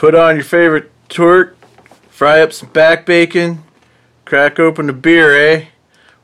Put 0.00 0.14
on 0.14 0.36
your 0.36 0.44
favorite 0.44 0.90
torque, 1.10 1.58
fry 2.08 2.40
up 2.40 2.54
some 2.54 2.70
back 2.70 3.04
bacon, 3.04 3.64
crack 4.24 4.58
open 4.58 4.88
a 4.88 4.94
beer, 4.94 5.36
eh? 5.36 5.66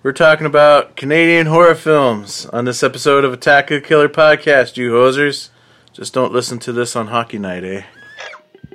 We're 0.03 0.15
talking 0.15 0.47
about 0.47 0.97
Canadian 0.97 1.49
horror 1.49 1.75
films 1.75 2.47
on 2.47 2.65
this 2.65 2.83
episode 2.83 3.23
of 3.23 3.35
Attack 3.35 3.71
of 3.71 3.83
the 3.83 3.87
Killer 3.87 4.09
podcast, 4.09 4.79
you 4.79 4.93
hosers. 4.93 5.51
Just 5.93 6.15
don't 6.15 6.33
listen 6.33 6.59
to 6.61 6.73
this 6.73 6.97
on 6.97 7.09
hockey 7.09 7.39
night, 7.39 7.65
eh? 7.65 7.83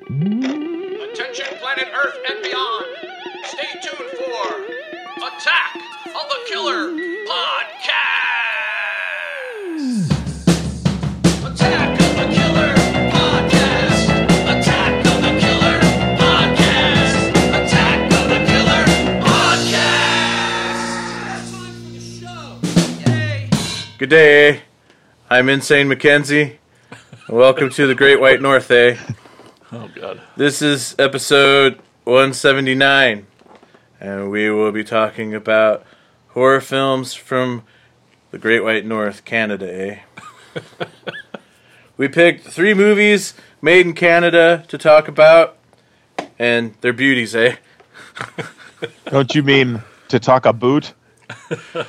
Attention, 0.06 1.48
planet 1.58 1.88
Earth 1.96 2.20
and 2.30 2.44
beyond. 2.44 2.86
Stay 3.46 3.80
tuned 3.82 4.12
for 4.12 4.62
Attack 5.18 5.78
of 6.14 6.30
the 6.30 6.40
Killer 6.48 6.92
Podcast. 7.26 8.11
Good 24.02 24.10
day, 24.10 24.50
eh? 24.50 24.60
I'm 25.30 25.48
Insane 25.48 25.88
Mackenzie. 25.88 26.58
Welcome 27.30 27.70
to 27.70 27.86
the 27.86 27.94
Great 27.94 28.20
White 28.20 28.42
North, 28.42 28.72
eh? 28.72 28.98
Oh 29.72 29.92
God. 29.94 30.20
This 30.36 30.64
is 30.64 30.96
episode 30.98 31.80
179, 32.06 33.28
and 34.00 34.32
we 34.32 34.50
will 34.50 34.72
be 34.72 34.84
talking 34.84 35.36
about 35.36 35.86
horror 36.30 36.62
films 36.62 37.14
from 37.14 37.62
the 38.32 38.40
Great 38.40 38.64
White 38.64 38.88
North, 38.88 39.24
Canada, 39.24 39.72
eh? 39.72 40.00
we 41.96 42.08
picked 42.08 42.48
three 42.48 42.74
movies 42.74 43.36
made 43.62 43.86
in 43.86 43.94
Canada 43.94 44.66
to 44.70 44.80
talk 44.80 45.10
about, 45.10 45.60
and 46.40 46.74
their 46.82 46.92
beauties, 46.92 47.36
eh? 47.36 47.58
Don't 49.06 49.36
you 49.36 49.44
mean 49.44 49.84
to 50.08 50.20
talk 50.20 50.48
a 50.48 50.54
boot? 50.54 50.96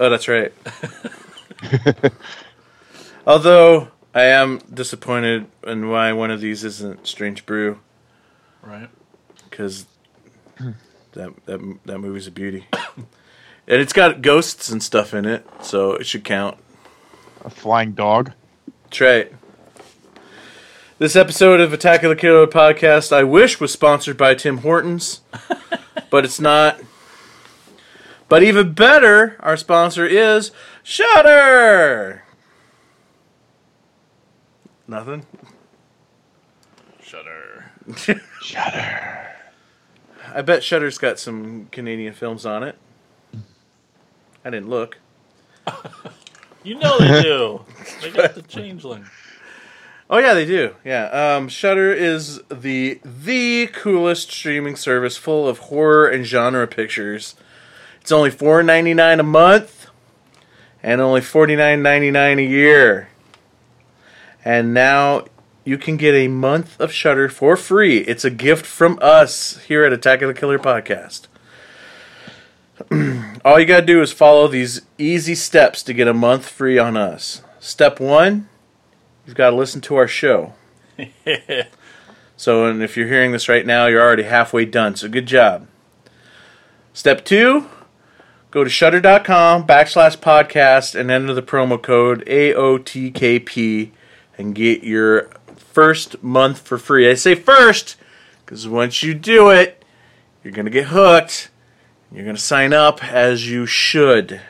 Oh, 0.00 0.08
that's 0.08 0.28
right. 0.28 0.52
Although 3.26 3.88
I 4.14 4.24
am 4.24 4.58
disappointed 4.72 5.46
in 5.66 5.88
why 5.90 6.12
one 6.12 6.30
of 6.30 6.40
these 6.40 6.64
isn't 6.64 7.06
Strange 7.06 7.44
Brew, 7.46 7.78
Right. 8.62 8.88
because 9.48 9.86
that 11.12 11.32
that 11.46 11.78
that 11.84 11.98
movie's 11.98 12.26
a 12.26 12.30
beauty, 12.30 12.66
and 12.72 13.06
it's 13.80 13.92
got 13.92 14.22
ghosts 14.22 14.68
and 14.70 14.82
stuff 14.82 15.14
in 15.14 15.24
it, 15.24 15.46
so 15.62 15.92
it 15.92 16.06
should 16.06 16.24
count. 16.24 16.58
A 17.44 17.50
flying 17.50 17.92
dog? 17.92 18.32
That's 18.84 19.00
right. 19.00 19.32
This 20.98 21.14
episode 21.14 21.60
of 21.60 21.72
Attack 21.72 22.02
of 22.02 22.10
the 22.10 22.16
Killer 22.16 22.46
podcast, 22.48 23.12
I 23.12 23.22
wish 23.22 23.60
was 23.60 23.72
sponsored 23.72 24.16
by 24.16 24.34
Tim 24.34 24.58
Hortons, 24.58 25.20
but 26.10 26.24
it's 26.24 26.40
not. 26.40 26.80
But 28.28 28.42
even 28.42 28.72
better, 28.72 29.36
our 29.40 29.56
sponsor 29.56 30.06
is 30.06 30.50
Shudder. 30.82 32.24
Nothing. 34.86 35.24
Shudder. 37.02 37.72
Shudder. 38.42 39.28
I 40.34 40.42
bet 40.42 40.62
Shudder's 40.62 40.98
got 40.98 41.18
some 41.18 41.68
Canadian 41.72 42.12
films 42.12 42.44
on 42.44 42.62
it. 42.62 42.76
I 44.44 44.50
didn't 44.50 44.68
look. 44.68 44.98
You 46.64 46.74
know 46.74 46.98
they 46.98 47.22
do. 47.22 47.64
they 48.02 48.10
got 48.10 48.34
the 48.34 48.42
changeling. 48.42 49.06
Oh 50.10 50.18
yeah, 50.18 50.34
they 50.34 50.44
do. 50.44 50.74
Yeah, 50.84 51.04
um, 51.06 51.48
Shudder 51.48 51.92
is 51.92 52.42
the 52.50 53.00
the 53.04 53.68
coolest 53.68 54.30
streaming 54.30 54.76
service 54.76 55.16
full 55.16 55.48
of 55.48 55.58
horror 55.58 56.08
and 56.08 56.24
genre 56.26 56.66
pictures. 56.66 57.36
It's 58.08 58.12
only 58.14 58.30
four 58.30 58.62
ninety 58.62 58.94
nine 58.94 59.20
a 59.20 59.22
month, 59.22 59.90
and 60.82 60.98
only 60.98 61.20
forty 61.20 61.54
nine 61.54 61.82
ninety 61.82 62.10
nine 62.10 62.38
a 62.38 62.42
year. 62.42 63.10
And 64.42 64.72
now 64.72 65.26
you 65.62 65.76
can 65.76 65.98
get 65.98 66.14
a 66.14 66.26
month 66.26 66.80
of 66.80 66.90
Shudder 66.90 67.28
for 67.28 67.54
free. 67.54 67.98
It's 67.98 68.24
a 68.24 68.30
gift 68.30 68.64
from 68.64 68.98
us 69.02 69.58
here 69.64 69.84
at 69.84 69.92
Attack 69.92 70.22
of 70.22 70.28
the 70.28 70.32
Killer 70.32 70.58
podcast. 70.58 71.26
All 73.44 73.60
you 73.60 73.66
gotta 73.66 73.84
do 73.84 74.00
is 74.00 74.10
follow 74.10 74.48
these 74.48 74.80
easy 74.96 75.34
steps 75.34 75.82
to 75.82 75.92
get 75.92 76.08
a 76.08 76.14
month 76.14 76.48
free 76.48 76.78
on 76.78 76.96
us. 76.96 77.42
Step 77.60 78.00
one 78.00 78.48
you've 79.26 79.36
got 79.36 79.50
to 79.50 79.56
listen 79.56 79.82
to 79.82 79.96
our 79.96 80.08
show. 80.08 80.54
so, 82.38 82.64
and 82.64 82.82
if 82.82 82.96
you're 82.96 83.06
hearing 83.06 83.32
this 83.32 83.50
right 83.50 83.66
now, 83.66 83.84
you're 83.84 84.00
already 84.00 84.22
halfway 84.22 84.64
done. 84.64 84.96
So, 84.96 85.10
good 85.10 85.26
job. 85.26 85.66
Step 86.94 87.22
two 87.22 87.68
go 88.50 88.64
to 88.64 88.70
shudder.com 88.70 89.66
backslash 89.66 90.16
podcast 90.18 90.94
and 90.98 91.10
enter 91.10 91.34
the 91.34 91.42
promo 91.42 91.80
code 91.80 92.24
AOTKP 92.26 93.90
and 94.36 94.54
get 94.54 94.84
your 94.84 95.28
first 95.56 96.22
month 96.22 96.60
for 96.60 96.78
free. 96.78 97.10
I 97.10 97.14
say 97.14 97.34
first 97.34 97.96
because 98.44 98.66
once 98.66 99.02
you 99.02 99.14
do 99.14 99.50
it, 99.50 99.84
you're 100.42 100.52
going 100.52 100.66
to 100.66 100.70
get 100.70 100.86
hooked. 100.86 101.50
You're 102.10 102.24
going 102.24 102.36
to 102.36 102.42
sign 102.42 102.72
up 102.72 103.04
as 103.04 103.50
you 103.50 103.66
should. 103.66 104.40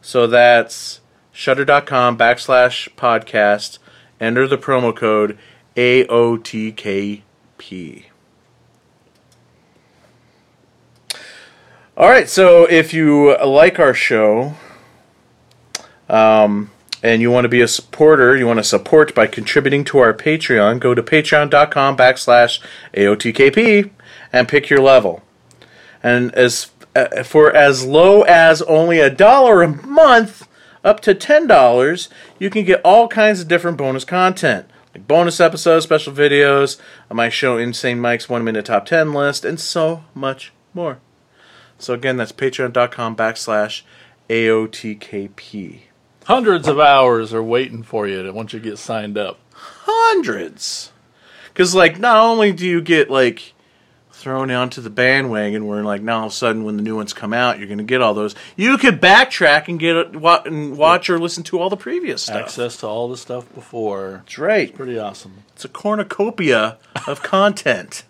So 0.00 0.26
that's 0.26 1.00
shudder.com 1.32 2.16
backslash 2.16 2.88
podcast. 2.94 3.78
Enter 4.20 4.46
the 4.46 4.58
promo 4.58 4.96
code 4.96 5.38
AOTKP. 5.76 7.22
All 12.02 12.08
right, 12.08 12.28
so 12.28 12.64
if 12.64 12.92
you 12.92 13.38
like 13.38 13.78
our 13.78 13.94
show, 13.94 14.54
um, 16.08 16.72
and 17.00 17.22
you 17.22 17.30
want 17.30 17.44
to 17.44 17.48
be 17.48 17.60
a 17.60 17.68
supporter, 17.68 18.36
you 18.36 18.44
want 18.44 18.58
to 18.58 18.64
support 18.64 19.14
by 19.14 19.28
contributing 19.28 19.84
to 19.84 19.98
our 19.98 20.12
Patreon, 20.12 20.80
go 20.80 20.96
to 20.96 21.02
patreon.com 21.04 21.96
backslash 21.96 22.58
AOTKP 22.94 23.90
and 24.32 24.48
pick 24.48 24.68
your 24.68 24.80
level. 24.80 25.22
And 26.02 26.34
as 26.34 26.72
uh, 26.96 27.22
for 27.22 27.54
as 27.54 27.84
low 27.84 28.22
as 28.22 28.62
only 28.62 28.98
a 28.98 29.08
dollar 29.08 29.62
a 29.62 29.68
month, 29.68 30.48
up 30.82 30.98
to 31.02 31.14
ten 31.14 31.46
dollars, 31.46 32.08
you 32.36 32.50
can 32.50 32.64
get 32.64 32.80
all 32.84 33.06
kinds 33.06 33.40
of 33.40 33.46
different 33.46 33.78
bonus 33.78 34.04
content, 34.04 34.66
like 34.92 35.06
bonus 35.06 35.38
episodes, 35.38 35.84
special 35.84 36.12
videos, 36.12 36.80
my 37.08 37.28
show 37.28 37.58
Insane 37.58 38.00
Mike's 38.00 38.28
one 38.28 38.42
minute 38.42 38.64
top 38.64 38.86
ten 38.86 39.12
list, 39.12 39.44
and 39.44 39.60
so 39.60 40.02
much 40.16 40.52
more. 40.74 40.98
So 41.82 41.94
again, 41.94 42.16
that's 42.16 42.32
patreon.com 42.32 43.16
backslash 43.16 43.82
AOTKP. 44.30 45.80
Hundreds 46.24 46.68
of 46.68 46.78
hours 46.78 47.34
are 47.34 47.42
waiting 47.42 47.82
for 47.82 48.06
you 48.06 48.32
once 48.32 48.52
you 48.52 48.60
get 48.60 48.78
signed 48.78 49.18
up. 49.18 49.38
Hundreds. 49.54 50.92
Because, 51.48 51.74
like, 51.74 51.98
not 51.98 52.16
only 52.18 52.52
do 52.52 52.66
you 52.66 52.80
get, 52.80 53.10
like, 53.10 53.52
thrown 54.12 54.50
onto 54.52 54.80
the 54.80 54.88
bandwagon 54.90 55.66
where, 55.66 55.82
like, 55.82 56.00
now 56.00 56.20
all 56.20 56.26
of 56.26 56.32
a 56.32 56.34
sudden 56.34 56.62
when 56.64 56.76
the 56.76 56.82
new 56.82 56.94
ones 56.94 57.12
come 57.12 57.32
out, 57.34 57.58
you're 57.58 57.66
going 57.66 57.78
to 57.78 57.84
get 57.84 58.00
all 58.00 58.14
those, 58.14 58.36
you 58.56 58.78
could 58.78 59.00
backtrack 59.00 59.66
and 59.66 59.80
get 59.80 60.14
wa- 60.14 60.42
and 60.46 60.78
watch 60.78 61.10
or 61.10 61.18
listen 61.18 61.42
to 61.42 61.58
all 61.58 61.68
the 61.68 61.76
previous 61.76 62.22
stuff. 62.22 62.36
Access 62.42 62.76
to 62.78 62.86
all 62.86 63.08
the 63.08 63.16
stuff 63.16 63.52
before. 63.54 64.22
That's 64.24 64.38
right. 64.38 64.72
Pretty 64.72 64.98
awesome. 64.98 65.42
It's 65.54 65.64
a 65.64 65.68
cornucopia 65.68 66.78
of 67.08 67.22
content. 67.24 68.04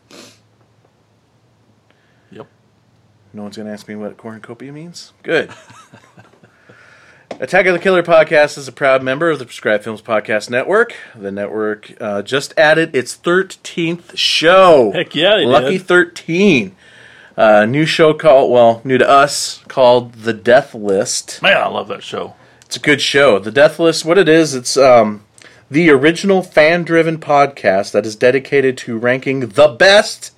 Yep. 2.31 2.47
No 3.34 3.43
one's 3.43 3.56
going 3.56 3.66
to 3.66 3.72
ask 3.72 3.88
me 3.88 3.94
what 3.94 4.16
cornucopia 4.16 4.72
means? 4.72 5.12
Good. 5.22 5.50
Attack 7.41 7.66
of 7.66 7.72
the 7.72 7.78
Killer 7.78 8.03
podcast 8.03 8.59
is 8.59 8.69
a 8.69 8.72
proud 8.72 9.03
member 9.03 9.31
of 9.31 9.38
the 9.38 9.47
Prescribed 9.47 9.84
Films 9.84 10.03
Podcast 10.03 10.50
Network. 10.50 10.94
The 11.15 11.32
network 11.32 11.93
uh, 11.98 12.22
just 12.22 12.53
added 12.59 12.94
its 12.94 13.16
13th 13.16 14.16
show. 14.16 14.93
Heck 14.93 15.14
yeah, 15.14 15.37
they 15.37 15.46
Lucky 15.46 15.79
did. 15.79 15.87
13. 15.87 16.76
Uh, 17.37 17.64
new 17.64 17.87
show 17.87 18.12
called, 18.12 18.52
well, 18.52 18.82
new 18.84 18.99
to 18.99 19.08
us, 19.08 19.64
called 19.67 20.12
The 20.12 20.34
Death 20.34 20.75
List. 20.75 21.40
Man, 21.40 21.56
I 21.56 21.69
love 21.69 21.88
that 21.88 22.02
show. 22.02 22.34
It's 22.67 22.76
a 22.76 22.81
good 22.81 23.00
show. 23.00 23.38
The 23.38 23.50
Death 23.50 23.79
List, 23.79 24.05
what 24.05 24.19
it 24.19 24.29
is, 24.29 24.55
it's 24.55 24.76
um, 24.76 25.25
the 25.70 25.88
original 25.88 26.43
fan 26.43 26.84
driven 26.84 27.19
podcast 27.19 27.93
that 27.93 28.05
is 28.05 28.14
dedicated 28.14 28.76
to 28.79 28.99
ranking 28.99 29.40
the 29.40 29.69
best 29.69 30.32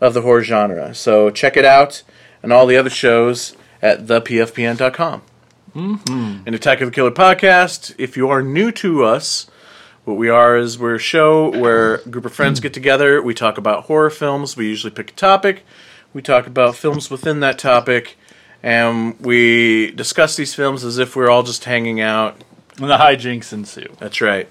of 0.00 0.12
the 0.12 0.22
horror 0.22 0.42
genre. 0.42 0.92
So 0.94 1.30
check 1.30 1.56
it 1.56 1.64
out 1.64 2.02
and 2.46 2.52
all 2.52 2.64
the 2.64 2.76
other 2.76 2.88
shows 2.90 3.56
at 3.82 4.06
thepfpn.com. 4.06 5.20
Mm-hmm. 5.74 6.42
And 6.46 6.54
Attack 6.54 6.80
of 6.80 6.86
the 6.86 6.94
Killer 6.94 7.10
podcast, 7.10 7.92
if 7.98 8.16
you 8.16 8.28
are 8.28 8.40
new 8.40 8.70
to 8.70 9.02
us, 9.02 9.50
what 10.04 10.14
we 10.14 10.28
are 10.28 10.56
is 10.56 10.78
we're 10.78 10.94
a 10.94 10.98
show 11.00 11.50
where 11.50 11.96
a 11.96 12.08
group 12.08 12.24
of 12.24 12.32
friends 12.32 12.60
get 12.60 12.72
together. 12.72 13.20
We 13.20 13.34
talk 13.34 13.58
about 13.58 13.86
horror 13.86 14.10
films. 14.10 14.56
We 14.56 14.68
usually 14.68 14.92
pick 14.92 15.10
a 15.10 15.14
topic. 15.14 15.64
We 16.14 16.22
talk 16.22 16.46
about 16.46 16.76
films 16.76 17.10
within 17.10 17.40
that 17.40 17.58
topic. 17.58 18.16
And 18.62 19.18
we 19.20 19.90
discuss 19.90 20.36
these 20.36 20.54
films 20.54 20.84
as 20.84 20.98
if 20.98 21.16
we're 21.16 21.28
all 21.28 21.42
just 21.42 21.64
hanging 21.64 22.00
out 22.00 22.40
And 22.78 22.88
the 22.88 22.96
hijinks 22.98 23.52
ensue. 23.52 23.92
that's 23.98 24.20
right. 24.20 24.48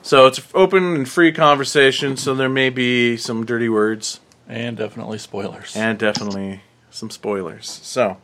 So 0.00 0.26
it's 0.26 0.40
open 0.54 0.94
and 0.94 1.06
free 1.06 1.30
conversation. 1.30 2.16
So 2.16 2.34
there 2.34 2.48
may 2.48 2.70
be 2.70 3.18
some 3.18 3.44
dirty 3.44 3.68
words 3.68 4.20
And 4.48 4.78
definitely 4.78 5.18
spoilers. 5.18 5.76
and 5.76 5.98
definitely 5.98 6.62
some 6.94 7.10
spoilers. 7.10 7.68
So 7.82 8.18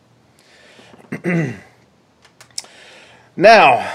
now 3.37 3.93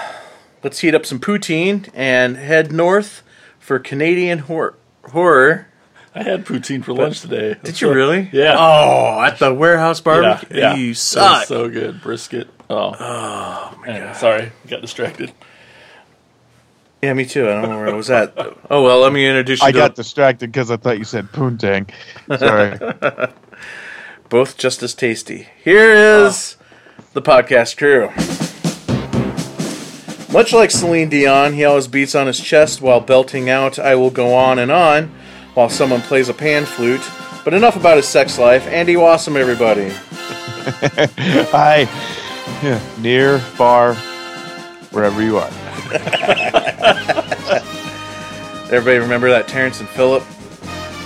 let's 0.64 0.80
heat 0.80 0.94
up 0.94 1.06
some 1.06 1.20
poutine 1.20 1.90
and 1.94 2.36
head 2.38 2.72
north 2.72 3.24
for 3.58 3.80
Canadian 3.80 4.40
hor- 4.40 4.76
horror. 5.06 5.68
I 6.14 6.24
had 6.24 6.46
poutine 6.46 6.84
for 6.84 6.94
lunch 6.94 7.22
today. 7.22 7.56
Did 7.64 7.80
you 7.82 7.92
really? 7.94 8.30
Yeah. 8.34 8.56
Oh, 8.58 9.22
at 9.22 9.40
the 9.40 9.54
warehouse 9.54 10.00
barbecue. 10.02 10.60
yeah. 10.60 10.76
You 10.76 10.94
suck. 10.94 11.46
so 11.48 11.70
good. 11.70 12.02
Brisket. 12.02 12.50
Oh. 12.70 12.96
Oh 13.00 13.78
my 13.80 13.88
god. 14.00 14.16
Sorry, 14.18 14.52
got 14.68 14.82
distracted. 14.82 15.32
yeah, 17.02 17.14
me 17.14 17.26
too. 17.26 17.48
I 17.50 17.54
don't 17.62 17.70
know 17.70 17.78
where 17.78 17.90
I 17.90 17.94
was 17.94 18.10
at. 18.10 18.34
Oh 18.70 18.84
well, 18.84 19.00
let 19.00 19.14
me 19.14 19.26
introduce 19.28 19.62
you 19.62 19.68
I 19.68 19.72
to 19.72 19.78
got 19.78 19.96
distracted 19.96 20.48
because 20.52 20.70
I 20.72 20.78
thought 20.78 20.98
you 20.98 21.06
said 21.06 21.26
poontang. 21.32 21.92
Sorry. 22.40 23.30
both 24.30 24.58
just 24.58 24.84
as 24.84 24.94
tasty. 24.94 25.48
Here 25.64 25.92
is 25.92 26.58
the 27.14 27.22
podcast 27.22 27.78
crew. 27.78 28.10
Much 30.34 30.52
like 30.52 30.72
Celine 30.72 31.10
Dion, 31.10 31.54
he 31.54 31.64
always 31.64 31.88
beats 31.88 32.14
on 32.16 32.28
his 32.28 32.40
chest 32.40 32.82
while 32.82 33.00
belting 33.00 33.50
out 33.50 33.80
"I 33.80 33.96
will 33.96 34.10
go 34.10 34.34
on 34.34 34.60
and 34.60 34.72
on" 34.72 35.14
while 35.54 35.70
someone 35.70 36.02
plays 36.02 36.28
a 36.30 36.34
pan 36.34 36.66
flute. 36.66 37.02
But 37.44 37.54
enough 37.54 37.76
about 37.76 37.98
his 37.98 38.08
sex 38.08 38.38
life. 38.40 38.68
Andy 38.68 38.96
Wassam, 38.96 39.36
everybody. 39.38 39.90
Hi. 41.52 41.88
Near, 43.00 43.40
far, 43.40 43.94
wherever 44.92 45.22
you 45.22 45.38
are. 45.38 45.50
Everybody 48.72 48.98
remember 48.98 49.30
that 49.30 49.48
Terrance 49.48 49.80
and 49.80 49.88
Phillip 49.90 50.24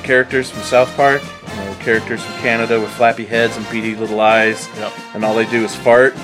characters 0.04 0.50
from 0.50 0.64
South 0.64 0.96
Park? 0.96 1.22
You 1.60 1.66
know, 1.66 1.76
characters 1.82 2.24
from 2.24 2.34
Canada 2.42 2.80
with 2.80 2.90
flappy 2.92 3.26
heads 3.26 3.58
and 3.58 3.66
beady 3.70 3.96
little 3.96 4.20
eyes, 4.22 4.68
Yep. 4.78 4.94
and 5.16 5.26
all 5.26 5.36
they 5.36 5.46
do 5.46 5.64
is 5.66 5.76
fart. 5.76 6.16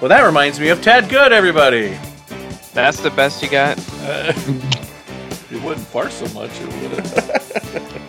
Well, 0.00 0.08
that 0.08 0.22
reminds 0.22 0.58
me 0.60 0.68
of 0.68 0.82
Tad 0.82 1.08
Good, 1.08 1.32
everybody. 1.32 1.96
That's 2.74 3.00
the 3.00 3.10
best 3.10 3.42
you 3.42 3.48
got. 3.50 3.78
It 5.48 5.62
wouldn't 5.62 5.86
fart 5.86 6.10
so 6.10 6.26
much. 6.34 6.50
It 6.60 6.66
would. 6.82 7.92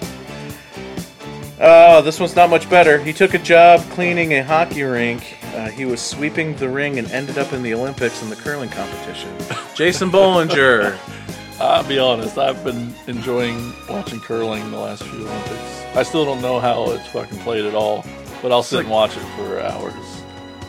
Oh, 1.59 2.03
this 2.03 2.19
one's 2.19 2.35
not 2.35 2.51
much 2.51 2.69
better. 2.69 2.99
He 2.99 3.11
took 3.11 3.33
a 3.33 3.39
job 3.39 3.81
cleaning 3.89 4.33
a 4.33 4.43
hockey 4.43 4.83
rink. 4.83 5.37
Uh, 5.55 5.69
he 5.69 5.85
was 5.85 5.99
sweeping 6.01 6.55
the 6.57 6.69
ring 6.69 6.99
and 6.99 7.09
ended 7.11 7.39
up 7.39 7.51
in 7.51 7.63
the 7.63 7.73
Olympics 7.73 8.21
in 8.21 8.29
the 8.29 8.35
curling 8.35 8.69
competition. 8.69 9.31
Jason 9.75 10.11
Bollinger. 10.11 10.95
I'll 11.59 11.87
be 11.87 11.97
honest. 11.99 12.37
I've 12.37 12.63
been 12.63 12.93
enjoying 13.07 13.73
watching 13.89 14.19
curling 14.19 14.69
the 14.71 14.77
last 14.77 15.03
few 15.03 15.19
Olympics. 15.27 15.83
I 15.95 16.03
still 16.03 16.23
don't 16.25 16.41
know 16.41 16.59
how 16.59 16.91
it's 16.91 17.07
fucking 17.07 17.39
played 17.39 17.65
at 17.65 17.73
all, 17.73 18.05
but 18.41 18.51
I'll 18.51 18.63
sit 18.63 18.81
and 18.81 18.89
watch 18.89 19.17
it 19.17 19.21
for 19.35 19.59
hours. 19.59 19.93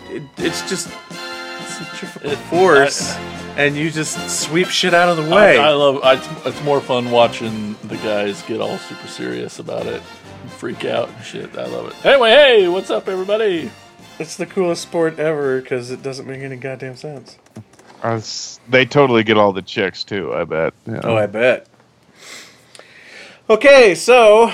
It, 0.08 0.22
it's 0.38 0.66
just 0.68 0.88
centrifugal 0.88 2.30
It- 2.32 2.38
force, 2.48 3.14
and 3.56 3.76
you 3.76 3.90
just 3.90 4.30
sweep 4.42 4.68
shit 4.68 4.94
out 4.94 5.08
of 5.10 5.16
the 5.22 5.30
way. 5.34 5.58
I, 5.58 5.70
I 5.70 5.72
love. 5.74 6.00
I, 6.02 6.14
it's, 6.14 6.46
it's 6.46 6.64
more 6.64 6.80
fun 6.80 7.10
watching 7.10 7.76
the 7.84 7.96
guys 7.96 8.42
get 8.44 8.60
all 8.60 8.78
super 8.78 9.06
serious 9.08 9.58
about 9.58 9.86
it, 9.86 10.02
and 10.42 10.50
freak 10.52 10.84
out 10.86 11.10
and 11.10 11.24
shit. 11.24 11.56
I 11.58 11.66
love 11.66 11.88
it. 11.88 12.06
Anyway, 12.06 12.30
hey, 12.30 12.68
what's 12.68 12.90
up, 12.90 13.08
everybody? 13.08 13.70
it's 14.18 14.36
the 14.36 14.46
coolest 14.46 14.82
sport 14.82 15.18
ever 15.20 15.60
because 15.60 15.92
it 15.92 16.02
doesn't 16.02 16.26
make 16.26 16.40
any 16.40 16.56
goddamn 16.56 16.96
sense. 16.96 17.38
Uh, 18.02 18.20
they 18.68 18.84
totally 18.86 19.24
get 19.24 19.36
all 19.36 19.52
the 19.52 19.62
chicks 19.62 20.04
too. 20.04 20.32
I 20.32 20.44
bet. 20.44 20.74
Yeah. 20.86 21.00
Oh, 21.04 21.16
I 21.16 21.26
bet. 21.26 21.66
Okay, 23.50 23.94
so 23.94 24.52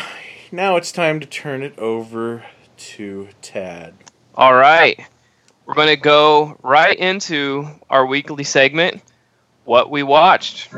now 0.53 0.77
it's 0.77 0.93
time 0.93 1.21
to 1.21 1.27
turn 1.27 1.63
it 1.63 1.79
over 1.79 2.45
to 2.77 3.29
Tad. 3.43 3.95
All 4.35 4.55
right. 4.55 4.99
We're 5.67 5.75
going 5.75 5.89
to 5.89 5.97
go 5.97 6.59
right 6.63 6.97
into 6.97 7.67
our 7.89 8.07
weekly 8.07 8.45
segment, 8.45 9.03
What 9.65 9.91
We 9.91 10.03
Watched. 10.03 10.69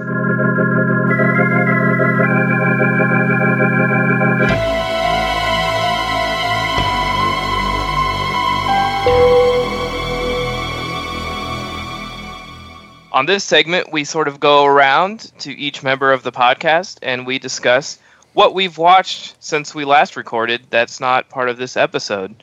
On 13.17 13.25
this 13.25 13.45
segment, 13.45 13.91
we 13.91 14.05
sort 14.05 14.29
of 14.29 14.41
go 14.41 14.67
around 14.67 15.33
to 15.39 15.51
each 15.51 15.83
member 15.83 16.13
of 16.13 16.23
the 16.23 16.31
podcast 16.31 16.99
and 17.01 17.27
we 17.27 17.39
discuss 17.39 17.99
what 18.35 18.53
we've 18.53 18.77
watched 18.77 19.43
since 19.43 19.75
we 19.75 19.87
last 19.87 20.17
recorded 20.17 20.61
that's 20.69 21.01
not 21.01 21.31
part 21.31 21.49
of 21.49 21.57
this 21.57 21.79
episode. 21.79 22.43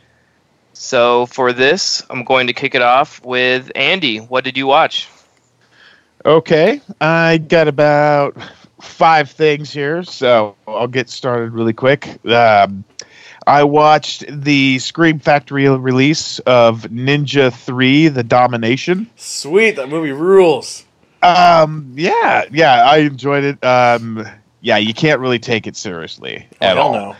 So 0.74 1.28
for 1.28 1.54
this, 1.54 2.02
I'm 2.10 2.24
going 2.24 2.48
to 2.48 2.54
kick 2.54 2.74
it 2.74 2.82
off 2.82 3.24
with 3.24 3.72
Andy. 3.76 4.18
What 4.18 4.44
did 4.44 4.58
you 4.58 4.66
watch? 4.66 5.08
Okay, 6.26 6.82
I 7.00 7.38
got 7.38 7.68
about 7.68 8.36
five 8.82 9.30
things 9.30 9.72
here, 9.72 10.02
so 10.02 10.56
I'll 10.68 10.88
get 10.88 11.08
started 11.08 11.52
really 11.52 11.74
quick. 11.74 12.26
Um, 12.26 12.84
I 13.46 13.64
watched 13.64 14.26
the 14.28 14.80
Scream 14.80 15.20
Factory 15.20 15.68
release 15.70 16.40
of 16.40 16.84
Ninja 16.84 17.54
3 17.54 18.08
The 18.10 18.24
Domination. 18.24 19.10
Sweet, 19.16 19.72
that 19.78 19.90
movie 19.90 20.12
rules. 20.12 20.86
Um, 21.22 21.94
yeah, 21.96 22.44
yeah, 22.52 22.84
I 22.84 22.98
enjoyed 22.98 23.44
it. 23.44 23.64
Um, 23.64 24.26
yeah, 24.62 24.78
you 24.78 24.94
can't 24.94 25.20
really 25.20 25.40
take 25.40 25.68
it 25.68 25.76
seriously 25.76 26.48
at 26.62 26.78
I 26.78 26.82
all. 26.82 26.94
don't 26.94 27.02
know. 27.02 27.16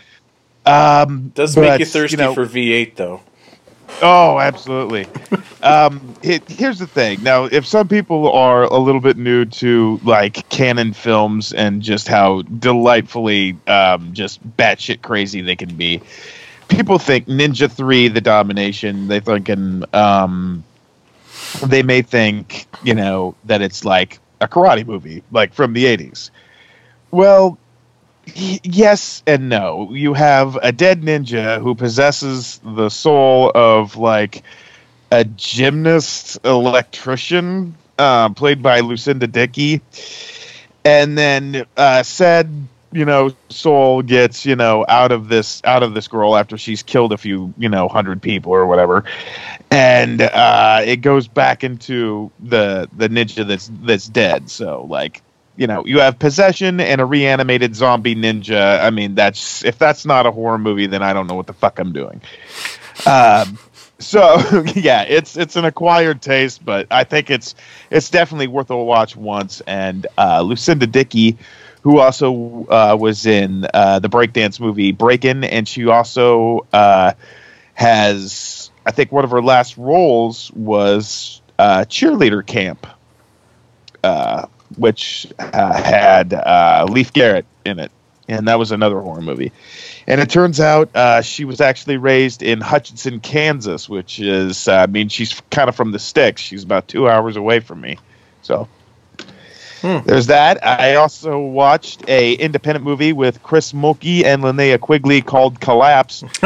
Um, 0.66 1.32
Does 1.34 1.56
make 1.56 1.78
you 1.80 1.86
thirsty 1.86 2.16
know- 2.16 2.34
for 2.34 2.46
V8 2.46 2.96
though. 2.96 3.20
Oh, 4.02 4.38
absolutely. 4.38 5.06
um, 5.62 6.14
it, 6.22 6.48
here's 6.48 6.78
the 6.78 6.86
thing. 6.86 7.22
Now, 7.22 7.44
if 7.44 7.66
some 7.66 7.88
people 7.88 8.30
are 8.32 8.64
a 8.64 8.78
little 8.78 9.00
bit 9.00 9.16
new 9.16 9.44
to 9.46 10.00
like 10.04 10.48
Cannon 10.48 10.92
films 10.92 11.52
and 11.52 11.80
just 11.82 12.08
how 12.08 12.42
delightfully 12.42 13.56
um, 13.66 14.12
just 14.12 14.46
batshit 14.56 15.02
crazy 15.02 15.40
they 15.40 15.56
can 15.56 15.74
be, 15.76 16.02
people 16.68 16.98
think 16.98 17.26
Ninja 17.26 17.70
Three: 17.70 18.08
The 18.08 18.20
Domination. 18.20 19.08
They 19.08 19.20
thinking 19.20 19.84
um, 19.94 20.64
they 21.64 21.82
may 21.82 22.02
think 22.02 22.66
you 22.82 22.94
know 22.94 23.34
that 23.44 23.62
it's 23.62 23.84
like 23.84 24.18
a 24.40 24.48
karate 24.48 24.86
movie, 24.86 25.22
like 25.30 25.54
from 25.54 25.72
the 25.72 25.84
'80s. 25.84 26.30
Well, 27.10 27.58
yes 28.34 29.22
and 29.26 29.48
no. 29.48 29.92
You 29.92 30.14
have 30.14 30.56
a 30.56 30.72
dead 30.72 31.02
ninja 31.02 31.60
who 31.60 31.74
possesses 31.74 32.60
the 32.64 32.88
soul 32.88 33.50
of 33.54 33.96
like 33.96 34.42
a 35.12 35.24
gymnast 35.24 36.38
electrician, 36.44 37.74
uh, 37.98 38.30
played 38.30 38.62
by 38.62 38.80
Lucinda 38.80 39.26
Dickey, 39.26 39.82
and 40.84 41.16
then 41.16 41.64
uh, 41.76 42.02
said 42.02 42.50
you 42.92 43.04
know 43.04 43.32
soul 43.48 44.02
gets 44.02 44.46
you 44.46 44.54
know 44.56 44.84
out 44.88 45.10
of 45.12 45.28
this 45.28 45.60
out 45.64 45.82
of 45.82 45.94
this 45.94 46.06
girl 46.08 46.36
after 46.36 46.56
she's 46.56 46.82
killed 46.82 47.12
a 47.12 47.18
few 47.18 47.52
you 47.58 47.68
know 47.68 47.88
hundred 47.88 48.22
people 48.22 48.52
or 48.52 48.66
whatever. 48.66 49.04
And 49.70 50.22
uh, 50.22 50.82
it 50.84 50.98
goes 50.98 51.28
back 51.28 51.64
into 51.64 52.30
the 52.40 52.88
the 52.96 53.08
ninja 53.08 53.46
that's 53.46 53.70
that's 53.82 54.08
dead. 54.08 54.50
So 54.50 54.86
like 54.88 55.22
you 55.56 55.66
know 55.66 55.84
you 55.86 56.00
have 56.00 56.18
possession 56.18 56.80
and 56.80 57.00
a 57.00 57.04
reanimated 57.04 57.74
zombie 57.76 58.14
ninja. 58.14 58.80
I 58.82 58.90
mean 58.90 59.14
that's 59.14 59.64
if 59.64 59.78
that's 59.78 60.04
not 60.04 60.26
a 60.26 60.30
horror 60.30 60.58
movie 60.58 60.86
then 60.86 61.02
i 61.02 61.12
don't 61.12 61.26
know 61.26 61.34
what 61.34 61.46
the 61.46 61.52
fuck 61.52 61.78
i'm 61.78 61.92
doing. 61.92 62.20
Um, 63.06 63.58
so 63.98 64.38
yeah 64.74 65.02
it's 65.02 65.36
it's 65.36 65.56
an 65.56 65.64
acquired 65.64 66.20
taste 66.20 66.64
but 66.64 66.86
i 66.90 67.04
think 67.04 67.30
it's 67.30 67.54
it's 67.90 68.10
definitely 68.10 68.48
worth 68.48 68.70
a 68.70 68.76
watch 68.76 69.16
once. 69.16 69.60
And 69.66 70.06
uh, 70.18 70.40
lucinda 70.40 70.86
dickey 70.86 71.38
who 71.82 71.98
also 71.98 72.66
uh, 72.70 72.96
was 72.98 73.26
in 73.26 73.66
uh, 73.74 73.98
the 73.98 74.08
breakdance 74.08 74.58
movie 74.58 74.92
breakin 74.92 75.44
and 75.44 75.68
she 75.68 75.86
also 75.86 76.66
uh, 76.72 77.12
has 77.74 78.70
i 78.86 78.90
think 78.90 79.12
one 79.12 79.24
of 79.24 79.30
her 79.30 79.42
last 79.42 79.76
roles 79.76 80.50
was 80.52 81.40
uh, 81.58 81.84
cheerleader 81.84 82.44
camp. 82.44 82.86
Uh, 84.02 84.46
which 84.76 85.26
uh, 85.38 85.72
had 85.72 86.32
uh, 86.32 86.86
Leif 86.88 87.12
Garrett 87.12 87.46
in 87.64 87.78
it, 87.78 87.90
and 88.28 88.48
that 88.48 88.58
was 88.58 88.72
another 88.72 89.00
horror 89.00 89.20
movie. 89.20 89.52
And 90.06 90.20
it 90.20 90.30
turns 90.30 90.60
out 90.60 90.94
uh, 90.94 91.22
she 91.22 91.44
was 91.44 91.60
actually 91.60 91.96
raised 91.96 92.42
in 92.42 92.60
Hutchinson, 92.60 93.20
Kansas, 93.20 93.88
which 93.88 94.20
is, 94.20 94.68
uh, 94.68 94.76
I 94.76 94.86
mean, 94.86 95.08
she's 95.08 95.40
kind 95.50 95.68
of 95.68 95.76
from 95.76 95.92
the 95.92 95.98
sticks. 95.98 96.42
She's 96.42 96.62
about 96.62 96.88
two 96.88 97.08
hours 97.08 97.36
away 97.36 97.60
from 97.60 97.80
me, 97.80 97.98
so 98.42 98.68
There's 100.06 100.26
that. 100.28 100.64
I 100.64 100.94
also 100.94 101.38
watched 101.38 102.08
a 102.08 102.32
independent 102.34 102.84
movie 102.84 103.12
with 103.12 103.42
Chris 103.42 103.72
Mulkey 103.72 104.24
and 104.24 104.42
Linnea 104.42 104.80
Quigley 104.80 105.20
called 105.20 105.60
Collapse. 105.60 106.24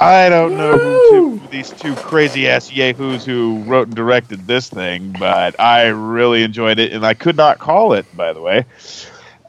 I 0.00 0.28
don't 0.28 0.56
know 0.56 0.78
who 0.78 1.10
two, 1.10 1.48
these 1.50 1.70
two 1.70 1.94
crazy 1.96 2.48
ass 2.48 2.70
yahoos 2.72 3.24
who 3.24 3.62
wrote 3.64 3.88
and 3.88 3.96
directed 3.96 4.46
this 4.46 4.68
thing, 4.68 5.14
but 5.18 5.58
I 5.60 5.88
really 5.88 6.42
enjoyed 6.42 6.78
it, 6.78 6.92
and 6.92 7.04
I 7.04 7.14
could 7.14 7.36
not 7.36 7.58
call 7.58 7.94
it. 7.94 8.06
By 8.16 8.32
the 8.32 8.40
way. 8.40 8.58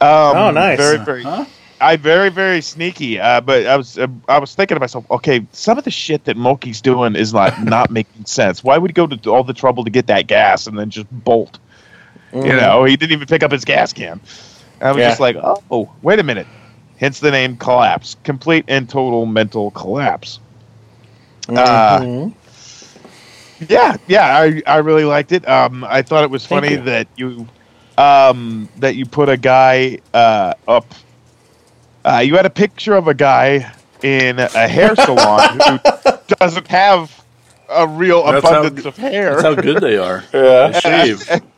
Um, 0.00 0.36
Oh, 0.36 0.50
nice. 0.50 0.78
Very, 0.78 0.98
very. 0.98 1.22
Huh? 1.22 1.44
I 1.80 1.96
very 1.96 2.30
very 2.30 2.60
sneaky, 2.62 3.20
uh, 3.20 3.40
but 3.40 3.66
I 3.66 3.76
was 3.76 3.98
uh, 3.98 4.06
I 4.28 4.38
was 4.38 4.54
thinking 4.54 4.76
to 4.76 4.80
myself, 4.80 5.08
okay, 5.10 5.46
some 5.52 5.76
of 5.76 5.84
the 5.84 5.90
shit 5.90 6.24
that 6.24 6.36
Mulkey's 6.36 6.80
doing 6.80 7.14
is 7.14 7.34
not 7.34 7.62
not 7.62 7.90
making 7.92 8.24
sense. 8.24 8.64
Why 8.64 8.78
would 8.78 8.90
he 8.90 8.92
go 8.94 9.06
to 9.06 9.30
all 9.30 9.44
the 9.44 9.52
trouble 9.52 9.84
to 9.84 9.90
get 9.90 10.06
that 10.06 10.26
gas 10.26 10.66
and 10.66 10.78
then 10.78 10.90
just 10.90 11.06
bolt? 11.10 11.58
You 12.34 12.42
know, 12.42 12.84
he 12.84 12.96
didn't 12.96 13.12
even 13.12 13.26
pick 13.26 13.42
up 13.42 13.52
his 13.52 13.64
gas 13.64 13.92
can. 13.92 14.20
I 14.80 14.90
was 14.92 15.00
Yeah. 15.00 15.08
just 15.10 15.20
like, 15.20 15.36
oh, 15.36 15.90
wait 16.02 16.18
a 16.18 16.22
minute. 16.24 16.46
Hence 16.98 17.20
the 17.20 17.30
name 17.30 17.56
Collapse. 17.56 18.16
Complete 18.24 18.64
and 18.68 18.88
total 18.88 19.24
mental 19.26 19.70
collapse. 19.70 20.40
Uh, 21.48 22.00
Mhm. 22.00 22.34
Yeah, 23.68 23.96
yeah, 24.08 24.36
I, 24.38 24.62
I 24.66 24.76
really 24.78 25.04
liked 25.04 25.32
it. 25.32 25.48
Um, 25.48 25.84
I 25.84 26.02
thought 26.02 26.24
it 26.24 26.30
was 26.30 26.44
funny 26.44 26.72
you. 26.72 26.82
that 26.82 27.06
you 27.16 27.46
um, 27.96 28.68
that 28.78 28.96
you 28.96 29.06
put 29.06 29.28
a 29.28 29.36
guy 29.36 29.98
uh, 30.12 30.54
up. 30.66 30.92
Uh, 32.04 32.18
you 32.24 32.36
had 32.36 32.46
a 32.46 32.50
picture 32.50 32.94
of 32.94 33.06
a 33.08 33.14
guy 33.14 33.72
in 34.02 34.38
a 34.38 34.68
hair 34.68 34.94
salon 34.96 35.40
who 35.60 35.78
doesn't 36.38 36.66
have 36.66 37.24
a 37.70 37.86
real 37.86 38.24
That's 38.24 38.44
abundance 38.44 38.82
g- 38.82 38.88
of 38.88 38.96
hair. 38.96 39.30
That's 39.30 39.42
how 39.44 39.54
good 39.54 39.80
they 39.80 39.96
are. 39.96 40.22
Yeah. 40.34 40.68
They 40.68 40.80
shave. 40.80 41.42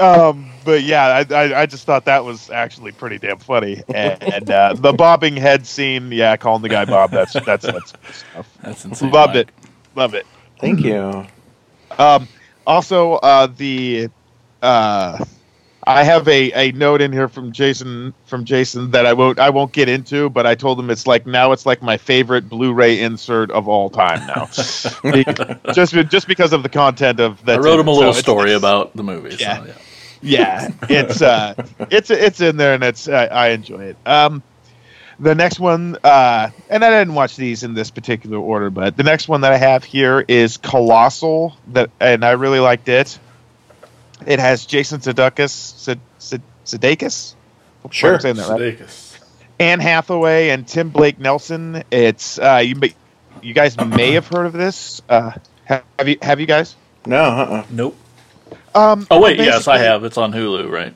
Um, 0.00 0.50
but 0.64 0.82
yeah, 0.82 1.24
I, 1.30 1.34
I, 1.34 1.60
I 1.62 1.66
just 1.66 1.84
thought 1.84 2.04
that 2.06 2.24
was 2.24 2.50
actually 2.50 2.92
pretty 2.92 3.18
damn 3.18 3.38
funny. 3.38 3.82
And, 3.88 4.22
and 4.22 4.50
uh, 4.50 4.74
the 4.74 4.92
bobbing 4.92 5.36
head 5.36 5.66
scene, 5.66 6.10
yeah, 6.12 6.36
calling 6.36 6.62
the 6.62 6.68
guy 6.68 6.84
Bob, 6.84 7.10
that's 7.10 7.32
that's 7.32 7.66
that's 7.66 7.92
good 7.92 8.14
stuff. 8.14 8.58
That's 8.62 8.84
insane. 8.84 9.10
Loved 9.10 9.34
Mike. 9.34 9.48
it, 9.48 9.54
love 9.94 10.14
it. 10.14 10.26
Thank 10.58 10.80
you. 10.80 11.26
Um, 11.98 12.28
also, 12.66 13.14
uh, 13.14 13.46
the 13.46 14.08
uh, 14.62 15.24
I 15.86 16.04
have 16.04 16.28
a, 16.28 16.52
a 16.52 16.72
note 16.72 17.00
in 17.00 17.12
here 17.12 17.28
from 17.28 17.52
Jason 17.52 18.14
from 18.26 18.44
Jason 18.44 18.90
that 18.90 19.06
I 19.06 19.12
won't 19.12 19.38
I 19.38 19.50
won't 19.50 19.72
get 19.72 19.88
into, 19.88 20.28
but 20.30 20.46
I 20.46 20.54
told 20.54 20.78
him 20.78 20.90
it's 20.90 21.06
like 21.06 21.26
now 21.26 21.52
it's 21.52 21.66
like 21.66 21.82
my 21.82 21.96
favorite 21.96 22.48
Blu-ray 22.48 23.00
insert 23.00 23.50
of 23.50 23.66
all 23.66 23.90
time 23.90 24.26
now, 24.26 24.46
just 25.72 25.94
just 25.94 26.28
because 26.28 26.52
of 26.52 26.62
the 26.62 26.68
content 26.68 27.18
of 27.18 27.44
that. 27.46 27.58
I 27.58 27.62
wrote 27.62 27.80
him 27.80 27.88
a 27.88 27.92
little 27.92 28.12
So 28.12 28.20
story 28.20 28.52
about 28.52 28.94
the 28.94 29.02
movie. 29.02 29.36
Yeah. 29.36 29.58
So, 29.58 29.66
yeah. 29.66 29.74
Yeah, 30.22 30.70
it's 30.88 31.22
uh, 31.22 31.54
it's 31.90 32.10
it's 32.10 32.40
in 32.40 32.56
there 32.56 32.74
and 32.74 32.82
it's 32.84 33.08
I, 33.08 33.26
I 33.26 33.48
enjoy 33.50 33.84
it. 33.84 33.96
Um, 34.06 34.42
the 35.18 35.34
next 35.34 35.60
one, 35.60 35.98
uh, 36.02 36.50
and 36.70 36.84
I 36.84 36.90
didn't 36.90 37.14
watch 37.14 37.36
these 37.36 37.62
in 37.62 37.74
this 37.74 37.90
particular 37.90 38.38
order, 38.38 38.70
but 38.70 38.96
the 38.96 39.02
next 39.02 39.28
one 39.28 39.42
that 39.42 39.52
I 39.52 39.58
have 39.58 39.84
here 39.84 40.24
is 40.26 40.56
Colossal, 40.56 41.56
that 41.68 41.90
and 42.00 42.24
I 42.24 42.32
really 42.32 42.60
liked 42.60 42.88
it. 42.88 43.18
It 44.26 44.38
has 44.38 44.66
Jason 44.66 45.00
Sudeikis, 45.00 45.50
Sud- 45.50 46.00
Sud- 46.18 46.42
Sudeikis, 46.64 47.34
Sure. 47.90 48.14
I'm 48.14 48.20
saying 48.20 48.36
that 48.36 48.48
right. 48.48 48.78
Sudeikis. 48.78 49.18
Anne 49.58 49.80
Hathaway 49.80 50.48
and 50.50 50.66
Tim 50.66 50.88
Blake 50.90 51.18
Nelson. 51.18 51.82
It's 51.90 52.38
uh, 52.38 52.62
you 52.64 52.76
may, 52.76 52.94
you 53.42 53.52
guys 53.52 53.76
may 53.78 54.12
have 54.12 54.26
heard 54.26 54.46
of 54.46 54.52
this. 54.54 55.02
Uh, 55.08 55.32
have, 55.64 55.84
have 55.98 56.08
you 56.08 56.16
have 56.22 56.40
you 56.40 56.46
guys? 56.46 56.76
No, 57.06 57.22
uh-uh. 57.22 57.64
Nope. 57.70 57.96
Um, 58.74 59.06
Oh 59.10 59.20
wait, 59.20 59.38
yes, 59.38 59.68
I 59.68 59.78
have. 59.78 60.04
It's 60.04 60.18
on 60.18 60.32
Hulu, 60.32 60.70
right? 60.70 60.94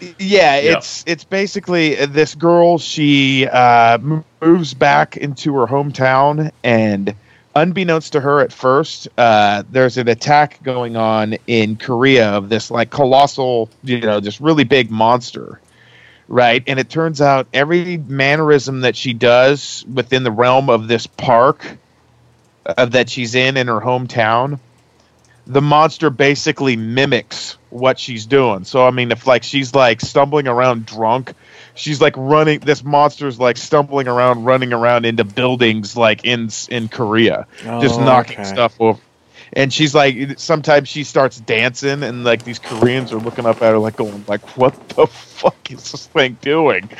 Yeah, 0.00 0.58
Yeah. 0.58 0.76
it's 0.76 1.04
it's 1.06 1.24
basically 1.24 1.94
this 2.06 2.34
girl. 2.34 2.78
She 2.78 3.46
uh, 3.46 3.98
moves 4.40 4.74
back 4.74 5.16
into 5.16 5.54
her 5.56 5.66
hometown, 5.66 6.50
and 6.64 7.14
unbeknownst 7.54 8.12
to 8.12 8.20
her 8.20 8.40
at 8.40 8.52
first, 8.52 9.08
uh, 9.18 9.62
there's 9.70 9.98
an 9.98 10.08
attack 10.08 10.62
going 10.62 10.96
on 10.96 11.36
in 11.46 11.76
Korea 11.76 12.30
of 12.30 12.48
this 12.48 12.70
like 12.70 12.90
colossal, 12.90 13.68
you 13.84 14.00
know, 14.00 14.20
just 14.20 14.40
really 14.40 14.64
big 14.64 14.90
monster, 14.90 15.60
right? 16.28 16.62
And 16.66 16.78
it 16.78 16.88
turns 16.88 17.20
out 17.20 17.46
every 17.52 17.98
mannerism 17.98 18.80
that 18.80 18.96
she 18.96 19.12
does 19.12 19.84
within 19.92 20.22
the 20.22 20.30
realm 20.32 20.70
of 20.70 20.88
this 20.88 21.06
park 21.06 21.76
uh, 22.64 22.86
that 22.86 23.10
she's 23.10 23.34
in 23.34 23.56
in 23.58 23.66
her 23.66 23.80
hometown 23.80 24.58
the 25.46 25.62
monster 25.62 26.10
basically 26.10 26.76
mimics 26.76 27.58
what 27.70 27.98
she's 27.98 28.26
doing. 28.26 28.64
So 28.64 28.86
I 28.86 28.90
mean, 28.90 29.12
if 29.12 29.26
like 29.26 29.42
she's 29.44 29.74
like 29.74 30.00
stumbling 30.00 30.48
around 30.48 30.86
drunk, 30.86 31.34
she's 31.74 32.00
like 32.00 32.14
running. 32.16 32.60
This 32.60 32.84
monster's 32.84 33.38
like 33.38 33.56
stumbling 33.58 34.08
around, 34.08 34.44
running 34.44 34.72
around 34.72 35.06
into 35.06 35.24
buildings 35.24 35.96
like 35.96 36.24
in 36.24 36.50
in 36.68 36.88
Korea, 36.88 37.46
just 37.78 37.98
Oh, 37.98 38.00
knocking 38.00 38.42
okay. 38.42 38.44
stuff 38.44 38.76
over. 38.80 39.00
And 39.52 39.72
she's 39.72 39.94
like, 39.94 40.38
sometimes 40.38 40.88
she 40.88 41.04
starts 41.04 41.40
dancing, 41.40 42.04
and 42.04 42.24
like 42.24 42.44
these 42.44 42.60
Koreans 42.60 43.12
are 43.12 43.20
looking 43.20 43.46
up 43.46 43.62
at 43.62 43.72
her, 43.72 43.78
like 43.78 43.96
going, 43.96 44.24
like, 44.28 44.56
"What 44.56 44.76
the 44.90 45.06
fuck 45.08 45.70
is 45.70 45.90
this 45.92 46.06
thing 46.08 46.38
doing?" 46.42 46.90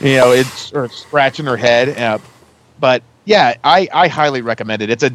You 0.00 0.16
know, 0.18 0.32
it's 0.32 0.72
or 0.72 0.88
scratching 0.90 1.46
her 1.46 1.56
head. 1.56 1.98
Uh, 1.98 2.18
but 2.78 3.04
yeah, 3.24 3.54
I 3.64 3.88
I 3.92 4.08
highly 4.08 4.42
recommend 4.42 4.82
it. 4.82 4.90
It's 4.90 5.04
a, 5.04 5.12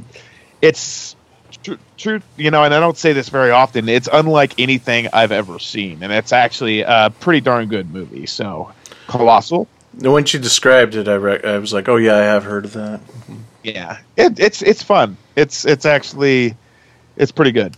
it's 0.62 1.17
true, 1.64 1.78
true, 1.98 2.22
you 2.38 2.52
know, 2.52 2.64
and 2.64 2.74
I 2.74 2.80
don't 2.80 2.98
say 2.98 3.14
this 3.14 3.30
very 3.30 3.52
often. 3.52 3.90
It's 3.90 4.10
unlike 4.12 4.54
anything 4.60 5.08
I've 5.14 5.32
ever 5.32 5.60
seen, 5.60 6.04
and 6.04 6.12
it's 6.12 6.32
actually 6.32 6.82
a 6.82 7.12
pretty 7.20 7.42
darn 7.42 7.68
good 7.68 7.92
movie. 7.92 8.26
So, 8.26 8.72
Colossal, 9.08 9.68
When 10.00 10.26
she 10.26 10.38
described 10.40 10.96
it, 10.96 11.08
I, 11.08 11.16
re- 11.16 11.42
I 11.44 11.58
was 11.58 11.74
like, 11.74 11.88
oh, 11.90 11.96
yeah, 11.98 12.16
I 12.16 12.22
have 12.22 12.44
heard 12.44 12.66
of 12.66 12.74
that. 12.74 13.02
yeah, 13.64 14.00
it, 14.16 14.40
it's 14.40 14.62
it's 14.62 14.84
fun. 14.84 15.18
It's 15.36 15.66
it's 15.66 15.86
actually 15.86 16.56
it's 17.16 17.32
pretty 17.32 17.52
good. 17.52 17.76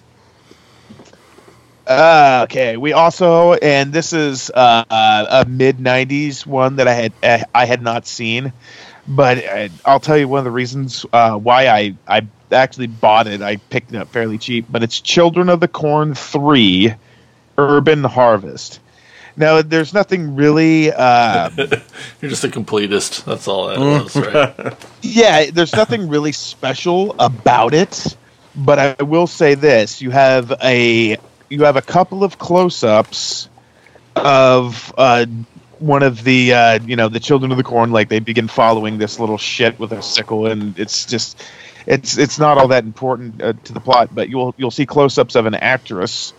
Uh, 1.87 2.41
okay, 2.43 2.77
we 2.77 2.93
also, 2.93 3.53
and 3.53 3.91
this 3.91 4.13
is 4.13 4.51
uh, 4.51 4.83
a 4.89 5.45
mid 5.49 5.77
'90s 5.79 6.45
one 6.45 6.75
that 6.75 6.87
I 6.87 6.93
had 6.93 7.13
uh, 7.23 7.43
I 7.55 7.65
had 7.65 7.81
not 7.81 8.05
seen, 8.05 8.53
but 9.07 9.43
uh, 9.43 9.69
I'll 9.85 9.99
tell 9.99 10.15
you 10.17 10.27
one 10.27 10.37
of 10.37 10.45
the 10.45 10.51
reasons 10.51 11.03
uh, 11.11 11.35
why 11.35 11.67
I 11.67 11.95
I 12.07 12.27
actually 12.51 12.87
bought 12.87 13.27
it. 13.27 13.41
I 13.41 13.57
picked 13.57 13.93
it 13.93 13.97
up 13.97 14.09
fairly 14.09 14.37
cheap, 14.37 14.65
but 14.69 14.83
it's 14.83 14.99
Children 14.99 15.49
of 15.49 15.59
the 15.59 15.67
Corn 15.67 16.15
Three, 16.15 16.93
Urban 17.57 18.03
Harvest. 18.03 18.79
Now, 19.35 19.61
there's 19.61 19.93
nothing 19.93 20.35
really. 20.35 20.91
Uh, 20.91 21.49
You're 22.21 22.29
just 22.29 22.43
a 22.43 22.49
completist. 22.49 23.23
That's 23.23 23.47
all 23.47 23.67
that 23.67 23.79
was, 23.79 24.15
right? 24.15 24.75
yeah, 25.01 25.49
there's 25.49 25.73
nothing 25.73 26.09
really 26.09 26.33
special 26.33 27.15
about 27.19 27.73
it, 27.73 28.17
but 28.55 28.79
I 28.79 29.03
will 29.03 29.27
say 29.27 29.55
this: 29.55 30.01
you 30.01 30.09
have 30.11 30.51
a 30.61 31.17
you 31.49 31.63
have 31.63 31.77
a 31.77 31.81
couple 31.81 32.23
of 32.23 32.37
close-ups 32.37 33.47
of 34.15 34.93
uh, 34.97 35.25
one 35.79 36.03
of 36.03 36.23
the 36.23 36.53
uh, 36.53 36.79
you 36.85 36.95
know 36.95 37.07
the 37.07 37.19
children 37.19 37.51
of 37.51 37.57
the 37.57 37.63
corn. 37.63 37.91
Like 37.91 38.09
they 38.09 38.19
begin 38.19 38.47
following 38.47 38.97
this 38.97 39.19
little 39.19 39.37
shit 39.37 39.79
with 39.79 39.93
a 39.93 40.01
sickle, 40.01 40.47
and 40.47 40.77
it's 40.77 41.05
just 41.05 41.41
it's 41.89 42.17
it's 42.17 42.39
not 42.39 42.57
all 42.57 42.69
that 42.69 42.85
important 42.85 43.41
uh, 43.41 43.53
to 43.65 43.73
the 43.73 43.81
plot. 43.81 44.15
But 44.15 44.29
you'll 44.29 44.55
you'll 44.57 44.71
see 44.71 44.85
close-ups 44.85 45.35
of 45.35 45.45
an 45.45 45.55
actress. 45.55 46.33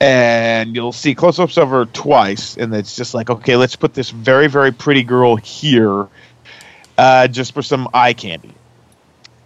And 0.00 0.76
you'll 0.76 0.92
see 0.92 1.16
close-ups 1.16 1.58
of 1.58 1.70
her 1.70 1.84
twice, 1.86 2.56
and 2.56 2.72
it's 2.72 2.94
just 2.94 3.14
like, 3.14 3.30
okay, 3.30 3.56
let's 3.56 3.74
put 3.74 3.94
this 3.94 4.10
very, 4.10 4.46
very 4.46 4.70
pretty 4.70 5.02
girl 5.02 5.34
here, 5.34 6.06
uh, 6.96 7.26
just 7.26 7.52
for 7.52 7.62
some 7.62 7.88
eye 7.92 8.12
candy. 8.12 8.54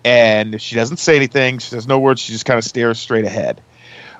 And 0.05 0.61
she 0.61 0.75
doesn't 0.77 0.99
say 0.99 1.17
anything. 1.17 1.59
She 1.59 1.71
says 1.71 1.87
no 1.87 1.99
words. 2.01 2.21
She 2.21 2.35
just 2.35 2.45
kind 2.45 2.59
of 2.59 2.65
stares 2.65 2.99
straight 2.99 3.25
ahead. 3.25 3.63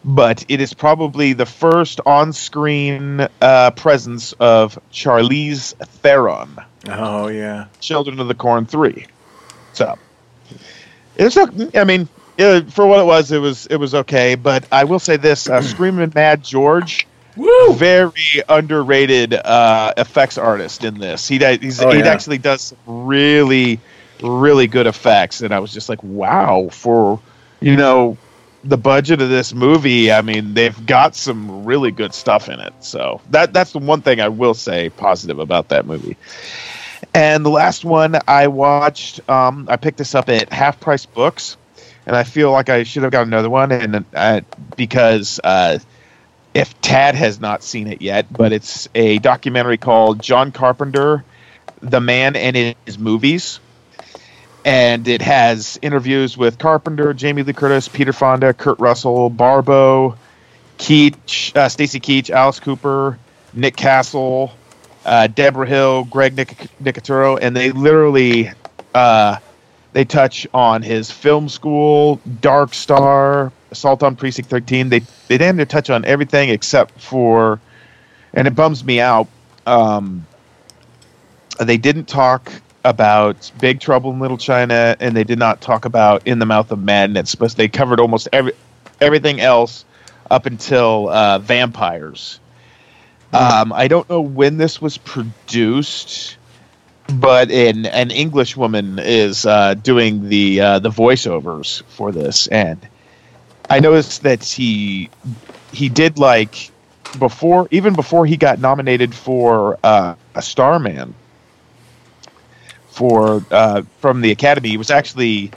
But 0.05 0.47
it 0.49 0.63
is 0.63 0.73
probably 0.73 1.35
the 1.35 1.45
first 1.45 2.01
on-screen 2.07 3.29
uh, 3.43 3.73
presence 3.73 4.33
of 4.33 4.79
Charlize 4.91 5.75
Theron, 5.75 6.57
Oh, 6.89 7.29
yeah. 7.29 7.67
Children 7.81 8.21
of 8.21 8.29
the 8.29 8.35
Corn 8.35 8.65
Three. 8.65 9.07
So 9.75 9.99
it's 11.17 11.37
not. 11.37 11.77
I 11.77 11.85
mean, 11.85 12.09
uh, 12.39 12.63
for 12.63 12.87
what 12.87 13.01
it 13.01 13.07
was, 13.07 13.33
it 13.33 13.39
was 13.39 13.67
it 13.67 13.77
was 13.77 13.95
okay. 13.95 14.35
But 14.35 14.67
I 14.73 14.85
will 14.85 14.99
say 14.99 15.17
this: 15.17 15.49
uh, 15.49 15.63
Screaming 15.63 16.13
Mad 16.15 16.43
George 16.43 17.07
Woo! 17.37 17.73
very 17.75 18.43
underrated 18.49 19.35
uh, 19.35 19.95
effects 19.97 20.39
artist 20.39 20.85
in 20.85 20.99
this. 20.99 21.27
He 21.29 21.39
he's, 21.39 21.81
Oh, 21.83 21.91
he 21.91 21.99
yeah. 22.01 22.09
actually 22.09 22.39
does 22.39 22.75
really 22.87 23.81
really 24.23 24.67
good 24.67 24.87
effects, 24.87 25.41
and 25.41 25.53
I 25.53 25.59
was 25.59 25.73
just 25.73 25.89
like, 25.89 26.03
wow, 26.03 26.69
for 26.71 27.21
you 27.61 27.77
know 27.77 28.17
the 28.65 28.77
budget 28.77 29.21
of 29.21 29.29
this 29.29 29.53
movie. 29.53 30.13
I 30.13 30.23
mean, 30.23 30.55
they've 30.55 30.87
got 30.87 31.17
some 31.17 31.65
really 31.65 31.91
good 31.91 32.15
stuff 32.15 32.49
in 32.49 32.61
it. 32.61 32.73
So 32.81 33.21
that 33.31 33.53
that's 33.53 33.73
the 33.73 33.79
one 33.79 34.03
thing 34.03 34.21
I 34.21 34.29
will 34.29 34.55
say 34.55 34.91
positive 34.91 35.39
about 35.39 35.69
that 35.69 35.87
movie. 35.87 36.17
And 37.15 37.45
the 37.45 37.51
last 37.51 37.85
one 37.85 38.19
I 38.27 38.47
watched, 38.47 39.29
um, 39.29 39.67
I 39.69 39.77
picked 39.77 39.99
this 39.99 40.15
up 40.15 40.29
at 40.29 40.53
Half 40.53 40.81
Price 40.81 41.07
Books, 41.07 41.57
and 42.07 42.17
I 42.17 42.23
feel 42.25 42.51
like 42.53 42.69
I 42.69 42.85
should 42.85 43.03
have 43.03 43.13
got 43.13 43.27
another 43.27 43.51
one, 43.51 43.71
and 43.73 44.05
uh, 44.15 44.41
because 44.77 45.41
uh, 45.43 45.79
if 46.55 46.79
Tad 46.81 47.15
has 47.15 47.41
not 47.41 47.63
seen 47.63 47.87
it 47.87 48.03
yet, 48.03 48.33
but 48.33 48.53
it's 48.53 48.89
a 48.95 49.19
documentary 49.19 49.79
called 49.79 50.23
John 50.23 50.53
Carpenter, 50.53 51.25
The 51.81 52.01
Man 52.01 52.37
and 52.37 52.77
His 52.87 52.99
Movies. 52.99 53.61
And 54.65 55.09
it 55.09 55.23
has 55.23 55.79
interviews 55.83 56.37
with 56.37 56.59
Carpenter, 56.59 57.15
Jamie 57.15 57.43
Lee 57.43 57.53
Curtis, 57.53 57.89
Peter 57.89 58.13
Fonda, 58.13 58.55
Kurt 58.55 58.79
Russell, 58.79 59.29
Barbeau, 59.29 60.17
Keach, 60.79 61.57
uh, 61.57 61.69
Stacy 61.69 61.99
Keach, 61.99 62.31
Alice 62.31 62.61
Cooper, 62.61 63.19
Nick 63.53 63.77
Castle, 63.77 64.53
uh, 65.05 65.27
Deborah 65.27 65.67
Hill, 65.67 66.05
Greg 66.05 66.37
Nic- 66.37 66.69
Nicotero, 66.83 67.39
and 67.41 67.57
they 67.57 67.71
literally 67.71 68.51
uh, 68.95 69.39
they 69.93 70.05
touch 70.05 70.47
on 70.55 70.83
his 70.83 71.11
film 71.11 71.49
school, 71.49 72.21
Dark 72.41 72.75
Star, 72.75 73.53
Assault 73.71 74.03
on 74.03 74.17
Precinct 74.17 74.49
13. 74.49 74.89
They 74.89 75.01
they 75.29 75.39
damn 75.39 75.57
near 75.57 75.67
touch 75.67 75.91
on 75.91 76.05
everything 76.05 76.51
except 76.51 77.01
for, 77.01 77.61
and 78.35 78.47
it 78.47 78.55
bums 78.55 78.85
me 78.85 79.01
out. 79.01 79.29
Um, 79.67 80.27
they 81.61 81.77
didn't 81.77 82.07
talk 82.07 82.51
about 82.85 83.51
Big 83.61 83.81
Trouble 83.81 84.11
in 84.11 84.19
Little 84.19 84.39
China, 84.39 84.97
and 84.99 85.17
they 85.17 85.25
did 85.25 85.39
not 85.39 85.61
talk 85.61 85.85
about 85.85 86.27
In 86.27 86.39
the 86.39 86.47
Mouth 86.47 86.71
of 86.71 86.83
Madness, 86.83 87.35
but 87.35 87.53
they 87.53 87.69
covered 87.69 88.01
almost 88.01 88.29
every 88.33 88.53
everything 89.01 89.41
else 89.41 89.85
up 90.31 90.47
until 90.47 91.09
uh, 91.09 91.39
Vampires. 91.39 92.41
Um, 93.33 93.73
I 93.73 93.89
don't 93.89 94.09
know 94.11 94.21
when 94.21 94.59
this 94.59 94.81
was 94.81 94.99
produced, 94.99 96.37
but 97.09 97.51
an 97.51 97.87
an 97.87 98.11
English 98.11 98.57
woman 98.57 98.99
is 98.99 99.47
uh, 99.47 99.75
doing 99.75 100.29
the 100.29 100.61
uh, 100.61 100.79
the 100.81 100.91
voiceovers 100.91 101.83
for 101.85 102.13
this, 102.13 102.47
and 102.49 102.87
I 103.71 103.81
noticed 103.81 104.23
that 104.25 104.45
he 104.45 105.11
he 105.73 105.89
did 105.89 106.19
like 106.19 106.73
before 107.19 107.69
even 107.71 107.95
before 107.95 108.27
he 108.27 108.37
got 108.37 108.59
nominated 108.61 109.15
for 109.15 109.79
uh, 109.85 110.15
a 110.35 110.43
Starman 110.43 111.15
for 112.89 113.45
uh, 113.51 113.83
from 114.01 114.21
the 114.21 114.31
Academy. 114.31 114.71
He 114.71 114.77
was 114.77 114.91
actually 114.91 115.53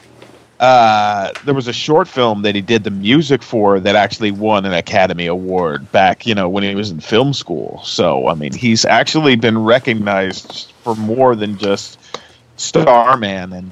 uh, 0.59 1.31
there 1.43 1.53
was 1.53 1.67
a 1.67 1.73
short 1.73 2.07
film 2.07 2.43
that 2.43 2.55
he 2.55 2.61
did 2.61 2.83
the 2.83 2.91
music 2.91 3.43
for 3.43 3.79
that 3.79 3.95
actually 3.95 4.31
won 4.31 4.65
an 4.65 4.73
Academy 4.73 5.25
Award 5.27 5.91
back, 5.91 6.25
you 6.25 6.33
know, 6.33 6.47
when 6.47 6.63
he 6.63 6.73
was 6.75 6.91
in 6.91 7.01
film 7.01 7.33
school. 7.33 7.81
So, 7.83 8.29
I 8.29 8.35
mean, 8.35 8.53
he's 8.53 8.85
actually 8.85 9.35
been 9.35 9.61
recognized 9.61 10.71
for 10.83 10.95
more 10.95 11.35
than 11.35 11.57
just 11.57 11.99
Starman. 12.55 13.51
And 13.51 13.71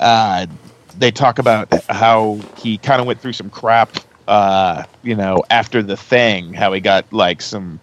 uh, 0.00 0.46
they 0.98 1.12
talk 1.12 1.38
about 1.38 1.72
how 1.88 2.40
he 2.56 2.76
kind 2.78 3.00
of 3.00 3.06
went 3.06 3.20
through 3.20 3.34
some 3.34 3.50
crap, 3.50 3.96
uh, 4.26 4.82
you 5.04 5.14
know, 5.14 5.44
after 5.50 5.80
the 5.80 5.96
thing, 5.96 6.52
how 6.52 6.72
he 6.72 6.80
got 6.80 7.12
like 7.12 7.40
some. 7.40 7.78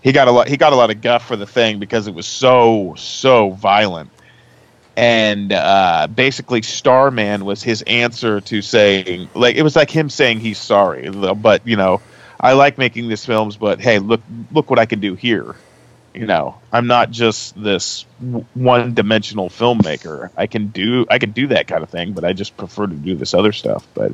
He 0.00 0.12
got 0.12 0.28
a 0.28 0.30
lot. 0.30 0.48
He 0.48 0.56
got 0.56 0.72
a 0.72 0.76
lot 0.76 0.90
of 0.90 1.00
guff 1.00 1.26
for 1.26 1.36
the 1.36 1.46
thing 1.46 1.78
because 1.78 2.06
it 2.06 2.14
was 2.14 2.26
so 2.26 2.94
so 2.96 3.50
violent 3.50 4.10
and 4.98 5.52
uh, 5.52 6.08
basically 6.12 6.60
starman 6.60 7.44
was 7.44 7.62
his 7.62 7.82
answer 7.82 8.40
to 8.40 8.60
saying 8.60 9.28
like 9.32 9.54
it 9.54 9.62
was 9.62 9.76
like 9.76 9.90
him 9.90 10.10
saying 10.10 10.40
he's 10.40 10.58
sorry 10.58 11.08
but 11.08 11.64
you 11.64 11.76
know 11.76 12.00
i 12.40 12.52
like 12.52 12.78
making 12.78 13.06
these 13.08 13.24
films 13.24 13.56
but 13.56 13.80
hey 13.80 14.00
look 14.00 14.20
look 14.50 14.68
what 14.68 14.78
i 14.80 14.86
can 14.86 14.98
do 14.98 15.14
here 15.14 15.54
you 16.14 16.26
know 16.26 16.58
i'm 16.72 16.88
not 16.88 17.12
just 17.12 17.60
this 17.62 18.06
one 18.54 18.92
dimensional 18.92 19.48
filmmaker 19.48 20.30
i 20.36 20.48
can 20.48 20.66
do 20.66 21.06
i 21.08 21.18
can 21.20 21.30
do 21.30 21.46
that 21.46 21.68
kind 21.68 21.84
of 21.84 21.90
thing 21.90 22.12
but 22.12 22.24
i 22.24 22.32
just 22.32 22.56
prefer 22.56 22.88
to 22.88 22.96
do 22.96 23.14
this 23.14 23.34
other 23.34 23.52
stuff 23.52 23.86
but 23.94 24.12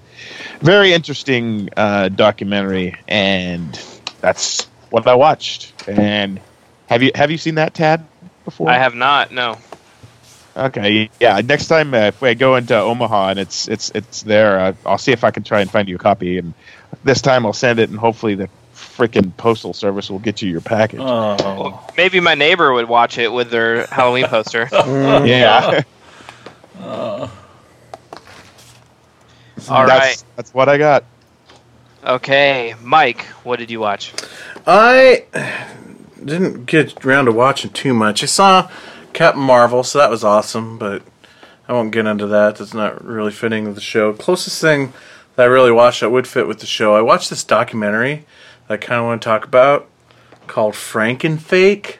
very 0.60 0.92
interesting 0.92 1.70
uh, 1.78 2.10
documentary 2.10 2.94
and 3.08 3.80
that's 4.20 4.64
what 4.90 5.06
i 5.06 5.14
watched 5.14 5.72
and 5.88 6.38
have 6.90 7.02
you 7.02 7.10
have 7.14 7.30
you 7.30 7.38
seen 7.38 7.54
that 7.54 7.72
tad 7.72 8.04
before 8.44 8.68
I 8.68 8.74
have 8.74 8.94
not. 8.94 9.32
No. 9.32 9.56
Okay, 10.56 11.10
yeah. 11.20 11.40
Next 11.44 11.66
time 11.66 11.94
uh, 11.94 12.06
if 12.06 12.22
I 12.22 12.34
go 12.34 12.54
into 12.54 12.78
Omaha 12.78 13.30
and 13.30 13.38
it's 13.40 13.66
it's 13.68 13.90
it's 13.90 14.22
there, 14.22 14.60
uh, 14.60 14.72
I'll 14.86 14.98
see 14.98 15.12
if 15.12 15.24
I 15.24 15.30
can 15.32 15.42
try 15.42 15.60
and 15.60 15.70
find 15.70 15.88
you 15.88 15.96
a 15.96 15.98
copy. 15.98 16.38
And 16.38 16.54
this 17.02 17.20
time 17.20 17.44
I'll 17.44 17.52
send 17.52 17.80
it, 17.80 17.90
and 17.90 17.98
hopefully 17.98 18.36
the 18.36 18.48
freaking 18.74 19.36
postal 19.36 19.72
service 19.72 20.10
will 20.10 20.20
get 20.20 20.42
you 20.42 20.50
your 20.50 20.60
package. 20.60 21.00
Oh, 21.02 21.84
Maybe 21.96 22.20
my 22.20 22.34
neighbor 22.36 22.72
would 22.72 22.88
watch 22.88 23.18
it 23.18 23.32
with 23.32 23.50
their 23.50 23.86
Halloween 23.86 24.26
poster. 24.26 24.68
yeah, 24.72 25.82
All 29.68 29.86
that's, 29.86 29.88
right. 29.88 30.24
that's 30.36 30.52
what 30.54 30.68
I 30.68 30.78
got. 30.78 31.04
Okay, 32.04 32.74
Mike, 32.82 33.22
what 33.44 33.58
did 33.58 33.70
you 33.70 33.80
watch? 33.80 34.12
I 34.66 35.24
didn't 36.22 36.66
get 36.66 37.04
around 37.04 37.26
to 37.26 37.32
watching 37.32 37.70
too 37.70 37.94
much. 37.94 38.22
I 38.22 38.26
saw 38.26 38.70
Captain 39.14 39.42
Marvel, 39.42 39.82
so 39.82 39.98
that 39.98 40.10
was 40.10 40.24
awesome, 40.24 40.78
but 40.78 41.02
I 41.68 41.72
won't 41.72 41.92
get 41.92 42.06
into 42.06 42.26
that. 42.26 42.56
That's 42.56 42.74
not 42.74 43.02
really 43.04 43.32
fitting 43.32 43.64
with 43.64 43.76
the 43.76 43.80
show. 43.80 44.12
Closest 44.12 44.60
thing 44.60 44.92
that 45.36 45.44
I 45.44 45.46
really 45.46 45.72
watched 45.72 46.00
that 46.00 46.10
would 46.10 46.26
fit 46.26 46.46
with 46.46 46.60
the 46.60 46.66
show, 46.66 46.94
I 46.94 47.00
watched 47.00 47.30
this 47.30 47.44
documentary 47.44 48.26
that 48.68 48.74
I 48.74 48.76
kind 48.76 49.00
of 49.00 49.06
want 49.06 49.22
to 49.22 49.24
talk 49.24 49.44
about 49.44 49.88
called 50.46 50.74
Frankenfake. 50.74 51.96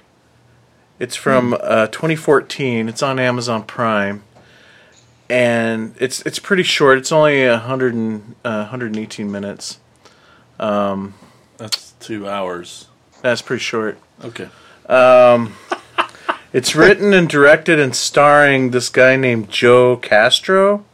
It's 0.99 1.17
from 1.17 1.57
uh, 1.61 1.89
2014. 1.89 2.89
It's 2.89 3.03
on 3.03 3.19
Amazon 3.19 3.65
Prime, 3.65 4.23
and 5.29 5.95
it's 5.99 6.21
it's 6.23 6.39
pretty 6.39 6.63
short. 6.63 6.99
It's 6.99 7.11
only 7.11 7.47
100 7.49 7.95
and, 7.95 8.37
uh, 8.45 8.69
118 8.69 9.31
minutes. 9.31 9.81
Um, 10.61 11.15
that's 11.57 11.93
two 12.01 12.29
hours. 12.29 12.87
That's 13.23 13.43
pretty 13.43 13.63
short. 13.63 13.99
Okay. 14.23 14.49
It's 16.55 16.77
written 16.77 17.13
and 17.13 17.29
directed 17.29 17.81
and 17.81 17.97
starring 17.97 18.71
this 18.71 18.89
guy 18.89 19.17
named 19.17 19.51
Joe 19.51 19.97
Castro. 19.97 20.85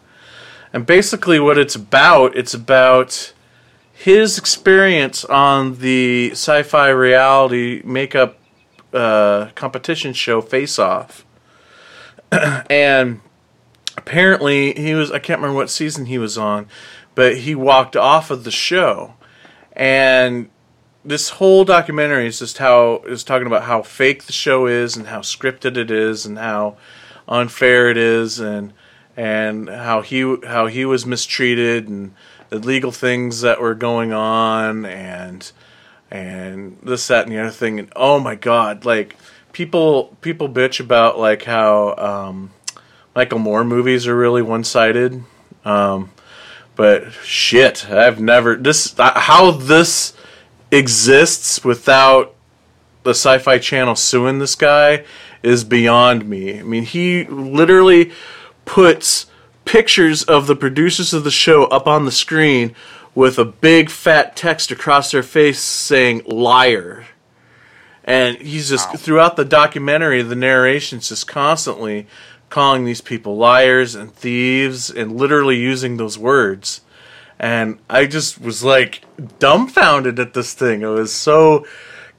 And 0.73 0.87
basically, 0.87 1.39
what 1.39 1.59
it's 1.59 1.75
about, 1.75 2.35
it's 2.35 2.55
about 2.55 3.35
his 3.93 4.39
experience 4.39 5.23
on 5.27 5.81
the 5.81 6.31
sci 6.31 6.63
fi 6.63 6.89
reality 6.89 7.83
makeup 7.85 8.39
uh, 8.95 9.51
competition 9.55 10.15
show 10.15 10.41
Face 10.41 10.79
Off. 10.79 11.27
and 12.33 13.21
apparently, 13.99 14.73
he 14.73 14.95
was, 14.95 15.11
I 15.11 15.19
can't 15.19 15.41
remember 15.43 15.59
what 15.59 15.69
season 15.69 16.07
he 16.07 16.17
was 16.17 16.39
on, 16.39 16.69
but 17.15 17.37
he 17.37 17.55
walked 17.55 17.97
off 17.97 18.31
of 18.31 18.45
the 18.45 18.51
show. 18.51 19.13
And 19.75 20.49
this 21.05 21.31
whole 21.31 21.65
documentary 21.65 22.27
is 22.27 22.39
just 22.39 22.59
how 22.59 22.99
is 23.07 23.25
talking 23.25 23.47
about 23.47 23.65
how 23.65 23.83
fake 23.83 24.25
the 24.25 24.33
show 24.33 24.67
is 24.67 24.97
and 24.97 25.07
how 25.07 25.21
scripted 25.21 25.77
it 25.77 25.91
is 25.91 26.27
and 26.27 26.39
how 26.39 26.77
unfair 27.29 27.91
it 27.91 27.97
is 27.97 28.39
and 28.39 28.73
and 29.17 29.69
how 29.69 30.03
he 30.03 30.37
how 30.47 30.67
he 30.67 30.85
was 30.85 31.07
mistreated 31.07 31.89
and 31.89 32.15
the 32.51 32.59
legal 32.59 32.93
things 32.93 33.41
that 33.41 33.61
were 33.61 33.75
going 33.75 34.13
on 34.13 34.85
and 34.85 35.53
and 36.11 36.77
this 36.83 37.07
that 37.07 37.27
and 37.27 37.33
the 37.35 37.41
other 37.41 37.51
thing. 37.51 37.79
And 37.79 37.93
oh 37.97 38.19
my 38.21 38.35
god 38.35 38.85
like 38.85 39.17
people 39.53 40.17
people 40.21 40.49
bitch 40.49 40.81
about 40.81 41.19
like 41.19 41.45
how 41.45 41.95
um, 41.97 42.51
Michael 43.15 43.39
Moore 43.39 43.65
movies 43.65 44.07
are 44.07 44.17
really 44.17 44.43
one 44.43 44.65
sided 44.65 45.25
um, 45.65 46.11
but 46.77 47.11
shit 47.25 47.91
I've 47.91 48.21
never 48.21 48.57
this 48.57 48.95
how 48.99 49.53
this 49.53 50.13
exists 50.71 51.65
without 51.65 52.35
the 53.03 53.11
Sci-Fi 53.11 53.59
Channel 53.59 53.97
suing 53.97 54.39
this 54.39 54.55
guy 54.55 55.05
is 55.43 55.65
beyond 55.65 56.29
me. 56.29 56.59
I 56.59 56.63
mean, 56.63 56.85
he 56.85 57.25
literally 57.25 58.13
puts 58.65 59.27
pictures 59.65 60.23
of 60.25 60.47
the 60.47 60.57
producers 60.57 61.13
of 61.13 61.25
the 61.25 61.31
show 61.31 61.65
up 61.65 61.87
on 61.87 62.05
the 62.05 62.13
screen 62.13 62.75
with 63.15 63.39
a 63.39 63.45
big 63.45 63.91
fat 63.91 64.37
text 64.37 64.71
across 64.71 65.11
their 65.11 65.23
face 65.23 65.61
saying 65.61 66.23
liar. 66.27 67.07
And 68.05 68.37
he's 68.39 68.69
just 68.69 68.95
throughout 68.97 69.37
the 69.37 69.45
documentary, 69.45 70.23
the 70.23 70.35
narration's 70.35 71.09
just 71.09 71.27
constantly 71.27 72.07
calling 72.49 72.85
these 72.85 73.01
people 73.01 73.37
liars 73.37 73.95
and 73.95 74.13
thieves 74.13 74.91
and 74.91 75.17
literally 75.17 75.57
using 75.57 75.97
those 75.97 76.19
words 76.19 76.81
and 77.41 77.79
I 77.89 78.05
just 78.05 78.39
was 78.39 78.63
like 78.63 79.01
dumbfounded 79.39 80.19
at 80.19 80.35
this 80.35 80.53
thing. 80.53 80.85
I 80.85 80.89
was 80.89 81.13
so 81.13 81.67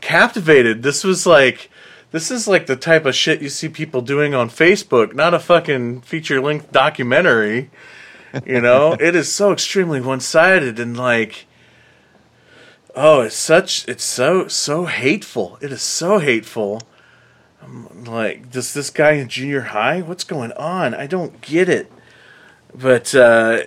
captivated. 0.02 0.82
This 0.82 1.04
was 1.04 1.28
like 1.28 1.70
this 2.10 2.32
is 2.32 2.48
like 2.48 2.66
the 2.66 2.76
type 2.76 3.06
of 3.06 3.16
shit 3.16 3.42
you 3.42 3.48
see 3.48 3.70
people 3.70 4.02
doing 4.02 4.34
on 4.34 4.50
Facebook, 4.50 5.14
not 5.14 5.36
a 5.36 5.40
fucking 5.40 6.02
feature 6.02 6.42
length 6.42 6.72
documentary. 6.72 7.70
You 8.46 8.62
know, 8.62 8.94
it 9.00 9.16
is 9.16 9.32
so 9.32 9.54
extremely 9.54 10.02
one 10.02 10.20
sided 10.20 10.80
and 10.80 10.98
like 10.98 11.46
oh, 12.96 13.22
it's 13.22 13.36
such 13.36 13.88
it's 13.88 14.04
so 14.04 14.48
so 14.48 14.86
hateful. 14.86 15.60
It 15.62 15.72
is 15.72 15.84
so 15.84 16.18
hateful. 16.18 16.82
I'm 17.62 18.06
like, 18.06 18.50
does 18.50 18.74
this 18.74 18.90
guy 18.90 19.12
in 19.12 19.30
junior 19.30 19.62
high? 19.62 20.02
What's 20.02 20.24
going 20.24 20.52
on? 20.54 20.96
I 20.96 21.06
don't 21.06 21.42
get 21.42 21.70
it. 21.70 21.92
But 22.74 23.14
uh 23.14 23.66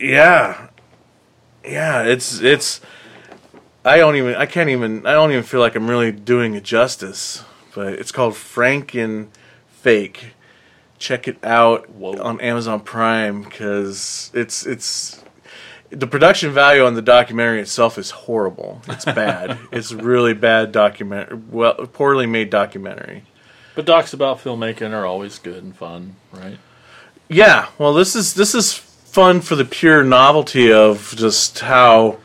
yeah, 0.00 0.68
yeah, 1.64 2.02
it's 2.02 2.40
it's 2.40 2.80
I 3.84 3.96
don't 3.96 4.16
even 4.16 4.34
I 4.34 4.46
can't 4.46 4.70
even 4.70 5.06
I 5.06 5.12
don't 5.12 5.30
even 5.32 5.44
feel 5.44 5.60
like 5.60 5.74
I'm 5.74 5.88
really 5.88 6.12
doing 6.12 6.54
it 6.54 6.64
justice. 6.64 7.44
But 7.74 7.94
it's 7.94 8.12
called 8.12 8.34
Franken 8.34 9.28
Fake. 9.68 10.34
Check 10.98 11.28
it 11.28 11.42
out 11.44 11.88
Whoa. 11.90 12.20
on 12.20 12.40
Amazon 12.40 12.80
Prime 12.80 13.42
because 13.42 14.30
it's 14.34 14.66
it's 14.66 15.22
the 15.90 16.06
production 16.06 16.52
value 16.52 16.84
on 16.84 16.94
the 16.94 17.02
documentary 17.02 17.60
itself 17.60 17.96
is 17.98 18.10
horrible. 18.10 18.82
It's 18.88 19.04
bad. 19.06 19.58
it's 19.72 19.92
really 19.92 20.34
bad 20.34 20.72
document 20.72 21.48
well 21.50 21.74
poorly 21.74 22.26
made 22.26 22.50
documentary. 22.50 23.24
But 23.74 23.86
docs 23.86 24.12
about 24.12 24.38
filmmaking 24.38 24.92
are 24.92 25.06
always 25.06 25.38
good 25.38 25.62
and 25.62 25.74
fun, 25.74 26.16
right? 26.32 26.58
Yeah, 27.28 27.68
well, 27.78 27.94
this 27.94 28.16
is 28.16 28.34
this 28.34 28.54
is 28.54 28.74
fun 29.10 29.40
for 29.40 29.56
the 29.56 29.64
pure 29.64 30.04
novelty 30.04 30.72
of 30.72 31.14
just 31.16 31.60
how 31.60 32.18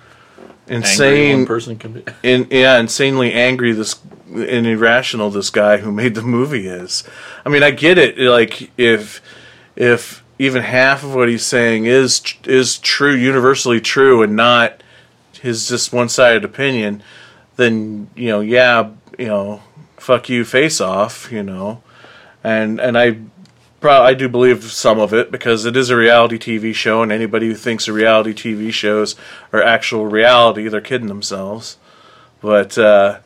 insane, 0.67 1.45
person 1.45 1.77
can 1.77 1.93
be. 1.93 2.03
in, 2.23 2.47
yeah, 2.51 2.79
insanely 2.79 3.33
angry 3.33 3.71
this 3.71 3.99
and 4.27 4.67
irrational 4.67 5.29
this 5.29 5.49
guy 5.49 5.77
who 5.77 5.91
made 5.91 6.15
the 6.15 6.21
movie 6.21 6.67
is. 6.67 7.03
I 7.45 7.49
mean, 7.49 7.63
I 7.63 7.71
get 7.71 7.97
it. 7.97 8.17
Like 8.17 8.71
if 8.77 9.21
if 9.75 10.23
even 10.37 10.63
half 10.63 11.03
of 11.03 11.15
what 11.15 11.29
he's 11.29 11.45
saying 11.45 11.85
is 11.85 12.21
is 12.45 12.77
true, 12.79 13.15
universally 13.15 13.79
true, 13.81 14.21
and 14.23 14.35
not 14.35 14.81
his 15.41 15.67
just 15.67 15.93
one 15.93 16.09
sided 16.09 16.43
opinion, 16.43 17.03
then 17.55 18.09
you 18.15 18.29
know, 18.29 18.41
yeah, 18.41 18.91
you 19.17 19.27
know, 19.27 19.61
fuck 19.97 20.29
you, 20.29 20.43
face 20.43 20.81
off, 20.81 21.31
you 21.31 21.43
know, 21.43 21.81
and 22.43 22.79
and 22.79 22.97
I. 22.97 23.17
I 23.83 24.13
do 24.15 24.27
believe 24.27 24.63
some 24.63 24.99
of 24.99 25.13
it 25.13 25.31
because 25.31 25.65
it 25.65 25.75
is 25.77 25.89
a 25.91 25.95
reality 25.95 26.37
TV 26.39 26.73
show, 26.73 27.03
and 27.03 27.11
anybody 27.11 27.47
who 27.47 27.53
thinks 27.55 27.87
reality 27.87 28.33
TV 28.33 28.73
shows 28.73 29.15
are 29.53 29.61
actual 29.61 30.05
reality, 30.07 30.67
they're 30.67 30.81
kidding 30.81 31.07
themselves. 31.07 31.77
But 32.41 32.77
uh, 32.77 33.19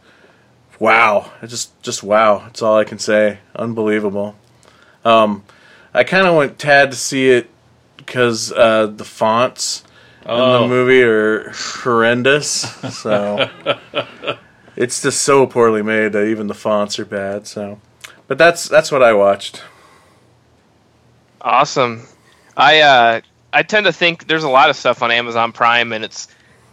wow, 0.79 1.31
it 1.41 1.47
just 1.47 1.81
just 1.81 2.03
wow. 2.03 2.39
That's 2.39 2.61
all 2.61 2.77
I 2.77 2.83
can 2.83 2.99
say. 2.99 3.39
Unbelievable. 3.55 4.35
Um, 5.05 5.43
I 5.93 6.03
kind 6.03 6.27
of 6.27 6.35
went 6.35 6.59
tad 6.59 6.91
to 6.91 6.97
see 6.97 7.29
it 7.29 7.49
because 7.97 8.51
uh, 8.51 8.87
the 8.87 9.05
fonts 9.05 9.83
in 10.23 10.27
the 10.27 10.33
Oh. 10.33 10.67
movie 10.67 11.01
are 11.01 11.51
horrendous. 11.51 12.51
So 13.01 13.49
it's 14.75 15.01
just 15.01 15.21
so 15.21 15.47
poorly 15.47 15.81
made 15.81 16.11
that 16.13 16.25
even 16.25 16.47
the 16.47 16.53
fonts 16.53 16.99
are 16.99 17.05
bad. 17.05 17.47
So, 17.47 17.79
but 18.27 18.37
that's 18.37 18.67
that's 18.67 18.91
what 18.91 19.01
I 19.01 19.13
watched. 19.13 19.63
Awesome. 21.41 22.03
I 22.55 22.81
uh, 22.81 23.21
I 23.53 23.63
tend 23.63 23.85
to 23.85 23.93
think 23.93 24.27
there's 24.27 24.43
a 24.43 24.49
lot 24.49 24.69
of 24.69 24.75
stuff 24.75 25.01
on 25.01 25.11
Amazon 25.11 25.51
Prime, 25.51 25.93
and 25.93 26.03
it's 26.03 26.27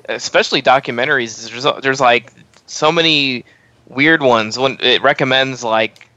especially 0.09 0.63
documentaries. 0.63 1.49
There's 1.51 1.83
there's 1.83 2.01
like 2.01 2.33
so 2.67 2.91
many 2.91 3.45
weird 3.89 4.23
ones. 4.23 4.59
When 4.59 4.79
it 4.81 5.03
recommends 5.03 5.63
like 5.63 6.09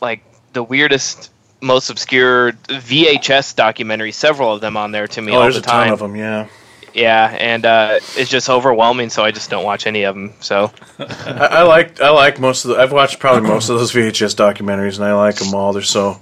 like 0.00 0.22
the 0.52 0.62
weirdest, 0.62 1.30
most 1.60 1.90
obscure 1.90 2.52
VHS 2.52 3.54
documentaries. 3.54 4.14
Several 4.14 4.52
of 4.52 4.60
them 4.60 4.76
on 4.76 4.92
there 4.92 5.06
to 5.08 5.22
me 5.22 5.32
Oh, 5.32 5.36
all 5.36 5.42
there's 5.42 5.54
the 5.54 5.60
a 5.60 5.64
ton 5.64 5.88
of 5.88 5.98
them. 5.98 6.14
Yeah, 6.16 6.48
Yeah, 6.92 7.36
and 7.38 7.64
uh, 7.64 8.00
it's 8.16 8.30
just 8.30 8.48
overwhelming, 8.50 9.10
so 9.10 9.24
I 9.24 9.30
just 9.30 9.50
don't 9.50 9.64
watch 9.64 9.86
any 9.86 10.04
of 10.04 10.14
them. 10.14 10.34
So 10.40 10.70
I, 10.98 11.48
I 11.50 11.62
like 11.62 12.00
I 12.00 12.10
like 12.10 12.38
most 12.38 12.64
of 12.64 12.70
the. 12.70 12.76
I've 12.76 12.92
watched 12.92 13.18
probably 13.18 13.48
most 13.48 13.68
of 13.68 13.78
those 13.78 13.92
VHS 13.92 14.36
documentaries, 14.36 14.96
and 14.96 15.04
I 15.04 15.14
like 15.14 15.36
them 15.36 15.54
all. 15.54 15.72
They're 15.72 15.82
so 15.82 16.20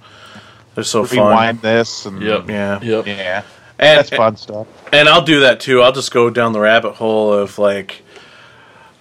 they're 0.75 0.85
so 0.85 1.05
fun. 1.05 1.19
Rewind 1.19 1.61
this 1.63 2.07
and 2.07 2.21
Yep. 2.23 2.49
Yeah, 2.49 2.81
Yep. 2.83 3.07
yeah, 3.07 3.43
and 3.79 3.99
that's 3.99 4.11
fun 4.11 4.37
stuff. 4.37 4.67
and 4.93 5.09
I'll 5.09 5.23
do 5.23 5.41
that 5.41 5.61
too. 5.61 5.83
I'll 5.83 5.93
just 5.93 6.11
go 6.13 6.31
down 6.31 6.53
the 6.53 6.61
rabbit 6.61 6.93
hole 6.95 7.33
of 7.33 7.59
like 7.59 8.03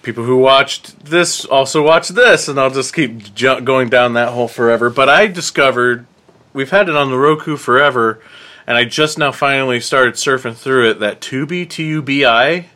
people 0.02 0.24
who 0.24 0.36
watched 0.36 1.04
this 1.04 1.44
also 1.44 1.82
watch 1.82 2.08
this, 2.08 2.48
and 2.48 2.58
I'll 2.58 2.70
just 2.70 2.94
keep 2.94 3.34
ju- 3.34 3.60
going 3.60 3.88
down 3.88 4.14
that 4.14 4.30
hole 4.30 4.48
forever. 4.48 4.90
But 4.90 5.08
I 5.08 5.26
discovered 5.28 6.06
we've 6.52 6.70
had 6.70 6.88
it 6.88 6.96
on 6.96 7.10
the 7.10 7.18
Roku 7.18 7.56
forever, 7.56 8.20
and 8.66 8.76
I 8.76 8.84
just 8.84 9.18
now 9.18 9.30
finally 9.32 9.80
started 9.80 10.14
surfing 10.14 10.54
through 10.56 10.90
it. 10.90 11.00
That 11.00 11.20
Tubi 11.20 11.68
T 11.68 11.84
U 11.86 12.02
B 12.02 12.24
I. 12.24 12.66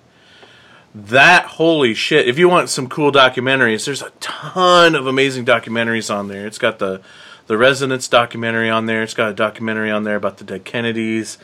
That 0.94 1.44
holy 1.44 1.92
shit! 1.92 2.26
If 2.26 2.38
you 2.38 2.48
want 2.48 2.70
some 2.70 2.88
cool 2.88 3.12
documentaries, 3.12 3.84
there's 3.84 4.00
a 4.00 4.10
ton 4.20 4.94
of 4.94 5.06
amazing 5.06 5.44
documentaries 5.44 6.14
on 6.14 6.28
there. 6.28 6.46
It's 6.46 6.56
got 6.56 6.78
the 6.78 7.02
the 7.46 7.56
Resonance 7.56 8.08
documentary 8.08 8.70
on 8.70 8.86
there. 8.86 9.02
It's 9.02 9.14
got 9.14 9.30
a 9.30 9.34
documentary 9.34 9.90
on 9.90 10.04
there 10.04 10.16
about 10.16 10.38
the 10.38 10.44
dead 10.44 10.64
Kennedys 10.64 11.38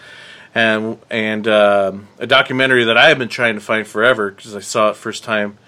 and 0.54 0.98
and 1.10 1.48
um, 1.48 2.08
a 2.18 2.26
documentary 2.26 2.84
that 2.84 2.96
I 2.96 3.08
have 3.08 3.18
been 3.18 3.28
trying 3.28 3.54
to 3.54 3.60
find 3.60 3.86
forever 3.86 4.30
because 4.30 4.54
I 4.54 4.60
saw 4.60 4.90
it 4.90 4.96
first 4.96 5.24
time 5.24 5.58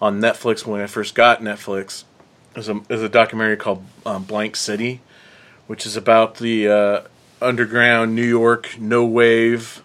on 0.00 0.20
Netflix 0.20 0.66
when 0.66 0.80
I 0.80 0.86
first 0.86 1.14
got 1.14 1.40
Netflix. 1.40 2.04
Is 2.54 2.68
a 2.68 2.80
a 2.88 3.08
documentary 3.08 3.56
called 3.56 3.84
um, 4.04 4.24
Blank 4.24 4.56
City, 4.56 5.00
which 5.66 5.84
is 5.84 5.96
about 5.96 6.36
the 6.36 6.68
uh, 6.68 7.00
underground 7.40 8.14
New 8.14 8.24
York 8.24 8.78
no 8.78 9.04
wave 9.04 9.82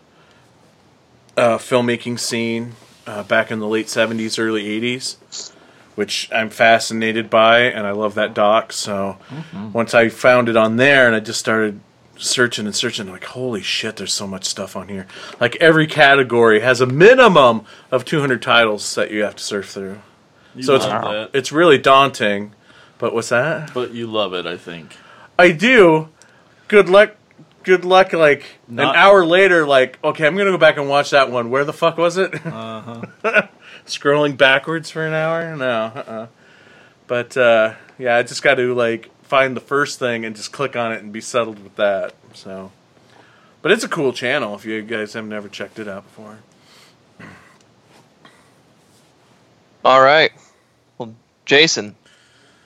uh, 1.35 1.57
filmmaking 1.57 2.19
scene 2.19 2.73
uh, 3.05 3.23
back 3.23 3.51
in 3.51 3.59
the 3.59 3.67
late 3.67 3.89
seventies, 3.89 4.39
early 4.39 4.67
eighties. 4.67 5.17
Which 6.01 6.27
I'm 6.31 6.49
fascinated 6.49 7.29
by, 7.29 7.59
and 7.59 7.85
I 7.85 7.91
love 7.91 8.15
that 8.15 8.33
doc. 8.33 8.73
So 8.73 9.17
once 9.71 9.93
I 9.93 10.09
found 10.09 10.49
it 10.49 10.57
on 10.57 10.77
there, 10.77 11.05
and 11.05 11.15
I 11.15 11.19
just 11.19 11.39
started 11.39 11.79
searching 12.17 12.65
and 12.65 12.75
searching 12.75 13.07
like 13.11 13.23
holy 13.23 13.61
shit 13.61 13.95
there's 13.97 14.13
so 14.13 14.25
much 14.27 14.45
stuff 14.45 14.75
on 14.75 14.87
here 14.87 15.07
like 15.39 15.55
every 15.55 15.87
category 15.87 16.59
has 16.59 16.79
a 16.81 16.85
minimum 16.85 17.63
of 17.91 18.03
200 18.05 18.39
titles 18.41 18.93
that 18.95 19.09
you 19.11 19.23
have 19.23 19.35
to 19.35 19.43
surf 19.43 19.69
through 19.69 19.99
You 20.55 20.61
so 20.63 20.75
it's 20.75 20.85
that. 20.85 21.31
it's 21.33 21.51
really 21.51 21.79
daunting 21.79 22.53
but 22.99 23.13
what's 23.15 23.29
that 23.29 23.73
But 23.73 23.93
you 23.95 24.05
love 24.05 24.33
it, 24.35 24.45
I 24.45 24.55
think. 24.57 24.95
i 25.39 25.51
do 25.51 26.09
good 26.67 26.89
luck 26.89 27.15
good 27.63 27.85
luck 27.85 28.13
like 28.13 28.43
Not- 28.67 28.93
an 28.93 29.01
hour 29.01 29.25
later 29.25 29.65
like 29.65 29.97
okay 30.03 30.27
i'm 30.27 30.37
gonna 30.37 30.51
go 30.51 30.57
back 30.59 30.77
and 30.77 30.87
watch 30.87 31.09
that 31.11 31.31
one 31.31 31.49
where 31.49 31.65
the 31.65 31.73
fuck 31.73 31.97
was 31.97 32.17
it 32.17 32.35
Uh-huh. 32.45 33.01
scrolling 33.85 34.37
backwards 34.37 34.89
for 34.89 35.05
an 35.05 35.13
hour 35.13 35.55
no 35.55 35.91
uh-uh. 35.95 36.27
but 37.07 37.35
uh 37.37 37.73
yeah 37.97 38.15
i 38.17 38.23
just 38.23 38.43
got 38.43 38.55
to 38.55 38.73
like 38.73 39.09
find 39.23 39.55
the 39.55 39.61
first 39.61 39.99
thing 39.99 40.25
and 40.25 40.35
just 40.35 40.51
click 40.51 40.75
on 40.75 40.91
it 40.91 41.01
and 41.01 41.11
be 41.11 41.21
settled 41.21 41.63
with 41.63 41.75
that 41.75 42.13
so 42.33 42.71
but 43.61 43.71
it's 43.71 43.83
a 43.83 43.89
cool 43.89 44.13
channel 44.13 44.55
if 44.55 44.65
you 44.65 44.81
guys 44.81 45.13
have 45.13 45.25
never 45.25 45.47
checked 45.47 45.79
it 45.79 45.87
out 45.87 46.03
before 46.03 46.39
all 49.83 50.01
right, 50.01 50.31
well, 50.99 51.15
Jason, 51.45 51.95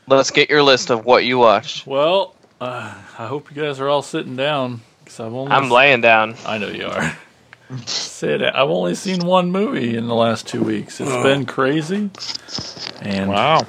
let's 0.06 0.32
get 0.32 0.49
your 0.49 0.62
list 0.62 0.89
of 0.89 1.06
what 1.06 1.23
you 1.23 1.38
watched. 1.38 1.88
Well, 1.88 2.36
uh, 2.60 2.93
I 3.17 3.28
hope 3.28 3.56
you 3.56 3.62
guys 3.62 3.80
are 3.80 3.88
all 3.88 4.01
sitting 4.01 4.36
down 4.36 4.82
because 4.99 5.21
I've 5.21 5.34
only. 5.34 5.51
I'm 5.51 5.69
laying 5.69 6.01
down. 6.01 6.36
I 6.45 6.58
know 6.58 6.67
you 6.67 6.88
are. 6.88 7.17
Say 7.86 8.38
that. 8.38 8.56
I've 8.56 8.69
only 8.69 8.95
seen 8.95 9.25
one 9.25 9.51
movie 9.51 9.97
in 9.97 10.08
the 10.08 10.15
last 10.15 10.47
two 10.47 10.63
weeks. 10.63 11.01
It's 11.01 11.23
been 11.23 11.45
crazy, 11.45 12.10
and 13.01 13.30
Wow. 13.32 13.65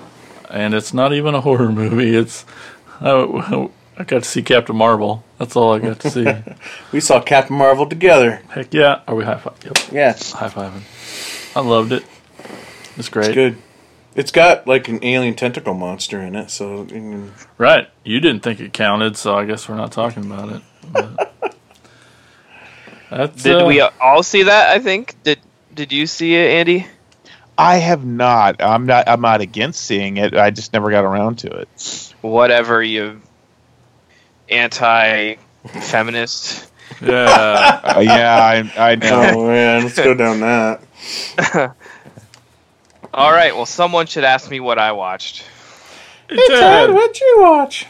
and 0.50 0.74
it's 0.74 0.92
not 0.92 1.12
even 1.12 1.34
a 1.34 1.40
horror 1.40 1.72
movie. 1.72 2.14
It's 2.14 2.44
I, 3.00 3.68
I 3.98 4.04
got 4.04 4.22
to 4.22 4.28
see 4.28 4.42
Captain 4.42 4.76
Marvel. 4.76 5.24
That's 5.38 5.56
all 5.56 5.74
I 5.74 5.78
got 5.78 6.00
to 6.00 6.10
see. 6.10 6.26
we 6.92 7.00
saw 7.00 7.20
captain 7.20 7.56
marvel 7.56 7.86
together 7.86 8.42
Heck 8.48 8.72
yeah! 8.72 9.00
Are 9.06 9.14
we 9.14 9.24
high 9.24 9.38
five? 9.38 9.56
Yep, 9.64 9.78
yeah 9.92 10.12
high 10.12 10.48
fiving. 10.48 10.82
I 11.56 11.60
loved 11.60 11.92
it. 11.92 12.04
It's 12.96 13.08
great. 13.08 13.34
good 13.34 13.56
it's 14.14 14.30
got 14.30 14.66
like 14.66 14.88
an 14.88 14.98
alien 15.04 15.34
tentacle 15.34 15.74
monster 15.74 16.20
in 16.22 16.34
it 16.34 16.50
so 16.50 16.86
Right. 17.58 17.88
You 18.04 18.20
didn't 18.20 18.42
think 18.42 18.60
it 18.60 18.72
counted, 18.72 19.16
so 19.16 19.34
I 19.34 19.44
guess 19.44 19.68
we're 19.68 19.76
not 19.76 19.92
talking 19.92 20.24
about 20.24 20.48
it. 20.50 20.62
But 20.92 21.55
that's, 23.10 23.42
Did 23.42 23.62
uh, 23.62 23.66
we 23.66 23.80
all 23.80 24.22
see 24.22 24.44
that? 24.44 24.70
I 24.70 24.78
think. 24.78 25.14
Did 25.22 25.40
Did 25.74 25.92
you 25.92 26.06
see 26.06 26.34
it, 26.34 26.50
Andy? 26.50 26.86
I 27.58 27.76
have 27.76 28.04
not. 28.04 28.62
I'm 28.62 28.86
not. 28.86 29.08
I'm 29.08 29.20
not 29.20 29.40
against 29.40 29.82
seeing 29.82 30.18
it. 30.18 30.36
I 30.36 30.50
just 30.50 30.72
never 30.72 30.90
got 30.90 31.04
around 31.04 31.38
to 31.40 31.50
it. 31.50 32.14
Whatever 32.20 32.82
you 32.82 33.20
anti-feminist. 34.48 36.70
Yeah. 37.00 37.80
Uh, 37.82 38.00
yeah, 38.00 38.70
I, 38.76 38.92
I 38.92 38.94
know. 38.94 39.32
oh 39.34 39.48
man 39.48 39.82
let's 39.82 39.96
go 39.96 40.14
down 40.14 40.38
that 40.40 40.80
All 43.12 43.32
right. 43.32 43.56
Well, 43.56 43.66
someone 43.66 44.06
should 44.06 44.24
ask 44.24 44.48
me 44.50 44.60
what 44.60 44.78
I 44.78 44.92
watched. 44.92 45.44
Ted. 46.28 46.92
what'd 46.92 47.20
you 47.20 47.36
watch 47.40 47.86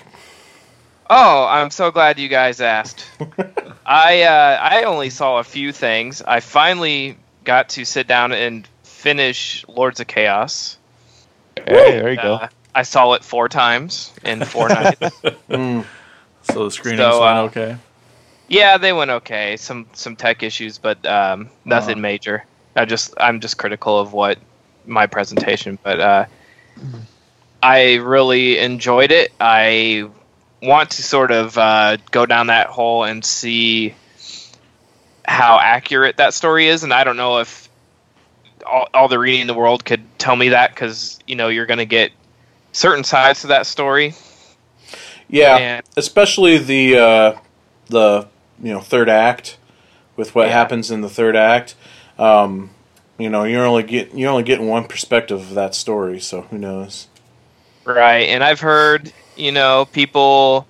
Oh, 1.08 1.46
I'm 1.46 1.70
so 1.70 1.90
glad 1.90 2.18
you 2.18 2.28
guys 2.28 2.60
asked. 2.60 3.08
I 3.86 4.22
uh, 4.22 4.58
I 4.60 4.84
only 4.84 5.10
saw 5.10 5.38
a 5.38 5.44
few 5.44 5.72
things. 5.72 6.22
I 6.22 6.40
finally 6.40 7.18
got 7.44 7.70
to 7.70 7.84
sit 7.84 8.06
down 8.08 8.32
and 8.32 8.68
finish 8.84 9.64
Lords 9.68 10.00
of 10.00 10.08
Chaos. 10.08 10.78
Hey, 11.66 12.00
there 12.00 12.12
you 12.12 12.18
go. 12.18 12.34
Uh, 12.34 12.48
I 12.74 12.82
saw 12.82 13.12
it 13.14 13.24
four 13.24 13.48
times 13.48 14.12
in 14.24 14.42
four 14.44 14.68
nights. 14.70 15.22
Mm. 15.50 15.84
So 16.42 16.64
the 16.64 16.70
screenings 16.70 17.20
So, 17.20 17.20
went 17.20 17.38
uh, 17.38 17.42
okay. 17.44 17.78
Yeah, 18.48 18.78
they 18.78 18.92
went 18.92 19.10
okay. 19.10 19.56
Some 19.56 19.88
some 19.94 20.16
tech 20.16 20.42
issues, 20.42 20.78
but 20.78 21.04
um, 21.06 21.50
nothing 21.64 21.98
Uh-huh. 21.98 22.00
major. 22.00 22.44
I 22.76 22.84
just 22.86 23.14
I'm 23.18 23.40
just 23.40 23.58
critical 23.58 23.98
of 23.98 24.12
what 24.12 24.38
my 24.84 25.06
presentation, 25.06 25.78
but 25.82 26.00
uh, 26.00 26.26
I 27.62 27.94
really 27.96 28.58
enjoyed 28.58 29.12
it. 29.12 29.32
I 29.40 30.08
want 30.62 30.90
to 30.92 31.02
sort 31.02 31.30
of 31.30 31.56
uh, 31.58 31.96
go 32.10 32.26
down 32.26 32.48
that 32.48 32.68
hole 32.68 33.04
and 33.04 33.24
see 33.24 33.94
how 35.26 35.58
accurate 35.58 36.16
that 36.18 36.34
story 36.34 36.68
is, 36.68 36.82
and 36.84 36.92
I 36.92 37.04
don't 37.04 37.16
know 37.16 37.38
if 37.38 37.68
all, 38.66 38.88
all 38.94 39.08
the 39.08 39.18
reading 39.18 39.42
in 39.42 39.46
the 39.46 39.54
world 39.54 39.84
could 39.84 40.02
tell 40.18 40.36
me 40.36 40.50
that 40.50 40.70
because 40.70 41.18
you 41.26 41.34
know 41.36 41.48
you're 41.48 41.66
going 41.66 41.78
to 41.78 41.84
get 41.86 42.12
certain 42.72 43.04
sides 43.04 43.40
to 43.42 43.48
that 43.48 43.66
story. 43.66 44.14
Yeah, 45.28 45.56
And- 45.56 45.86
especially 45.96 46.58
the 46.58 46.98
uh, 46.98 47.38
the 47.88 48.28
you 48.62 48.72
know 48.72 48.80
third 48.80 49.08
act 49.08 49.58
with 50.16 50.34
what 50.34 50.46
Yeah. 50.48 50.52
happens 50.54 50.90
in 50.90 51.00
the 51.00 51.10
third 51.10 51.36
act. 51.36 51.74
Um, 52.18 52.70
you 53.18 53.28
know, 53.28 53.44
you're 53.44 53.66
only 53.66 53.82
getting 53.82 54.16
you're 54.18 54.30
only 54.30 54.44
getting 54.44 54.68
one 54.68 54.84
perspective 54.84 55.38
of 55.40 55.54
that 55.54 55.74
story, 55.74 56.20
so 56.20 56.42
who 56.42 56.56
knows? 56.58 57.08
Right, 57.84 58.28
and 58.28 58.42
I've 58.44 58.60
heard, 58.60 59.12
you 59.36 59.52
know, 59.52 59.86
people 59.92 60.66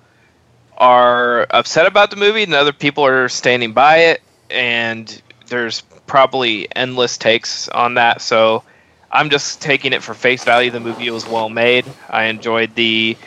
are 0.77 1.47
upset 1.49 1.87
about 1.87 2.09
the 2.11 2.15
movie, 2.15 2.43
and 2.43 2.53
other 2.53 2.73
people 2.73 3.05
are 3.05 3.29
standing 3.29 3.73
by 3.73 3.97
it, 3.97 4.21
and 4.49 5.21
there's 5.47 5.81
probably 6.05 6.67
endless 6.75 7.17
takes 7.17 7.67
on 7.69 7.95
that. 7.95 8.21
So 8.21 8.63
I'm 9.11 9.29
just 9.29 9.61
taking 9.61 9.93
it 9.93 10.03
for 10.03 10.13
face 10.13 10.43
value. 10.43 10.71
The 10.71 10.79
movie 10.79 11.09
was 11.09 11.25
well 11.27 11.49
made. 11.49 11.85
I 12.09 12.25
enjoyed 12.25 12.75
the 12.75 13.17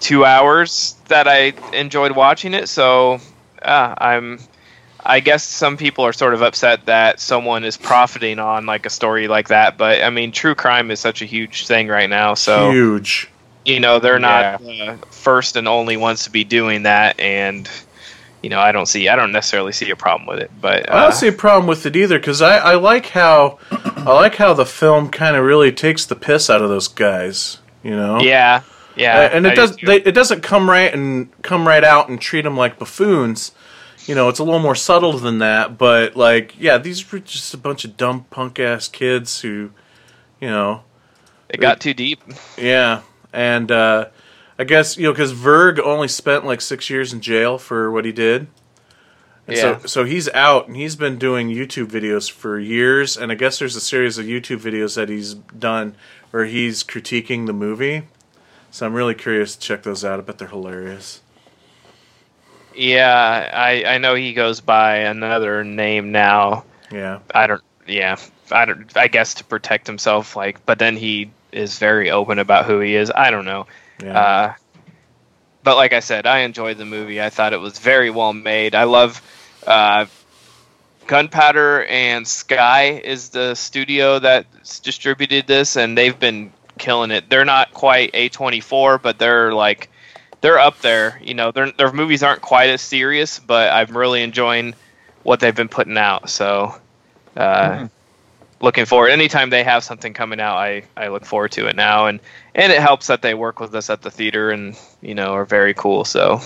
two 0.00 0.24
hours 0.24 0.96
that 1.08 1.26
I 1.28 1.54
enjoyed 1.72 2.12
watching 2.12 2.54
it. 2.54 2.68
So 2.68 3.20
uh, 3.62 3.94
I'm. 3.98 4.38
I 5.00 5.20
guess 5.20 5.44
some 5.44 5.76
people 5.76 6.04
are 6.04 6.12
sort 6.12 6.34
of 6.34 6.42
upset 6.42 6.86
that 6.86 7.20
someone 7.20 7.64
is 7.64 7.76
profiting 7.76 8.40
on 8.40 8.66
like 8.66 8.84
a 8.84 8.90
story 8.90 9.28
like 9.28 9.48
that, 9.48 9.78
but 9.78 10.02
I 10.02 10.10
mean, 10.10 10.32
true 10.32 10.56
crime 10.56 10.90
is 10.90 10.98
such 10.98 11.22
a 11.22 11.24
huge 11.24 11.66
thing 11.66 11.86
right 11.86 12.10
now. 12.10 12.34
So 12.34 12.72
Huge. 12.72 13.30
You 13.68 13.80
know 13.80 13.98
they're 13.98 14.18
not 14.18 14.62
uh, 14.64 14.96
first 15.10 15.56
and 15.56 15.68
only 15.68 15.96
ones 15.96 16.24
to 16.24 16.30
be 16.30 16.44
doing 16.44 16.84
that 16.84 17.18
and 17.20 17.68
you 18.42 18.48
know 18.50 18.58
i 18.60 18.72
don't 18.72 18.86
see 18.86 19.08
i 19.08 19.16
don't 19.16 19.32
necessarily 19.32 19.72
see 19.72 19.90
a 19.90 19.96
problem 19.96 20.26
with 20.26 20.38
it 20.38 20.50
but 20.60 20.88
uh, 20.88 20.94
I 20.94 21.02
don't 21.02 21.12
see 21.14 21.28
a 21.28 21.32
problem 21.32 21.66
with 21.66 21.84
it 21.86 21.96
either 21.96 22.18
because 22.18 22.40
I, 22.42 22.58
I 22.58 22.74
like 22.76 23.06
how 23.06 23.58
I 23.70 24.14
like 24.14 24.36
how 24.36 24.54
the 24.54 24.64
film 24.66 25.10
kind 25.10 25.36
of 25.36 25.44
really 25.44 25.72
takes 25.72 26.06
the 26.06 26.14
piss 26.16 26.48
out 26.48 26.62
of 26.62 26.68
those 26.68 26.88
guys. 26.88 27.58
You 27.82 27.96
know. 27.96 28.20
yeah 28.20 28.62
yeah 28.96 29.18
Uh, 29.18 29.28
and 29.36 29.46
it 29.46 29.50
do 29.50 29.56
does 29.56 29.76
too. 29.76 29.86
they, 29.86 29.96
it 30.02 30.12
doesn't 30.12 30.42
come 30.42 30.68
right 30.70 30.92
and 30.92 31.30
come 31.42 31.66
right 31.66 31.84
out 31.84 32.08
and 32.08 32.20
treat 32.20 32.42
them 32.42 32.56
like 32.56 32.78
buffoons 32.78 33.52
you 34.06 34.14
know 34.14 34.28
it's 34.28 34.38
a 34.38 34.44
little 34.44 34.60
more 34.60 34.74
subtle 34.74 35.12
than 35.18 35.38
that 35.38 35.76
but 35.76 36.16
like 36.16 36.54
yeah 36.58 36.78
these 36.78 37.10
were 37.12 37.18
just 37.18 37.52
a 37.54 37.58
bunch 37.58 37.84
of 37.84 37.96
dumb 37.96 38.24
punk 38.30 38.58
ass 38.58 38.88
kids 38.88 39.40
who 39.42 39.70
you 40.40 40.48
know 40.48 40.82
it 41.48 41.60
got 41.60 41.80
too 41.80 41.92
deep 41.94 42.20
yeah 42.56 43.02
and 43.32 43.70
uh 43.70 44.06
i 44.58 44.64
guess 44.64 44.96
you 44.96 45.04
know 45.04 45.12
because 45.12 45.32
Varg 45.32 45.78
only 45.78 46.08
spent 46.08 46.44
like 46.44 46.60
six 46.60 46.88
years 46.90 47.12
in 47.12 47.20
jail 47.20 47.58
for 47.58 47.90
what 47.90 48.04
he 48.04 48.12
did. 48.12 48.46
And 49.46 49.56
Yeah. 49.56 49.78
so 49.78 49.86
so 49.86 50.04
he's 50.04 50.28
out 50.30 50.66
and 50.68 50.76
he's 50.76 50.96
been 50.96 51.18
doing 51.18 51.48
youtube 51.48 51.86
videos 51.86 52.30
for 52.30 52.58
years. 52.58 53.16
And 53.16 53.30
i 53.32 53.34
guess 53.34 53.58
there's 53.58 53.76
a 53.76 53.80
series 53.80 54.18
of 54.18 54.26
youtube 54.26 54.58
videos 54.60 54.94
that 54.96 55.08
he's 55.08 55.34
done 55.34 55.94
where 56.30 56.44
he's 56.44 56.84
critiquing 56.84 57.46
the 57.46 57.52
movie. 57.52 58.02
So 58.70 58.84
i'm 58.86 58.94
really 58.94 59.14
curious 59.14 59.54
to 59.56 59.60
check 59.60 59.82
those 59.84 60.04
out. 60.04 60.18
I 60.18 60.22
bet 60.22 60.38
they're 60.38 60.48
hilarious. 60.48 61.20
Yeah 62.74 63.50
i 63.52 63.84
i 63.94 63.98
know 63.98 64.14
he 64.14 64.32
goes 64.32 64.60
by 64.60 64.96
another 64.98 65.64
name 65.64 66.12
now. 66.12 66.64
Yeah. 66.92 67.20
I 67.34 67.46
don't 67.46 67.62
yeah 67.86 68.16
i 68.52 68.64
don't 68.64 68.94
i 68.96 69.08
guess 69.08 69.34
to 69.34 69.44
protect 69.44 69.86
himself 69.86 70.36
like 70.36 70.64
but 70.66 70.78
then 70.78 70.96
he 70.96 71.30
is 71.52 71.78
very 71.78 72.10
open 72.10 72.38
about 72.38 72.66
who 72.66 72.80
he 72.80 72.94
is 72.94 73.10
i 73.14 73.30
don't 73.30 73.44
know 73.44 73.66
yeah 74.02 74.18
Uh, 74.18 74.54
but 75.64 75.76
like 75.76 75.92
I 75.92 76.00
said, 76.00 76.24
I 76.24 76.38
enjoyed 76.40 76.78
the 76.78 76.86
movie. 76.86 77.20
I 77.20 77.28
thought 77.28 77.52
it 77.52 77.60
was 77.60 77.78
very 77.78 78.08
well 78.08 78.32
made. 78.32 78.74
I 78.74 78.84
love 78.84 79.20
uh, 79.66 80.06
Gunpowder 81.06 81.84
and 81.84 82.26
Sky 82.26 83.00
is 83.04 83.30
the 83.30 83.54
studio 83.54 84.18
that's 84.18 84.80
distributed 84.80 85.46
this, 85.46 85.76
and 85.76 85.98
they've 85.98 86.18
been 86.18 86.52
killing 86.78 87.10
it. 87.10 87.28
They're 87.28 87.44
not 87.44 87.74
quite 87.74 88.12
A24, 88.12 89.02
but 89.02 89.18
they're 89.18 89.52
like 89.52 89.90
they're 90.40 90.58
up 90.58 90.80
there. 90.80 91.20
You 91.22 91.34
know, 91.34 91.50
their 91.50 91.70
their 91.72 91.92
movies 91.92 92.22
aren't 92.22 92.40
quite 92.40 92.70
as 92.70 92.80
serious, 92.80 93.38
but 93.38 93.70
I'm 93.70 93.94
really 93.96 94.22
enjoying 94.22 94.74
what 95.22 95.40
they've 95.40 95.54
been 95.56 95.68
putting 95.68 95.98
out. 95.98 96.30
So, 96.30 96.74
uh, 97.36 97.88
looking 98.60 98.84
forward. 98.84 99.10
Anytime 99.10 99.50
they 99.50 99.64
have 99.64 99.84
something 99.84 100.12
coming 100.12 100.40
out, 100.40 100.56
I 100.56 100.82
I 100.96 101.08
look 101.08 101.24
forward 101.24 101.52
to 101.52 101.66
it 101.66 101.76
now, 101.76 102.06
and 102.06 102.20
and 102.54 102.72
it 102.72 102.80
helps 102.80 103.06
that 103.08 103.22
they 103.22 103.34
work 103.34 103.60
with 103.60 103.74
us 103.74 103.90
at 103.90 104.02
the 104.02 104.10
theater 104.10 104.50
and 104.50 104.78
you 105.00 105.14
know 105.14 105.34
are 105.34 105.44
very 105.44 105.74
cool. 105.74 106.04
So, 106.04 106.40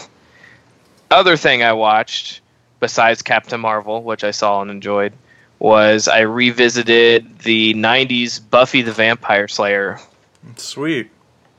other 1.10 1.36
thing 1.36 1.62
I 1.62 1.72
watched 1.72 2.40
besides 2.80 3.22
Captain 3.22 3.60
Marvel, 3.60 4.02
which 4.02 4.24
I 4.24 4.32
saw 4.32 4.60
and 4.60 4.70
enjoyed, 4.70 5.12
was 5.58 6.08
I 6.08 6.20
revisited 6.20 7.38
the 7.40 7.74
'90s 7.74 8.40
Buffy 8.50 8.82
the 8.82 8.92
Vampire 8.92 9.48
Slayer 9.48 10.00
sweet 10.56 11.10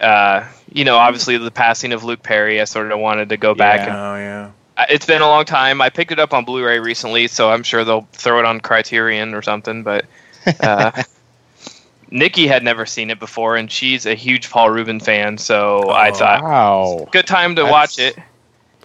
uh, 0.01 0.45
you 0.73 0.83
know, 0.83 0.97
obviously 0.97 1.37
the 1.37 1.51
passing 1.51 1.93
of 1.93 2.03
Luke 2.03 2.21
Perry, 2.21 2.59
I 2.59 2.65
sort 2.65 2.91
of 2.91 2.99
wanted 2.99 3.29
to 3.29 3.37
go 3.37 3.55
back. 3.55 3.79
yeah, 3.79 3.85
And, 3.85 3.95
oh 3.95 4.15
yeah 4.17 4.51
it's 4.89 5.05
been 5.05 5.21
a 5.21 5.27
long 5.27 5.45
time. 5.45 5.81
I 5.81 5.89
picked 5.89 6.11
it 6.11 6.19
up 6.19 6.33
on 6.33 6.45
Blu-ray 6.45 6.79
recently, 6.79 7.27
so 7.27 7.49
I'm 7.49 7.63
sure 7.63 7.83
they'll 7.83 8.07
throw 8.11 8.39
it 8.39 8.45
on 8.45 8.59
Criterion 8.59 9.33
or 9.33 9.41
something. 9.41 9.83
But 9.83 10.05
uh, 10.61 11.03
Nikki 12.11 12.47
had 12.47 12.63
never 12.63 12.85
seen 12.85 13.09
it 13.09 13.19
before, 13.19 13.55
and 13.55 13.71
she's 13.71 14.05
a 14.05 14.13
huge 14.15 14.49
Paul 14.49 14.69
Reubens 14.69 15.03
fan, 15.05 15.37
so 15.37 15.89
I 15.89 16.09
Oh, 16.09 16.13
thought 16.13 16.43
Wow. 16.43 17.07
good 17.11 17.25
time 17.27 17.55
to 17.55 17.63
That's- 17.63 17.71
watch 17.71 17.99
it. 17.99 18.17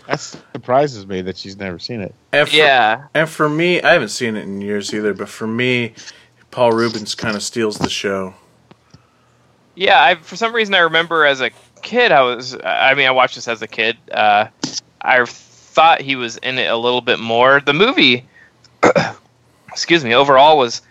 That 0.06 0.20
surprises 0.20 1.06
me 1.06 1.20
that 1.20 1.36
she's 1.36 1.58
never 1.58 1.78
seen 1.78 2.00
it. 2.00 2.14
and 2.32 2.48
for, 2.48 2.56
Yeah, 2.56 3.02
and 3.12 3.28
for 3.28 3.46
me 3.46 3.82
i 3.82 3.92
haven't 3.92 4.08
seen 4.08 4.36
it 4.36 4.44
in 4.44 4.62
years 4.62 4.94
either 4.94 5.12
but 5.12 5.28
for 5.28 5.46
me 5.46 5.92
paul 6.50 6.72
reubens 6.72 7.14
kind 7.14 7.36
of 7.36 7.42
steals 7.42 7.76
the 7.76 7.90
show 7.90 8.32
yeah. 9.74 10.02
I 10.02 10.14
for 10.14 10.34
some 10.36 10.54
reason 10.54 10.72
I 10.74 10.78
remember 10.78 11.24
as 11.26 11.40
a 11.42 11.50
kid, 11.82 12.10
I 12.10 12.22
was. 12.22 12.56
I 12.64 12.94
mean, 12.94 13.06
I 13.06 13.10
watched 13.12 13.34
this 13.36 13.46
as 13.46 13.60
a 13.62 13.68
kid. 13.68 13.96
Uh, 14.10 14.48
I 15.02 15.24
thought 15.24 16.00
he 16.00 16.16
was 16.16 16.36
in 16.38 16.58
it 16.58 16.68
a 16.70 16.76
little 16.76 17.00
bit 17.02 17.20
more. 17.20 17.60
The 17.60 17.72
movie, 17.74 18.26
excuse 19.68 20.02
me, 20.04 20.14
overall 20.14 20.58
was, 20.58 20.82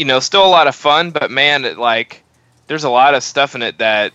you 0.00 0.06
know, 0.06 0.18
still 0.18 0.46
a 0.46 0.48
lot 0.48 0.66
of 0.66 0.74
fun. 0.74 1.10
But 1.10 1.30
man, 1.30 1.66
it, 1.66 1.76
like, 1.76 2.22
there's 2.68 2.84
a 2.84 2.88
lot 2.88 3.14
of 3.14 3.22
stuff 3.22 3.54
in 3.54 3.60
it 3.60 3.76
that 3.78 4.14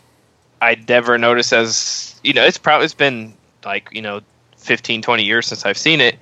I 0.59 0.83
never 0.89 1.15
noticed 1.19 1.53
as 1.53 2.19
you 2.23 2.33
know. 2.33 2.43
It's 2.43 2.57
probably 2.57 2.85
it's 2.85 2.95
been 2.95 3.35
like 3.63 3.89
you 3.91 4.01
know, 4.01 4.21
15, 4.57 5.03
20 5.03 5.23
years 5.23 5.45
since 5.45 5.63
I've 5.63 5.77
seen 5.77 6.01
it. 6.01 6.17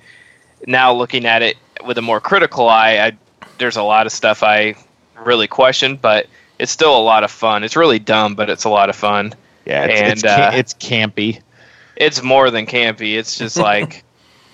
Now 0.66 0.92
looking 0.92 1.24
at 1.24 1.40
it 1.40 1.56
with 1.86 1.96
a 1.96 2.02
more 2.02 2.20
critical 2.20 2.68
eye, 2.68 2.98
I, 2.98 3.12
there's 3.56 3.78
a 3.78 3.82
lot 3.82 4.04
of 4.04 4.12
stuff 4.12 4.42
I 4.42 4.74
really 5.16 5.46
question, 5.46 5.96
but 5.96 6.26
it's 6.58 6.70
still 6.70 6.94
a 6.94 7.00
lot 7.00 7.24
of 7.24 7.30
fun. 7.30 7.64
It's 7.64 7.74
really 7.74 7.98
dumb, 7.98 8.34
but 8.34 8.50
it's 8.50 8.64
a 8.64 8.68
lot 8.68 8.90
of 8.90 8.96
fun. 8.96 9.32
Yeah, 9.64 9.84
it's, 9.84 10.00
And, 10.00 10.12
it's, 10.12 10.24
uh, 10.24 10.50
it's 10.52 10.74
campy. 10.74 11.40
It's 11.96 12.22
more 12.22 12.50
than 12.50 12.66
campy. 12.66 13.16
It's 13.16 13.38
just 13.38 13.56
like 13.70 14.04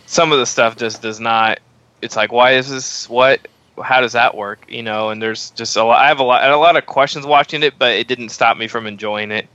some 0.06 0.30
of 0.30 0.38
the 0.38 0.46
stuff 0.46 0.76
just 0.76 1.02
does 1.02 1.18
not. 1.18 1.58
It's 2.00 2.14
like, 2.14 2.30
why 2.30 2.52
is 2.52 2.70
this? 2.70 3.08
What? 3.08 3.40
How 3.82 4.00
does 4.00 4.12
that 4.12 4.36
work? 4.36 4.66
You 4.68 4.82
know, 4.82 5.10
and 5.10 5.20
there's 5.20 5.50
just 5.50 5.76
a 5.76 5.84
lot. 5.84 6.00
I 6.00 6.08
have 6.08 6.20
a 6.20 6.24
lot, 6.24 6.48
a 6.48 6.56
lot 6.56 6.76
of 6.76 6.86
questions 6.86 7.26
watching 7.26 7.62
it, 7.62 7.74
but 7.78 7.92
it 7.92 8.08
didn't 8.08 8.30
stop 8.30 8.56
me 8.56 8.68
from 8.68 8.86
enjoying 8.86 9.30
it. 9.30 9.48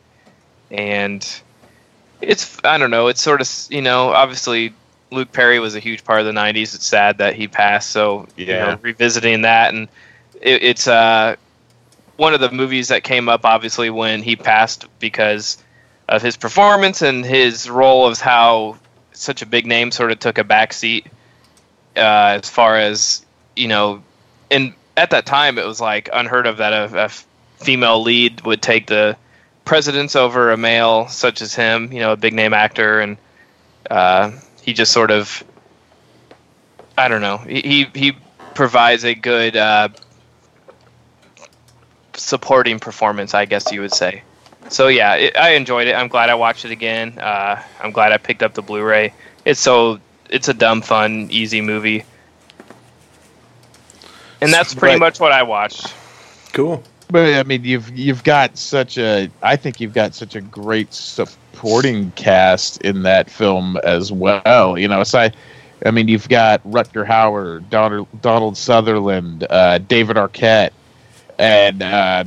And 0.72 1.26
it's, 2.22 2.58
I 2.64 2.78
don't 2.78 2.92
know. 2.92 3.08
It's 3.08 3.22
sort 3.22 3.42
of, 3.42 3.50
you 3.70 3.82
know, 3.82 4.10
obviously 4.10 4.74
Luke 5.12 5.32
Perry 5.32 5.60
was 5.60 5.76
a 5.76 5.80
huge 5.80 6.04
part 6.04 6.20
of 6.20 6.26
the 6.26 6.32
'90s. 6.32 6.76
It's 6.76 6.86
sad 6.86 7.20
that 7.20 7.36
he 7.36 7.48
passed. 7.48 7.92
So, 7.92 8.28
you 8.36 8.48
know, 8.48 8.80
revisiting 8.82 9.44
that 9.44 9.74
and 9.74 9.88
it, 10.42 10.64
it's 10.64 10.88
uh 10.88 11.36
one 12.18 12.34
of 12.34 12.40
the 12.40 12.52
movies 12.52 12.88
that 12.90 13.04
came 13.04 13.28
up 13.28 13.46
obviously 13.46 13.90
when 13.90 14.22
he 14.22 14.36
passed 14.36 14.86
because 15.00 15.58
of 16.08 16.22
his 16.22 16.38
performance 16.38 17.02
and 17.02 17.26
his 17.26 17.70
role 17.70 18.06
of 18.06 18.20
how 18.20 18.78
such 19.12 19.42
a 19.42 19.46
big 19.46 19.66
name 19.66 19.92
sort 19.92 20.12
of 20.12 20.20
took 20.20 20.38
a 20.38 20.44
back 20.44 20.72
seat 20.72 21.08
uh, 21.98 22.40
as 22.40 22.50
far 22.50 22.78
as 22.78 23.26
you 23.56 23.68
know 23.68 24.04
and 24.52 24.74
at 24.98 25.12
that 25.12 25.26
time 25.26 25.58
it 25.58 25.66
was 25.66 25.82
like 25.82 26.10
unheard 26.14 26.48
of 26.48 26.58
that 26.58 26.74
a, 26.74 27.06
a 27.06 27.10
female 27.64 28.02
lead 28.02 28.42
would 28.42 28.62
take 28.62 28.88
the 28.88 29.18
precedence 29.64 30.16
over 30.16 30.52
a 30.52 30.58
male 30.58 31.08
such 31.08 31.42
as 31.42 31.56
him 31.56 31.92
you 31.92 32.00
know 32.00 32.12
a 32.12 32.18
big 32.18 32.34
name 32.34 32.54
actor 32.54 33.00
and 33.00 33.18
uh, 33.90 34.32
he 34.62 34.74
just 34.74 34.92
sort 34.92 35.12
of 35.12 35.44
i 36.98 37.08
don't 37.08 37.22
know 37.22 37.38
he 37.38 37.88
he, 37.94 38.14
provides 38.54 39.04
a 39.04 39.14
good 39.14 39.58
uh, 39.58 39.90
supporting 42.14 42.80
performance 42.80 43.34
i 43.34 43.44
guess 43.44 43.70
you 43.70 43.82
would 43.82 43.92
say 43.92 44.24
so 44.70 44.88
yeah, 44.88 45.16
it, 45.16 45.38
I 45.38 45.52
enjoyed 45.52 45.88
it. 45.88 45.94
I'm 45.94 46.08
glad 46.08 46.30
I 46.30 46.36
watched 46.36 46.66
it 46.66 46.72
again. 46.72 47.20
Uh, 47.20 47.62
I'm 47.80 47.92
glad 47.92 48.12
I 48.12 48.18
picked 48.18 48.42
up 48.42 48.54
the 48.54 48.62
Blu-ray. 48.62 49.14
It's 49.44 49.60
so 49.60 50.00
it's 50.30 50.48
a 50.48 50.54
dumb, 50.54 50.82
fun, 50.82 51.28
easy 51.30 51.62
movie, 51.62 52.04
and 54.46 54.54
that's 54.54 54.74
pretty 54.74 54.94
Right. 54.94 55.00
much 55.00 55.20
what 55.20 55.32
I 55.32 55.44
watched. 55.44 55.94
Cool. 56.54 56.82
But 57.10 57.36
I 57.36 57.44
mean, 57.44 57.64
you've 57.64 57.96
you've 57.98 58.24
got 58.24 58.58
such 58.58 58.98
a. 58.98 59.30
I 59.44 59.56
think 59.58 59.80
you've 59.80 59.94
got 59.94 60.16
such 60.16 60.36
a 60.36 60.42
great 60.42 60.92
supporting 60.94 62.12
cast 62.16 62.82
in 62.82 63.04
that 63.04 63.30
film 63.30 63.78
as 63.84 64.12
well. 64.12 64.76
You 64.78 64.88
know, 64.88 65.02
aside, 65.02 65.36
I 65.86 65.92
mean, 65.92 66.08
you've 66.08 66.28
got 66.30 66.64
Rutger 66.64 67.06
Hauer, 67.06 67.62
Donald, 67.70 68.08
Donald 68.22 68.58
Sutherland, 68.58 69.46
uh, 69.50 69.78
David 69.78 70.16
Arquette, 70.18 70.72
and 71.38 71.84
uh, 71.84 72.24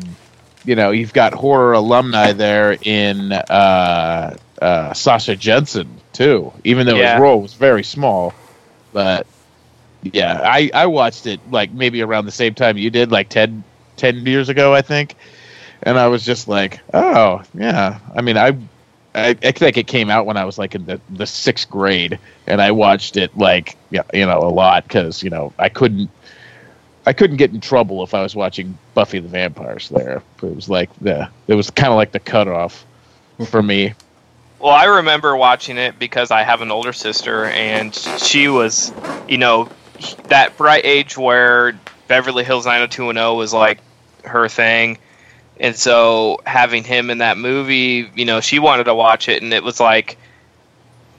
you 0.64 0.76
know, 0.76 0.92
you've 0.92 1.12
got 1.12 1.32
horror 1.34 1.72
alumni 1.72 2.32
there 2.32 2.76
in 2.82 3.32
uh, 3.32 4.36
uh, 4.62 4.92
Sasha 4.92 5.34
Jenson 5.34 5.88
too. 6.12 6.52
Even 6.62 6.86
though 6.86 6.96
Yeah. 6.96 7.14
his 7.14 7.20
role 7.20 7.40
was 7.42 7.54
very 7.54 7.82
small, 7.82 8.32
but 8.92 9.26
yeah, 10.02 10.40
I 10.42 10.70
I 10.74 10.86
watched 10.86 11.26
it 11.26 11.40
like 11.50 11.70
maybe 11.72 12.02
around 12.02 12.26
the 12.26 12.32
same 12.32 12.54
time 12.54 12.76
you 12.76 12.90
did, 12.90 13.10
like 13.10 13.28
10, 13.28 13.64
10 13.96 14.26
years 14.26 14.48
ago, 14.48 14.74
I 14.74 14.82
think, 14.82 15.14
and 15.82 15.98
I 15.98 16.08
was 16.08 16.24
just 16.24 16.48
like, 16.48 16.80
oh 16.94 17.42
yeah. 17.54 17.98
I 18.14 18.22
mean, 18.22 18.36
I. 18.36 18.56
I, 19.14 19.30
I 19.42 19.52
think 19.52 19.78
it 19.78 19.88
came 19.88 20.10
out 20.10 20.26
when 20.26 20.36
I 20.36 20.44
was 20.44 20.58
like 20.58 20.74
in 20.76 20.84
the, 20.84 21.00
the 21.10 21.26
sixth 21.26 21.68
grade, 21.70 22.18
and 22.46 22.60
I 22.60 22.70
watched 22.70 23.16
it 23.16 23.36
like 23.36 23.76
you 23.90 24.26
know 24.26 24.38
a 24.38 24.52
lot 24.52 24.84
because 24.84 25.22
you 25.22 25.30
know 25.30 25.52
I 25.58 25.70
couldn't 25.70 26.10
I 27.08 27.14
couldn't 27.14 27.38
get 27.38 27.52
in 27.52 27.60
trouble 27.62 28.02
if 28.02 28.12
I 28.12 28.22
was 28.22 28.36
watching 28.36 28.76
Buffy 28.92 29.18
the 29.18 29.28
Vampire 29.28 29.78
Slayer. 29.78 30.22
It 30.42 30.54
was 30.54 30.68
like 30.68 30.90
the 31.00 31.30
it 31.46 31.54
was 31.54 31.70
kind 31.70 31.88
of 31.88 31.96
like 31.96 32.12
the 32.12 32.20
cutoff 32.20 32.84
for 33.46 33.62
me. 33.62 33.94
Well, 34.58 34.74
I 34.74 34.84
remember 34.84 35.34
watching 35.34 35.78
it 35.78 35.98
because 35.98 36.30
I 36.30 36.42
have 36.42 36.60
an 36.60 36.70
older 36.70 36.92
sister, 36.92 37.46
and 37.46 37.94
she 37.94 38.48
was, 38.48 38.92
you 39.26 39.38
know, 39.38 39.70
that 40.28 40.56
bright 40.56 40.84
age 40.84 41.16
where 41.16 41.78
Beverly 42.06 42.44
Hills 42.44 42.66
90210 42.66 43.36
was 43.36 43.52
like 43.52 43.80
her 44.24 44.48
thing. 44.48 44.98
And 45.60 45.74
so 45.74 46.38
having 46.46 46.84
him 46.84 47.10
in 47.10 47.18
that 47.18 47.36
movie, 47.36 48.08
you 48.14 48.24
know, 48.24 48.40
she 48.40 48.58
wanted 48.58 48.84
to 48.84 48.94
watch 48.94 49.28
it, 49.28 49.42
and 49.42 49.52
it 49.52 49.62
was 49.64 49.80
like, 49.80 50.16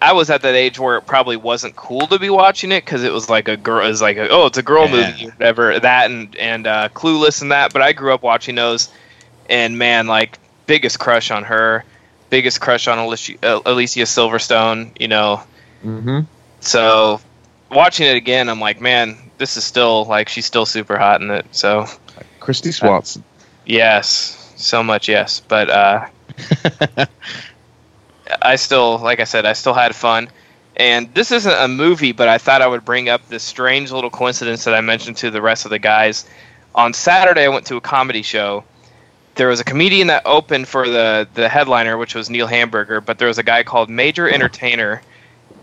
I 0.01 0.13
was 0.13 0.29
at 0.29 0.43
that 0.43 0.55
age 0.55 0.79
where 0.79 0.95
it 0.95 1.05
probably 1.05 1.35
wasn't 1.35 1.75
cool 1.75 2.07
to 2.07 2.17
be 2.19 2.29
watching 2.29 2.71
it 2.71 2.85
because 2.85 3.03
it 3.03 3.11
was 3.11 3.29
like 3.29 3.49
a 3.49 3.57
girl, 3.57 3.85
it 3.85 3.89
was 3.89 4.01
like, 4.01 4.15
a, 4.15 4.29
oh, 4.29 4.45
it's 4.45 4.57
a 4.57 4.63
girl 4.63 4.87
Yeah. 4.87 5.11
movie, 5.11 5.25
whatever. 5.25 5.77
That 5.77 6.09
and 6.09 6.33
and 6.37 6.65
uh, 6.67 6.87
Clueless 6.95 7.41
and 7.41 7.51
that. 7.51 7.73
But 7.73 7.81
I 7.81 7.91
grew 7.91 8.13
up 8.13 8.23
watching 8.23 8.55
those, 8.55 8.87
and 9.49 9.77
man, 9.77 10.07
like 10.07 10.39
biggest 10.67 10.99
crush 10.99 11.31
on 11.31 11.43
her, 11.43 11.83
biggest 12.29 12.61
crush 12.61 12.87
on 12.87 12.97
Alicia, 12.97 13.33
uh, 13.43 13.59
Alicia 13.65 14.03
Silverstone. 14.03 14.99
You 15.01 15.09
know, 15.09 15.43
Mm-hmm. 15.83 16.19
so 16.61 17.19
watching 17.71 18.07
it 18.07 18.15
again, 18.15 18.49
I'm 18.49 18.59
like, 18.59 18.81
man, 18.81 19.17
this 19.37 19.57
is 19.57 19.63
still 19.63 20.05
like 20.05 20.29
she's 20.29 20.45
still 20.45 20.65
super 20.65 20.97
hot 20.97 21.21
in 21.21 21.31
it. 21.31 21.45
So 21.51 21.85
Kristy 22.39 22.73
Swanson. 22.73 23.23
yes, 23.65 24.53
so 24.55 24.83
much 24.83 25.07
yes, 25.07 25.39
but 25.39 25.69
uh, 25.69 26.07
I 28.41 28.55
still, 28.55 28.97
like 28.99 29.19
I 29.19 29.23
said, 29.23 29.45
I 29.45 29.53
still 29.53 29.73
had 29.73 29.95
fun. 29.95 30.29
And 30.75 31.13
this 31.13 31.31
isn't 31.31 31.51
a 31.51 31.67
movie, 31.67 32.13
but 32.13 32.29
I 32.29 32.37
thought 32.37 32.61
I 32.61 32.67
would 32.67 32.85
bring 32.85 33.09
up 33.09 33.27
this 33.27 33.43
strange 33.43 33.91
little 33.91 34.09
coincidence 34.09 34.63
that 34.63 34.73
I 34.73 34.81
mentioned 34.81 35.17
to 35.17 35.31
the 35.31 35.41
rest 35.41 35.65
of 35.65 35.71
the 35.71 35.79
guys. 35.79 36.25
On 36.73 36.93
Saturday, 36.93 37.43
I 37.43 37.49
went 37.49 37.65
to 37.65 37.75
a 37.75 37.81
comedy 37.81 38.21
show. 38.21 38.63
There 39.35 39.49
was 39.49 39.59
a 39.59 39.63
comedian 39.63 40.07
that 40.07 40.23
opened 40.25 40.67
for 40.67 40.87
the 40.87 41.27
the 41.33 41.49
headliner, 41.49 41.97
which 41.97 42.15
was 42.15 42.29
Neil 42.29 42.47
Hamburger, 42.47 43.01
but 43.01 43.17
there 43.17 43.27
was 43.27 43.37
a 43.37 43.43
guy 43.43 43.63
called 43.63 43.89
Major 43.89 44.29
Entertainer, 44.29 45.01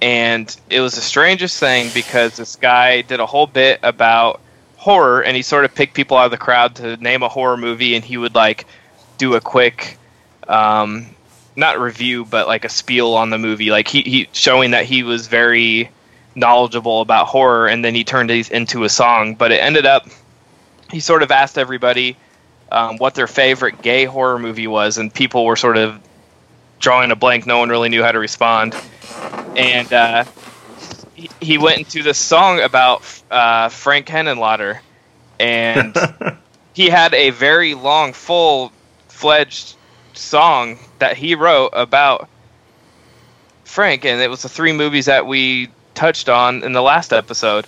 and 0.00 0.54
it 0.70 0.80
was 0.80 0.94
the 0.94 1.00
strangest 1.00 1.58
thing 1.58 1.90
because 1.94 2.36
this 2.36 2.56
guy 2.56 3.02
did 3.02 3.20
a 3.20 3.26
whole 3.26 3.46
bit 3.46 3.80
about 3.82 4.40
horror, 4.76 5.22
and 5.22 5.36
he 5.36 5.42
sort 5.42 5.64
of 5.64 5.74
picked 5.74 5.94
people 5.94 6.16
out 6.16 6.26
of 6.26 6.30
the 6.30 6.38
crowd 6.38 6.76
to 6.76 6.96
name 6.98 7.22
a 7.22 7.28
horror 7.28 7.56
movie, 7.56 7.94
and 7.94 8.04
he 8.04 8.16
would 8.16 8.34
like 8.34 8.66
do 9.18 9.34
a 9.34 9.40
quick 9.40 9.98
um, 10.48 11.06
not 11.56 11.80
review, 11.80 12.24
but 12.24 12.46
like 12.46 12.64
a 12.64 12.68
spiel 12.68 13.14
on 13.14 13.30
the 13.30 13.38
movie, 13.38 13.70
like 13.70 13.88
he, 13.88 14.02
he 14.02 14.28
showing 14.32 14.72
that 14.72 14.84
he 14.84 15.02
was 15.02 15.26
very 15.26 15.90
knowledgeable 16.34 17.00
about 17.00 17.26
horror, 17.26 17.66
and 17.66 17.84
then 17.84 17.94
he 17.94 18.04
turned 18.04 18.30
it 18.30 18.50
into 18.50 18.84
a 18.84 18.88
song. 18.88 19.34
But 19.34 19.52
it 19.52 19.56
ended 19.56 19.86
up, 19.86 20.06
he 20.90 21.00
sort 21.00 21.22
of 21.22 21.30
asked 21.30 21.56
everybody 21.58 22.16
um, 22.70 22.98
what 22.98 23.14
their 23.14 23.26
favorite 23.26 23.82
gay 23.82 24.04
horror 24.04 24.38
movie 24.38 24.66
was, 24.66 24.98
and 24.98 25.12
people 25.12 25.44
were 25.46 25.56
sort 25.56 25.78
of 25.78 25.98
drawing 26.78 27.10
a 27.10 27.16
blank. 27.16 27.46
No 27.46 27.58
one 27.58 27.70
really 27.70 27.88
knew 27.88 28.02
how 28.02 28.12
to 28.12 28.18
respond, 28.18 28.76
and 29.54 29.92
uh, 29.92 30.24
he, 31.14 31.30
he 31.40 31.58
went 31.58 31.78
into 31.78 32.02
this 32.02 32.18
song 32.18 32.60
about 32.60 33.04
uh, 33.30 33.68
Frank 33.68 34.06
Henenlotter, 34.06 34.80
and 35.38 35.96
he 36.74 36.88
had 36.88 37.14
a 37.14 37.30
very 37.30 37.74
long, 37.74 38.12
full 38.12 38.72
fledged 39.08 39.76
song 40.14 40.78
that 40.98 41.16
he 41.16 41.34
wrote 41.34 41.70
about 41.72 42.28
Frank, 43.64 44.04
and 44.04 44.20
it 44.20 44.30
was 44.30 44.42
the 44.42 44.48
three 44.48 44.72
movies 44.72 45.06
that 45.06 45.26
we 45.26 45.74
touched 45.94 46.28
on 46.28 46.62
in 46.62 46.72
the 46.72 46.82
last 46.82 47.12
episode. 47.12 47.66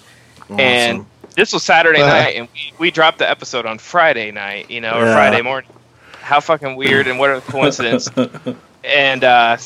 And 0.58 1.06
this 1.36 1.52
was 1.52 1.64
Saturday 1.64 2.02
Uh-huh. 2.02 2.10
night, 2.12 2.36
and 2.36 2.48
we, 2.54 2.72
we 2.78 2.90
dropped 2.90 3.18
the 3.18 3.28
episode 3.28 3.66
on 3.66 3.78
Friday 3.78 4.30
night, 4.30 4.70
you 4.70 4.80
know, 4.80 4.98
or 4.98 5.04
Yeah. 5.04 5.14
Friday 5.14 5.42
morning. 5.42 5.70
How 6.20 6.40
fucking 6.40 6.76
weird, 6.76 7.06
and 7.08 7.18
what 7.18 7.30
a 7.30 7.42
coincidence. 7.42 8.08
and 8.84 9.24
uh, 9.24 9.56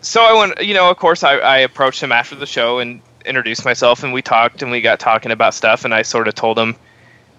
so 0.00 0.22
I 0.22 0.32
went, 0.38 0.62
you 0.64 0.74
know, 0.74 0.90
of 0.90 0.96
course, 0.96 1.22
I, 1.24 1.34
I 1.38 1.58
approached 1.58 2.02
him 2.02 2.12
after 2.12 2.34
the 2.34 2.46
show 2.46 2.78
and 2.78 3.00
introduced 3.24 3.64
myself, 3.64 4.02
and 4.02 4.12
we 4.12 4.22
talked, 4.22 4.62
and 4.62 4.70
we 4.70 4.80
got 4.80 4.98
talking 5.00 5.32
about 5.32 5.54
stuff, 5.54 5.84
and 5.84 5.94
I 5.94 6.02
sort 6.02 6.28
of 6.28 6.34
told 6.34 6.58
him, 6.58 6.76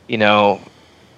you 0.08 0.18
know, 0.18 0.62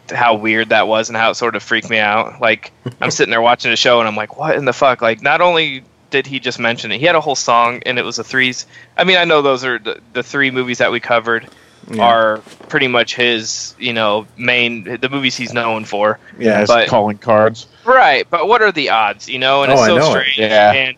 how 0.09 0.35
weird 0.35 0.69
that 0.69 0.87
was 0.87 1.09
and 1.09 1.17
how 1.17 1.29
it 1.31 1.35
sort 1.35 1.55
of 1.55 1.63
freaked 1.63 1.89
me 1.89 1.97
out. 1.99 2.39
Like, 2.41 2.71
I'm 3.01 3.11
sitting 3.17 3.31
there 3.31 3.41
watching 3.41 3.71
the 3.71 3.77
show, 3.77 3.99
and 3.99 4.07
I'm 4.07 4.15
like, 4.15 4.37
what 4.37 4.55
in 4.55 4.65
the 4.65 4.73
fuck? 4.73 5.01
Like, 5.01 5.21
not 5.21 5.41
only 5.41 5.83
did 6.11 6.27
he 6.27 6.39
just 6.39 6.59
mention 6.59 6.91
it, 6.91 6.99
he 6.99 7.05
had 7.05 7.15
a 7.15 7.21
whole 7.21 7.35
song, 7.35 7.81
and 7.85 7.97
it 7.97 8.05
was 8.05 8.17
the 8.17 8.23
threes. 8.23 8.65
I 8.97 9.03
mean, 9.03 9.17
I 9.17 9.25
know 9.25 9.41
those 9.41 9.63
are 9.65 9.79
the, 9.79 9.99
the 10.13 10.23
three 10.23 10.51
movies 10.51 10.77
that 10.77 10.91
we 10.91 10.99
covered 10.99 11.47
Yeah. 11.91 12.03
are 12.03 12.37
pretty 12.69 12.87
much 12.87 13.15
his, 13.15 13.75
you 13.79 13.91
know, 13.93 14.27
main 14.37 14.83
the 14.99 15.09
movies 15.09 15.35
he's 15.35 15.53
known 15.53 15.83
for. 15.85 16.19
yeah, 16.37 16.65
But- 16.65 16.87
calling 16.87 17.17
cards. 17.17 17.67
Right, 17.85 18.25
but 18.29 18.47
what 18.47 18.61
are 18.61 18.71
the 18.71 18.91
odds, 18.91 19.27
you 19.27 19.39
know? 19.39 19.63
And 19.63 19.71
Oh, 19.71 19.75
it's 19.75 19.85
so 19.85 20.09
strange. 20.11 20.37
Yeah. 20.37 20.71
And 20.71 20.95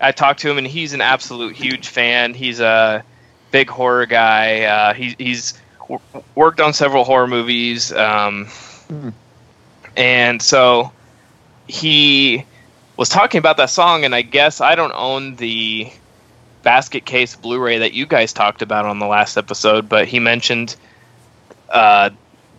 I 0.00 0.12
talked 0.12 0.40
to 0.40 0.50
him, 0.50 0.58
and 0.58 0.66
he's 0.66 0.92
an 0.92 1.00
absolute 1.00 1.54
huge 1.56 1.88
fan. 1.88 2.34
He's 2.34 2.60
a 2.60 3.02
big 3.50 3.68
horror 3.68 4.06
guy. 4.06 4.62
Uh, 4.64 4.94
he, 4.94 5.14
he's 5.18 5.60
w- 5.80 6.00
worked 6.34 6.60
on 6.60 6.72
several 6.72 7.04
horror 7.04 7.26
movies, 7.26 7.92
um, 7.92 8.46
Hmm. 8.88 9.10
and 9.96 10.40
so 10.40 10.92
he 11.66 12.44
was 12.96 13.08
talking 13.10 13.38
about 13.38 13.56
that 13.58 13.70
song. 13.70 14.04
And 14.04 14.14
I 14.14 14.22
guess 14.22 14.60
I 14.60 14.74
don't 14.74 14.92
own 14.94 15.36
the 15.36 15.90
basket 16.62 17.04
case 17.04 17.36
Blu-ray 17.36 17.78
that 17.78 17.92
you 17.92 18.06
guys 18.06 18.32
talked 18.32 18.62
about 18.62 18.86
on 18.86 18.98
the 18.98 19.06
last 19.06 19.36
episode, 19.36 19.88
but 19.88 20.08
he 20.08 20.18
mentioned 20.20 20.74
uh, 21.70 22.10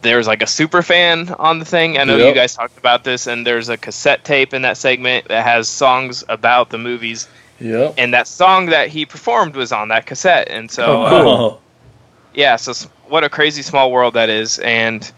there's 0.01 0.27
like 0.27 0.41
a 0.41 0.47
super 0.47 0.81
fan 0.81 1.29
on 1.39 1.59
the 1.59 1.65
thing. 1.65 1.97
I 1.97 2.03
know 2.05 2.15
you 2.17 2.33
guys 2.33 2.55
talked 2.55 2.77
about 2.77 3.03
this, 3.03 3.27
and 3.27 3.45
there's 3.45 3.69
a 3.69 3.77
cassette 3.77 4.23
tape 4.23 4.53
in 4.53 4.61
that 4.61 4.77
segment 4.77 5.27
that 5.27 5.43
has 5.45 5.67
songs 5.67 6.23
about 6.29 6.69
the 6.69 6.77
movies, 6.77 7.27
Yep. 7.59 7.95
and 7.97 8.13
that 8.13 8.27
song 8.27 8.67
that 8.67 8.87
he 8.87 9.05
performed 9.05 9.55
was 9.55 9.71
on 9.73 9.89
that 9.89 10.05
cassette. 10.05 10.47
And 10.49 10.71
so, 10.71 11.03
Oh, 11.05 11.09
cool. 11.09 11.27
Oh, 11.29 11.59
yeah, 12.33 12.55
so 12.55 12.71
what 13.09 13.23
a 13.25 13.29
crazy 13.29 13.61
small 13.61 13.91
world 13.91 14.13
that 14.13 14.29
is, 14.29 14.59
and 14.59 15.11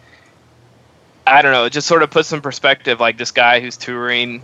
I 1.28 1.42
don't 1.44 1.52
know, 1.52 1.66
it 1.66 1.70
just 1.74 1.88
sort 1.88 2.02
of 2.04 2.10
puts 2.10 2.32
in 2.34 2.42
perspective, 2.42 3.00
like 3.00 3.18
this 3.18 3.32
guy 3.32 3.60
who's 3.60 3.78
touring, 3.78 4.42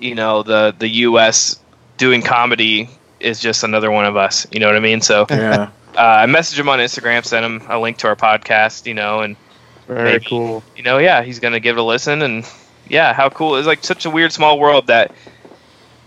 you 0.00 0.14
know, 0.14 0.42
the 0.42 0.74
the 0.76 0.88
U.S. 1.06 1.58
doing 1.96 2.22
comedy 2.22 2.90
is 3.20 3.40
just 3.40 3.62
another 3.62 3.90
one 3.90 4.04
of 4.04 4.16
us. 4.16 4.46
You 4.50 4.58
know 4.60 4.66
what 4.66 4.76
I 4.76 4.80
mean? 4.80 5.00
So 5.00 5.26
yeah. 5.30 5.70
uh, 5.96 6.00
I 6.00 6.26
messaged 6.26 6.58
him 6.58 6.68
on 6.68 6.80
Instagram, 6.80 7.24
sent 7.24 7.44
him 7.44 7.62
a 7.68 7.78
link 7.78 7.98
to 7.98 8.08
our 8.08 8.16
podcast, 8.16 8.86
you 8.86 8.94
know, 8.94 9.20
and 9.20 9.36
Very 9.88 10.12
Maybe. 10.12 10.26
cool. 10.26 10.62
you 10.76 10.82
know, 10.82 10.98
yeah, 10.98 11.22
he's 11.22 11.40
gonna 11.40 11.60
give 11.60 11.76
it 11.76 11.80
a 11.80 11.82
listen, 11.82 12.22
and 12.22 12.44
yeah, 12.88 13.12
how 13.14 13.30
cool! 13.30 13.56
It's 13.56 13.66
like 13.66 13.82
such 13.82 14.04
a 14.04 14.10
weird 14.10 14.32
small 14.32 14.58
world 14.58 14.86
that 14.88 15.12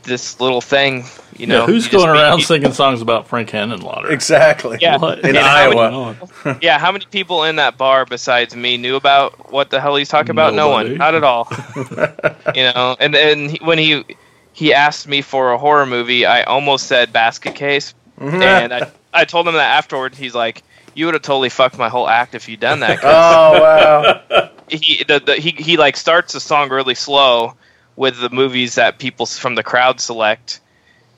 this 0.03 0.39
little 0.39 0.61
thing, 0.61 1.03
you 1.37 1.45
know, 1.47 1.59
yeah, 1.61 1.65
who's 1.65 1.85
you 1.85 1.91
going 1.91 2.09
around 2.09 2.39
you- 2.39 2.45
singing 2.45 2.73
songs 2.73 3.01
about 3.01 3.27
Frank 3.27 3.49
Henenlotter? 3.49 4.09
Exactly. 4.11 4.77
Yeah. 4.81 4.97
What 4.97 5.19
In 5.19 5.35
is 5.35 5.43
Iowa. 5.43 5.73
going 5.73 5.93
on? 6.45 6.59
Yeah, 6.61 6.79
how 6.79 6.91
many 6.91 7.05
people 7.05 7.43
in 7.43 7.57
that 7.57 7.77
bar 7.77 8.05
besides 8.05 8.55
me 8.55 8.77
knew 8.77 8.95
about 8.95 9.51
what 9.51 9.69
the 9.69 9.79
hell 9.81 9.95
he's 9.95 10.09
talking 10.09 10.31
about? 10.31 10.53
No 10.53 10.69
one, 10.69 10.95
not 10.97 11.15
at 11.15 11.23
all. 11.23 11.47
you 12.55 12.63
know, 12.63 12.95
and 12.99 13.13
then 13.13 13.49
he, 13.49 13.59
when 13.63 13.77
he 13.77 14.03
he 14.53 14.73
asked 14.73 15.07
me 15.07 15.21
for 15.21 15.53
a 15.53 15.57
horror 15.57 15.85
movie, 15.85 16.25
I 16.25 16.43
almost 16.43 16.87
said 16.87 17.13
Basket 17.13 17.55
Case, 17.55 17.93
mm-hmm. 18.19 18.41
and 18.41 18.73
I 18.73 18.91
I 19.13 19.25
told 19.25 19.47
him 19.47 19.53
that 19.55 19.77
afterwards. 19.77 20.17
He's 20.17 20.35
like, 20.35 20.63
"You 20.93 21.05
would 21.05 21.15
have 21.15 21.23
totally 21.23 21.49
fucked 21.49 21.77
my 21.77 21.89
whole 21.89 22.07
act 22.07 22.35
if 22.35 22.47
you'd 22.49 22.59
done 22.59 22.79
that." 22.81 22.99
oh 23.03 23.61
wow. 23.61 24.49
he 24.69 25.03
the, 25.07 25.19
the, 25.19 25.35
he 25.35 25.51
he 25.51 25.77
like 25.77 25.97
starts 25.97 26.33
the 26.33 26.39
song 26.39 26.69
really 26.69 26.95
slow 26.95 27.55
with 27.95 28.19
the 28.19 28.29
movies 28.29 28.75
that 28.75 28.99
people 28.99 29.25
from 29.25 29.55
the 29.55 29.63
crowd 29.63 29.99
select 29.99 30.59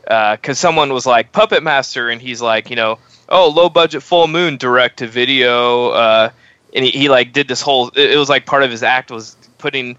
because 0.04 0.60
someone 0.60 0.92
was 0.92 1.06
like 1.06 1.32
Puppet 1.32 1.64
Master 1.64 2.10
and 2.10 2.22
he's 2.22 2.42
like 2.42 2.70
you 2.70 2.76
know 2.76 3.00
oh 3.30 3.50
low 3.50 3.70
budget 3.70 4.04
full 4.04 4.28
moon 4.28 4.58
direct 4.58 5.00
to 5.00 5.08
video 5.08 5.90
uh, 5.90 6.30
and 6.76 6.84
he, 6.84 6.92
he 6.92 7.10
like 7.10 7.32
did 7.32 7.48
this 7.48 7.62
whole 7.62 7.88
it, 7.90 8.12
it 8.12 8.18
was 8.18 8.28
like 8.30 8.46
part 8.46 8.64
of 8.64 8.72
his 8.72 8.84
act 8.84 9.12
was 9.12 9.38
putting 9.60 9.98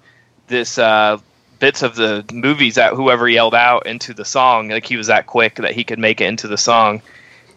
this 0.49 0.79
uh, 0.79 1.19
bits 1.59 1.83
of 1.83 1.97
the 1.97 2.25
movies 2.33 2.75
that 2.75 2.95
whoever 2.95 3.29
yelled 3.29 3.55
out 3.55 3.87
into 3.87 4.13
the 4.13 4.25
song. 4.25 4.69
Like 4.69 4.85
he 4.85 4.97
was 4.97 5.07
that 5.07 5.27
quick 5.27 5.57
that 5.57 5.73
he 5.73 5.85
could 5.85 5.99
make 5.99 6.21
it 6.21 6.27
into 6.27 6.49
the 6.49 6.59
song. 6.59 7.03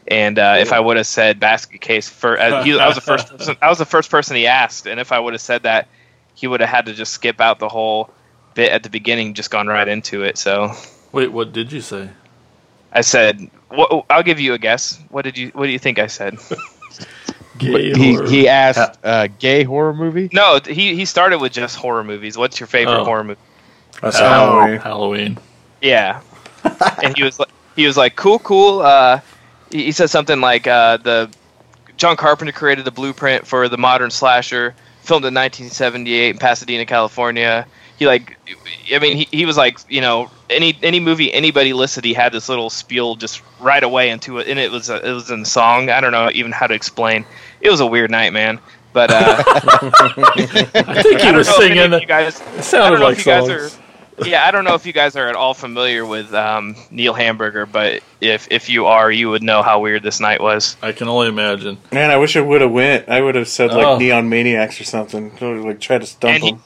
And 0.10 0.39
uh, 0.39 0.55
if 0.60 0.72
I 0.72 0.80
would 0.80 0.95
have 0.97 1.08
said 1.08 1.39
basket 1.39 1.82
case 1.82 2.08
for, 2.08 2.39
uh, 2.39 2.64
he, 2.64 2.80
I 2.80 2.88
was 2.88 2.95
the 2.95 3.01
first 3.01 3.28
person. 3.38 3.58
I 3.62 3.70
was 3.70 3.78
the 3.78 3.86
first 3.86 4.10
person 4.10 4.36
he 4.38 4.47
asked, 4.47 4.86
and 4.88 4.99
if 4.99 5.12
I 5.12 5.20
would 5.20 5.34
have 5.34 5.41
said 5.41 5.64
that, 5.64 5.88
he 6.34 6.47
would 6.47 6.62
have 6.62 6.70
had 6.70 6.86
to 6.86 6.93
just 6.93 7.14
skip 7.14 7.41
out 7.41 7.60
the 7.60 7.68
whole 7.68 8.10
bit 8.53 8.72
at 8.72 8.84
the 8.84 8.89
beginning, 8.89 9.34
just 9.34 9.51
gone 9.51 9.68
right 9.68 9.88
into 9.88 10.24
it. 10.24 10.38
So 10.38 10.72
Wait, 11.12 11.32
what 11.32 11.51
did 11.51 11.72
you 11.72 11.82
say? 11.82 12.10
I 12.93 13.01
said, 13.01 13.49
what, 13.70 14.05
"I'll 14.10 14.24
give 14.24 14.39
you 14.39 14.53
a 14.53 14.58
guess. 14.58 14.97
What 15.10 15.24
did 15.24 15.38
you? 15.38 15.49
What 15.49 15.66
do 15.66 15.72
you 15.74 15.80
think 15.80 15.99
I 15.99 16.08
said?" 16.08 16.38
Gay 17.58 17.91
he 17.93 18.14
horror. 18.14 18.30
he 18.30 18.47
asked, 18.47 18.97
uh, 19.03 19.28
"Gay 19.39 19.64
horror 19.64 19.93
movie?" 19.93 20.30
no, 20.32 20.60
he 20.66 20.95
he 20.95 21.05
started 21.05 21.39
with 21.39 21.51
just 21.51 21.76
horror 21.76 22.03
movies. 22.03 22.38
What's 22.38 22.60
your 22.60 22.68
favorite 22.68 22.99
Oh. 23.01 23.03
horror 23.03 23.24
movie? 23.24 23.39
That's 24.01 24.18
Oh, 24.20 24.24
Halloween. 24.30 24.78
Halloween. 24.80 25.38
Yeah, 25.82 26.22
and 27.03 27.18
he 27.18 27.24
was 27.24 27.39
like, 27.39 27.49
he 27.76 27.86
was 27.88 27.97
like, 27.97 28.16
cool, 28.16 28.38
cool. 28.39 28.80
Uh, 28.82 29.22
he, 29.72 29.86
he 29.86 29.91
said 29.91 30.09
something 30.09 30.39
like, 30.41 30.68
uh, 30.68 30.97
the 30.97 31.30
John 31.97 32.15
Carpenter 32.15 32.53
created 32.53 32.86
the 32.86 32.91
blueprint 32.91 33.45
for 33.47 33.68
the 33.68 33.78
modern 33.78 34.11
slasher, 34.11 34.76
filmed 35.01 35.26
in 35.26 35.34
1978 35.34 36.30
in 36.30 36.38
Pasadena, 36.38 36.86
California. 36.86 37.65
He 37.97 38.05
like, 38.05 38.38
I 38.93 38.99
mean, 38.99 39.18
he, 39.18 39.28
he 39.32 39.45
was 39.45 39.57
like, 39.57 39.80
you 39.89 40.01
know, 40.01 40.30
any 40.49 40.78
any 40.84 40.99
movie 40.99 41.34
anybody 41.34 41.74
listed, 41.74 42.05
he 42.05 42.13
had 42.13 42.32
this 42.32 42.47
little 42.47 42.70
spiel 42.70 43.15
just 43.15 43.41
right 43.59 43.84
away 43.84 44.11
into 44.11 44.38
it, 44.38 44.47
and 44.47 44.59
it 44.59 44.72
was 44.72 44.89
a, 44.89 45.03
it 45.07 45.11
was 45.11 45.32
in 45.32 45.39
the 45.41 45.45
song. 45.47 45.89
I 45.89 45.99
don't 45.99 46.11
know 46.11 46.30
even 46.34 46.51
how 46.51 46.68
to 46.68 46.76
explain. 46.76 47.26
It 47.59 47.70
was 47.72 47.80
a 47.80 47.88
weird 47.88 48.11
night, 48.11 48.34
man. 48.34 48.59
But 48.93 49.11
uh, 49.11 49.43
I 49.47 51.01
think 51.03 51.22
he 51.22 51.28
I 51.28 51.38
was 51.38 51.47
know 51.47 51.55
if 51.57 51.72
any 51.72 51.76
singing. 51.76 52.01
you 52.01 52.05
guys. 52.07 52.41
It 52.55 52.63
sounded 52.63 52.99
like 52.99 53.18
if 53.18 53.26
you 53.26 53.26
guys 53.26 53.47
songs. 53.47 53.76
are. 53.80 53.86
Yeah, 54.26 54.45
I 54.45 54.51
don't 54.51 54.63
know 54.63 54.74
if 54.74 54.86
you 54.86 54.93
guys 54.93 55.15
are 55.15 55.28
at 55.28 55.36
all 55.36 55.53
familiar 55.53 56.05
with 56.05 56.34
um, 56.34 56.76
Neil 56.89 57.13
Hamburger, 57.13 57.65
but 57.68 58.01
if 58.20 58.47
if 58.49 58.68
you 58.70 58.88
are, 58.88 59.11
you 59.11 59.30
would 59.30 59.43
know 59.43 59.61
how 59.61 59.80
weird 59.80 60.01
this 60.01 60.20
night 60.20 60.41
was. 60.41 60.76
I 60.82 60.91
can 60.91 61.07
only 61.07 61.28
imagine. 61.28 61.78
Man, 61.91 62.09
I 62.09 62.18
wish 62.18 62.36
I 62.36 62.41
would 62.41 62.61
have 62.61 62.72
went. 62.72 63.09
I 63.09 63.22
would 63.22 63.36
have 63.36 63.47
said 63.47 63.72
like 63.72 63.86
Oh. 63.86 63.97
Neon 63.99 64.28
Maniacs 64.28 64.82
or 64.82 64.86
something. 64.86 65.32
Like 65.39 65.80
try 65.80 65.99
to 65.99 66.05
stump 66.05 66.34
And 66.34 66.43
he- 66.43 66.49
him. 66.51 66.63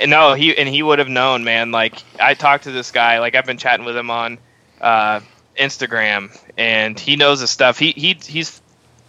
And 0.00 0.10
no, 0.10 0.34
he 0.34 0.56
and 0.56 0.68
he 0.68 0.82
would 0.82 0.98
have 0.98 1.08
known, 1.08 1.44
man. 1.44 1.70
Like 1.70 2.02
I 2.20 2.34
talked 2.34 2.64
to 2.64 2.70
this 2.72 2.90
guy, 2.90 3.20
like 3.20 3.34
I've 3.34 3.44
been 3.46 3.58
chatting 3.58 3.84
with 3.86 3.96
him 3.96 4.10
on 4.10 4.38
uh, 4.80 5.20
Instagram, 5.58 6.36
and 6.56 6.98
he 6.98 7.16
knows 7.16 7.40
the 7.40 7.46
stuff. 7.46 7.78
He 7.78 7.92
he 7.92 8.14
he's 8.24 8.60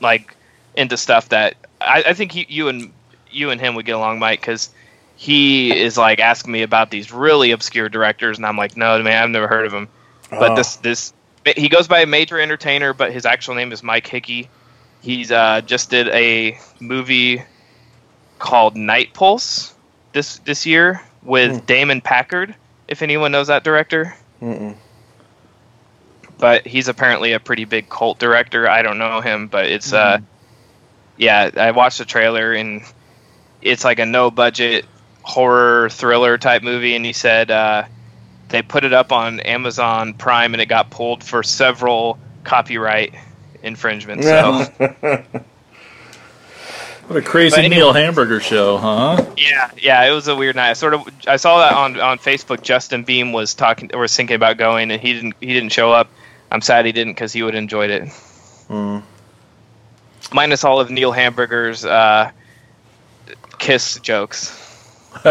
like 0.02 0.36
into 0.76 0.98
stuff 0.98 1.30
that 1.30 1.56
I, 1.82 2.04
I 2.08 2.14
think 2.14 2.32
he, 2.34 2.46
you 2.50 2.68
and 2.68 2.92
you 3.32 3.50
and 3.50 3.60
him 3.62 3.76
would 3.76 3.86
get 3.86 3.96
along, 3.96 4.20
Mike, 4.20 4.42
because 4.42 4.70
he 5.24 5.72
is 5.74 5.98
like 5.98 6.20
asking 6.20 6.52
me 6.52 6.64
about 6.64 6.92
these 6.92 7.14
really 7.14 7.52
obscure 7.52 7.88
directors, 7.88 8.38
and 8.38 8.46
I'm 8.46 8.58
like, 8.58 8.76
no, 8.76 9.02
man, 9.02 9.24
I've 9.24 9.30
never 9.30 9.48
heard 9.48 9.66
of 9.66 9.74
him. 9.74 9.88
But 10.30 10.52
Oh. 10.52 10.56
this 10.58 10.76
this 10.78 11.14
he 11.56 11.70
goes 11.70 11.88
by 11.88 12.02
a 12.02 12.06
major 12.06 12.42
entertainer, 12.42 12.94
but 12.94 13.14
his 13.14 13.26
actual 13.26 13.56
name 13.56 13.72
is 13.72 13.82
Mike 13.84 14.06
Hickey. 14.06 14.50
He's 15.02 15.32
uh, 15.32 15.62
just 15.62 15.90
did 15.90 16.10
a 16.10 16.58
movie 16.82 17.42
called 18.38 18.76
Night 18.76 19.14
Pulse 19.14 19.74
this 20.12 20.40
this 20.40 20.66
year 20.66 21.02
with 21.22 21.52
Hmm. 21.60 21.66
Damon 21.68 22.02
Packard. 22.02 22.54
If 22.90 23.02
anyone 23.02 23.32
knows 23.32 23.48
that 23.48 23.64
director, 23.64 24.14
Mm-mm. 24.42 24.76
but 26.38 26.68
he's 26.68 26.90
apparently 26.90 27.32
a 27.32 27.40
pretty 27.40 27.64
big 27.64 27.88
cult 27.88 28.20
director. 28.20 28.68
I 28.70 28.82
don't 28.82 28.98
know 28.98 29.22
him, 29.22 29.48
but 29.48 29.68
it's 29.68 29.94
uh, 29.94 30.18
yeah. 31.16 31.50
I 31.56 31.72
watched 31.72 32.00
the 32.00 32.06
trailer 32.06 32.52
and 32.52 32.82
it's 33.62 33.86
like 33.86 34.00
a 34.00 34.06
no 34.06 34.30
budget 34.30 34.84
horror 35.24 35.90
thriller 35.90 36.38
type 36.38 36.62
movie, 36.64 36.96
and 36.96 37.04
he 37.06 37.14
said 37.14 37.50
uh, 37.50 37.84
they 38.50 38.62
put 38.62 38.84
it 38.84 38.94
up 38.94 39.12
on 39.12 39.40
Amazon 39.42 40.14
Prime 40.14 40.54
and 40.54 40.62
it 40.62 40.68
got 40.68 40.90
pulled 40.90 41.24
for 41.24 41.44
several 41.44 42.20
copyright 42.44 43.14
infringements. 43.64 44.26
So 44.26 44.66
What 47.08 47.18
a 47.18 47.22
crazy 47.22 47.58
anyway- 47.58 47.76
Neil 47.76 47.94
Hamburger 47.94 48.40
show, 48.40 48.78
huh? 48.78 49.26
yeah, 49.36 49.72
yeah, 49.78 50.06
it 50.06 50.12
was 50.12 50.30
a 50.30 50.36
weird 50.36 50.56
night. 50.56 50.70
I 50.70 50.74
sort 50.74 50.94
of 50.94 51.08
I 51.28 51.36
saw 51.36 51.60
that 51.60 51.74
on 51.74 52.00
on 52.00 52.18
Facebook. 52.18 52.62
Justin 52.62 53.04
Beam 53.04 53.34
was 53.34 53.54
talking 53.54 53.94
or 53.94 54.02
was 54.02 54.16
thinking 54.16 54.36
about 54.36 54.58
going, 54.58 54.90
and 54.90 55.02
he 55.02 55.14
didn't 55.14 55.36
he 55.42 55.48
didn't 55.48 55.74
show 55.74 55.92
up. 55.92 56.10
I'm 56.50 56.62
sad 56.62 56.86
he 56.86 56.92
didn't 56.94 57.14
because 57.14 57.34
he 57.34 57.44
would 57.44 57.56
have 57.56 57.62
enjoyed 57.62 57.90
it. 57.90 58.04
Mm. 58.70 59.04
Minus 60.32 60.64
all 60.64 60.80
of 60.80 60.90
Neil 60.90 61.12
Hamburger's 61.12 61.84
uh, 61.84 62.32
kiss 63.60 64.00
jokes. 64.00 64.60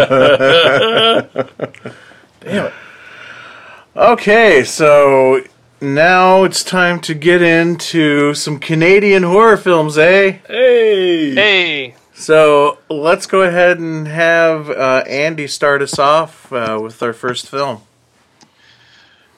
Damn 2.40 2.66
it. 2.66 2.72
Okay, 3.94 4.64
so 4.64 5.42
now 5.80 6.44
it's 6.44 6.64
time 6.64 7.00
to 7.00 7.14
get 7.14 7.42
into 7.42 8.34
some 8.34 8.58
Canadian 8.58 9.22
horror 9.24 9.56
films, 9.56 9.98
eh? 9.98 10.38
Hey! 10.46 11.34
Hey, 11.34 11.94
So 12.14 12.78
let's 12.88 13.26
go 13.26 13.42
ahead 13.42 13.78
and 13.80 14.06
have 14.08 14.70
uh, 14.70 15.04
Andy 15.06 15.46
start 15.46 15.82
us 15.82 15.98
off 15.98 16.52
uh, 16.52 16.78
with 16.82 17.02
our 17.02 17.12
first 17.12 17.48
film. 17.48 17.82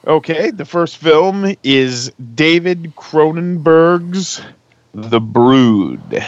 Okay, 0.07 0.51
the 0.51 0.67
first 0.67 0.99
film 0.99 1.57
is 1.65 2.13
David 2.35 2.95
Cronenberg's 2.95 4.43
The 4.93 5.21
Brood. 5.21 6.23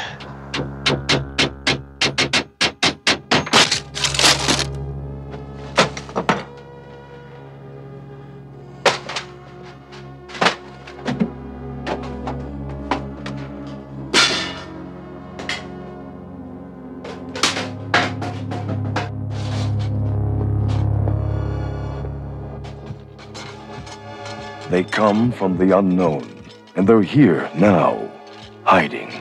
Come 24.97 25.31
from 25.31 25.59
the 25.59 25.77
unknown, 25.77 26.27
and 26.75 26.89
they're 26.89 27.03
here 27.03 27.51
now, 27.55 28.11
hiding, 28.65 29.13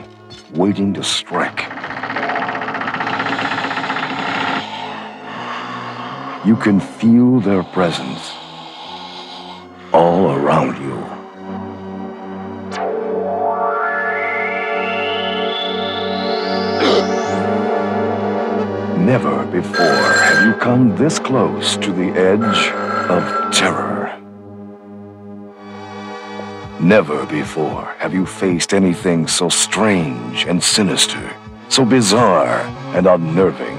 waiting 0.54 0.94
to 0.94 1.04
strike. 1.04 1.60
You 6.46 6.56
can 6.56 6.80
feel 6.80 7.40
their 7.40 7.62
presence 7.62 8.32
all 9.92 10.32
around 10.32 10.78
you. 10.78 10.96
Never 19.04 19.44
before 19.48 20.02
have 20.24 20.46
you 20.46 20.54
come 20.54 20.96
this 20.96 21.18
close 21.18 21.76
to 21.76 21.92
the 21.92 22.08
edge 22.12 22.72
of 23.10 23.52
terror. 23.52 24.05
Never 26.86 27.26
before 27.26 27.96
have 27.98 28.14
you 28.14 28.24
faced 28.24 28.72
anything 28.72 29.26
so 29.26 29.48
strange 29.48 30.46
and 30.46 30.62
sinister, 30.62 31.34
so 31.68 31.84
bizarre 31.84 32.60
and 32.94 33.08
unnerving. 33.08 33.76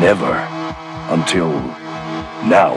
Never 0.00 0.34
until 1.14 1.52
now. 2.42 2.74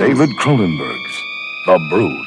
David 0.00 0.30
Cronenberg's 0.40 1.22
The 1.66 1.78
Brood. 1.90 2.26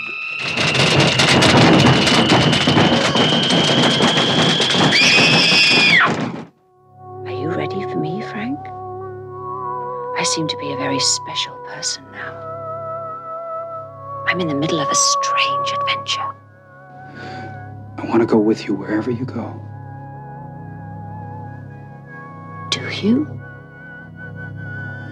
Are 7.27 7.38
you 7.38 7.49
ready 7.49 7.83
for 7.83 7.97
me, 7.97 8.21
Frank? 8.21 8.57
I 10.17 10.23
seem 10.23 10.47
to 10.47 10.55
be 10.55 10.71
a 10.71 10.77
very 10.77 11.01
special. 11.01 11.57
I'm 14.28 14.41
in 14.41 14.49
the 14.49 14.55
middle 14.55 14.82
of 14.82 14.89
a 14.89 14.95
strange 14.95 15.71
adventure. 15.71 16.36
I 17.97 18.05
want 18.09 18.19
to 18.19 18.25
go 18.25 18.38
with 18.38 18.67
you 18.67 18.75
wherever 18.75 19.09
you 19.09 19.23
go. 19.23 19.53
Do 22.69 22.82
you? 22.89 23.39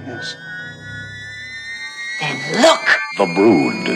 Yes. 0.05 0.35
Then 2.19 2.61
look! 2.61 2.85
The 3.17 3.25
Brood. 3.33 3.87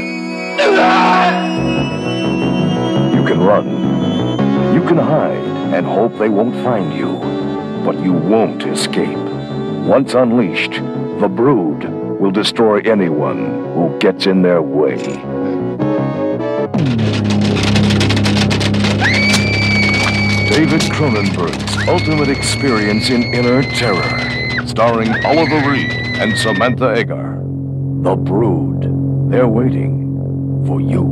You 3.14 3.26
can 3.26 3.42
run. 3.42 4.74
You 4.74 4.82
can 4.88 4.98
hide 4.98 5.44
and 5.76 5.86
hope 5.86 6.18
they 6.18 6.30
won't 6.30 6.56
find 6.64 6.94
you. 6.94 7.20
But 7.84 8.00
you 8.02 8.14
won't 8.14 8.64
escape. 8.64 9.18
Once 9.86 10.14
unleashed, 10.14 10.82
the 11.20 11.28
Brood 11.28 11.99
will 12.20 12.32
destroy 12.32 12.80
anyone 12.82 13.64
who 13.74 13.98
gets 14.00 14.28
in 14.28 14.42
their 14.42 14.62
way. 14.62 14.98
David 20.50 20.82
Cronenberg's 20.92 21.88
ultimate 21.88 22.28
experience 22.28 23.10
in 23.10 23.24
inner 23.24 23.64
terror, 23.64 24.68
starring 24.68 25.10
Oliver 25.26 25.70
Reed 25.70 25.92
and 26.20 26.38
Samantha 26.38 26.94
Eggar. 26.96 27.40
The 28.04 28.16
Brood. 28.16 29.32
They're 29.32 29.48
waiting 29.48 30.64
for 30.68 30.82
you. 30.82 31.04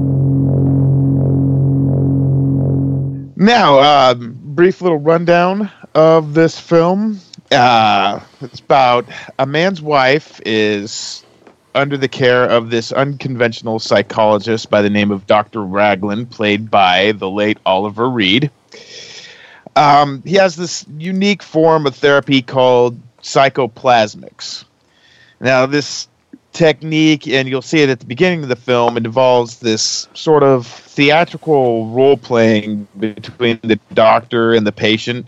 Now, 3.38 3.80
uh, 3.80 4.16
brief 4.16 4.82
little 4.82 4.98
rundown 4.98 5.72
of 5.96 6.34
this 6.34 6.60
film. 6.60 7.20
Uh, 7.52 8.20
it's 8.42 8.60
about 8.60 9.06
a 9.40 9.46
man's 9.46 9.82
wife 9.82 10.42
is 10.46 11.24
under 11.74 11.96
the 11.96 12.08
care 12.08 12.44
of 12.44 12.70
this 12.70 12.92
unconventional 12.92 13.80
psychologist 13.80 14.70
by 14.70 14.82
the 14.82 14.90
name 14.90 15.12
of 15.12 15.28
Dr. 15.28 15.64
Raglan, 15.64 16.26
played 16.26 16.70
by 16.70 17.14
the 17.14 17.30
late 17.30 17.58
Oliver 17.66 18.10
Reed. 18.10 18.52
Um, 19.76 20.24
he 20.26 20.36
has 20.36 20.56
this 20.56 20.86
unique 20.98 21.44
form 21.44 21.86
of 21.86 21.96
therapy 21.96 22.42
called 22.42 23.00
psychoplasmics. 23.22 24.66
Now, 25.40 25.68
this 25.68 26.08
technique, 26.52 27.28
and 27.28 27.48
you'll 27.48 27.62
see 27.62 27.82
it 27.82 27.90
at 27.90 28.00
the 28.00 28.06
beginning 28.08 28.42
of 28.42 28.50
the 28.50 28.56
film, 28.56 28.98
it 28.98 29.06
involves 29.06 29.60
this 29.60 30.08
sort 30.16 30.42
of 30.42 30.66
theatrical 30.66 31.88
role 31.90 32.18
playing 32.18 32.88
between 33.00 33.60
the 33.62 33.80
doctor 33.94 34.54
and 34.54 34.66
the 34.66 34.72
patient 34.72 35.28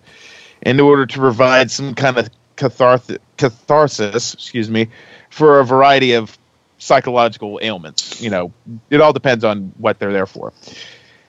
in 0.61 0.79
order 0.79 1.05
to 1.05 1.19
provide 1.19 1.71
some 1.71 1.95
kind 1.95 2.17
of 2.17 2.29
catharth- 2.55 3.17
catharsis, 3.37 4.33
excuse 4.33 4.69
me, 4.69 4.89
for 5.29 5.59
a 5.59 5.65
variety 5.65 6.13
of 6.13 6.37
psychological 6.77 7.59
ailments. 7.61 8.21
You 8.21 8.29
know, 8.29 8.53
it 8.89 9.01
all 9.01 9.13
depends 9.13 9.43
on 9.43 9.73
what 9.77 9.99
they're 9.99 10.13
there 10.13 10.25
for. 10.25 10.53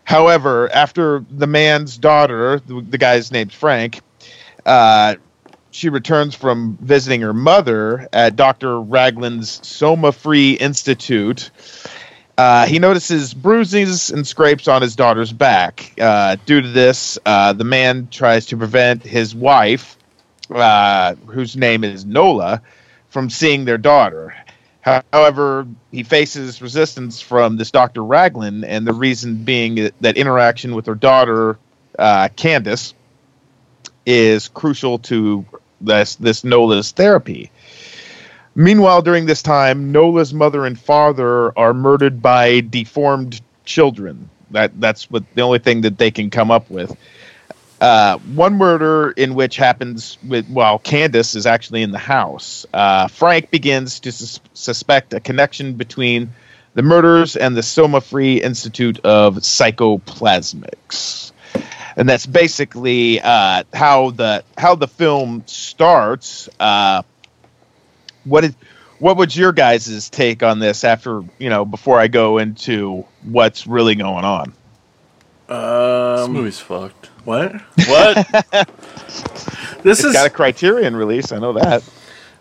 However, 0.05 0.69
after 0.73 1.25
the 1.31 1.47
man's 1.47 1.97
daughter, 1.97 2.61
the, 2.61 2.81
the 2.81 2.99
guy's 2.99 3.31
name's 3.31 3.55
Frank, 3.55 4.01
uh, 4.67 5.17
she 5.71 5.89
returns 5.89 6.35
from 6.35 6.77
visiting 6.81 7.21
her 7.21 7.33
mother 7.33 8.09
at 8.13 8.35
Dr. 8.35 8.81
Raglan's 8.81 9.61
Somafree 9.61 10.61
Institute. 10.61 11.51
Uh, 12.41 12.65
he 12.65 12.79
notices 12.79 13.35
bruises 13.35 14.11
and 14.11 14.27
scrapes 14.27 14.67
on 14.67 14.81
his 14.81 14.97
daughter's 14.97 15.31
back. 15.31 15.93
Uh, 16.01 16.39
due 16.47 16.63
to 16.63 16.69
this, 16.69 17.19
uh, 17.27 17.53
the 17.53 17.65
man 17.65 18.09
tries 18.11 18.47
to 18.47 18.57
prevent 18.57 19.03
his 19.03 19.35
wife, 19.35 19.99
uh, 20.49 21.15
whose 21.27 21.55
name 21.55 21.85
is 21.85 22.07
Nola, 22.07 22.63
from 23.11 23.29
seeing 23.29 23.67
their 23.67 23.77
daughter. 23.77 24.35
However, 24.81 25.67
he 25.91 26.03
faces 26.03 26.63
resistance 26.63 27.21
from 27.21 27.59
this 27.59 27.71
Dr. 27.71 28.03
Raglan, 28.03 28.65
and 28.65 28.87
the 28.87 28.95
reason 28.95 29.45
being 29.45 29.91
that 30.01 30.17
interaction 30.17 30.75
with 30.75 30.87
her 30.87 30.95
daughter, 30.95 31.59
uh, 31.99 32.31
Candace, 32.37 32.95
is 34.07 34.49
crucial 34.49 34.99
to 35.01 35.45
this 35.83 36.17
this 36.17 36.43
Nola's 36.43 36.93
therapy. 36.93 37.51
Meanwhile, 38.55 39.03
during 39.03 39.27
this 39.27 39.43
time, 39.43 39.93
Nola's 39.93 40.35
mother 40.35 40.67
and 40.67 40.79
father 40.79 41.57
are 41.59 41.73
murdered 41.73 42.21
by 42.21 42.61
deformed 42.61 43.41
children. 43.65 44.29
That 44.51 44.81
that's 44.81 45.11
what 45.11 45.23
the 45.35 45.43
only 45.43 45.61
thing 45.61 45.83
that 45.83 45.99
they 45.99 46.11
can 46.11 46.31
come 46.31 46.51
up 46.51 46.69
with. 46.69 46.97
Uh, 47.81 48.19
one 48.35 48.55
murder 48.55 49.13
in 49.13 49.35
which 49.35 49.57
happens 49.57 50.19
with 50.27 50.47
while 50.49 50.79
Candace 50.79 51.35
is 51.35 51.47
actually 51.47 51.83
in 51.83 51.93
the 51.93 51.99
house. 51.99 52.67
Uh, 52.75 53.09
Frank 53.09 53.51
begins 53.51 54.01
to 54.01 54.13
sus- 54.13 54.41
suspect 54.53 55.15
a 55.15 55.21
connection 55.21 55.75
between 55.75 56.31
the 56.75 56.83
murders 56.83 57.37
and 57.37 57.57
the 57.57 57.63
Somafree 57.63 58.41
Institute 58.43 58.99
of 59.05 59.37
Psychoplasmics 59.37 61.33
and 61.97 62.09
that's 62.09 62.27
basically 62.27 63.21
uh, 63.21 63.65
how 63.73 64.11
the 64.11 64.45
how 64.57 64.75
the 64.75 64.89
film 64.89 65.43
starts. 65.47 66.49
What 68.25 68.45
is 68.45 68.55
what 68.99 69.17
would 69.17 69.35
your 69.35 69.53
guys' 69.53 70.11
take 70.11 70.43
on 70.43 70.59
this 70.59 70.85
after 70.85 71.23
you 71.39 71.49
know 71.51 71.65
before 71.65 71.99
I 71.99 72.09
go 72.09 72.39
into 72.39 73.05
what's 73.23 73.67
really 73.67 73.95
going 73.95 74.25
on? 74.25 74.53
This 75.49 75.57
Um, 76.27 76.33
movie's 76.33 76.61
fucked. 76.61 77.07
what? 77.25 77.55
What? 77.89 78.69
This 79.83 80.01
It's 80.01 80.09
is 80.09 80.13
got 80.13 80.27
a 80.27 80.31
Criterion 80.31 80.95
release. 80.95 81.33
I 81.33 81.39
know 81.39 81.55
that. 81.55 81.83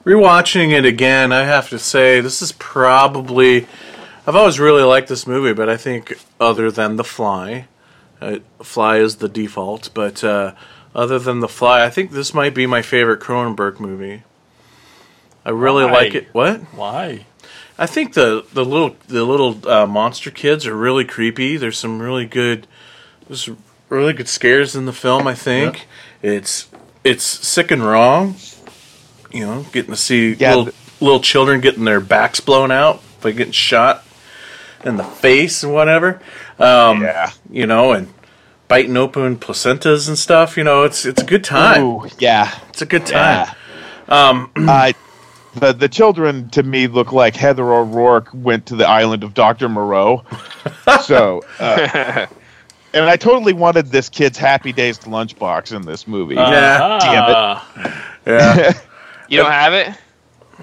rewatching 0.04 0.72
it 0.78 0.84
again. 0.86 1.32
I 1.32 1.44
have 1.46 1.70
to 1.70 1.80
say 1.80 2.20
this 2.22 2.42
is 2.42 2.52
probably. 2.52 3.66
I've 4.28 4.36
always 4.36 4.60
really 4.60 4.84
liked 4.84 5.08
this 5.08 5.26
movie, 5.26 5.54
but 5.54 5.70
I 5.70 5.78
think 5.78 6.20
other 6.40 6.70
than 6.70 6.98
The 6.98 7.04
Fly, 7.06 7.68
uh, 8.22 8.40
Fly 8.62 8.98
is 8.98 9.16
the 9.16 9.30
default. 9.30 9.90
But 9.94 10.22
uh, 10.24 10.54
other 10.94 11.18
than 11.18 11.40
The 11.40 11.48
Fly, 11.48 11.84
I 11.86 11.90
think 11.90 12.12
this 12.12 12.34
might 12.34 12.54
be 12.54 12.68
my 12.68 12.82
favorite 12.82 13.22
Cronenberg 13.22 13.80
movie. 13.80 14.24
I 15.46 15.52
really 15.52 15.86
Why? 15.86 15.92
like 15.92 16.16
it. 16.16 16.28
What? 16.34 16.62
Why? 16.76 17.26
I 17.78 17.86
think 17.86 18.14
the 18.14 18.46
the 18.54 18.66
little 18.66 18.96
the 19.08 19.24
little 19.24 19.68
uh, 19.70 19.86
monster 19.86 20.32
kids 20.32 20.68
are 20.68 20.76
really 20.76 21.06
creepy. 21.06 21.58
There's 21.58 21.78
some 21.78 22.02
really 22.02 22.26
good 22.26 22.68
there's 23.28 23.50
really 23.88 24.14
good 24.14 24.28
scares 24.28 24.76
in 24.76 24.86
the 24.86 24.94
film. 24.94 25.28
I 25.28 25.34
think 25.36 25.88
it's 26.22 26.68
it's 27.04 27.24
sick 27.24 27.72
and 27.72 27.84
wrong. 27.84 28.36
You 29.32 29.46
know, 29.46 29.66
getting 29.72 29.92
to 29.92 29.98
see 29.98 30.34
Yeah, 30.34 30.50
little 30.56 30.64
th- 30.66 30.76
little 31.00 31.22
children 31.22 31.62
getting 31.62 31.86
their 31.86 32.02
backs 32.02 32.40
blown 32.42 32.72
out 32.72 33.02
by 33.22 33.32
getting 33.32 33.54
shot 33.54 34.04
in 34.84 34.98
the 34.98 35.04
face 35.04 35.64
and 35.64 35.74
whatever. 35.74 36.22
Um, 36.60 37.02
Yeah. 37.04 37.32
You 37.50 37.66
know, 37.66 37.94
and 37.94 38.14
biting 38.68 38.98
open 38.98 39.38
placentas 39.38 40.08
and 40.10 40.18
stuff. 40.18 40.58
You 40.58 40.64
know, 40.66 40.84
it's 40.84 41.06
it's 41.06 41.22
a 41.22 41.26
good 41.26 41.44
time. 41.46 41.84
Ooh, 41.84 42.08
yeah. 42.20 42.60
It's 42.70 42.82
a 42.82 42.86
good 42.86 43.06
time. 43.06 43.48
Yeah. 43.48 43.54
uh, 44.58 44.92
the 45.60 45.74
the 45.74 45.90
children 45.90 46.50
to 46.50 46.64
me 46.64 46.88
look 46.88 47.12
like 47.12 47.36
Heather 47.36 47.74
O'Rourke 47.74 48.30
went 48.34 48.66
to 48.68 48.76
the 48.76 48.88
island 48.88 49.24
of 49.24 49.34
Doctor 49.34 49.70
Moreau. 49.70 50.24
so, 51.04 51.42
uh, 51.60 52.26
and 52.94 53.06
I 53.06 53.16
totally 53.16 53.54
wanted 53.54 53.88
this 53.88 54.10
kid's 54.10 54.38
Happy 54.38 54.72
Days 54.74 55.00
lunchbox 55.00 55.76
in 55.76 55.84
this 55.84 56.08
movie. 56.08 56.36
Yeah, 56.36 57.00
damn 57.02 57.30
it. 57.30 57.36
Ah, 57.36 58.06
Yeah. 58.26 58.74
You 59.30 59.38
don't 59.38 59.52
have 59.52 59.74
it? 59.74 59.96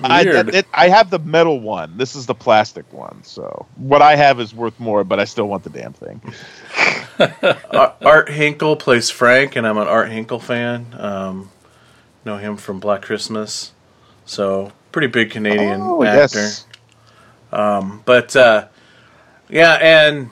I, 0.03 0.22
it, 0.22 0.66
I 0.74 0.88
have 0.88 1.11
the 1.11 1.20
metal 1.20 1.61
one. 1.61 1.97
This 1.97 2.16
is 2.16 2.26
the 2.26 2.34
plastic 2.34 2.90
one. 2.92 3.22
So 3.22 3.66
what 3.76 4.03
I 4.03 4.16
have 4.16 4.40
is 4.40 4.53
worth 4.53 4.78
more, 4.78 5.05
but 5.05 5.20
I 5.20 5.24
still 5.24 5.47
want 5.47 5.62
the 5.62 5.70
damn 5.70 5.92
thing. 5.92 6.20
Art 8.03 8.28
Hindle 8.28 8.76
plays 8.76 9.09
Frank, 9.09 9.57
and 9.57 9.66
I'm 9.66 9.78
an 9.78 9.88
Art 9.88 10.11
Hindle 10.11 10.40
fan. 10.40 10.94
Um, 10.99 11.51
know 12.24 12.36
him 12.36 12.57
from 12.57 12.80
Black 12.80 13.03
Christmas, 13.03 13.72
so 14.24 14.72
pretty 14.97 15.09
big 15.09 15.30
Canadian 15.30 15.82
Oh, 15.82 16.03
actor. 16.03 16.38
yes. 16.38 16.64
But 18.07 18.34
uh, 18.34 18.68
yeah, 19.51 19.74
and 19.74 20.30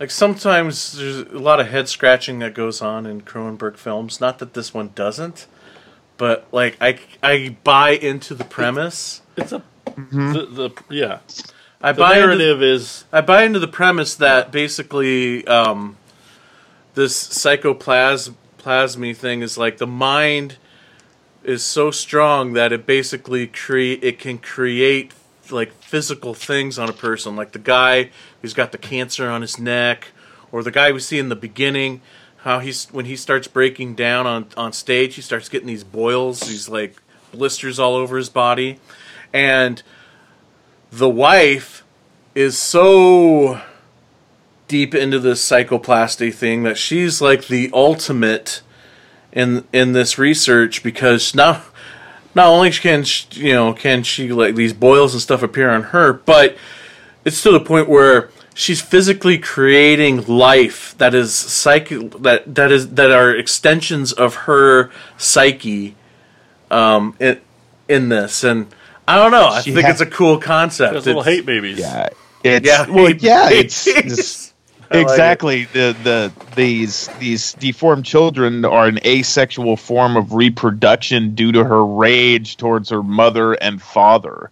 like 0.00 0.10
sometimes 0.10 0.94
there's 0.98 1.18
a 1.18 1.38
lot 1.38 1.60
of 1.60 1.68
head 1.68 1.88
scratching 1.88 2.40
that 2.40 2.54
goes 2.54 2.82
on 2.82 3.06
in 3.06 3.20
Cronenberg 3.20 3.76
films. 3.76 4.20
Not 4.20 4.40
that 4.40 4.54
this 4.54 4.74
one 4.74 4.90
doesn't, 4.96 5.46
but 6.16 6.44
like 6.50 6.76
I 6.80 6.98
I 7.22 7.56
buy 7.62 7.90
into 7.90 8.34
the 8.34 8.44
premise. 8.44 9.22
it's 9.36 9.52
a 9.52 9.62
Mm-hmm. 9.92 10.32
the, 10.32 10.46
the 10.46 10.70
yeah. 10.88 11.18
I 11.82 11.92
The 11.92 11.98
buy 12.00 12.14
into 12.16 12.20
narrative 12.28 12.62
is 12.62 13.04
I 13.12 13.20
buy 13.20 13.44
into 13.44 13.60
the 13.60 13.68
premise 13.68 14.14
that 14.16 14.50
basically 14.50 15.46
um, 15.46 15.98
this 16.94 17.14
psychoplasm 17.14 18.36
plasmy 18.58 19.14
thing 19.14 19.42
is 19.42 19.56
like 19.58 19.76
the 19.78 19.86
mind 19.86 20.56
is 21.44 21.64
so 21.64 21.90
strong 21.90 22.52
that 22.52 22.72
it 22.72 22.86
basically 22.86 23.46
create 23.46 24.02
it 24.02 24.18
can 24.18 24.38
create 24.38 25.12
like 25.50 25.72
physical 25.82 26.34
things 26.34 26.78
on 26.78 26.88
a 26.88 26.92
person. 26.92 27.36
Like 27.36 27.52
the 27.52 27.58
guy 27.58 28.10
who's 28.40 28.54
got 28.54 28.72
the 28.72 28.78
cancer 28.78 29.28
on 29.28 29.42
his 29.42 29.58
neck 29.58 30.08
or 30.50 30.62
the 30.62 30.70
guy 30.70 30.92
we 30.92 31.00
see 31.00 31.18
in 31.18 31.28
the 31.28 31.36
beginning 31.36 32.00
how 32.38 32.58
he's 32.58 32.86
when 32.86 33.04
he 33.04 33.16
starts 33.16 33.48
breaking 33.48 33.94
down 33.94 34.26
on 34.26 34.46
on 34.56 34.72
stage 34.72 35.14
he 35.14 35.22
starts 35.22 35.48
getting 35.48 35.68
these 35.68 35.84
boils 35.84 36.40
these 36.40 36.68
like 36.68 36.96
blisters 37.32 37.78
all 37.78 37.94
over 37.94 38.16
his 38.16 38.28
body. 38.28 38.78
And 39.32 39.82
the 40.90 41.08
wife 41.08 41.84
is 42.34 42.56
so 42.56 43.60
deep 44.68 44.94
into 44.94 45.18
this 45.18 45.46
psychoplasty 45.46 46.32
thing 46.32 46.62
that 46.62 46.78
she's 46.78 47.20
like 47.20 47.48
the 47.48 47.70
ultimate 47.72 48.62
in 49.32 49.64
in 49.72 49.92
this 49.92 50.18
research 50.18 50.82
because 50.82 51.34
not 51.34 51.62
not 52.34 52.46
only 52.46 52.70
can 52.70 53.04
she, 53.04 53.26
you 53.46 53.52
know 53.52 53.72
can 53.72 54.02
she 54.02 54.32
like 54.32 54.54
these 54.54 54.72
boils 54.72 55.12
and 55.14 55.22
stuff 55.22 55.42
appear 55.42 55.70
on 55.70 55.84
her, 55.84 56.12
but 56.12 56.56
it's 57.24 57.42
to 57.42 57.50
the 57.52 57.60
point 57.60 57.88
where 57.88 58.30
she's 58.54 58.80
physically 58.80 59.38
creating 59.38 60.24
life 60.26 60.94
that 60.98 61.14
is 61.14 61.34
psyche 61.34 62.08
that 62.08 62.54
that 62.54 62.70
is 62.70 62.90
that 62.90 63.10
are 63.10 63.34
extensions 63.34 64.12
of 64.12 64.34
her 64.34 64.90
psyche 65.16 65.94
um 66.70 67.14
in 67.18 67.40
in 67.88 68.08
this 68.08 68.44
and 68.44 68.66
I 69.06 69.16
don't 69.16 69.32
know. 69.32 69.46
I 69.48 69.60
She 69.62 69.72
think 69.72 69.86
ha- 69.86 69.90
it's 69.90 70.00
a 70.00 70.06
cool 70.06 70.38
concept. 70.38 70.92
there's 70.92 71.06
little 71.06 71.22
hate 71.24 71.44
babies. 71.44 71.78
Yeah. 71.78 72.08
It's 72.44 72.66
Yeah, 72.66 72.88
well, 72.88 73.10
yeah, 73.10 73.50
it's, 73.50 73.86
it's 73.88 74.51
I 74.92 74.96
like 74.96 75.02
exactly. 75.04 75.64
The 75.64 75.96
the 76.02 76.32
these 76.54 77.08
these 77.18 77.54
deformed 77.54 78.04
children 78.04 78.64
are 78.64 78.86
an 78.86 78.98
asexual 79.06 79.76
form 79.76 80.16
of 80.16 80.34
reproduction 80.34 81.34
due 81.34 81.52
to 81.52 81.64
her 81.64 81.84
rage 81.84 82.56
towards 82.56 82.90
her 82.90 83.02
mother 83.02 83.54
and 83.54 83.80
father. 83.80 84.50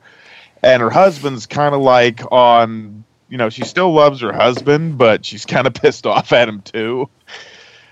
And 0.63 0.83
her 0.83 0.91
husband's 0.91 1.47
kind 1.47 1.75
of 1.75 1.83
like 1.83 2.21
on 2.33 3.05
you 3.29 3.39
know 3.39 3.51
she 3.51 3.65
still 3.65 3.93
loves 3.93 4.21
her 4.21 4.33
husband 4.33 4.99
but 4.99 5.25
she's 5.25 5.47
kind 5.47 5.67
of 5.67 5.75
pissed 5.83 6.07
off 6.07 6.33
at 6.33 6.49
him 6.49 6.63
too. 6.63 7.09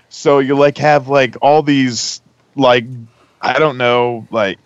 So 0.09 0.39
you 0.39 0.57
like 0.57 0.77
have 0.79 1.07
like 1.07 1.35
all 1.41 1.61
these 1.61 2.21
like 2.55 2.85
i 3.41 3.59
don't 3.59 3.77
know 3.77 4.27
like 4.31 4.59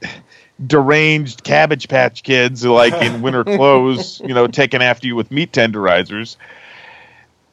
deranged 0.66 1.44
cabbage 1.44 1.88
patch 1.90 2.24
kids 2.24 2.64
like 2.66 2.94
in 2.94 3.22
winter 3.22 3.44
clothes 3.44 4.22
you 4.22 4.34
know 4.34 4.48
taking 4.48 4.82
after 4.82 5.06
you 5.08 5.16
with 5.16 5.32
meat 5.32 5.52
tenderizers 5.52 6.38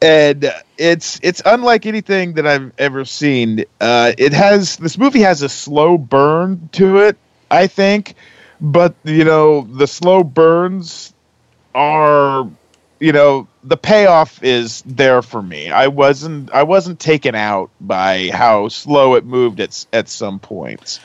and 0.03 0.53
it's 0.79 1.21
it's 1.23 1.43
unlike 1.45 1.87
anything 1.87 2.35
that 2.35 2.47
I've 2.47 2.73
ever 2.79 3.05
seen. 3.05 3.65
Uh, 3.81 4.13
it 4.17 4.33
has 4.33 4.77
this 4.77 4.97
movie 4.99 5.21
has 5.21 5.43
a 5.43 5.49
slow 5.49 5.99
burn 5.99 6.69
to 6.73 6.99
it, 6.99 7.17
I 7.51 7.67
think, 7.67 8.15
but 8.61 8.95
you 9.05 9.25
know 9.25 9.63
the 9.63 9.87
slow 9.87 10.25
burns 10.25 11.13
are 11.75 12.49
you 12.99 13.13
know 13.13 13.47
the 13.63 13.77
payoff 13.77 14.43
is 14.43 14.83
there 14.87 15.23
for 15.23 15.43
me. 15.43 15.71
I 15.71 15.89
wasn't 15.89 16.51
I 16.53 16.63
wasn't 16.63 16.99
taken 16.99 17.35
out 17.35 17.71
by 17.81 18.31
how 18.33 18.69
slow 18.69 19.15
it 19.17 19.25
moved 19.25 19.61
at 19.61 19.87
at 19.93 20.09
some 20.09 20.39
points 20.39 21.01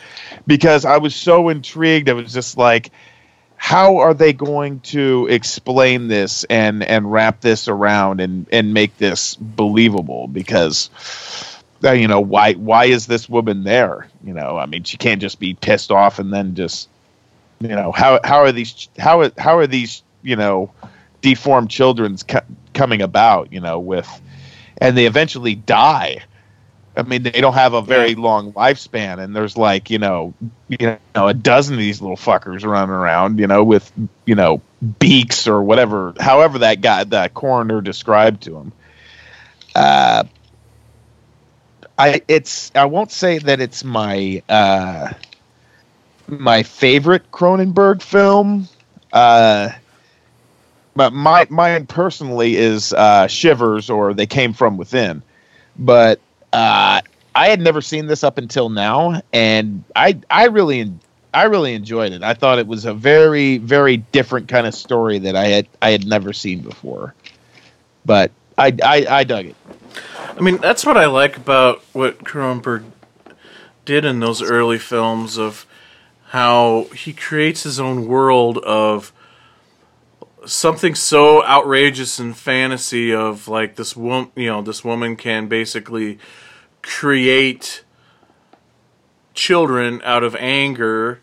because 0.48 0.86
I 0.86 0.98
was 0.98 1.16
so 1.16 1.50
intrigued. 1.50 2.10
I 2.10 2.14
was 2.14 2.34
just 2.34 2.58
like 2.58 2.91
how 3.66 3.97
are 3.97 4.13
they 4.13 4.32
going 4.32 4.80
to 4.82 5.26
explain 5.26 6.07
this 6.07 6.43
and 6.51 6.84
and 6.84 7.11
wrap 7.11 7.41
this 7.41 7.68
around 7.68 8.22
and 8.22 8.45
and 8.51 8.76
make 8.76 8.95
this 8.99 9.34
believable? 9.34 10.28
Because 10.28 10.91
uh, 11.84 11.91
you 11.91 12.07
know 12.07 12.22
why 12.22 12.53
why 12.53 12.86
is 12.86 13.07
this 13.07 13.28
woman 13.28 13.63
there? 13.63 14.07
You 14.24 14.36
know 14.36 14.55
i 14.55 14.68
mean 14.68 14.84
she 14.84 14.97
can't 14.97 15.20
just 15.20 15.39
be 15.39 15.55
pissed 15.55 15.91
off 15.91 16.20
and 16.20 16.32
then 16.32 16.53
just 16.53 16.89
you 17.59 17.70
know 17.70 17.91
how 17.91 18.20
how 18.24 18.38
are 18.38 18.51
these 18.51 18.88
how 18.99 19.32
how 19.36 19.57
are 19.57 19.66
these 19.66 20.03
you 20.22 20.36
know 20.36 20.72
deformed 21.22 21.72
children's 21.72 22.22
co- 22.22 22.45
coming 22.76 23.01
about 23.01 23.51
you 23.51 23.61
know 23.61 23.80
with 23.80 24.07
and 24.78 24.95
they 24.95 25.07
eventually 25.07 25.55
die 25.55 26.24
I 26.98 27.04
mean, 27.04 27.24
they 27.24 27.41
don't 27.41 27.54
have 27.54 27.74
a 27.74 27.82
very 27.82 28.16
long 28.16 28.54
lifespan, 28.54 29.20
and 29.20 29.36
there's 29.36 29.58
like 29.58 29.89
you 29.89 30.00
know, 30.00 30.34
you 30.70 30.98
know, 31.16 31.28
a 31.28 31.34
dozen 31.34 31.76
of 31.76 31.80
these 31.80 32.02
little 32.02 32.18
fuckers 32.18 32.66
running 32.66 32.93
around, 32.93 33.39
you 33.39 33.48
know, 33.48 33.64
with 33.64 33.91
you 34.26 34.36
know 34.36 34.62
beaks 35.00 35.48
or 35.48 35.62
whatever, 35.62 36.14
however 36.20 36.60
that 36.60 36.82
guy, 36.82 37.04
that 37.04 37.34
coroner 37.34 37.82
described 37.82 38.43
to 38.43 38.58
him. 38.58 38.72
Uh, 39.76 40.24
I 41.98 42.22
it's 42.28 42.72
I 42.76 42.86
won't 42.86 43.12
say 43.12 43.39
that 43.39 43.60
it's 43.60 43.84
my 43.84 44.41
uh, 44.50 45.14
my 46.28 46.64
favorite 46.64 47.32
Cronenberg 47.32 48.02
film. 48.02 48.68
Uh, 49.12 49.70
but 50.96 51.14
my 51.14 51.46
mine 51.50 51.88
personally 51.88 52.56
is 52.56 52.93
uh, 52.93 53.28
Shivers 53.28 53.89
or 53.89 54.14
They 54.14 54.26
Came 54.26 54.54
From 54.54 54.78
Within. 54.78 55.22
But 55.78 56.20
uh, 56.56 57.01
I 57.36 57.49
had 57.49 57.60
never 57.60 57.82
seen 57.82 58.08
this 58.08 58.24
up 58.24 58.38
until 58.38 58.70
now, 58.70 59.22
and 59.34 59.84
I 59.93 60.18
I 60.32 60.45
really 60.45 60.89
I 61.34 61.43
really 61.43 61.74
enjoyed 61.74 62.14
it. 62.14 62.24
I 62.24 62.34
thought 62.34 62.60
it 62.60 62.68
was 62.68 62.86
a 62.86 62.93
very 62.93 63.58
very 63.58 63.97
different 63.97 64.47
kind 64.47 64.66
of 64.66 64.74
story 64.74 65.20
that 65.20 65.36
I 65.36 65.47
had 65.47 65.68
I 65.82 65.91
had 65.91 66.08
never 66.08 66.32
seen 66.32 66.62
before. 66.62 67.14
But 68.06 68.32
I 68.58 68.74
I, 68.82 69.06
I 69.10 69.24
dug 69.26 69.47
it. 69.47 69.56
I 70.38 70.39
mean, 70.39 70.58
that's 70.58 70.86
what 70.86 70.95
I 70.95 71.08
like 71.08 71.36
about 71.36 71.84
what 71.91 72.24
Cronenberg 72.24 72.86
did 73.84 74.06
in 74.06 74.22
those 74.22 74.41
early 74.41 74.80
films 74.80 75.38
of 75.38 75.66
how 76.30 76.88
he 76.95 77.12
creates 77.12 77.64
his 77.64 77.80
own 77.82 78.08
world 78.08 78.58
of 78.60 79.12
something 80.45 80.95
so 80.95 81.43
outrageous 81.45 82.18
and 82.18 82.36
fantasy 82.38 83.14
of 83.14 83.47
like 83.47 83.76
this 83.76 83.95
woman, 83.95 84.32
you 84.36 84.47
know, 84.47 84.62
this 84.62 84.84
woman 84.86 85.16
can 85.16 85.47
basically 85.47 86.18
create 86.86 87.84
children 89.34 90.00
out 90.04 90.24
of 90.24 90.36
anger 90.36 91.20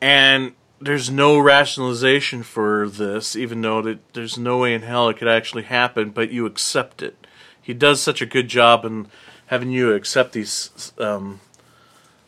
and 0.00 0.52
there's 0.80 1.10
no 1.10 1.38
rationalization 1.38 2.42
for 2.42 2.88
this 2.88 3.36
even 3.36 3.62
though 3.62 3.80
that 3.80 4.12
there's 4.14 4.36
no 4.36 4.58
way 4.58 4.74
in 4.74 4.82
hell 4.82 5.08
it 5.08 5.16
could 5.16 5.28
actually 5.28 5.62
happen 5.62 6.10
but 6.10 6.32
you 6.32 6.44
accept 6.44 7.02
it. 7.02 7.26
He 7.62 7.72
does 7.72 8.02
such 8.02 8.20
a 8.20 8.26
good 8.26 8.48
job 8.48 8.84
in 8.84 9.06
having 9.46 9.70
you 9.70 9.92
accept 9.94 10.32
these 10.32 10.92
um, 10.98 11.40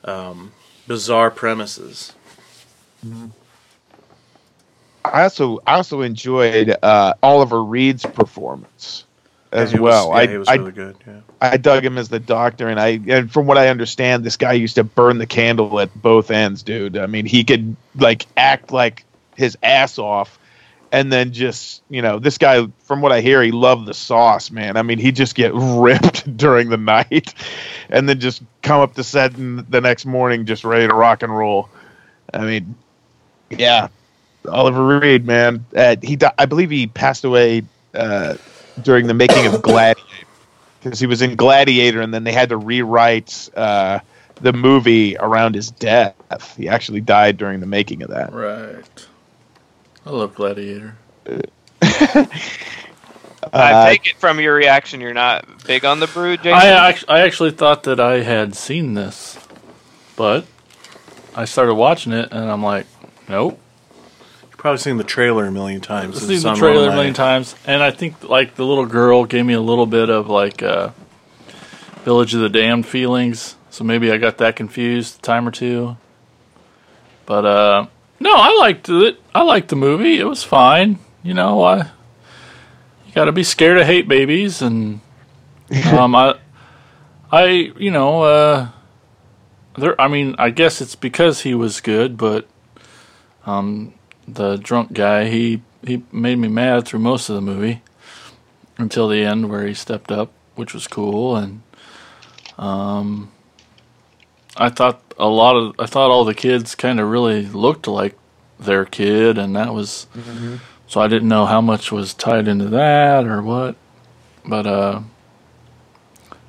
um, 0.04 0.52
bizarre 0.86 1.32
premises. 1.32 2.12
I 5.04 5.24
also 5.24 5.58
I 5.66 5.74
also 5.74 6.02
enjoyed 6.02 6.76
uh, 6.80 7.14
Oliver 7.24 7.64
Reed's 7.64 8.06
performance 8.06 9.04
as 9.52 9.70
he 9.72 9.78
was- 9.78 9.90
well. 9.90 10.08
yeah, 10.08 10.34
I 10.34 10.38
was 10.38 10.48
I, 10.48 10.54
really 10.54 10.72
good 10.72 10.96
yeah 11.06 11.20
I 11.40 11.56
dug 11.56 11.84
him 11.84 11.98
as 11.98 12.08
the 12.08 12.20
doctor, 12.20 12.68
and 12.68 12.78
I 12.78 13.00
and 13.08 13.30
from 13.30 13.46
what 13.46 13.58
I 13.58 13.68
understand, 13.68 14.24
this 14.24 14.36
guy 14.36 14.52
used 14.52 14.76
to 14.76 14.84
burn 14.84 15.18
the 15.18 15.26
candle 15.26 15.80
at 15.80 15.92
both 16.00 16.30
ends, 16.30 16.62
dude. 16.62 16.96
I 16.96 17.06
mean, 17.06 17.26
he 17.26 17.42
could 17.44 17.74
like 17.96 18.26
act 18.36 18.70
like 18.72 19.04
his 19.36 19.58
ass 19.62 19.98
off, 19.98 20.38
and 20.92 21.12
then 21.12 21.32
just 21.32 21.82
you 21.90 22.00
know, 22.00 22.20
this 22.20 22.38
guy, 22.38 22.66
from 22.84 23.00
what 23.00 23.10
I 23.10 23.20
hear, 23.20 23.42
he 23.42 23.50
loved 23.50 23.86
the 23.86 23.94
sauce, 23.94 24.52
man. 24.52 24.76
I 24.76 24.82
mean, 24.82 24.98
he 25.00 25.10
just 25.10 25.34
get 25.34 25.50
ripped 25.54 26.36
during 26.36 26.68
the 26.68 26.76
night, 26.76 27.34
and 27.90 28.08
then 28.08 28.20
just 28.20 28.42
come 28.62 28.80
up 28.80 28.94
to 28.94 29.02
set 29.02 29.36
and 29.36 29.60
the 29.68 29.80
next 29.80 30.06
morning 30.06 30.46
just 30.46 30.62
ready 30.62 30.86
to 30.86 30.94
rock 30.94 31.24
and 31.24 31.36
roll. 31.36 31.68
I 32.32 32.44
mean, 32.44 32.76
yeah, 33.50 33.88
Oliver 34.48 35.00
Reed, 35.00 35.26
man. 35.26 35.66
Uh, 35.74 35.96
he, 36.00 36.14
di- 36.14 36.32
I 36.38 36.46
believe 36.46 36.70
he 36.70 36.86
passed 36.86 37.24
away 37.24 37.64
uh, 37.94 38.36
during 38.80 39.06
the 39.06 39.14
making 39.14 39.46
of 39.46 39.60
Gladiator 39.62 40.00
because 40.82 40.98
he 40.98 41.06
was 41.06 41.22
in 41.22 41.36
Gladiator, 41.36 42.00
and 42.00 42.12
then 42.12 42.24
they 42.24 42.32
had 42.32 42.48
to 42.48 42.56
rewrite 42.56 43.48
uh, 43.56 44.00
the 44.40 44.52
movie 44.52 45.16
around 45.16 45.54
his 45.54 45.70
death. 45.70 46.56
He 46.56 46.68
actually 46.68 47.00
died 47.00 47.36
during 47.36 47.60
the 47.60 47.66
making 47.66 48.02
of 48.02 48.10
that. 48.10 48.32
Right. 48.32 48.84
I 50.04 50.10
love 50.10 50.34
Gladiator. 50.34 50.96
I 51.84 53.72
Uh, 53.72 53.86
take 53.90 54.06
it 54.06 54.16
from 54.16 54.40
your 54.40 54.54
reaction, 54.54 55.00
you're 55.00 55.12
not 55.14 55.44
big 55.66 55.84
on 55.84 56.00
the 56.00 56.06
brood, 56.06 56.42
Jason. 56.42 56.58
I 56.58 56.96
I 57.08 57.20
actually 57.20 57.50
thought 57.50 57.82
that 57.84 58.00
I 58.00 58.22
had 58.22 58.54
seen 58.54 58.94
this, 58.94 59.36
but 60.16 60.46
I 61.34 61.44
started 61.44 61.74
watching 61.74 62.12
it 62.12 62.28
and 62.32 62.50
I'm 62.50 62.62
like, 62.62 62.86
nope. 63.28 63.58
You've 64.62 64.66
probably 64.66 64.78
seen 64.78 64.96
the 64.96 65.02
trailer 65.02 65.46
a 65.46 65.50
million 65.50 65.80
times 65.80 66.18
I've 66.18 66.28
seen 66.28 66.40
the 66.40 66.54
trailer 66.54 66.88
a 66.88 66.92
million 66.92 67.14
times, 67.14 67.56
and 67.66 67.82
I 67.82 67.90
think 67.90 68.22
like 68.22 68.54
the 68.54 68.64
little 68.64 68.86
girl 68.86 69.24
gave 69.24 69.44
me 69.44 69.54
a 69.54 69.60
little 69.60 69.86
bit 69.86 70.08
of 70.08 70.28
like 70.28 70.62
uh, 70.62 70.90
Village 72.04 72.32
of 72.32 72.42
the 72.42 72.48
Damned 72.48 72.86
feelings. 72.86 73.56
So 73.70 73.82
maybe 73.82 74.12
I 74.12 74.18
got 74.18 74.38
that 74.38 74.54
confused 74.54 75.18
a 75.18 75.22
time 75.22 75.48
or 75.48 75.50
two. 75.50 75.96
But 77.26 77.44
uh, 77.44 77.86
no, 78.20 78.30
I 78.32 78.56
liked 78.60 78.88
it. 78.88 79.20
I 79.34 79.42
liked 79.42 79.66
the 79.66 79.74
movie. 79.74 80.20
It 80.20 80.26
was 80.26 80.44
fine. 80.44 81.00
You 81.24 81.34
know, 81.34 81.64
I 81.64 81.78
you 81.78 83.12
got 83.16 83.24
to 83.24 83.32
be 83.32 83.42
scared 83.42 83.78
of 83.78 83.86
hate 83.88 84.06
babies, 84.06 84.62
and 84.62 85.00
um, 85.86 86.14
I 86.14 86.38
I 87.32 87.46
you 87.76 87.90
know 87.90 88.22
uh, 88.22 88.68
there. 89.76 90.00
I 90.00 90.06
mean, 90.06 90.36
I 90.38 90.50
guess 90.50 90.80
it's 90.80 90.94
because 90.94 91.40
he 91.40 91.52
was 91.52 91.80
good, 91.80 92.16
but 92.16 92.46
um, 93.44 93.94
the 94.26 94.56
drunk 94.56 94.92
guy 94.92 95.28
he 95.28 95.62
he 95.84 96.02
made 96.12 96.38
me 96.38 96.48
mad 96.48 96.86
through 96.86 97.00
most 97.00 97.28
of 97.28 97.34
the 97.34 97.40
movie 97.40 97.82
until 98.78 99.08
the 99.08 99.24
end 99.24 99.50
where 99.50 99.66
he 99.66 99.74
stepped 99.74 100.10
up, 100.12 100.32
which 100.54 100.72
was 100.74 100.86
cool, 100.86 101.36
and 101.36 101.62
um, 102.58 103.32
I 104.56 104.68
thought 104.68 105.02
a 105.18 105.28
lot 105.28 105.56
of 105.56 105.74
I 105.78 105.86
thought 105.86 106.10
all 106.10 106.24
the 106.24 106.34
kids 106.34 106.74
kind 106.74 107.00
of 107.00 107.08
really 107.08 107.46
looked 107.46 107.86
like 107.86 108.16
their 108.58 108.84
kid, 108.84 109.38
and 109.38 109.56
that 109.56 109.74
was 109.74 110.06
so 110.86 111.00
I 111.00 111.08
didn't 111.08 111.28
know 111.28 111.46
how 111.46 111.60
much 111.60 111.90
was 111.90 112.14
tied 112.14 112.46
into 112.48 112.66
that 112.68 113.24
or 113.24 113.42
what, 113.42 113.76
but 114.44 114.66
uh, 114.66 115.00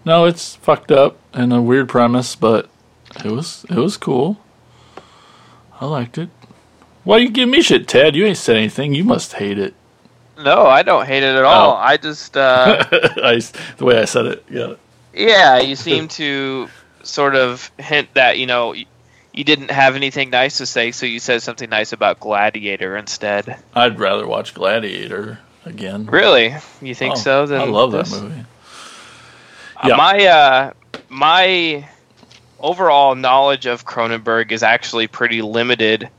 no, 0.05 0.25
it's 0.25 0.55
fucked 0.57 0.91
up 0.91 1.17
and 1.33 1.53
a 1.53 1.61
weird 1.61 1.89
premise, 1.89 2.35
but 2.35 2.69
it 3.23 3.31
was 3.31 3.65
it 3.69 3.77
was 3.77 3.97
cool. 3.97 4.37
I 5.79 5.85
liked 5.85 6.17
it. 6.17 6.29
Why 7.03 7.17
you 7.17 7.29
give 7.29 7.49
me 7.49 7.61
shit, 7.61 7.87
Ted? 7.87 8.15
You 8.15 8.25
ain't 8.25 8.37
said 8.37 8.55
anything. 8.55 8.93
You 8.93 9.03
must 9.03 9.33
hate 9.33 9.59
it. 9.59 9.73
no, 10.37 10.65
I 10.65 10.83
don't 10.83 11.05
hate 11.05 11.23
it 11.23 11.35
at 11.35 11.43
all. 11.43 11.71
Oh. 11.71 11.75
I 11.75 11.97
just, 11.97 12.35
uh, 12.37 12.83
I, 12.91 13.41
the 13.77 13.85
way 13.85 13.99
I 13.99 14.05
said 14.05 14.25
it, 14.25 14.45
yeah. 14.49 14.73
yeah, 15.13 15.59
you 15.59 15.75
seem 15.75 16.07
to 16.09 16.69
sort 17.03 17.35
of 17.35 17.69
hint 17.77 18.07
that 18.13 18.37
you 18.39 18.45
know 18.47 18.73
you 18.73 19.43
didn't 19.43 19.71
have 19.71 19.95
anything 19.95 20.29
nice 20.29 20.57
to 20.59 20.65
say, 20.65 20.91
so 20.91 21.05
you 21.05 21.19
said 21.19 21.41
something 21.41 21.69
nice 21.69 21.91
about 21.91 22.19
Gladiator 22.19 22.95
instead. 22.97 23.57
I'd 23.75 23.99
rather 23.99 24.25
watch 24.27 24.53
Gladiator. 24.53 25.39
again. 25.65 26.05
Really? 26.05 26.55
You 26.81 26.93
think 26.95 27.13
Oh, 27.15 27.17
so? 27.17 27.45
Then 27.45 27.61
I 27.61 27.65
love 27.65 27.91
that 27.93 28.05
this- 28.05 28.21
movie. 28.21 28.41
Uh, 29.77 29.87
Yeah. 29.89 29.95
My 29.97 30.25
uh, 30.25 30.71
my 31.09 31.87
overall 32.59 33.15
knowledge 33.15 33.65
of 33.65 33.85
Cronenberg 33.85 34.51
is 34.53 34.63
actually 34.63 35.07
pretty 35.07 35.41
limited 35.41 36.09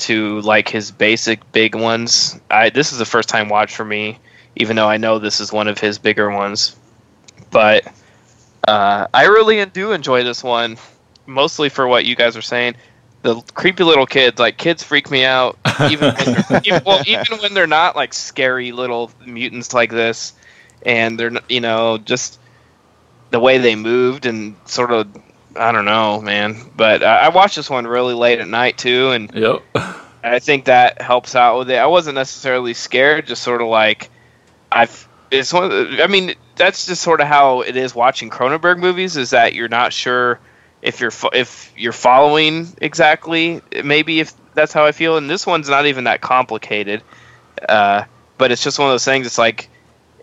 to 0.00 0.40
like 0.40 0.68
his 0.68 0.90
basic 0.90 1.50
big 1.52 1.74
ones. 1.74 2.38
I 2.50 2.70
this 2.70 2.92
is 2.92 2.98
the 2.98 3.04
first 3.04 3.28
time 3.28 3.48
watch 3.48 3.74
for 3.74 3.84
me, 3.84 4.18
even 4.56 4.76
though 4.76 4.88
I 4.88 4.96
know 4.96 5.18
this 5.18 5.40
is 5.40 5.52
one 5.52 5.68
of 5.68 5.78
his 5.78 5.98
bigger 5.98 6.30
ones. 6.30 6.76
But 7.50 7.86
uh, 8.66 9.06
I 9.12 9.24
really 9.26 9.64
do 9.66 9.92
enjoy 9.92 10.24
this 10.24 10.42
one, 10.44 10.76
mostly 11.26 11.68
for 11.68 11.86
what 11.86 12.04
you 12.04 12.16
guys 12.16 12.36
are 12.36 12.42
saying. 12.42 12.76
The 13.22 13.40
creepy 13.54 13.82
little 13.82 14.06
kids, 14.06 14.38
like 14.38 14.58
kids, 14.58 14.82
freak 14.82 15.10
me 15.10 15.24
out. 15.24 15.58
Even 15.90 16.14
when 16.14 16.62
even, 16.64 16.82
well, 16.84 17.02
even 17.06 17.38
when 17.38 17.54
they're 17.54 17.66
not 17.66 17.96
like 17.96 18.14
scary 18.14 18.72
little 18.72 19.10
mutants 19.24 19.72
like 19.72 19.90
this, 19.90 20.34
and 20.84 21.18
they're 21.18 21.32
you 21.48 21.60
know 21.60 21.98
just 21.98 22.38
the 23.30 23.40
way 23.40 23.58
they 23.58 23.74
moved 23.74 24.26
and 24.26 24.56
sort 24.64 24.90
of 24.90 25.08
I 25.56 25.72
don't 25.72 25.84
know, 25.84 26.20
man. 26.20 26.56
But 26.76 27.02
I, 27.02 27.26
I 27.26 27.28
watched 27.30 27.56
this 27.56 27.70
one 27.70 27.86
really 27.86 28.14
late 28.14 28.38
at 28.38 28.48
night 28.48 28.78
too, 28.78 29.10
and 29.10 29.32
Yep. 29.34 29.62
I 30.22 30.38
think 30.40 30.66
that 30.66 31.00
helps 31.00 31.34
out 31.34 31.58
with 31.58 31.70
it. 31.70 31.76
I 31.76 31.86
wasn't 31.86 32.16
necessarily 32.16 32.74
scared, 32.74 33.26
just 33.26 33.42
sort 33.42 33.62
of 33.62 33.68
like 33.68 34.10
I've. 34.70 35.08
It's 35.30 35.52
one. 35.52 35.64
Of 35.64 35.70
the, 35.70 36.02
I 36.02 36.06
mean, 36.06 36.34
that's 36.56 36.86
just 36.86 37.02
sort 37.02 37.20
of 37.20 37.26
how 37.26 37.60
it 37.60 37.76
is 37.76 37.94
watching 37.94 38.30
Cronenberg 38.30 38.78
movies. 38.78 39.16
Is 39.16 39.30
that 39.30 39.54
you're 39.54 39.68
not 39.68 39.92
sure 39.92 40.40
if 40.82 41.00
you're 41.00 41.10
fo- 41.10 41.30
if 41.32 41.72
you're 41.76 41.92
following 41.92 42.68
exactly. 42.80 43.60
Maybe 43.84 44.20
if 44.20 44.32
that's 44.54 44.72
how 44.72 44.84
I 44.86 44.92
feel. 44.92 45.16
And 45.16 45.28
this 45.30 45.46
one's 45.46 45.68
not 45.68 45.86
even 45.86 46.04
that 46.04 46.20
complicated. 46.20 47.02
Uh, 47.68 48.04
but 48.38 48.50
it's 48.52 48.62
just 48.62 48.78
one 48.78 48.88
of 48.88 48.92
those 48.92 49.04
things. 49.04 49.26
It's 49.26 49.38
like, 49.38 49.68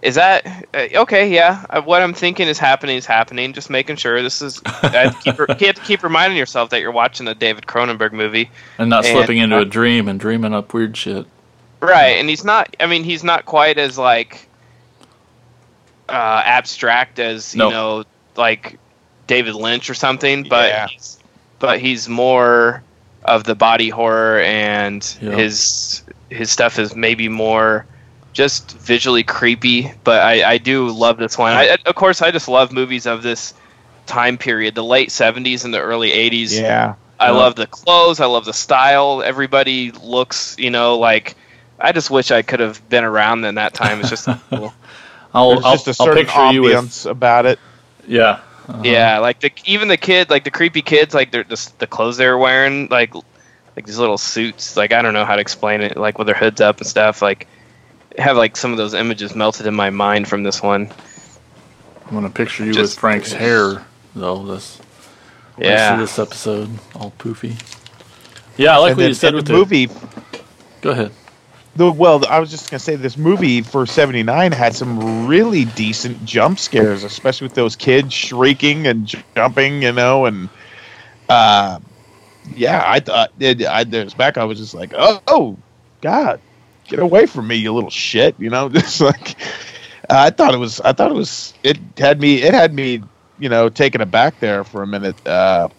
is 0.05 0.15
that 0.15 0.45
uh, 0.73 0.87
okay? 1.01 1.27
Yeah, 1.33 1.65
uh, 1.69 1.81
what 1.81 2.01
I'm 2.01 2.13
thinking 2.13 2.47
is 2.47 2.59
happening 2.59 2.95
is 2.95 3.05
happening. 3.05 3.51
Just 3.53 3.69
making 3.69 3.95
sure 3.95 4.21
this 4.21 4.41
is. 4.41 4.61
I 4.65 4.87
have 5.09 5.19
to 5.23 5.31
keep, 5.47 5.59
you 5.61 5.67
have 5.67 5.75
to 5.75 5.81
keep 5.81 6.03
reminding 6.03 6.37
yourself 6.37 6.69
that 6.69 6.79
you're 6.81 6.91
watching 6.91 7.27
a 7.27 7.33
David 7.35 7.65
Cronenberg 7.65 8.11
movie. 8.13 8.49
And 8.77 8.89
not 8.89 9.05
And- 9.05 9.17
slipping 9.17 9.39
into 9.39 9.57
a 9.57 9.65
dream 9.65 10.07
and 10.07 10.19
dreaming 10.19 10.53
up 10.53 10.73
weird 10.73 10.95
shit. 10.95 11.25
Right, 11.81 12.17
and 12.17 12.29
he's 12.29 12.45
not. 12.45 12.75
I 12.79 12.85
mean, 12.85 13.03
he's 13.03 13.23
not 13.23 13.45
quite 13.45 13.77
as 13.77 13.97
like 13.97 14.47
uh, 16.09 16.41
abstract 16.45 17.19
as 17.19 17.55
No. 17.55 17.65
you 17.67 17.73
know, 17.73 18.03
like 18.35 18.77
David 19.27 19.55
Lynch 19.55 19.89
or 19.89 19.93
something. 19.93 20.43
But 20.43 20.69
Yeah. 20.69 20.87
he's, 20.87 21.19
but 21.59 21.79
he's 21.79 22.07
more 22.07 22.83
of 23.23 23.43
the 23.43 23.55
body 23.55 23.89
horror, 23.89 24.39
and 24.41 25.17
Yeah. 25.21 25.31
his 25.31 26.03
his 26.29 26.51
stuff 26.51 26.79
is 26.79 26.95
maybe 26.95 27.27
more 27.29 27.85
just 28.36 28.73
visually 28.79 29.23
creepy. 29.23 29.91
But 30.05 30.21
I, 30.23 30.51
I 30.53 30.59
do 30.59 30.89
love 30.89 31.17
this 31.17 31.39
one. 31.39 31.53
I, 31.53 31.77
of 31.88 31.95
course, 31.95 32.21
I 32.21 32.31
just 32.31 32.49
love 32.49 32.71
movies 32.73 33.07
of 33.07 33.23
this 33.23 33.55
time 34.07 34.38
period, 34.38 34.75
the 34.75 34.83
late 34.83 35.09
'70s 35.09 35.65
and 35.65 35.73
the 35.73 35.81
early 35.81 36.11
'80s. 36.11 36.59
Yeah. 36.61 36.95
I 37.19 37.31
Yeah. 37.31 37.31
love 37.31 37.55
the 37.55 37.67
clothes. 37.67 38.19
I 38.21 38.27
love 38.27 38.45
the 38.45 38.53
style. 38.53 39.23
Everybody 39.23 39.91
looks, 39.91 40.55
you 40.59 40.71
know, 40.71 40.99
like 40.99 41.36
I 41.79 41.93
just 41.93 42.11
wish 42.11 42.31
I 42.31 42.43
could 42.43 42.59
have 42.61 42.88
been 42.89 43.05
around 43.05 43.45
in 43.45 43.55
that 43.55 43.73
time. 43.73 44.01
It's 44.01 44.09
just 44.09 44.27
cool. 44.49 44.73
I'll, 45.33 45.61
There's 45.61 45.65
I'll, 45.65 45.73
just 45.73 45.88
a 45.88 45.95
I'll 45.99 46.07
certain 46.07 46.25
picture 46.25 46.47
you 46.51 46.63
with 46.63 47.05
about 47.05 47.45
it. 47.45 47.59
yeah. 48.07 48.41
Uh-huh. 48.67 48.81
yeah, 48.83 49.19
like 49.19 49.41
the 49.41 49.51
even 49.65 49.89
the 49.89 49.97
kid, 49.97 50.29
like 50.31 50.43
the 50.43 50.51
creepy 50.51 50.81
kids, 50.81 51.13
like 51.13 51.31
they're 51.31 51.43
just 51.43 51.77
the 51.79 51.88
clothes 51.88 52.17
they 52.17 52.27
were 52.27 52.38
wearing, 52.38 52.88
like 52.89 53.13
like 53.75 53.86
these 53.86 53.99
little 53.99 54.17
suits. 54.17 54.75
Like 54.75 54.91
I 54.93 55.01
don't 55.03 55.13
know 55.13 55.25
how 55.25 55.36
to 55.36 55.41
explain 55.41 55.81
it, 55.81 55.97
like 55.97 56.17
with 56.17 56.27
their 56.27 56.36
hoods 56.36 56.61
up 56.61 56.79
and 56.79 56.88
stuff. 56.88 57.21
Like 57.21 57.47
I 57.47 57.54
have 58.18 58.38
like 58.38 58.57
some 58.57 58.72
of 58.72 58.78
those 58.78 58.93
images 58.93 59.36
melted 59.36 59.68
in 59.68 59.74
my 59.76 59.89
mind 59.89 60.28
from 60.28 60.43
this 60.43 60.61
one. 60.61 60.91
I'm 62.05 62.13
gonna 62.13 62.30
picture 62.30 62.66
you 62.66 62.74
Just- 62.74 62.95
with 62.95 62.99
Frank's 62.99 63.32
hair 63.43 63.86
though. 64.16 64.45
This 64.45 64.80
yeah. 65.57 65.93
Yeah, 65.93 65.95
this 65.97 66.20
episode 66.20 66.70
all 66.95 67.13
poofy. 67.18 67.59
Yeah, 68.57 68.76
I 68.76 68.78
like 68.78 68.91
and 68.91 68.97
what 68.97 69.01
then, 69.03 69.09
you 69.09 69.16
said 69.16 69.34
with 69.34 69.45
the 69.45 69.53
the 69.53 69.59
movie. 69.59 69.89
Go 70.82 70.91
ahead. 70.91 71.11
The, 71.78 71.91
well, 71.91 72.26
I 72.28 72.39
was 72.39 72.49
just 72.51 72.72
gonna 72.72 72.80
say 72.80 72.95
this 72.95 73.18
movie 73.18 73.61
for 73.61 73.86
'79 73.86 74.51
had 74.53 74.74
some 74.74 75.28
really 75.28 75.66
decent 75.66 76.24
jump 76.24 76.57
scares, 76.57 77.03
especially 77.03 77.45
with 77.45 77.55
those 77.55 77.76
kids 77.76 78.13
shrieking 78.13 78.88
and 78.88 79.13
jumping, 79.36 79.82
you 79.82 79.91
know, 79.91 80.26
and 80.26 80.47
uh, 81.28 81.80
yeah, 82.55 82.84
I 82.86 82.99
thought 82.99 83.32
it, 83.39 83.66
I 83.66 83.84
there's 83.84 84.13
back. 84.13 84.38
I 84.38 84.45
was 84.45 84.57
just 84.59 84.74
like, 84.74 84.93
oh, 84.95 85.22
oh, 85.28 85.57
God, 86.01 86.39
get 86.88 86.99
away 86.99 87.25
from 87.25 87.47
me, 87.47 87.55
you 87.55 87.73
little 87.73 87.89
shit, 87.89 88.36
you 88.39 88.49
know, 88.49 88.69
just 88.69 89.01
like 89.01 89.36
I 90.09 90.29
thought 90.29 90.53
it 90.53 90.57
was. 90.57 90.79
I 90.81 90.93
thought 90.93 91.11
it 91.11 91.15
was. 91.15 91.53
It 91.63 91.77
had 91.97 92.19
me. 92.19 92.41
It 92.41 92.53
had 92.53 92.73
me, 92.73 93.01
you 93.39 93.49
know, 93.49 93.69
taken 93.69 94.01
aback 94.01 94.39
there 94.39 94.63
for 94.63 94.83
a 94.83 94.88
minute. 94.88 95.15
Uh, 95.27 95.69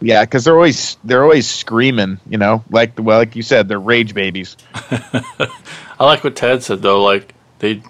yeah, 0.00 0.24
because 0.24 0.44
they're 0.44 0.56
always 0.56 0.96
they're 1.04 1.22
always 1.22 1.48
screaming, 1.48 2.18
you 2.28 2.36
know, 2.38 2.64
like 2.70 2.92
well, 2.98 3.18
like 3.18 3.36
you 3.36 3.42
said, 3.42 3.68
they're 3.68 3.78
rage 3.78 4.14
babies. 4.14 4.56
I 4.74 5.50
like 6.00 6.24
what 6.24 6.34
Ted 6.36 6.62
said 6.64 6.82
though. 6.82 7.02
Like 7.02 7.34
they 7.60 7.82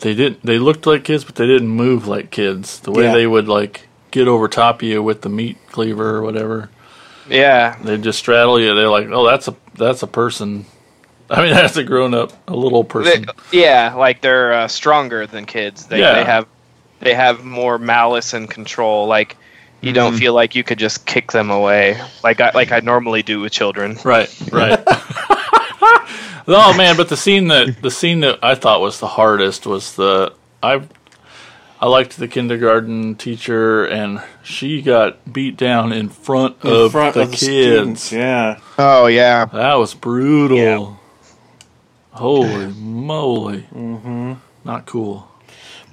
they 0.00 0.14
didn't 0.14 0.42
they 0.42 0.58
looked 0.58 0.86
like 0.86 1.04
kids, 1.04 1.24
but 1.24 1.34
they 1.34 1.46
didn't 1.46 1.68
move 1.68 2.06
like 2.06 2.30
kids. 2.30 2.80
The 2.80 2.92
way 2.92 3.04
Yeah. 3.04 3.12
they 3.12 3.26
would 3.26 3.48
like 3.48 3.86
get 4.10 4.26
over 4.28 4.48
top 4.48 4.76
of 4.80 4.88
you 4.88 5.02
with 5.02 5.20
the 5.20 5.28
meat 5.28 5.58
cleaver 5.70 6.16
or 6.16 6.22
whatever. 6.22 6.70
yeah, 7.28 7.76
They 7.82 7.98
just 7.98 8.18
straddle 8.20 8.58
you. 8.58 8.74
They're 8.74 8.88
like, 8.88 9.08
oh, 9.10 9.26
that's 9.26 9.48
a 9.48 9.56
that's 9.74 10.02
a 10.02 10.06
person. 10.06 10.64
I 11.38 11.42
mean, 11.42 11.54
that's 11.54 11.76
a 11.76 11.84
grown 11.84 12.14
up, 12.14 12.32
a 12.48 12.54
little 12.56 12.82
They- 12.82 12.88
person. 12.88 13.26
yeah, 13.52 13.94
like 13.94 14.20
they're 14.22 14.52
uh, 14.52 14.68
stronger 14.68 15.26
than 15.26 15.44
kids. 15.46 15.86
They 15.86 16.00
Yeah. 16.00 16.14
they 16.14 16.24
have 16.24 16.46
they 17.00 17.14
have 17.14 17.44
more 17.44 17.78
malice 17.78 18.32
and 18.34 18.48
control. 18.50 19.06
Like 19.06 19.36
you 19.80 19.92
don't 19.92 20.12
Mm-hmm. 20.12 20.18
feel 20.20 20.34
like 20.34 20.54
you 20.56 20.64
could 20.64 20.78
just 20.78 21.06
kick 21.06 21.30
them 21.32 21.50
away, 21.50 22.00
like 22.24 22.40
I 22.40 22.50
like 22.54 22.72
I 22.72 22.80
normally 22.80 23.22
do 23.22 23.40
with 23.40 23.52
children. 23.52 23.96
Right, 24.04 24.28
right. 24.50 24.80
oh 26.48 26.74
man, 26.76 26.96
but 26.96 27.08
the 27.08 27.16
scene 27.16 27.48
that 27.48 27.80
the 27.82 27.90
scene 27.90 28.20
that 28.20 28.38
I 28.42 28.54
thought 28.54 28.80
was 28.80 28.98
the 29.00 29.06
hardest 29.06 29.66
was 29.66 29.94
the 29.96 30.32
I 30.62 30.82
I 31.80 31.86
liked 31.86 32.16
the 32.16 32.26
kindergarten 32.26 33.14
teacher 33.14 33.84
and 33.84 34.20
she 34.42 34.82
got 34.82 35.32
beat 35.32 35.56
down 35.56 35.92
in 35.92 36.08
front 36.08 36.56
In 36.64 36.70
of 36.72 36.92
front 36.92 37.14
the 37.14 37.20
of 37.22 37.30
the 37.30 37.36
kids. 37.36 37.42
students, 38.02 38.12
yeah. 38.12 38.58
Oh 38.78 39.06
yeah, 39.06 39.44
That 39.44 39.74
was 39.74 39.94
brutal. 39.94 40.56
Yeah. 40.58 40.94
Holy 42.18 42.66
moly. 42.66 43.62
Mm-hmm. 43.72 44.34
Not 44.64 44.86
cool. 44.86 45.28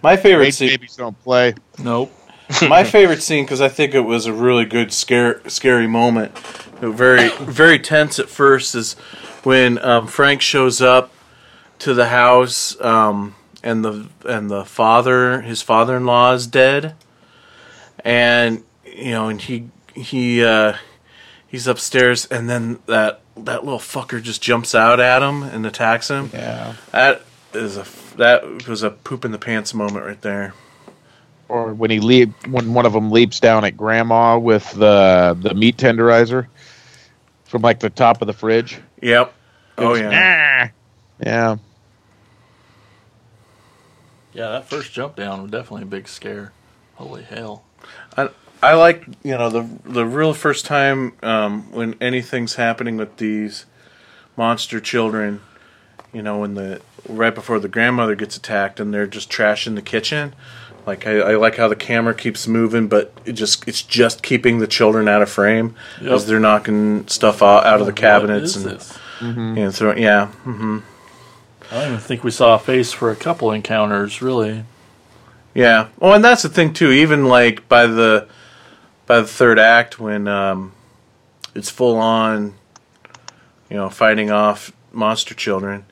My 0.02 0.18
favorite 0.18 0.46
rage 0.46 0.54
scene. 0.56 0.70
babies 0.70 0.96
don't 0.96 1.20
play. 1.24 1.54
Nope. 1.80 2.12
my 2.68 2.84
favorite 2.96 3.22
scene 3.22 3.44
because 3.44 3.62
I 3.62 3.70
think 3.70 3.94
it 3.94 4.02
was 4.02 4.26
a 4.26 4.34
really 4.34 4.66
good 4.66 4.92
scare, 4.92 5.48
scary 5.50 5.88
moment. 5.88 6.38
Very, 6.80 7.30
very 7.40 7.80
tense 7.80 8.20
at 8.20 8.30
first 8.30 8.76
is 8.76 8.94
when 9.44 9.78
um, 9.80 10.08
Frank 10.08 10.42
shows 10.42 10.82
up 10.82 11.12
to 11.80 11.94
the 11.94 12.08
house 12.08 12.80
um, 12.82 13.36
and 13.64 13.84
the 13.84 14.10
and 14.28 14.50
the 14.50 14.66
father, 14.66 15.42
his 15.42 15.62
father-in-law, 15.62 16.34
is 16.34 16.48
dead, 16.48 16.96
and 18.04 18.64
you 18.86 19.12
know, 19.12 19.30
and 19.30 19.42
he 19.42 19.70
he 19.94 20.44
uh, 20.44 20.74
he's 21.48 21.68
upstairs, 21.68 22.26
and 22.26 22.50
then 22.50 22.80
that 22.86 23.22
that 23.38 23.64
little 23.64 23.80
fucker 23.80 24.22
just 24.22 24.42
jumps 24.42 24.74
out 24.74 25.00
at 25.00 25.22
him 25.22 25.44
and 25.44 25.66
attacks 25.66 26.10
him. 26.10 26.30
Yeah. 26.34 26.76
That 26.92 27.22
is 27.54 27.78
a 27.78 27.86
that 28.18 28.68
was 28.68 28.84
a 28.84 28.92
poop 28.92 29.26
in 29.26 29.32
the 29.32 29.38
pants 29.38 29.74
moment 29.74 30.06
right 30.06 30.22
there. 30.22 30.54
Or 31.48 31.74
when 31.74 31.92
he 31.92 32.00
leap, 32.00 32.32
when 32.48 32.74
one 32.74 32.86
of 32.86 32.94
them 32.94 33.12
leaps 33.12 33.40
down 33.40 33.66
at 33.66 33.78
Grandma 33.78 34.38
with 34.38 34.72
the 34.72 35.38
the 35.40 35.54
meat 35.54 35.78
tenderizer 35.78 36.48
from 37.44 37.62
like 37.62 37.80
the 37.80 37.90
top 37.90 38.22
of 38.22 38.28
the 38.28 38.34
fridge. 38.34 38.80
Yep. 39.02 39.34
Oh 39.78 39.90
Goes, 39.90 40.00
yeah. 40.00 40.10
"Nah." 40.10 41.26
Yeah. 41.26 41.58
Yeah, 44.34 44.50
that 44.50 44.70
first 44.70 44.92
jump 44.92 45.16
down 45.16 45.44
was 45.44 45.52
definitely 45.52 45.84
a 45.84 45.88
big 45.88 46.08
scare. 46.08 46.52
Holy 46.96 47.24
hell. 47.24 47.64
I, 48.62 48.72
I 48.72 48.74
like 48.76 49.06
you 49.24 49.38
know 49.38 49.50
the 49.50 49.68
the 49.84 50.06
real 50.06 50.34
first 50.34 50.66
time 50.66 51.14
um, 51.24 51.72
when 51.72 51.96
anything's 52.02 52.56
happening 52.56 52.98
with 52.98 53.18
these 53.18 53.66
monster 54.38 54.80
children, 54.80 55.42
you 56.14 56.22
know 56.22 56.40
when 56.40 56.56
the 56.56 56.82
right 57.08 57.34
before 57.34 57.60
the 57.60 57.68
grandmother 57.68 58.16
gets 58.16 58.36
attacked 58.38 58.80
and 58.80 58.94
they're 58.94 59.08
just 59.08 59.30
trashing 59.30 59.76
the 59.76 59.82
kitchen. 59.82 60.34
Like 60.86 61.08
I, 61.08 61.14
I 61.18 61.36
like 61.36 61.56
how 61.56 61.68
the 61.68 61.76
camera 61.76 62.14
keeps 62.14 62.48
moving, 62.48 62.88
but 62.88 63.12
it 63.26 63.34
just 63.34 63.68
it's 63.68 63.82
just 63.82 64.22
keeping 64.22 64.60
the 64.60 64.68
children 64.68 65.08
out 65.08 65.22
of 65.22 65.30
frame 65.30 65.76
as 66.02 66.28
they're 66.28 66.40
knocking 66.40 67.08
stuff 67.08 67.42
out, 67.42 67.66
out 67.66 67.80
of 67.80 67.88
the 67.88 67.94
cabinets 67.94 68.56
is 68.56 68.66
and 68.66 68.76
this? 68.76 69.00
and 69.20 69.74
throwing 69.74 69.98
yeah. 70.02 70.28
hmm 70.28 70.80
I 71.72 71.82
don't 71.82 71.88
even 71.88 72.00
think 72.00 72.24
we 72.24 72.30
saw 72.30 72.56
a 72.56 72.60
face 72.60 72.92
for 72.92 73.10
a 73.10 73.16
couple 73.16 73.52
encounters, 73.52 74.22
really. 74.22 74.66
Yeah. 75.56 75.88
Well, 75.98 76.14
and 76.14 76.24
that's 76.24 76.44
the 76.44 76.50
thing 76.50 76.74
too. 76.74 76.92
Even 76.92 77.26
like 77.26 77.68
by 77.68 77.88
the 77.88 78.28
by 79.06 79.20
the 79.22 79.28
third 79.28 79.60
act, 79.60 80.00
when 80.00 80.28
um, 80.28 80.74
it's 81.54 81.70
full 81.70 81.98
on, 81.98 82.56
you 83.70 83.78
know, 83.78 83.90
fighting 83.90 84.32
off 84.32 84.72
monster 84.92 85.34
children, 85.36 85.86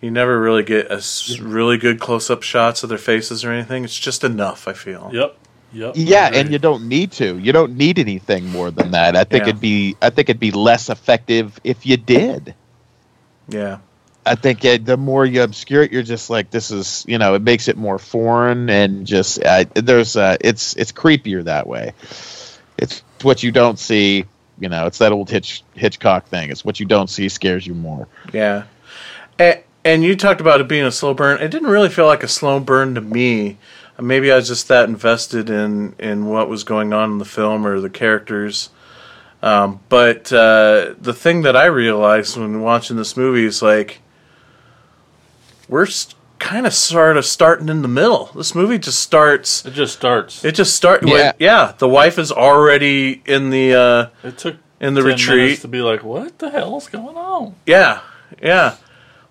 You 0.00 0.10
never 0.10 0.38
really 0.40 0.62
get 0.62 0.86
a 0.90 0.94
s- 0.96 1.38
really 1.40 1.78
good 1.78 1.98
close 2.00 2.28
up 2.30 2.42
shots 2.42 2.82
of 2.82 2.88
their 2.88 2.98
faces 2.98 3.44
or 3.44 3.50
anything. 3.52 3.84
It's 3.84 3.98
just 3.98 4.24
enough. 4.24 4.68
I 4.68 4.72
feel. 4.74 5.10
Yep. 5.12 5.38
Yep. 5.72 5.92
Yeah, 5.96 6.30
and 6.32 6.50
you 6.52 6.58
don't 6.58 6.88
need 6.88 7.12
to. 7.12 7.38
You 7.38 7.52
don't 7.52 7.76
need 7.76 7.98
anything 7.98 8.46
more 8.50 8.70
than 8.70 8.92
that. 8.92 9.16
I 9.16 9.24
think 9.24 9.44
Yeah. 9.44 9.48
it'd 9.50 9.60
be. 9.60 9.96
I 10.02 10.10
think 10.10 10.28
it'd 10.28 10.38
be 10.40 10.52
less 10.52 10.88
effective 10.90 11.58
if 11.64 11.84
you 11.86 11.96
did. 11.96 12.54
Yeah. 13.48 13.78
I 14.24 14.34
think 14.34 14.64
uh, 14.64 14.78
the 14.82 14.96
more 14.96 15.24
you 15.24 15.42
obscure 15.42 15.82
it, 15.82 15.92
you're 15.92 16.02
just 16.02 16.30
like 16.30 16.50
this 16.50 16.70
is. 16.70 17.04
You 17.08 17.18
know, 17.18 17.34
it 17.34 17.42
makes 17.42 17.68
it 17.68 17.76
more 17.76 17.98
foreign 17.98 18.68
and 18.70 19.06
just 19.06 19.42
uh, 19.42 19.64
there's. 19.74 20.16
Uh, 20.16 20.36
it's 20.40 20.74
it's 20.76 20.92
creepier 20.92 21.44
that 21.44 21.66
way. 21.66 21.92
It's 22.78 23.02
what 23.22 23.42
you 23.42 23.52
don't 23.52 23.78
see. 23.78 24.24
You 24.58 24.68
know, 24.68 24.86
it's 24.86 24.98
that 24.98 25.12
old 25.12 25.28
Hitch, 25.28 25.62
Hitchcock 25.74 26.26
thing. 26.26 26.50
It's 26.50 26.64
what 26.64 26.80
you 26.80 26.86
don't 26.86 27.08
see 27.10 27.28
scares 27.28 27.66
you 27.66 27.74
more. 27.74 28.08
Yeah. 28.32 28.64
And, 29.38 29.60
and 29.84 30.02
you 30.02 30.16
talked 30.16 30.40
about 30.40 30.60
it 30.60 30.68
being 30.68 30.84
a 30.84 30.92
slow 30.92 31.14
burn. 31.14 31.40
It 31.40 31.50
didn't 31.50 31.68
really 31.68 31.90
feel 31.90 32.06
like 32.06 32.22
a 32.22 32.28
slow 32.28 32.58
burn 32.58 32.94
to 32.94 33.00
me. 33.00 33.58
Maybe 34.00 34.32
I 34.32 34.36
was 34.36 34.48
just 34.48 34.68
that 34.68 34.88
invested 34.88 35.48
in, 35.48 35.94
in 35.98 36.26
what 36.26 36.48
was 36.48 36.64
going 36.64 36.92
on 36.92 37.12
in 37.12 37.18
the 37.18 37.24
film 37.24 37.66
or 37.66 37.80
the 37.80 37.90
characters. 37.90 38.70
Um, 39.42 39.80
but 39.88 40.32
uh, 40.32 40.94
the 41.00 41.14
thing 41.14 41.42
that 41.42 41.56
I 41.56 41.66
realized 41.66 42.36
when 42.36 42.62
watching 42.62 42.96
this 42.96 43.16
movie 43.16 43.44
is 43.44 43.62
like, 43.62 44.00
we're 45.68 45.86
kind 46.38 46.66
of 46.66 46.74
sort 46.74 47.16
of 47.16 47.24
starting 47.24 47.68
in 47.68 47.82
the 47.82 47.88
middle. 47.88 48.26
This 48.34 48.54
movie 48.54 48.78
just 48.78 49.00
starts. 49.00 49.64
It 49.64 49.72
just 49.72 49.94
starts. 49.94 50.44
It 50.44 50.52
just 50.52 50.74
start. 50.74 51.06
Yeah. 51.06 51.16
Yeah, 51.16 51.32
yeah. 51.38 51.72
The 51.78 51.88
wife 51.88 52.18
is 52.18 52.30
already 52.32 53.22
in 53.26 53.50
the. 53.50 53.74
Uh, 53.74 54.06
It 54.28 54.38
took 54.38 54.56
in 54.80 54.94
the 54.94 55.00
10 55.02 55.10
retreat. 55.10 55.36
minutes 55.38 55.62
to 55.62 55.68
be 55.68 55.80
like, 55.80 56.02
what 56.04 56.38
the 56.38 56.50
hell's 56.50 56.88
going 56.88 57.16
on? 57.16 57.54
Yeah, 57.66 58.00
yeah. 58.42 58.76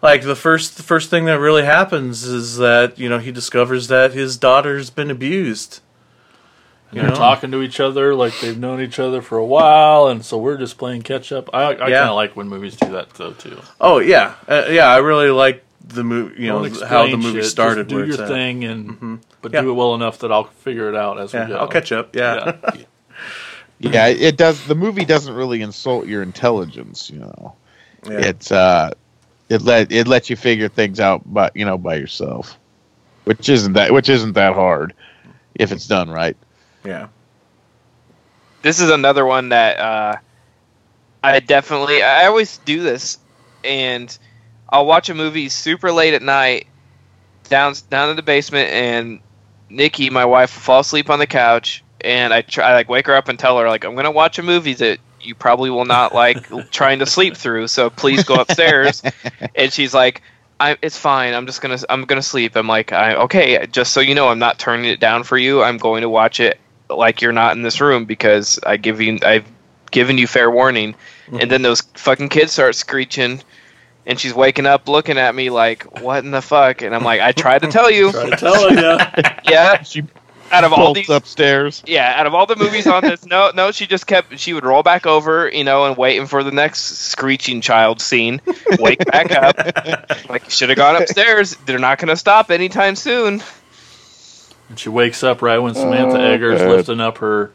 Like 0.01 0.23
the 0.23 0.35
first, 0.35 0.77
the 0.77 0.83
first 0.83 1.09
thing 1.09 1.25
that 1.25 1.39
really 1.39 1.63
happens 1.65 2.23
is 2.23 2.57
that 2.57 2.99
you 2.99 3.09
know 3.09 3.17
he 3.19 3.31
discovers 3.31 3.87
that 3.87 4.13
his 4.13 4.37
daughter's 4.37 4.89
been 4.89 5.09
abused. 5.09 5.81
And 6.91 7.01
they're 7.09 7.15
talking 7.15 7.51
to 7.51 7.61
each 7.61 7.79
other 7.81 8.15
like 8.15 8.39
they've 8.39 8.57
known 8.57 8.79
each 8.79 8.99
other 8.99 9.21
for 9.21 9.37
a 9.37 9.45
while, 9.45 10.07
and 10.07 10.23
so 10.23 10.37
we're 10.37 10.57
just 10.57 10.77
playing 10.77 11.01
catch 11.01 11.31
up. 11.31 11.49
I, 11.53 11.63
I 11.63 11.71
Yeah. 11.71 11.77
kind 11.77 12.09
of 12.09 12.15
like 12.15 12.35
when 12.37 12.47
movies 12.47 12.77
do 12.77 12.89
that 12.91 13.09
though 13.15 13.33
too. 13.33 13.59
Oh 13.81 13.97
yeah, 13.99 14.35
uh, 14.47 14.65
yeah. 14.69 14.87
I 14.87 14.97
really 14.97 15.29
like 15.29 15.64
the 15.87 16.03
movie. 16.03 16.41
You 16.43 16.47
know 16.49 16.63
how 16.85 17.07
the 17.07 17.17
movie 17.17 17.41
shit, 17.41 17.45
started. 17.49 17.89
Just 17.89 17.89
do 17.89 17.99
it's 18.03 18.17
your 18.17 18.25
at. 18.25 18.29
thing, 18.31 18.63
and 18.63 19.19
but 19.41 19.53
Yeah. 19.53 19.61
do 19.61 19.69
it 19.71 19.73
well 19.73 19.95
enough 19.95 20.19
that 20.19 20.31
I'll 20.31 20.45
figure 20.45 20.89
it 20.89 20.95
out 20.95 21.19
as 21.19 21.33
we 21.33 21.45
go. 21.45 21.55
I'll 21.57 21.67
catch 21.67 21.91
up. 21.91 22.15
Yeah, 22.15 22.55
Yeah, 23.79 24.07
it 24.07 24.37
does. 24.37 24.65
The 24.65 24.75
movie 24.75 25.05
doesn't 25.05 25.33
really 25.33 25.61
insult 25.61 26.07
your 26.07 26.23
intelligence. 26.23 27.09
You 27.09 27.19
know. 27.19 27.55
yeah. 28.09 28.19
it's 28.19 28.51
uh 28.51 28.91
it 29.49 29.61
let 29.61 29.91
it 29.91 30.07
lets 30.07 30.29
you 30.29 30.35
figure 30.35 30.67
things 30.69 30.99
out 30.99 31.21
but 31.25 31.55
you 31.55 31.65
know 31.65 31.77
by 31.77 31.95
yourself 31.95 32.57
which 33.25 33.47
isn't 33.49 33.73
that 33.73 33.91
which 33.93 34.09
isn't 34.09 34.33
that 34.33 34.53
hard 34.55 34.93
if 35.55 35.71
it's 35.71 35.87
done 35.87 36.09
right 36.09 36.35
yeah. 36.83 37.07
this 38.61 38.79
is 38.79 38.89
another 38.89 39.25
one 39.25 39.49
that 39.49 39.79
uh, 39.79 40.15
I 41.23 41.39
definitely 41.39 42.01
I 42.03 42.25
always 42.27 42.57
do 42.59 42.81
this, 42.83 43.17
and 43.63 44.15
I'll 44.69 44.85
watch 44.85 45.09
a 45.09 45.13
movie 45.13 45.49
super 45.49 45.91
late 45.91 46.13
at 46.13 46.21
night, 46.21 46.67
down 47.49 47.75
down 47.89 48.09
in 48.09 48.15
the 48.15 48.23
basement, 48.23 48.69
and 48.71 49.19
Nikki, 49.69 50.09
my 50.09 50.25
wife, 50.25 50.55
will 50.55 50.61
fall 50.61 50.79
asleep 50.81 51.09
on 51.09 51.19
the 51.19 51.27
couch, 51.27 51.83
and 52.01 52.33
I 52.33 52.41
try 52.41 52.71
I, 52.71 52.73
like 52.73 52.89
wake 52.89 53.07
her 53.07 53.15
up 53.15 53.29
and 53.29 53.37
tell 53.37 53.57
her 53.59 53.67
like 53.67 53.83
I'm 53.85 53.95
gonna 53.95 54.11
watch 54.11 54.39
a 54.39 54.43
movie 54.43 54.73
that 54.75 54.99
you 55.21 55.35
probably 55.35 55.69
will 55.69 55.85
not 55.85 56.13
like 56.23 56.71
trying 56.71 56.99
to 56.99 57.05
sleep 57.05 57.37
through, 57.37 57.67
so 57.67 57.89
please 57.89 58.23
go 58.23 58.35
upstairs, 58.35 59.03
and 59.55 59.71
she's 59.71 59.93
like. 59.93 60.21
I, 60.57 60.77
it's 60.81 60.97
fine. 60.97 61.33
I'm 61.33 61.47
just 61.47 61.61
gonna 61.61 61.77
I'm 61.89 62.05
gonna 62.05 62.21
sleep. 62.21 62.55
I'm 62.55 62.65
like 62.65 62.93
I 62.93 63.15
okay. 63.15 63.67
Just 63.69 63.91
so 63.91 63.99
you 63.99 64.15
know, 64.15 64.29
I'm 64.29 64.39
not 64.39 64.57
turning 64.57 64.85
it 64.85 65.01
down 65.01 65.23
for 65.23 65.37
you. 65.37 65.61
I'm 65.61 65.77
going 65.77 65.99
to 65.99 66.07
watch 66.07 66.39
it 66.39 66.61
like 66.89 67.21
you're 67.21 67.33
not 67.33 67.57
in 67.57 67.61
this 67.61 67.81
room 67.81 68.05
because 68.05 68.57
I 68.65 68.77
give 68.77 69.01
you 69.01 69.19
I've 69.21 69.45
given 69.91 70.17
you 70.17 70.27
fair 70.27 70.49
warning. 70.49 70.95
And 71.27 71.35
mm-hmm. 71.39 71.49
then 71.49 71.61
those 71.61 71.81
fucking 71.81 72.29
kids 72.29 72.53
start 72.53 72.75
screeching 72.75 73.41
and 74.05 74.19
she's 74.19 74.33
waking 74.33 74.65
up 74.65 74.87
looking 74.87 75.17
at 75.17 75.33
me 75.33 75.49
like, 75.49 76.01
What 76.01 76.23
in 76.23 76.31
the 76.31 76.41
fuck? 76.41 76.81
And 76.81 76.95
I'm 76.95 77.03
like, 77.03 77.21
I 77.21 77.31
tried 77.31 77.63
to 77.63 77.67
tell 77.67 77.89
you. 77.89 78.11
Try 78.13 78.29
to 78.29 78.35
tell 78.37 78.71
you. 78.71 78.97
Yeah. 79.51 79.81
she 79.83 80.03
Out 80.51 80.63
of 80.63 80.73
all 80.73 80.79
bolts 80.93 80.99
these 81.01 81.09
upstairs 81.09 81.83
yeah, 81.85 82.13
out 82.15 82.25
of 82.27 82.33
all 82.33 82.45
the 82.45 82.55
movies 82.55 82.87
on 82.87 83.01
this, 83.03 83.25
no, 83.25 83.51
no, 83.55 83.71
she 83.71 83.85
just 83.87 84.07
kept. 84.07 84.39
She 84.39 84.53
would 84.53 84.63
roll 84.65 84.83
back 84.83 85.05
over, 85.05 85.49
you 85.49 85.63
know, 85.63 85.85
and 85.85 85.97
waiting 85.97 86.27
for 86.27 86.43
the 86.43 86.51
next 86.51 86.81
screeching 86.81 87.61
child 87.61 87.99
scene. 88.01 88.41
Wake 88.79 89.03
back 89.05 89.31
up, 89.31 89.57
like 90.29 90.45
you 90.45 90.49
should 90.51 90.69
have 90.69 90.77
gone 90.77 91.01
upstairs. 91.01 91.55
They're 91.65 91.79
not 91.79 91.97
going 91.99 92.09
to 92.09 92.17
stop 92.17 92.51
anytime 92.51 92.95
soon. 92.95 93.41
And 94.69 94.79
she 94.79 94.89
wakes 94.89 95.23
up 95.23 95.41
right 95.41 95.59
when 95.59 95.75
Samantha 95.75 96.17
Oh, 96.17 96.31
Eggar's 96.31 96.61
lifting 96.61 96.99
up 97.01 97.19
her 97.19 97.51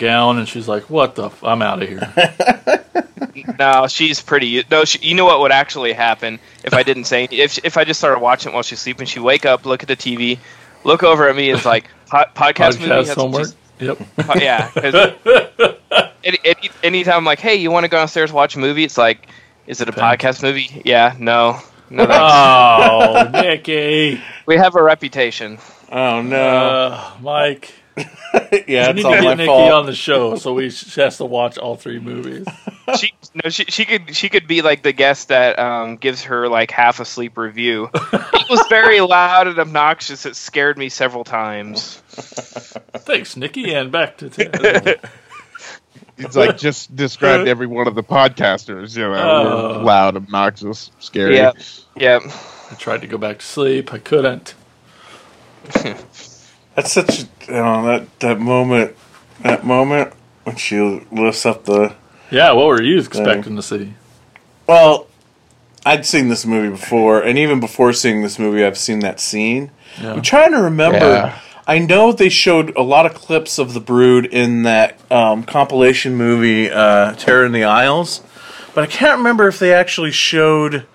gown, 0.00 0.38
and 0.38 0.48
she's 0.48 0.66
like, 0.66 0.90
"What 0.90 1.14
the? 1.14 1.26
F- 1.26 1.44
I'm 1.44 1.62
out 1.62 1.80
of 1.82 1.88
here." 1.88 2.12
No, 3.58 3.86
she's 3.86 4.20
pretty. 4.22 4.64
No, 4.70 4.84
she, 4.84 4.98
you 5.06 5.14
know 5.14 5.24
what 5.24 5.40
would 5.40 5.52
actually 5.52 5.92
happen 5.92 6.40
if 6.64 6.74
I 6.74 6.82
didn't 6.82 7.04
say 7.04 7.24
if 7.30 7.58
if 7.64 7.76
I 7.76 7.84
just 7.84 8.00
started 8.00 8.18
watching 8.20 8.50
it 8.50 8.54
while 8.54 8.62
she's 8.62 8.80
sleeping. 8.80 9.06
She'd 9.06 9.20
wake 9.20 9.44
up, 9.46 9.64
look 9.66 9.82
at 9.82 9.88
the 9.88 9.96
TV, 9.96 10.38
look 10.84 11.02
over 11.02 11.28
at 11.28 11.36
me, 11.36 11.50
and 11.50 11.56
it's 11.58 11.66
like 11.66 11.84
po- 12.06 12.24
podcast, 12.34 12.78
movie. 12.80 12.90
Podcast 12.90 13.14
homework. 13.14 13.44
she's- 13.46 13.56
Yep. 13.80 13.98
po- 14.16 14.38
yeah. 14.40 14.68
'cause 14.70 14.94
any, 16.24 16.38
any, 16.44 16.70
anytime 16.82 17.16
I'm 17.18 17.24
like, 17.24 17.38
hey, 17.40 17.56
you 17.56 17.70
want 17.70 17.84
to 17.84 17.88
go 17.88 17.96
downstairs 17.98 18.32
watch 18.32 18.56
a 18.56 18.58
movie? 18.58 18.84
It's 18.84 18.98
like, 18.98 19.26
is 19.66 19.80
it 19.80 19.88
a 19.88 19.92
Okay. 19.92 20.00
podcast 20.00 20.42
movie? 20.42 20.82
Yeah, 20.84 21.14
no, 21.18 21.58
no. 21.88 22.06
thanks. 22.06 23.34
Oh, 23.34 23.40
Nikki. 23.42 24.20
we 24.46 24.56
have 24.56 24.74
a 24.74 24.82
reputation. 24.82 25.58
Oh 25.90 26.20
no. 26.22 26.36
Uh, 26.36 27.10
Mike. 27.20 27.72
yeah, 28.66 28.88
You 28.88 28.94
need 28.94 29.00
it's 29.00 29.02
to 29.02 29.10
get 29.10 29.24
my 29.24 29.34
Nikki 29.34 29.46
fault. 29.46 29.72
on 29.72 29.86
the 29.86 29.94
show, 29.94 30.36
so 30.36 30.54
we 30.54 30.70
she 30.70 31.00
has 31.00 31.16
to 31.18 31.24
watch 31.24 31.58
all 31.58 31.76
three 31.76 31.98
movies. 31.98 32.46
She 32.98 33.12
no, 33.34 33.48
she 33.50 33.66
she 33.66 33.84
could 33.84 34.16
she 34.16 34.28
could 34.28 34.48
be 34.48 34.62
like 34.62 34.82
the 34.82 34.92
guest 34.92 35.28
that 35.28 35.60
um, 35.60 35.94
gives 35.96 36.24
her 36.24 36.48
like 36.48 36.72
half 36.72 36.98
a 36.98 37.04
sleep 37.04 37.38
review. 37.38 37.88
it 37.94 38.50
was 38.50 38.66
very 38.68 39.00
loud 39.00 39.46
and 39.46 39.56
obnoxious. 39.60 40.26
It 40.26 40.34
scared 40.34 40.76
me 40.76 40.88
several 40.88 41.22
times. 41.22 42.02
Thanks, 42.10 43.36
Nikki, 43.36 43.72
and 43.74 43.92
back 43.92 44.16
to 44.18 44.28
Ted. 44.30 44.56
Uh, 44.60 44.94
it's 46.18 46.34
like 46.34 46.58
just 46.58 46.96
described 46.96 47.46
uh, 47.46 47.50
every 47.50 47.68
one 47.68 47.86
of 47.86 47.94
the 47.94 48.02
podcasters 48.02 48.96
you 48.96 49.04
know 49.04 49.14
Oh. 49.14 49.84
loud 49.84 50.16
obnoxious 50.16 50.90
scary 50.98 51.36
Yeah. 51.36 51.52
Yeah. 51.94 52.18
I 52.72 52.74
tried 52.74 53.02
to 53.02 53.06
go 53.06 53.18
back 53.18 53.38
to 53.38 53.46
sleep. 53.46 53.92
I 53.94 53.98
couldn't. 53.98 54.54
That's 56.74 56.92
such 56.92 57.22
a, 57.22 57.28
you 57.46 57.52
know, 57.54 57.84
that 57.86 58.20
that 58.20 58.40
moment, 58.40 58.96
that 59.42 59.64
moment 59.64 60.12
when 60.44 60.56
she 60.56 60.78
lifts 61.10 61.44
up 61.46 61.64
the. 61.64 61.94
Yeah, 62.30 62.52
what 62.52 62.66
were 62.66 62.80
you 62.82 62.98
expecting 62.98 63.56
to 63.56 63.62
see? 63.62 63.94
Well, 64.66 65.08
I'd 65.84 66.06
seen 66.06 66.28
this 66.28 66.46
movie 66.46 66.68
before, 66.70 67.20
and 67.22 67.36
even 67.38 67.58
before 67.58 67.92
seeing 67.92 68.22
this 68.22 68.38
movie, 68.38 68.64
I've 68.64 68.78
seen 68.78 69.00
that 69.00 69.18
scene. 69.18 69.70
Yeah. 70.00 70.12
I'm 70.12 70.22
trying 70.22 70.52
to 70.52 70.62
remember. 70.62 70.98
Yeah. 70.98 71.38
I 71.66 71.78
know 71.78 72.12
they 72.12 72.28
showed 72.28 72.74
a 72.76 72.82
lot 72.82 73.06
of 73.06 73.14
clips 73.14 73.58
of 73.58 73.74
the 73.74 73.80
Brood 73.80 74.26
in 74.26 74.62
that 74.64 74.98
um, 75.10 75.44
compilation 75.44 76.16
movie, 76.16 76.70
uh, 76.70 77.12
Terror 77.14 77.44
in 77.46 77.52
the 77.52 77.64
Aisles, 77.64 78.22
but 78.74 78.82
I 78.84 78.86
can't 78.86 79.18
remember 79.18 79.46
if 79.48 79.58
they 79.58 79.72
actually 79.72 80.10
showed 80.10 80.86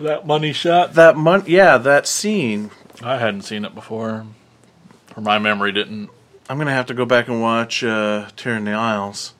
That 0.00 0.26
money 0.26 0.52
shot? 0.52 0.94
that 0.94 1.16
mon- 1.16 1.44
Yeah, 1.46 1.76
that 1.78 2.06
scene. 2.06 2.70
I 3.02 3.18
hadn't 3.18 3.42
seen 3.42 3.64
it 3.64 3.74
before. 3.74 4.26
Or 5.16 5.22
my 5.22 5.38
memory 5.38 5.72
didn't. 5.72 6.10
I'm 6.48 6.58
gonna 6.58 6.72
have 6.72 6.86
to 6.86 6.94
go 6.94 7.04
back 7.04 7.28
and 7.28 7.40
watch 7.40 7.82
uh, 7.82 8.28
Terror 8.36 8.56
in 8.56 8.64
the 8.64 8.72
Aisles 8.72 9.34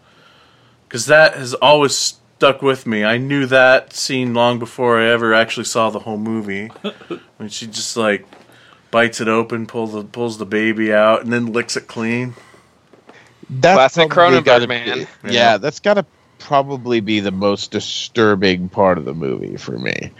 because 0.88 1.06
that 1.06 1.34
has 1.34 1.54
always 1.54 1.94
stuck 1.94 2.62
with 2.62 2.86
me. 2.86 3.04
I 3.04 3.18
knew 3.18 3.46
that 3.46 3.92
scene 3.92 4.34
long 4.34 4.58
before 4.58 5.00
I 5.00 5.06
ever 5.08 5.32
actually 5.34 5.64
saw 5.64 5.90
the 5.90 6.00
whole 6.00 6.18
movie. 6.18 6.66
when 7.36 7.48
she 7.48 7.66
just 7.66 7.96
like 7.96 8.26
bites 8.90 9.20
it 9.20 9.28
open, 9.28 9.66
pulls 9.66 9.92
the 9.92 10.02
pulls 10.02 10.38
the 10.38 10.46
baby 10.46 10.92
out, 10.92 11.22
and 11.22 11.32
then 11.32 11.52
licks 11.52 11.76
it 11.76 11.86
clean. 11.86 12.34
that's 13.50 13.76
Classic 13.94 14.10
probably 14.10 14.40
Cronenberg, 14.40 14.44
gotta 14.44 14.66
man. 14.66 15.06
be- 15.22 15.32
yeah 15.32 15.58
that's 15.58 15.78
gotta 15.80 16.04
probably 16.38 17.00
be 17.00 17.20
the 17.20 17.30
most 17.30 17.70
disturbing 17.70 18.68
part 18.68 18.98
of 18.98 19.04
the 19.04 19.14
movie 19.14 19.56
for 19.56 19.78
me 19.78 20.10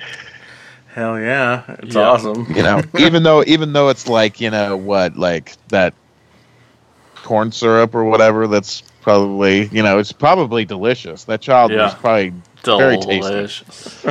Hell 0.96 1.20
yeah, 1.20 1.62
it's 1.80 1.94
Yeah. 1.94 2.08
awesome. 2.08 2.46
you 2.56 2.62
know 2.62 2.82
even 2.98 3.22
though 3.22 3.44
even 3.46 3.72
though 3.74 3.90
it's 3.90 4.08
like 4.08 4.40
you 4.40 4.50
know 4.50 4.76
what 4.78 5.16
like 5.18 5.52
that 5.68 5.92
corn 7.16 7.52
syrup 7.52 7.94
or 7.94 8.04
whatever 8.04 8.46
that's 8.48 8.82
probably 9.02 9.66
you 9.66 9.82
know 9.82 9.98
it's 9.98 10.10
probably 10.12 10.64
delicious 10.64 11.24
that 11.24 11.42
child 11.42 11.70
Yeah. 11.70 11.84
was 11.84 11.94
probably 11.94 12.32
Very 12.64 12.96
tasty. 12.96 13.30
Delicious. 13.30 14.06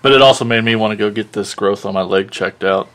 but 0.00 0.12
it 0.12 0.22
also 0.22 0.44
made 0.44 0.62
me 0.62 0.76
want 0.76 0.92
to 0.92 0.96
go 0.96 1.10
get 1.10 1.32
this 1.32 1.54
growth 1.56 1.84
on 1.84 1.92
my 1.94 2.02
leg 2.02 2.30
checked 2.30 2.62
out. 2.62 2.88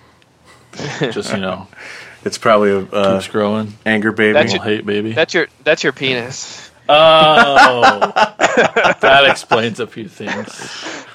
Just, 1.00 1.34
you 1.34 1.40
know, 1.42 1.68
It's 2.24 2.38
probably 2.38 2.72
a 2.72 2.80
uh, 2.80 3.20
keeps 3.20 3.30
growing. 3.32 3.74
anger 3.86 4.12
baby. 4.14 4.34
That's 4.34 4.54
Little 4.54 4.66
hate 4.68 4.86
baby. 4.86 5.12
That's 5.12 5.34
your 5.34 5.48
that's 5.66 5.84
your 5.84 5.92
penis. 5.94 6.64
Oh, 6.90 8.14
that 9.02 9.26
explains 9.30 9.82
a 9.82 9.88
few 9.88 10.08
things. 10.08 11.06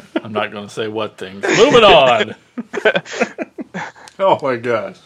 I'm 0.22 0.32
not 0.32 0.50
going 0.50 0.66
to 0.66 0.72
say 0.72 0.88
what 0.88 1.18
things. 1.18 1.42
Moving 1.42 1.84
on. 1.84 2.34
oh 4.18 4.38
my 4.42 4.56
gosh. 4.56 4.98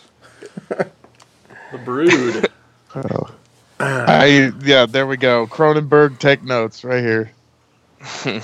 The 0.68 1.78
Brood. 1.84 2.51
Oh. 2.95 3.30
I 3.78 4.53
yeah, 4.64 4.87
there 4.87 5.07
we 5.07 5.16
go. 5.16 5.47
Cronenberg, 5.47 6.18
take 6.18 6.43
notes 6.43 6.82
right 6.84 7.03
here. 7.03 7.30
the 8.24 8.43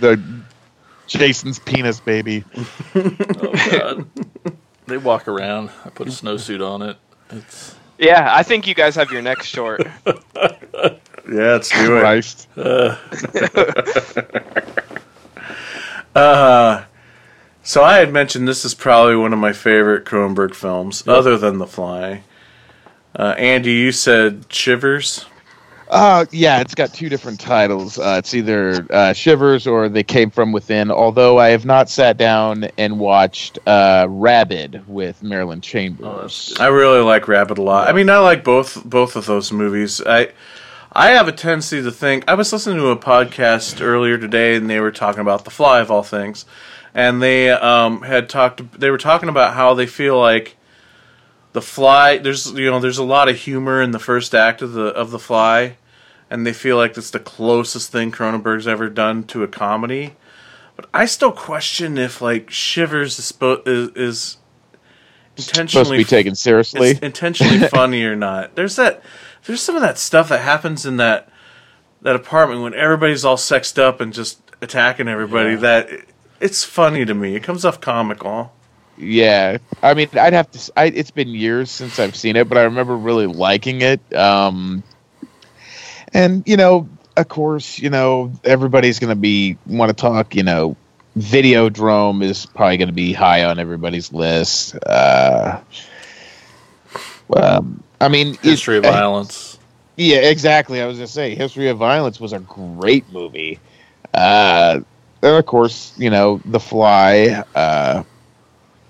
the 0.00 0.22
Jason's 1.06 1.58
penis 1.58 2.00
baby. 2.00 2.44
Oh 2.96 3.68
god. 3.70 4.06
They 4.86 4.96
walk 4.96 5.28
around. 5.28 5.70
I 5.84 5.90
put 5.90 6.08
a 6.08 6.10
snowsuit 6.10 6.66
on 6.66 6.82
it. 6.82 6.96
It's 7.30 7.76
Yeah, 7.98 8.28
I 8.34 8.42
think 8.42 8.66
you 8.66 8.74
guys 8.74 8.96
have 8.96 9.12
your 9.12 9.22
next 9.22 9.46
short. 9.46 9.86
Yeah, 11.28 11.52
let's 11.52 11.70
do 11.70 11.96
it. 11.96 12.00
Christ. 12.00 12.48
Uh, 16.14 16.82
so 17.62 17.84
I 17.84 17.98
had 17.98 18.12
mentioned 18.12 18.48
this 18.48 18.64
is 18.64 18.74
probably 18.74 19.14
one 19.14 19.32
of 19.32 19.38
my 19.38 19.52
favorite 19.52 20.04
Cronenberg 20.04 20.52
films, 20.54 21.06
other 21.06 21.38
than 21.38 21.58
The 21.58 21.66
Fly. 21.66 22.22
Uh, 23.14 23.34
Andy, 23.38 23.72
you 23.72 23.92
said 23.92 24.44
Shivers. 24.48 25.26
Uh 25.90 26.26
yeah, 26.32 26.60
it's 26.60 26.74
got 26.74 26.92
two 26.92 27.08
different 27.08 27.40
titles. 27.40 27.98
Uh, 27.98 28.16
it's 28.18 28.34
either 28.34 28.86
uh, 28.90 29.14
Shivers 29.14 29.66
or 29.66 29.88
They 29.88 30.02
Came 30.02 30.30
From 30.30 30.52
Within. 30.52 30.90
Although 30.90 31.38
I 31.38 31.48
have 31.48 31.64
not 31.64 31.88
sat 31.88 32.18
down 32.18 32.68
and 32.76 32.98
watched 32.98 33.58
uh, 33.66 34.06
Rabid 34.08 34.82
with 34.86 35.22
Marilyn 35.22 35.62
Chambers. 35.62 36.54
I 36.60 36.66
really 36.66 37.00
like 37.00 37.26
Rabid 37.26 37.56
a 37.56 37.62
lot. 37.62 37.88
I 37.88 37.92
mean, 37.94 38.10
I 38.10 38.18
like 38.18 38.44
both 38.44 38.84
both 38.84 39.16
of 39.16 39.24
those 39.24 39.50
movies. 39.50 40.02
I 40.04 40.28
I 40.92 41.10
have 41.10 41.28
a 41.28 41.32
tendency 41.32 41.82
to 41.82 41.90
think. 41.90 42.24
I 42.28 42.34
was 42.34 42.52
listening 42.52 42.78
to 42.78 42.88
a 42.88 42.96
podcast 42.96 43.80
earlier 43.80 44.18
today, 44.18 44.56
and 44.56 44.68
they 44.68 44.80
were 44.80 44.90
talking 44.90 45.20
about 45.20 45.44
The 45.44 45.50
Fly 45.50 45.80
of 45.80 45.90
all 45.90 46.02
things, 46.02 46.44
and 46.94 47.22
they 47.22 47.50
um, 47.50 48.02
had 48.02 48.28
talked. 48.28 48.78
They 48.80 48.90
were 48.90 48.98
talking 48.98 49.28
about 49.28 49.54
how 49.54 49.74
they 49.74 49.86
feel 49.86 50.18
like 50.18 50.56
The 51.52 51.60
Fly. 51.62 52.18
There's 52.18 52.52
you 52.52 52.70
know 52.70 52.80
there's 52.80 52.98
a 52.98 53.04
lot 53.04 53.28
of 53.28 53.36
humor 53.36 53.82
in 53.82 53.90
the 53.90 53.98
first 53.98 54.34
act 54.34 54.62
of 54.62 54.72
the 54.72 54.86
of 54.86 55.10
The 55.10 55.18
Fly, 55.18 55.76
and 56.30 56.46
they 56.46 56.54
feel 56.54 56.76
like 56.76 56.96
it's 56.96 57.10
the 57.10 57.20
closest 57.20 57.92
thing 57.92 58.10
Cronenberg's 58.10 58.66
ever 58.66 58.88
done 58.88 59.24
to 59.24 59.42
a 59.42 59.48
comedy. 59.48 60.16
But 60.74 60.88
I 60.94 61.04
still 61.04 61.32
question 61.32 61.98
if 61.98 62.22
like 62.22 62.50
Shivers 62.50 63.18
is 63.18 63.30
spo- 63.30 63.66
is, 63.68 63.90
is 63.90 64.36
intentionally 65.36 65.68
Supposed 65.68 65.90
to 65.90 65.96
be 65.98 66.04
taken 66.04 66.34
seriously. 66.34 66.98
intentionally 67.02 67.58
funny 67.68 68.04
or 68.04 68.16
not. 68.16 68.54
There's 68.54 68.76
that. 68.76 69.02
There's 69.46 69.62
some 69.62 69.76
of 69.76 69.82
that 69.82 69.98
stuff 69.98 70.28
that 70.28 70.40
happens 70.40 70.84
in 70.86 70.96
that 70.98 71.28
that 72.02 72.16
apartment 72.16 72.62
when 72.62 72.74
everybody's 72.74 73.24
all 73.24 73.36
sexed 73.36 73.78
up 73.78 74.00
and 74.00 74.12
just 74.12 74.40
attacking 74.60 75.08
everybody. 75.08 75.56
That 75.56 75.88
it's 76.40 76.64
funny 76.64 77.04
to 77.04 77.14
me. 77.14 77.34
It 77.34 77.42
comes 77.42 77.64
off 77.64 77.80
comical. 77.80 78.52
Yeah, 78.96 79.58
I 79.82 79.94
mean, 79.94 80.08
I'd 80.14 80.32
have 80.32 80.50
to. 80.50 80.72
I, 80.76 80.86
it's 80.86 81.12
been 81.12 81.28
years 81.28 81.70
since 81.70 81.98
I've 81.98 82.16
seen 82.16 82.36
it, 82.36 82.48
but 82.48 82.58
I 82.58 82.62
remember 82.62 82.96
really 82.96 83.26
liking 83.26 83.80
it. 83.82 84.00
Um, 84.12 84.82
and 86.12 86.42
you 86.46 86.56
know, 86.56 86.88
of 87.16 87.28
course, 87.28 87.78
you 87.78 87.90
know, 87.90 88.32
everybody's 88.44 88.98
gonna 88.98 89.16
be 89.16 89.56
want 89.66 89.90
to 89.90 89.94
talk. 89.94 90.34
You 90.34 90.42
know, 90.42 90.76
Videodrome 91.16 92.24
is 92.24 92.46
probably 92.46 92.76
gonna 92.76 92.92
be 92.92 93.12
high 93.12 93.44
on 93.44 93.60
everybody's 93.60 94.12
list. 94.12 94.76
Uh, 94.84 95.60
um, 97.36 97.84
I 98.00 98.08
mean, 98.08 98.38
it- 98.42 98.60
history 98.60 98.76
of 98.78 98.84
uh, 98.84 98.92
violence. 98.92 99.58
yeah, 99.96 100.18
exactly. 100.18 100.80
I 100.80 100.86
was 100.86 100.98
gonna 100.98 101.06
say, 101.08 101.34
History 101.34 101.68
of 101.68 101.78
Violence 101.78 102.20
was 102.20 102.32
a 102.32 102.40
great 102.40 103.10
movie. 103.10 103.60
Uh, 104.14 104.80
and 105.22 105.36
of 105.36 105.46
course, 105.46 105.92
you 105.96 106.10
know, 106.10 106.40
The 106.44 106.60
Fly. 106.60 107.42
Uh, 107.54 108.04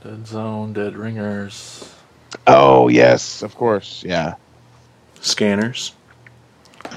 Dead 0.03 0.27
Zone, 0.27 0.73
Dead 0.73 0.97
Ringers. 0.97 1.95
oh 2.47 2.89
yes, 2.89 3.43
of 3.43 3.55
course, 3.55 4.03
yeah. 4.07 4.35
Scanners. 5.21 5.93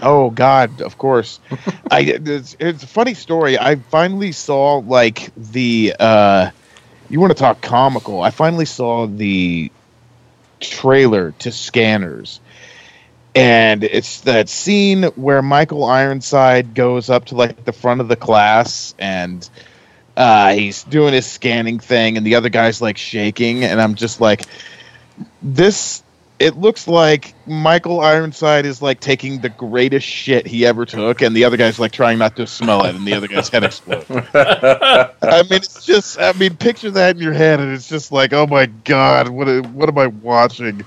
Oh 0.01 0.29
God, 0.31 0.81
of 0.81 0.97
course. 0.97 1.39
I 1.89 2.01
it's, 2.01 2.55
it's 2.59 2.83
a 2.83 2.87
funny 2.87 3.13
story. 3.13 3.57
I 3.57 3.75
finally 3.75 4.31
saw 4.31 4.77
like 4.77 5.31
the 5.35 5.95
uh 5.99 6.51
you 7.09 7.19
want 7.19 7.31
to 7.31 7.39
talk 7.39 7.61
comical. 7.61 8.21
I 8.21 8.31
finally 8.31 8.65
saw 8.65 9.07
the 9.07 9.71
trailer 10.61 11.31
to 11.39 11.51
Scanners. 11.51 12.39
And 13.33 13.83
it's 13.83 14.21
that 14.21 14.49
scene 14.49 15.03
where 15.03 15.41
Michael 15.41 15.85
Ironside 15.85 16.73
goes 16.73 17.09
up 17.09 17.25
to 17.25 17.35
like 17.35 17.63
the 17.63 17.71
front 17.71 18.01
of 18.01 18.07
the 18.07 18.15
class 18.15 18.93
and 18.99 19.49
uh 20.17 20.51
he's 20.51 20.83
doing 20.83 21.13
his 21.13 21.25
scanning 21.25 21.79
thing 21.79 22.17
and 22.17 22.25
the 22.25 22.35
other 22.35 22.49
guy's 22.49 22.81
like 22.81 22.97
shaking 22.97 23.63
and 23.63 23.79
I'm 23.81 23.95
just 23.95 24.19
like 24.19 24.43
this 25.41 26.03
it 26.41 26.57
looks 26.57 26.87
like 26.87 27.33
Michael 27.47 28.01
Ironside 28.01 28.65
is 28.65 28.81
like 28.81 28.99
taking 28.99 29.39
the 29.41 29.49
greatest 29.49 30.05
shit 30.07 30.45
he 30.47 30.65
ever 30.65 30.85
took, 30.85 31.21
and 31.21 31.35
the 31.35 31.45
other 31.45 31.55
guy's 31.57 31.79
like 31.79 31.91
trying 31.91 32.17
not 32.17 32.35
to 32.37 32.47
smell 32.47 32.83
it, 32.85 32.95
and 32.95 33.05
the 33.05 33.13
other 33.13 33.27
guy's 33.27 33.47
head 33.49 33.63
explodes. 33.63 34.05
I 34.33 35.43
mean, 35.43 35.53
it's 35.53 35.85
just, 35.85 36.19
I 36.19 36.33
mean, 36.33 36.55
picture 36.57 36.91
that 36.91 37.15
in 37.15 37.21
your 37.21 37.33
head, 37.33 37.59
and 37.59 37.71
it's 37.73 37.87
just 37.87 38.11
like, 38.11 38.33
oh 38.33 38.47
my 38.47 38.65
god, 38.65 39.29
what, 39.29 39.47
am- 39.47 39.73
what 39.75 39.87
am 39.89 39.97
I 39.97 40.07
watching? 40.07 40.83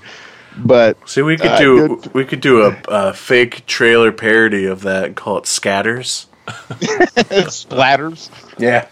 But 0.57 1.09
See, 1.09 1.21
we 1.21 1.35
could 1.37 1.47
Uh, 1.51 1.57
do 1.59 1.87
good. 1.97 2.13
we 2.13 2.25
could 2.25 2.39
do 2.41 2.63
a, 2.63 2.77
a 2.87 3.13
fake 3.13 3.65
trailer 3.65 4.11
parody 4.11 4.65
of 4.65 4.81
that 4.83 5.03
and 5.05 5.15
call 5.15 5.37
it 5.37 5.47
Scatters. 5.47 6.27
splatters, 6.47 8.29
Yeah. 8.59 8.87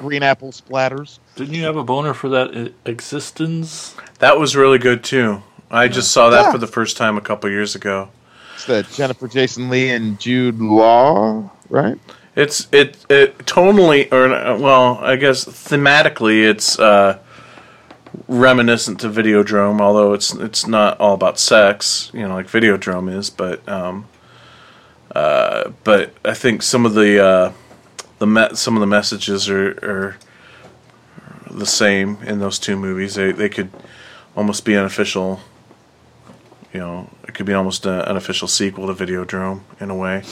Green 0.00 0.22
apple 0.22 0.50
splatters. 0.50 1.18
Didn't 1.36 1.54
you 1.54 1.64
have 1.64 1.76
a 1.76 1.84
boner 1.84 2.14
for 2.14 2.28
that 2.30 2.50
eXistenZ? 2.84 3.94
That 4.18 4.38
was 4.38 4.56
really 4.56 4.78
good 4.78 5.04
too. 5.04 5.42
I 5.70 5.88
just 5.88 6.10
saw 6.10 6.30
that 6.30 6.46
Yeah. 6.46 6.52
for 6.52 6.58
the 6.58 6.66
first 6.66 6.96
time 6.96 7.16
a 7.18 7.20
couple 7.20 7.48
years 7.50 7.74
ago. 7.74 8.08
It's 8.54 8.64
the 8.64 8.82
Jennifer 8.94 9.28
Jason 9.28 9.68
Leigh 9.70 9.90
and 9.90 10.18
Jude 10.18 10.58
Law, 10.58 11.50
right? 11.68 11.98
It's 12.34 12.66
it 12.72 12.96
it 13.10 13.36
tonally 13.40 14.10
or 14.12 14.28
well, 14.58 14.98
I 15.02 15.16
guess 15.16 15.44
thematically 15.44 16.48
it's 16.48 16.78
uh, 16.78 17.18
reminiscent 18.26 19.00
to 19.00 19.08
Videodrome, 19.10 19.80
although 19.80 20.12
it's 20.14 20.32
it's 20.34 20.66
not 20.66 20.98
all 20.98 21.14
about 21.14 21.38
sex, 21.38 22.10
you 22.14 22.26
know, 22.26 22.34
like 22.34 22.46
Videodrome 22.46 23.14
is, 23.14 23.28
but 23.30 23.66
um, 23.68 24.06
uh, 25.14 25.70
but 25.84 26.14
I 26.24 26.34
think 26.34 26.62
some 26.62 26.86
of 26.86 26.94
the 26.94 27.22
uh, 27.24 27.52
the 28.20 28.26
me- 28.26 28.54
some 28.54 28.76
of 28.76 28.80
the 28.80 28.86
messages 28.86 29.50
are, 29.50 29.70
are 29.82 30.16
the 31.50 31.66
same 31.66 32.18
in 32.22 32.38
those 32.38 32.60
two 32.60 32.76
movies. 32.76 33.16
They 33.16 33.32
they 33.32 33.48
could 33.48 33.70
almost 34.36 34.64
be 34.64 34.76
unofficial. 34.76 35.40
You 36.72 36.78
know, 36.78 37.10
it 37.26 37.34
could 37.34 37.46
be 37.46 37.54
almost 37.54 37.84
a, 37.84 38.08
an 38.08 38.16
official 38.16 38.46
sequel 38.46 38.86
to 38.86 39.04
Videodrome 39.04 39.62
in 39.80 39.90
a 39.90 39.94
way. 39.94 40.22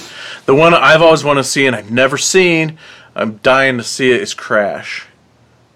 The 0.46 0.54
one 0.54 0.72
I've 0.72 1.02
always 1.02 1.24
wanted 1.24 1.42
to 1.42 1.48
see 1.48 1.66
and 1.66 1.74
I've 1.74 1.90
never 1.90 2.16
seen, 2.16 2.78
I'm 3.16 3.38
dying 3.38 3.76
to 3.78 3.82
see 3.82 4.12
it, 4.12 4.20
is 4.20 4.34
Crash. 4.34 5.06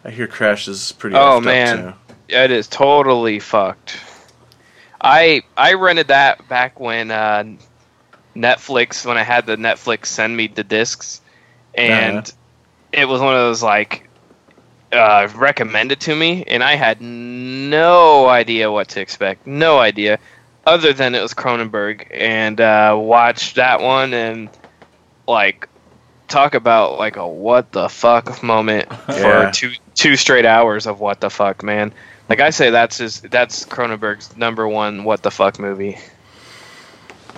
I 0.05 0.11
hear 0.11 0.29
Crash 0.29 0.69
is 0.69 0.93
pretty. 0.93 1.17
Oh, 1.17 1.41
man. 1.41 1.79
too. 1.83 1.95
It 2.29 2.53
is 2.53 2.69
totally 2.69 3.41
fucked. 3.41 3.99
I 5.01 5.43
I 5.57 5.75
rented 5.75 6.09
that 6.09 6.49
back 6.49 6.79
when 6.79 7.11
uh, 7.11 7.45
Netflix 8.37 9.05
when 9.05 9.19
I 9.19 9.25
had 9.25 9.47
the 9.47 9.57
Netflix 9.57 10.07
send 10.07 10.37
me 10.37 10.47
the 10.47 10.63
discs, 10.63 11.21
and 11.75 12.19
Uh-huh. 12.19 12.33
it 12.93 13.07
was 13.07 13.21
one 13.21 13.35
of 13.35 13.41
those 13.41 13.63
like 13.63 14.09
uh, 14.93 15.29
recommended 15.35 16.01
to 16.01 16.15
me, 16.15 16.45
and 16.47 16.63
I 16.63 16.75
had 16.75 17.01
no 17.01 18.29
idea 18.29 18.71
what 18.71 18.89
to 18.89 19.01
expect, 19.01 19.47
no 19.47 19.79
idea, 19.79 20.19
other 20.67 20.93
than 20.93 21.15
it 21.15 21.23
was 21.23 21.33
Cronenberg, 21.35 22.07
and 22.13 22.61
uh, 22.61 22.95
watched 23.01 23.55
that 23.57 23.81
one 23.81 24.13
and 24.13 24.51
like 25.27 25.69
talk 26.29 26.55
about 26.55 26.99
like 26.99 27.17
a 27.17 27.27
what 27.27 27.73
the 27.73 27.89
fuck 27.89 28.43
moment 28.43 28.87
Yeah. 29.09 29.47
for 29.47 29.53
two 29.53 29.73
two 29.95 30.17
straight 30.17 30.45
hours 30.47 30.87
of 30.87 31.01
what 31.01 31.21
the 31.21 31.31
fuck, 31.31 31.63
man. 31.63 31.93
Like 32.29 32.41
I 32.41 32.51
say, 32.51 32.71
that's 32.71 32.99
his 32.99 33.21
that's 33.23 33.65
Cronenberg's 33.65 34.37
number 34.37 34.69
one 34.69 35.05
what 35.05 35.23
the 35.23 35.31
fuck 35.31 35.59
movie. 35.59 35.99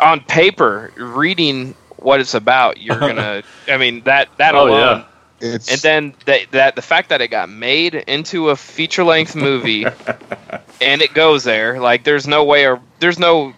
On 0.00 0.20
paper, 0.20 0.92
reading 0.96 1.74
what 2.04 2.20
it's 2.20 2.34
about, 2.34 2.80
you're 2.80 2.98
gonna. 3.00 3.42
I 3.68 3.76
mean 3.76 4.02
that 4.04 4.28
that 4.38 4.54
Oh, 4.54 4.68
alone. 4.68 4.98
yeah. 5.00 5.04
It's 5.40 5.70
And 5.70 5.80
then 5.80 6.14
that, 6.26 6.50
that 6.52 6.76
the 6.76 6.82
fact 6.82 7.08
that 7.08 7.20
it 7.20 7.28
got 7.28 7.48
made 7.48 7.94
into 7.94 8.50
a 8.50 8.56
feature 8.56 9.04
length 9.04 9.34
movie, 9.34 9.84
and 10.80 11.02
it 11.02 11.12
goes 11.12 11.44
there. 11.44 11.80
Like 11.80 12.04
there's 12.04 12.26
no 12.26 12.44
way 12.44 12.66
or 12.66 12.80
there's 13.00 13.18
no 13.18 13.52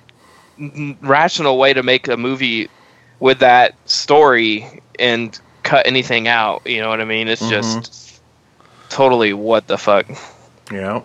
rational 1.03 1.59
way 1.59 1.74
to 1.74 1.82
make 1.82 2.09
a 2.09 2.16
movie 2.16 2.68
with 3.20 3.40
that 3.40 3.74
story 3.84 4.80
and 4.99 5.38
cut 5.62 5.86
anything 5.86 6.28
out. 6.28 6.62
You 6.64 6.80
know 6.80 6.88
what 6.88 7.01
I 7.01 7.05
mean? 7.05 7.28
It's 7.28 7.42
mm-hmm. 7.42 7.80
just 7.80 8.20
totally 8.88 9.32
what 9.32 9.66
the 9.66 9.76
fuck. 9.76 10.07
Yeah. 10.72 11.03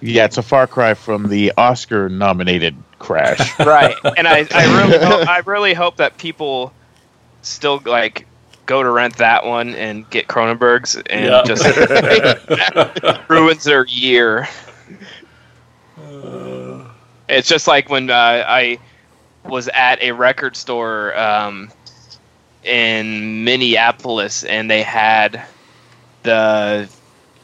yeah, 0.00 0.24
it's 0.24 0.36
a 0.36 0.42
far 0.42 0.66
cry 0.66 0.94
from 0.94 1.28
the 1.28 1.52
Oscar-nominated 1.56 2.76
Crash. 2.98 3.58
right 3.60 3.94
and 4.16 4.26
i, 4.26 4.46
I 4.52 4.64
really 4.82 4.98
hope, 5.04 5.28
i 5.28 5.38
really 5.46 5.74
hope 5.74 5.96
that 5.96 6.16
people 6.18 6.72
still 7.42 7.80
like 7.84 8.26
go 8.66 8.82
to 8.82 8.90
rent 8.90 9.16
that 9.18 9.44
one 9.46 9.74
and 9.76 10.08
get 10.10 10.26
Cronenberg's 10.26 10.96
and 10.96 11.26
Yeah. 11.26 11.42
just 11.46 11.64
ruins 13.28 13.62
their 13.62 13.86
year. 13.86 14.48
It's 17.28 17.48
just 17.48 17.66
like 17.66 17.88
when 17.88 18.10
uh, 18.10 18.44
I 18.46 18.78
was 19.44 19.68
at 19.68 20.02
a 20.02 20.12
record 20.12 20.56
store 20.56 21.16
um, 21.18 21.70
in 22.64 23.44
Minneapolis 23.44 24.44
and 24.44 24.70
they 24.70 24.82
had 24.82 25.44
the 26.22 26.88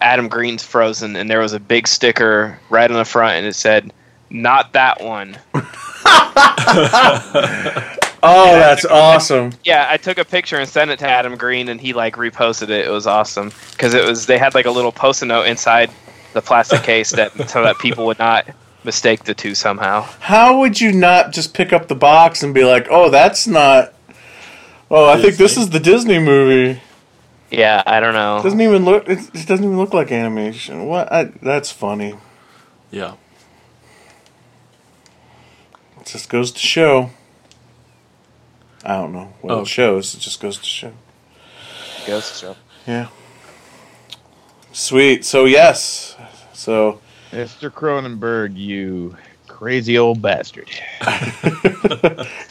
Adam 0.01 0.29
Green's 0.29 0.65
Frozen, 0.65 1.15
and 1.17 1.31
there 1.31 1.39
was 1.41 1.53
a 1.53 1.61
big 1.61 1.87
sticker 1.87 2.59
right 2.69 2.91
on 2.91 2.97
the 2.97 3.05
front, 3.05 3.37
and 3.37 3.47
it 3.47 3.55
said, 3.55 3.93
"Not 4.33 4.73
that 4.73 5.03
one." 5.03 5.37
Oh, 8.25 8.53
that's 8.53 8.85
awesome. 8.85 9.53
Yeah, 9.65 9.87
I 9.91 9.97
took 9.97 10.17
a 10.17 10.25
picture 10.25 10.57
and 10.57 10.69
sent 10.69 10.93
it 10.93 11.01
to 11.01 11.09
Adam 11.09 11.37
Green, 11.37 11.69
and 11.69 11.81
he 11.81 11.93
like 11.93 12.15
reposted 12.15 12.71
it. 12.71 12.87
It 12.87 12.91
was 12.91 13.07
awesome 13.07 13.51
because 13.73 13.95
it 13.95 14.07
was 14.07 14.27
they 14.27 14.39
had 14.39 14.55
like 14.55 14.67
a 14.67 14.71
little 14.71 14.93
post-it 14.93 15.27
note 15.27 15.47
inside 15.47 15.91
the 16.33 16.41
plastic 16.41 16.83
case 16.85 17.11
that 17.11 17.33
so 17.51 17.65
that 17.65 17.79
people 17.79 18.07
would 18.07 18.21
not 18.21 18.47
mistake 18.85 19.25
the 19.25 19.35
two 19.35 19.57
somehow. 19.57 20.03
How 20.21 20.61
would 20.61 20.81
you 20.81 20.93
not 20.93 21.33
just 21.33 21.53
pick 21.53 21.73
up 21.73 21.89
the 21.89 21.97
box 21.97 22.45
and 22.45 22.55
be 22.55 22.65
like, 22.65 22.87
"Oh, 22.91 23.11
that's 23.11 23.49
not." 23.49 23.93
Oh, 24.89 25.09
I 25.09 25.21
think 25.21 25.37
this 25.37 25.57
is 25.57 25.71
the 25.71 25.81
Disney 25.81 26.21
movie. 26.21 26.81
Yeah, 27.51 27.83
I 27.85 27.99
don't 27.99 28.15
know. 28.15 28.41
Doesn't 28.41 28.61
even 28.61 28.85
look. 28.85 29.09
It, 29.09 29.19
it 29.35 29.49
doesn't 29.49 29.65
even 29.65 29.77
look 29.77 29.93
like 29.93 30.13
animation. 30.13 30.87
What? 30.87 31.13
I, 31.13 31.25
that's 31.43 31.73
funny. 31.73 32.15
Yeah. 32.93 33.15
It 36.03 36.07
just 36.07 36.29
goes 36.29 36.51
to 36.51 36.59
show. 36.59 37.11
I 38.85 38.97
don't 38.97 39.13
know 39.13 39.33
what 39.41 39.55
Oh. 39.55 39.61
it 39.61 39.69
shows. 39.69 40.15
It 40.17 40.19
just 40.19 40.41
goes 40.41 40.59
to 40.59 40.65
show. 40.65 40.93
Ghost 42.09 42.41
show. 42.41 42.57
Yeah. 42.89 43.07
Sweet. 44.73 45.25
So 45.25 45.45
yes. 45.45 46.17
So 46.53 47.01
Mr. 47.31 47.71
Cronenberg, 47.71 48.57
you 48.57 49.17
crazy 49.47 49.97
old 49.97 50.21
bastard. 50.21 50.69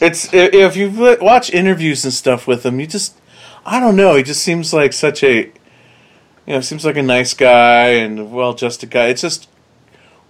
it's 0.00 0.32
if 0.32 0.74
you 0.74 0.88
li- 0.88 1.18
watch 1.20 1.52
interviews 1.52 2.04
and 2.04 2.14
stuff 2.14 2.46
with 2.46 2.64
him, 2.64 2.80
you 2.80 2.86
just 2.86 3.18
I 3.66 3.78
don't 3.78 3.96
know. 3.96 4.14
He 4.16 4.22
just 4.22 4.42
seems 4.42 4.72
like 4.72 4.94
such 4.94 5.22
a 5.22 5.34
you 6.46 6.54
know 6.54 6.62
seems 6.62 6.86
like 6.86 6.96
a 6.96 7.02
nice 7.02 7.34
guy 7.34 7.88
and 7.88 8.18
a 8.18 8.24
well-adjusted 8.24 8.90
guy. 8.90 9.08
It's 9.08 9.20
just 9.20 9.46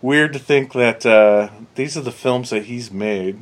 weird 0.03 0.33
to 0.35 0.39
think 0.39 0.73
that 0.75 1.07
uh, 1.07 1.49
these 1.77 1.97
are 1.97 2.03
the 2.03 2.13
films 2.13 2.51
that 2.51 2.65
he's 2.65 2.91
made. 2.91 3.39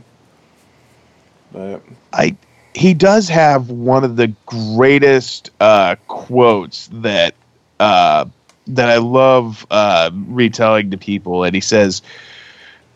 But 1.52 1.82
I 2.12 2.36
he 2.74 2.94
does 2.94 3.28
have 3.28 3.70
one 3.70 4.04
of 4.04 4.16
the 4.16 4.28
greatest 4.46 5.50
uh, 5.60 5.96
quotes 6.06 6.88
that 6.92 7.34
uh, 7.80 8.26
that 8.68 8.88
I 8.88 8.98
love 8.98 9.66
uh, 9.70 10.10
retelling 10.14 10.92
to 10.92 10.98
people, 10.98 11.44
and 11.44 11.54
he 11.54 11.60
says, 11.60 12.02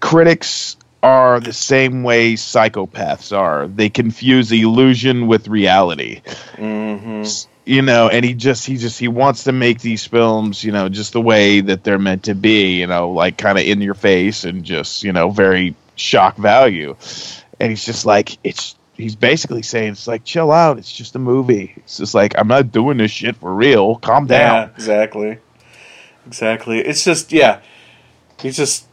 "Critics 0.00 0.76
are 1.02 1.40
the 1.40 1.52
same 1.52 2.02
way 2.02 2.34
psychopaths 2.34 3.36
are. 3.36 3.66
They 3.66 3.88
confuse 3.88 4.52
illusion 4.52 5.26
with 5.26 5.48
reality." 5.48 6.22
mhm. 6.56 7.46
You 7.66 7.80
know, 7.80 8.08
and 8.08 8.24
he 8.24 8.34
just 8.34 8.66
he 8.66 8.76
just 8.76 8.98
he 8.98 9.08
wants 9.08 9.44
to 9.44 9.52
make 9.52 9.80
these 9.80 10.06
films, 10.06 10.62
you 10.62 10.70
know, 10.72 10.88
just 10.90 11.14
the 11.14 11.20
way 11.20 11.60
that 11.60 11.82
they're 11.82 11.98
meant 11.98 12.24
to 12.24 12.34
be, 12.34 12.80
you 12.80 12.86
know, 12.86 13.10
like 13.10 13.38
kind 13.38 13.56
of 13.58 13.64
in 13.64 13.80
your 13.80 13.94
face 13.94 14.44
and 14.44 14.64
just 14.64 15.02
you 15.02 15.12
know 15.12 15.30
very 15.30 15.74
shock 15.96 16.36
value. 16.36 16.94
And 17.58 17.70
he's 17.70 17.84
just 17.84 18.04
like 18.04 18.36
it's 18.44 18.76
he's 18.94 19.16
basically 19.16 19.62
saying 19.62 19.92
it's 19.92 20.06
like 20.06 20.24
chill 20.24 20.52
out 20.52 20.78
it's 20.78 20.92
just 20.92 21.16
a 21.16 21.18
movie 21.18 21.72
it's 21.78 21.96
just 21.96 22.14
like 22.14 22.32
i'm 22.38 22.46
not 22.46 22.70
doing 22.70 22.96
this 22.96 23.10
shit 23.10 23.34
for 23.34 23.52
real 23.52 23.96
calm 23.96 24.24
Yeah, 24.30 24.38
down 24.66 24.70
exactly. 24.76 25.38
Exactly. 26.26 26.78
It's 26.78 27.04
just 27.04 27.32
yeah. 27.32 27.60
He 28.40 28.50
just 28.50 28.86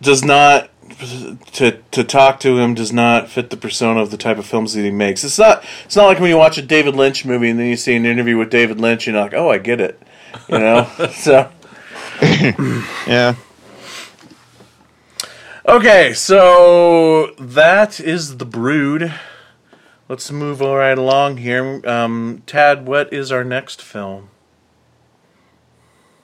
does 0.00 0.24
not 0.24 0.70
to 1.52 1.82
to 1.90 2.04
talk 2.04 2.40
to 2.40 2.58
him 2.58 2.74
does 2.74 2.92
not 2.92 3.28
fit 3.28 3.50
the 3.50 3.56
persona 3.56 4.00
of 4.00 4.10
the 4.10 4.16
type 4.16 4.38
of 4.38 4.46
films 4.46 4.74
that 4.74 4.82
he 4.82 4.90
makes. 4.90 5.24
It's 5.24 5.38
not 5.38 5.64
it's 5.84 5.96
not 5.96 6.06
like 6.06 6.20
when 6.20 6.30
you 6.30 6.36
watch 6.36 6.58
a 6.58 6.62
David 6.62 6.94
Lynch 6.96 7.24
movie 7.24 7.50
and 7.50 7.58
then 7.58 7.66
you 7.66 7.76
see 7.76 7.96
an 7.96 8.06
interview 8.06 8.36
with 8.36 8.50
David 8.50 8.80
Lynch 8.80 9.06
and 9.06 9.14
you're 9.14 9.22
like, 9.22 9.34
"Oh, 9.34 9.50
I 9.50 9.58
get 9.58 9.80
it." 9.80 10.00
You 10.48 10.58
know? 10.58 10.90
so 11.12 11.50
yeah 13.06 13.34
Okay, 15.70 16.14
so 16.14 17.32
that 17.38 18.00
is 18.00 18.38
the 18.38 18.44
brood. 18.44 19.14
Let's 20.08 20.32
move 20.32 20.60
right 20.60 20.98
along 20.98 21.36
here. 21.36 21.86
Um, 21.86 22.42
Tad, 22.46 22.86
what 22.86 23.12
is 23.12 23.30
our 23.30 23.44
next 23.44 23.80
film? 23.80 24.30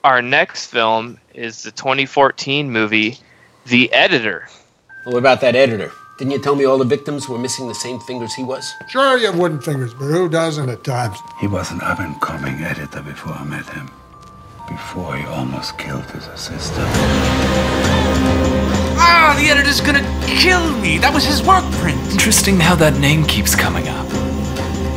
Our 0.03 0.21
next 0.21 0.67
film 0.67 1.19
is 1.33 1.63
the 1.63 1.71
2014 1.71 2.69
movie, 2.69 3.19
The 3.67 3.93
Editor. 3.93 4.49
Well, 5.07 5.13
what 5.13 5.19
about 5.19 5.39
that 5.39 5.55
editor? 5.55 5.93
Didn't 6.17 6.33
you 6.33 6.39
tell 6.39 6.57
me 6.57 6.65
all 6.65 6.77
the 6.77 6.83
victims 6.83 7.29
were 7.29 7.39
missing 7.39 7.69
the 7.69 7.73
same 7.73 7.97
fingers 7.97 8.33
he 8.33 8.43
was? 8.43 8.73
Sure, 8.89 9.17
you 9.17 9.27
have 9.27 9.39
wooden 9.39 9.61
fingers, 9.61 9.93
but 9.93 10.07
who 10.07 10.27
doesn't 10.27 10.67
at 10.67 10.83
times? 10.83 11.17
He 11.39 11.47
was 11.47 11.71
an 11.71 11.79
up 11.79 12.01
and 12.01 12.19
coming 12.19 12.55
editor 12.55 13.01
before 13.01 13.31
I 13.31 13.45
met 13.45 13.69
him. 13.69 13.89
Before 14.67 15.15
he 15.15 15.25
almost 15.27 15.77
killed 15.77 16.03
his 16.11 16.27
assistant. 16.27 16.89
Ah, 18.99 19.33
the 19.39 19.49
editor's 19.49 19.79
gonna 19.79 20.03
kill 20.27 20.75
me. 20.79 20.97
That 20.97 21.13
was 21.13 21.23
his 21.23 21.41
work 21.41 21.63
print. 21.79 22.01
Interesting 22.11 22.59
how 22.59 22.75
that 22.75 22.99
name 22.99 23.23
keeps 23.23 23.55
coming 23.55 23.87
up. 23.87 24.07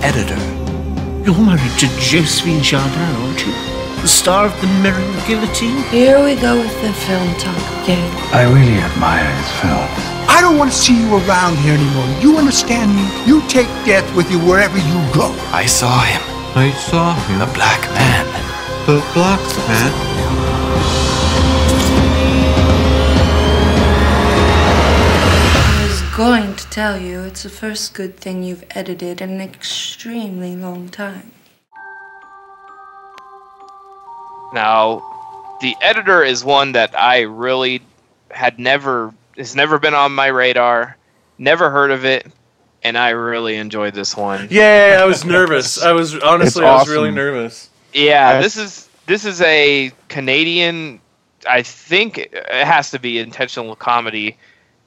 Editor. 0.02 0.34
You're 1.22 1.38
married 1.38 1.78
to 1.78 1.86
Josephine 2.00 2.64
Jardin, 2.64 2.98
aren't 2.98 3.46
you? 3.46 3.79
The 4.02 4.08
star 4.08 4.46
of 4.46 4.60
the 4.62 4.66
Mirror 4.82 4.96
and 4.96 5.26
Guillotine? 5.26 5.82
Here 5.90 6.24
we 6.24 6.34
go 6.34 6.56
with 6.56 6.72
the 6.80 6.90
film 7.04 7.28
talk 7.34 7.84
again. 7.84 8.10
I 8.32 8.44
really 8.44 8.80
admire 8.80 9.28
his 9.36 9.50
films. 9.60 10.20
I 10.26 10.40
don't 10.40 10.56
want 10.56 10.72
to 10.72 10.76
see 10.76 10.98
you 10.98 11.16
around 11.16 11.58
here 11.58 11.74
anymore. 11.74 12.08
You 12.22 12.38
understand 12.38 12.96
me? 12.96 13.04
You 13.26 13.46
take 13.46 13.68
death 13.84 14.08
with 14.16 14.30
you 14.30 14.38
wherever 14.38 14.78
you 14.78 14.98
go. 15.12 15.36
I 15.52 15.66
saw 15.66 16.00
him. 16.00 16.22
I 16.56 16.70
saw 16.70 17.12
him. 17.26 17.40
The 17.40 17.52
black 17.52 17.82
man. 17.92 18.24
The 18.86 19.04
black 19.12 19.40
man. 19.68 19.92
I 25.52 25.86
was 25.86 26.16
going 26.16 26.56
to 26.56 26.70
tell 26.70 26.98
you 26.98 27.20
it's 27.24 27.42
the 27.42 27.50
first 27.50 27.92
good 27.92 28.16
thing 28.16 28.42
you've 28.42 28.64
edited 28.70 29.20
in 29.20 29.28
an 29.28 29.40
extremely 29.42 30.56
long 30.56 30.88
time. 30.88 31.32
Now, 34.52 35.56
The 35.60 35.74
Editor 35.80 36.22
is 36.22 36.44
one 36.44 36.72
that 36.72 36.98
I 36.98 37.20
really 37.20 37.82
had 38.30 38.58
never 38.58 39.12
has 39.36 39.54
never 39.56 39.78
been 39.78 39.94
on 39.94 40.12
my 40.12 40.26
radar, 40.26 40.96
never 41.38 41.70
heard 41.70 41.90
of 41.90 42.04
it, 42.04 42.26
and 42.82 42.96
I 42.98 43.10
really 43.10 43.56
enjoyed 43.56 43.94
this 43.94 44.16
one. 44.16 44.48
Yeah, 44.50 44.98
I 45.00 45.04
was 45.04 45.24
nervous. 45.38 45.82
I 45.82 45.92
was 45.92 46.16
honestly, 46.18 46.64
I 46.64 46.74
was 46.76 46.88
really 46.88 47.10
nervous. 47.10 47.70
Yeah, 47.92 48.40
Yes. 48.40 48.42
this 48.44 48.56
is 48.56 48.88
this 49.06 49.24
is 49.24 49.40
a 49.42 49.92
Canadian. 50.08 51.00
I 51.48 51.62
think 51.62 52.18
it 52.18 52.44
has 52.46 52.90
to 52.90 52.98
be 52.98 53.18
intentional 53.18 53.74
comedy, 53.74 54.36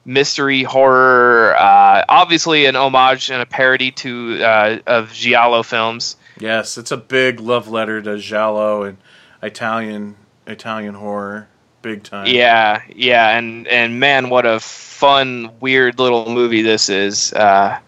mystery 0.04 0.62
horror. 0.62 1.56
Uh, 1.56 2.04
obviously, 2.08 2.66
an 2.66 2.76
homage 2.76 3.30
and 3.30 3.42
a 3.42 3.46
parody 3.46 3.90
to 3.92 4.42
uh, 4.42 4.78
of 4.86 5.12
giallo 5.12 5.62
films. 5.62 6.16
Yes, 6.38 6.78
it's 6.78 6.90
a 6.92 6.96
big 6.96 7.40
love 7.40 7.68
letter 7.68 8.00
to 8.02 8.18
giallo 8.18 8.82
and 8.84 8.98
Italian 9.44 10.16
Italian 10.46 10.94
horror, 10.94 11.48
big 11.82 12.02
time. 12.02 12.26
Yeah, 12.26 12.82
yeah, 12.94 13.36
and 13.36 13.68
and 13.68 14.00
man, 14.00 14.30
what 14.30 14.46
a 14.46 14.60
fun, 14.60 15.50
weird 15.60 15.98
little 15.98 16.30
movie 16.30 16.62
this 16.62 16.88
is. 16.88 17.32
Uh, 17.32 17.78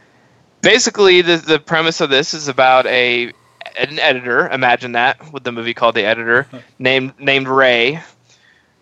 basically, 0.62 1.22
the 1.22 1.36
the 1.36 1.58
premise 1.58 2.00
of 2.00 2.10
this 2.10 2.34
is 2.34 2.48
about 2.48 2.86
a 2.86 3.32
an 3.78 3.98
editor. 3.98 4.48
Imagine 4.48 4.92
that 4.92 5.32
with 5.32 5.44
the 5.44 5.52
movie 5.52 5.74
called 5.74 5.94
The 5.94 6.04
Editor, 6.04 6.46
named 6.78 7.14
named 7.18 7.48
Ray, 7.48 8.00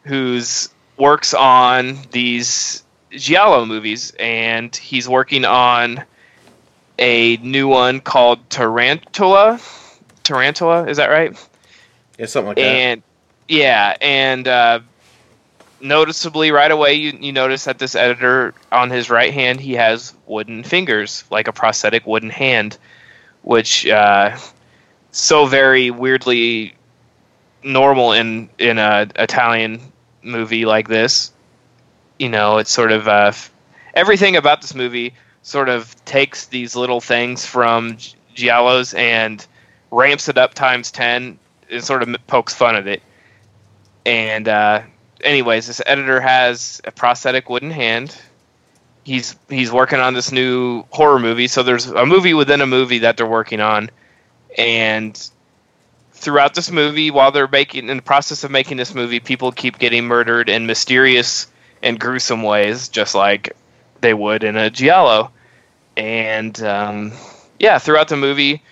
who's 0.03 0.69
works 0.97 1.35
on 1.35 1.99
these 2.11 2.85
giallo 3.11 3.65
movies, 3.65 4.13
and 4.19 4.75
he's 4.75 5.09
working 5.09 5.45
on 5.45 6.05
a 6.99 7.37
new 7.39 7.69
one 7.69 8.01
called 8.01 8.49
Tarantula. 8.51 9.61
Tarantula, 10.23 10.87
is 10.87 10.97
that 10.97 11.11
right? 11.11 11.37
Yeah, 12.19 12.27
something 12.27 12.49
like 12.49 12.57
that. 12.57 12.63
and 12.63 13.03
yeah, 13.49 13.97
and 14.01 14.49
uh, 14.49 14.81
noticeably 15.81 16.51
right 16.51 16.71
away, 16.71 16.95
you 16.95 17.17
you 17.21 17.33
notice 17.33 17.65
that 17.65 17.79
this 17.79 17.95
editor 17.95 18.55
on 18.73 18.91
his 18.91 19.11
right 19.11 19.33
hand 19.33 19.61
he 19.61 19.75
has 19.75 20.15
wooden 20.27 20.63
fingers, 20.63 21.25
like 21.31 21.49
a 21.49 21.53
prosthetic 21.53 22.07
wooden 22.07 22.31
hand, 22.31 22.79
which 23.43 23.87
uh, 23.87 24.37
so 25.13 25.47
very 25.47 25.91
weirdly 25.91 26.75
normal 27.63 28.13
in 28.13 28.49
in 28.59 28.79
a 28.79 29.09
Italian 29.17 29.81
movie 30.23 30.65
like 30.65 30.89
this. 30.89 31.33
You 32.19 32.29
know, 32.29 32.59
it's 32.59 32.71
sort 32.71 32.93
of 32.93 33.09
uh, 33.09 33.33
everything 33.95 34.37
about 34.37 34.63
this 34.63 34.75
movie 34.75 35.15
sort 35.43 35.69
of 35.69 36.03
takes 36.05 36.47
these 36.47 36.75
little 36.75 37.01
things 37.01 37.45
from 37.45 37.97
Gi- 37.97 38.17
giallos 38.35 38.97
and 38.97 39.47
ramps 39.91 40.29
it 40.29 40.39
up 40.39 40.55
times 40.55 40.91
10 40.91 41.39
and 41.71 41.83
sort 41.83 42.03
of 42.03 42.15
pokes 42.27 42.55
fun 42.55 42.77
at 42.77 42.87
it. 42.87 43.03
And 44.07 44.49
uh, 44.49 44.83
anyways, 45.23 45.67
this 45.67 45.81
editor 45.85 46.21
has 46.21 46.81
a 46.85 46.93
prosthetic 46.93 47.49
wooden 47.49 47.71
hand. 47.71 48.17
He's 49.05 49.37
he's 49.49 49.71
working 49.71 50.01
on 50.01 50.15
this 50.15 50.33
new 50.33 50.85
horror 50.91 51.19
movie. 51.19 51.49
So 51.49 51.63
there's 51.63 51.87
a 51.87 52.07
movie 52.07 52.35
within 52.35 52.61
a 52.61 52.67
movie 52.67 53.01
that 53.01 53.17
they're 53.17 53.27
working 53.27 53.61
on, 53.61 53.91
and 54.57 55.31
throughout 56.13 56.55
this 56.55 56.71
movie, 56.71 57.11
while 57.11 57.31
they're 57.31 57.49
making 57.49 57.89
in 57.91 57.99
the 57.99 58.03
process 58.03 58.45
of 58.45 58.51
making 58.51 58.79
this 58.79 58.95
movie, 58.95 59.21
people 59.21 59.53
keep 59.53 59.79
getting 59.79 60.05
murdered 60.05 60.49
in 60.49 60.67
mysterious 60.67 61.47
and 61.83 62.01
gruesome 62.01 62.43
ways, 62.43 62.89
just 62.89 63.15
like 63.15 63.55
they 64.01 64.15
would 64.15 64.43
in 64.43 64.57
a 64.57 64.71
giallo. 64.71 65.31
And 65.97 66.61
um, 66.63 67.13
yeah, 67.59 67.79
throughout 67.79 68.09
the 68.09 68.17
movie, 68.17 68.63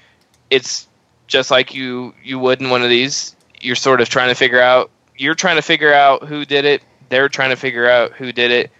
it's 0.51 0.89
just 1.33 1.51
like 1.51 1.75
you 1.75 2.15
you 2.23 2.39
would 2.39 2.61
in 2.61 2.71
one 2.71 2.83
of 2.83 2.91
these. 2.91 3.35
You're 3.61 3.75
sort 3.75 4.01
of 4.01 4.09
trying 4.09 4.29
to 4.29 4.35
figure 4.35 4.61
out. 4.61 4.91
You're 5.17 5.35
trying 5.35 5.57
to 5.57 5.63
figure 5.63 5.93
out 5.93 6.25
who 6.25 6.45
did 6.45 6.65
it. 6.65 6.83
They're 7.09 7.29
trying 7.29 7.51
to 7.51 7.57
figure 7.57 7.89
out 7.89 8.13
who 8.13 8.33
did 8.33 8.51
it. 8.51 8.71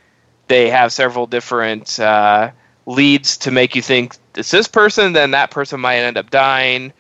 They 0.49 0.71
have 0.71 0.93
several 0.93 1.27
different 1.27 1.99
uh, 1.99 2.51
leads 2.87 3.39
to 3.39 3.51
make 3.51 3.75
you 3.75 3.83
think 3.83 4.17
it's 4.37 4.51
this 4.51 4.69
person. 4.69 5.15
Then 5.15 5.33
that 5.33 5.51
person 5.51 5.81
might 5.81 5.97
end 5.97 6.19
up 6.19 6.31
dying. 6.31 6.93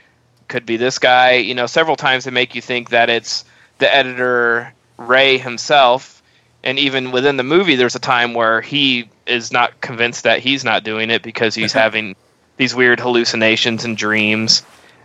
Could 0.48 0.66
be 0.66 0.76
this 0.76 0.98
guy. 0.98 1.34
You 1.34 1.54
know, 1.54 1.66
several 1.66 1.96
times 1.96 2.24
they 2.24 2.30
make 2.30 2.54
you 2.54 2.62
think 2.62 2.90
that 2.90 3.10
it's 3.10 3.44
the 3.78 3.94
editor 3.94 4.72
Ray 4.96 5.38
himself. 5.38 6.22
And 6.64 6.78
even 6.78 7.10
within 7.10 7.36
the 7.36 7.42
movie, 7.42 7.74
there's 7.74 7.96
a 7.96 8.00
time 8.00 8.34
where 8.34 8.60
he 8.60 9.08
is 9.26 9.52
not 9.52 9.80
convinced 9.80 10.24
that 10.24 10.38
he's 10.38 10.64
not 10.64 10.84
doing 10.84 11.10
it 11.10 11.22
because 11.22 11.54
he's 11.54 11.72
having 11.72 12.14
these 12.56 12.74
weird 12.74 13.00
hallucinations 13.00 13.84
and 13.84 13.96
dreams. 13.96 14.62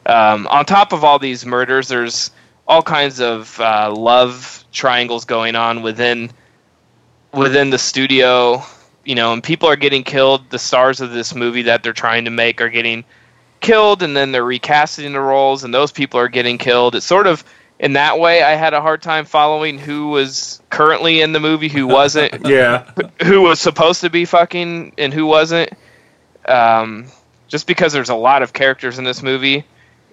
Um, 0.08 0.48
on 0.48 0.66
top 0.66 0.94
of 0.94 1.04
all 1.04 1.20
these 1.20 1.46
murders, 1.46 1.90
there's 1.90 2.32
all 2.68 2.82
kinds 2.82 3.20
of 3.20 3.60
uh, 3.60 3.94
love 3.96 4.64
triangles 4.72 5.26
going 5.26 5.56
on 5.56 5.82
within 5.84 6.32
within 7.34 7.70
the 7.70 7.78
studio. 7.78 8.64
You 9.06 9.16
know, 9.16 9.34
and 9.34 9.44
people 9.44 9.70
are 9.70 9.76
getting 9.76 10.04
killed. 10.04 10.50
The 10.50 10.60
stars 10.60 11.00
of 11.02 11.12
this 11.12 11.36
movie 11.36 11.62
that 11.64 11.84
they're 11.84 11.94
trying 11.94 12.26
to 12.26 12.32
make 12.32 12.60
are 12.62 12.70
getting 12.70 13.06
killed, 13.62 14.02
and 14.04 14.16
then 14.16 14.32
they're 14.32 14.44
recasting 14.44 15.14
the 15.14 15.20
roles, 15.20 15.64
and 15.64 15.74
those 15.74 15.92
people 15.92 16.20
are 16.20 16.28
getting 16.28 16.58
killed. 16.58 16.96
It's 16.96 17.06
sort 17.06 17.28
of 17.28 17.44
in 17.80 17.94
that 17.94 18.20
way. 18.20 18.44
I 18.44 18.56
had 18.56 18.74
a 18.74 18.82
hard 18.82 19.02
time 19.02 19.26
following 19.26 19.78
who 19.80 20.10
was 20.10 20.62
currently 20.70 21.22
in 21.22 21.32
the 21.32 21.40
movie, 21.40 21.70
who 21.70 21.88
wasn't. 21.88 22.46
Yeah. 22.48 22.90
who 23.24 23.42
was 23.42 23.60
supposed 23.60 24.02
to 24.02 24.10
be 24.10 24.26
fucking 24.26 24.94
and 24.98 25.14
who 25.14 25.26
wasn't. 25.26 25.72
Um, 26.48 27.08
just 27.48 27.68
because 27.68 27.94
there's 27.94 28.10
a 28.10 28.16
lot 28.16 28.42
of 28.42 28.54
characters 28.54 29.00
in 29.00 29.06
this 29.06 29.22
movie, 29.24 29.66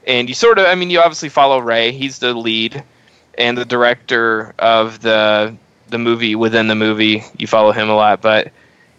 and 0.06 0.28
you 0.28 0.34
sort 0.34 0.58
of, 0.58 0.66
I 0.66 0.74
mean, 0.74 0.90
you 0.90 1.00
obviously 1.00 1.28
follow 1.28 1.58
Ray. 1.58 1.92
He's 1.92 2.18
the 2.18 2.34
lead 2.34 2.82
and 3.36 3.56
the 3.58 3.64
director 3.64 4.54
of 4.58 5.00
the 5.00 5.56
the 5.88 5.98
movie 5.98 6.34
within 6.34 6.68
the 6.68 6.74
movie. 6.74 7.22
You 7.38 7.46
follow 7.46 7.72
him 7.72 7.88
a 7.90 7.94
lot, 7.94 8.20
but 8.20 8.52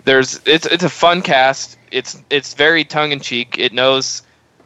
there's 0.03 0.39
it's 0.45 0.65
it's 0.65 0.83
a 0.83 0.89
fun 0.89 1.21
cast. 1.21 1.77
It's 1.91 2.21
it's 2.29 2.53
very 2.53 2.83
tongue 2.83 3.11
in 3.11 3.19
cheek. 3.19 3.57
It 3.57 3.73
knows 3.73 4.21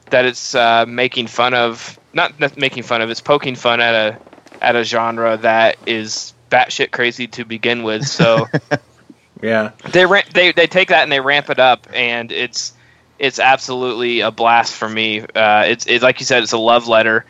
that 0.09 0.25
it's 0.25 0.55
uh, 0.55 0.85
making 0.87 1.27
fun 1.27 1.53
of 1.53 1.99
not, 2.13 2.39
not 2.39 2.57
making 2.57 2.83
fun 2.83 3.01
of. 3.01 3.09
It's 3.09 3.21
poking 3.21 3.55
fun 3.55 3.79
at 3.81 3.93
a 3.93 4.17
at 4.61 4.75
a 4.75 4.83
genre 4.83 5.37
that 5.37 5.77
is 5.85 6.33
batshit 6.49 6.91
crazy 6.91 7.27
to 7.27 7.45
begin 7.45 7.83
with. 7.83 8.05
So 8.07 8.47
Yeah. 9.41 9.71
they 9.91 10.05
ra- 10.05 10.21
they 10.33 10.51
they 10.51 10.67
take 10.67 10.89
that 10.89 11.03
and 11.03 11.11
they 11.11 11.19
ramp 11.21 11.49
it 11.49 11.59
up, 11.59 11.87
and 11.93 12.31
it's 12.31 12.73
it's 13.19 13.39
absolutely 13.39 14.21
a 14.21 14.31
blast 14.31 14.73
for 14.73 14.89
me. 14.89 15.21
Uh, 15.21 15.65
it's 15.67 15.85
it's 15.85 16.03
like 16.03 16.19
you 16.19 16.25
said, 16.25 16.41
it's 16.43 16.53
a 16.53 16.57
love 16.57 16.87
letter 16.87 17.25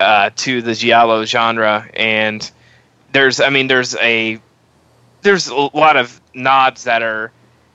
uh, 0.00 0.30
to 0.36 0.60
the 0.62 0.74
giallo 0.74 1.24
genre, 1.24 1.88
and 1.94 2.50
there's 3.12 3.40
I 3.40 3.50
mean 3.50 3.66
there's 3.68 3.94
a 3.96 4.40
there's 5.22 5.48
a 5.48 5.54
lot 5.54 5.96
of 5.96 6.20
nods 6.34 6.84
that 6.84 7.02
are 7.02 7.30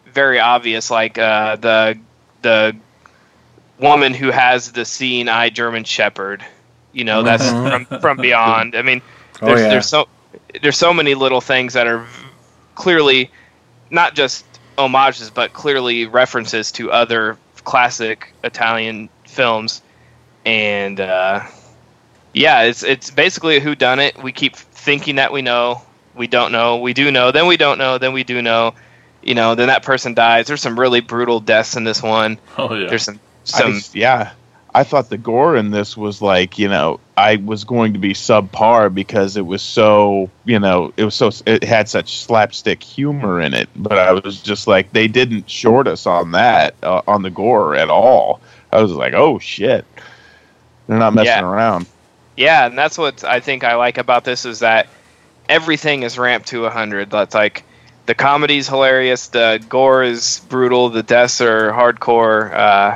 very 0.06 0.40
obvious, 0.40 0.91
like 0.91 1.18
uh, 1.18 1.56
the 1.56 1.98
the 2.41 2.76
woman 3.80 4.14
who 4.14 4.32
has 4.32 4.72
the 4.72 4.86
seeing 4.86 5.28
eye 5.30 5.49
German 5.49 5.84
Shepherd. 5.84 6.44
You 6.94 7.03
know, 7.06 7.24
that's 7.24 7.48
from 7.49 7.86
from 8.02 8.18
beyond. 8.18 8.76
I 8.76 8.82
mean, 8.82 9.02
Oh, 9.41 9.45
there's 9.45 9.61
yeah. 9.61 9.69
there's 9.69 9.88
so 9.88 10.07
there's 10.61 10.78
so 10.78 10.94
many 10.94 11.14
little 11.14 11.41
things 11.41 11.74
that 11.74 11.86
are 11.88 11.99
v- 11.99 12.07
clearly 12.76 13.30
not 13.91 14.15
just 14.15 14.44
homages, 14.78 15.30
but 15.30 15.54
clearly 15.54 16.06
references 16.06 16.72
to 16.74 16.91
other 16.91 17.38
classic 17.64 18.34
Italian 18.44 19.10
films. 19.26 19.82
And 20.45 20.99
uh, 20.99 21.45
yeah, 22.34 22.64
it's 22.64 22.84
it's 22.84 23.12
basically 23.12 23.58
a 23.58 23.60
who 23.60 23.76
done 23.76 23.99
it. 23.99 24.22
We 24.22 24.32
keep 24.32 24.56
thinking 24.56 25.16
that 25.18 25.32
we 25.34 25.41
know, 25.41 25.82
we 26.16 26.28
don't 26.28 26.52
know, 26.52 26.78
we 26.78 26.94
do 26.94 27.12
know, 27.12 27.32
then 27.32 27.48
we 27.48 27.58
don't 27.58 27.78
know, 27.78 27.98
then 27.98 28.14
we 28.14 28.24
do 28.24 28.41
know. 28.41 28.74
You 29.24 29.36
know, 29.36 29.56
then 29.56 29.68
that 29.68 29.84
person 29.84 30.14
dies. 30.14 30.48
There's 30.48 30.62
some 30.62 30.80
really 30.80 31.02
brutal 31.02 31.40
deaths 31.41 31.76
in 31.76 31.84
this 31.84 32.02
one. 32.02 32.38
Oh 32.58 32.74
yeah. 32.74 32.88
There's 32.88 33.04
some 33.04 33.20
some 33.44 33.74
just- 33.74 33.95
yeah. 33.95 34.32
I 34.78 34.84
thought 34.84 35.10
the 35.10 35.18
gore 35.18 35.56
in 35.56 35.72
this 35.72 35.98
was 35.98 36.22
like, 36.22 36.60
you 36.60 36.68
know, 36.70 36.99
I 37.18 37.38
was 37.38 37.64
going 37.64 37.94
to 37.94 37.99
be 37.99 38.14
subpar 38.14 38.94
because 38.94 39.36
it 39.36 39.44
was 39.44 39.64
so, 39.64 40.30
you 40.45 40.60
know, 40.60 40.94
it 40.95 41.04
was 41.04 41.16
so, 41.16 41.32
it 41.48 41.64
had 41.64 41.90
such 41.90 42.20
slapstick 42.20 42.84
humor 42.84 43.41
in 43.41 43.56
it. 43.56 43.70
But 43.76 43.98
I 43.98 44.12
was 44.12 44.40
just 44.40 44.68
like, 44.68 44.94
they 44.94 45.08
didn't 45.08 45.49
short 45.49 45.88
us 45.88 46.06
on 46.06 46.34
that, 46.34 46.76
uh, 46.84 47.02
on 47.08 47.24
the 47.24 47.32
gore 47.32 47.74
at 47.74 47.90
all. 47.90 48.40
I 48.72 48.80
was 48.80 48.91
like, 48.91 49.16
oh 49.16 49.40
shit. 49.40 49.84
They're 50.86 50.99
not 50.99 51.16
messing 51.16 51.32
Yeah. 51.32 51.41
around. 51.41 51.88
Yeah, 52.36 52.68
and 52.68 52.78
that's 52.78 52.99
what 52.99 53.24
I 53.24 53.40
think 53.40 53.64
I 53.64 53.78
like 53.78 53.98
about 53.98 54.26
this 54.26 54.45
is 54.45 54.60
that 54.60 54.90
everything 55.49 56.04
is 56.04 56.20
ramped 56.20 56.49
to 56.49 56.62
100. 56.62 57.10
That's 57.10 57.34
like 57.34 57.64
the 58.06 58.14
comedy's 58.14 58.68
hilarious, 58.68 59.30
the 59.30 59.60
gore 59.70 60.04
is 60.04 60.40
brutal, 60.49 60.90
the 60.90 61.02
deaths 61.02 61.41
are 61.41 61.72
hardcore, 61.72 62.54
uh, 62.54 62.95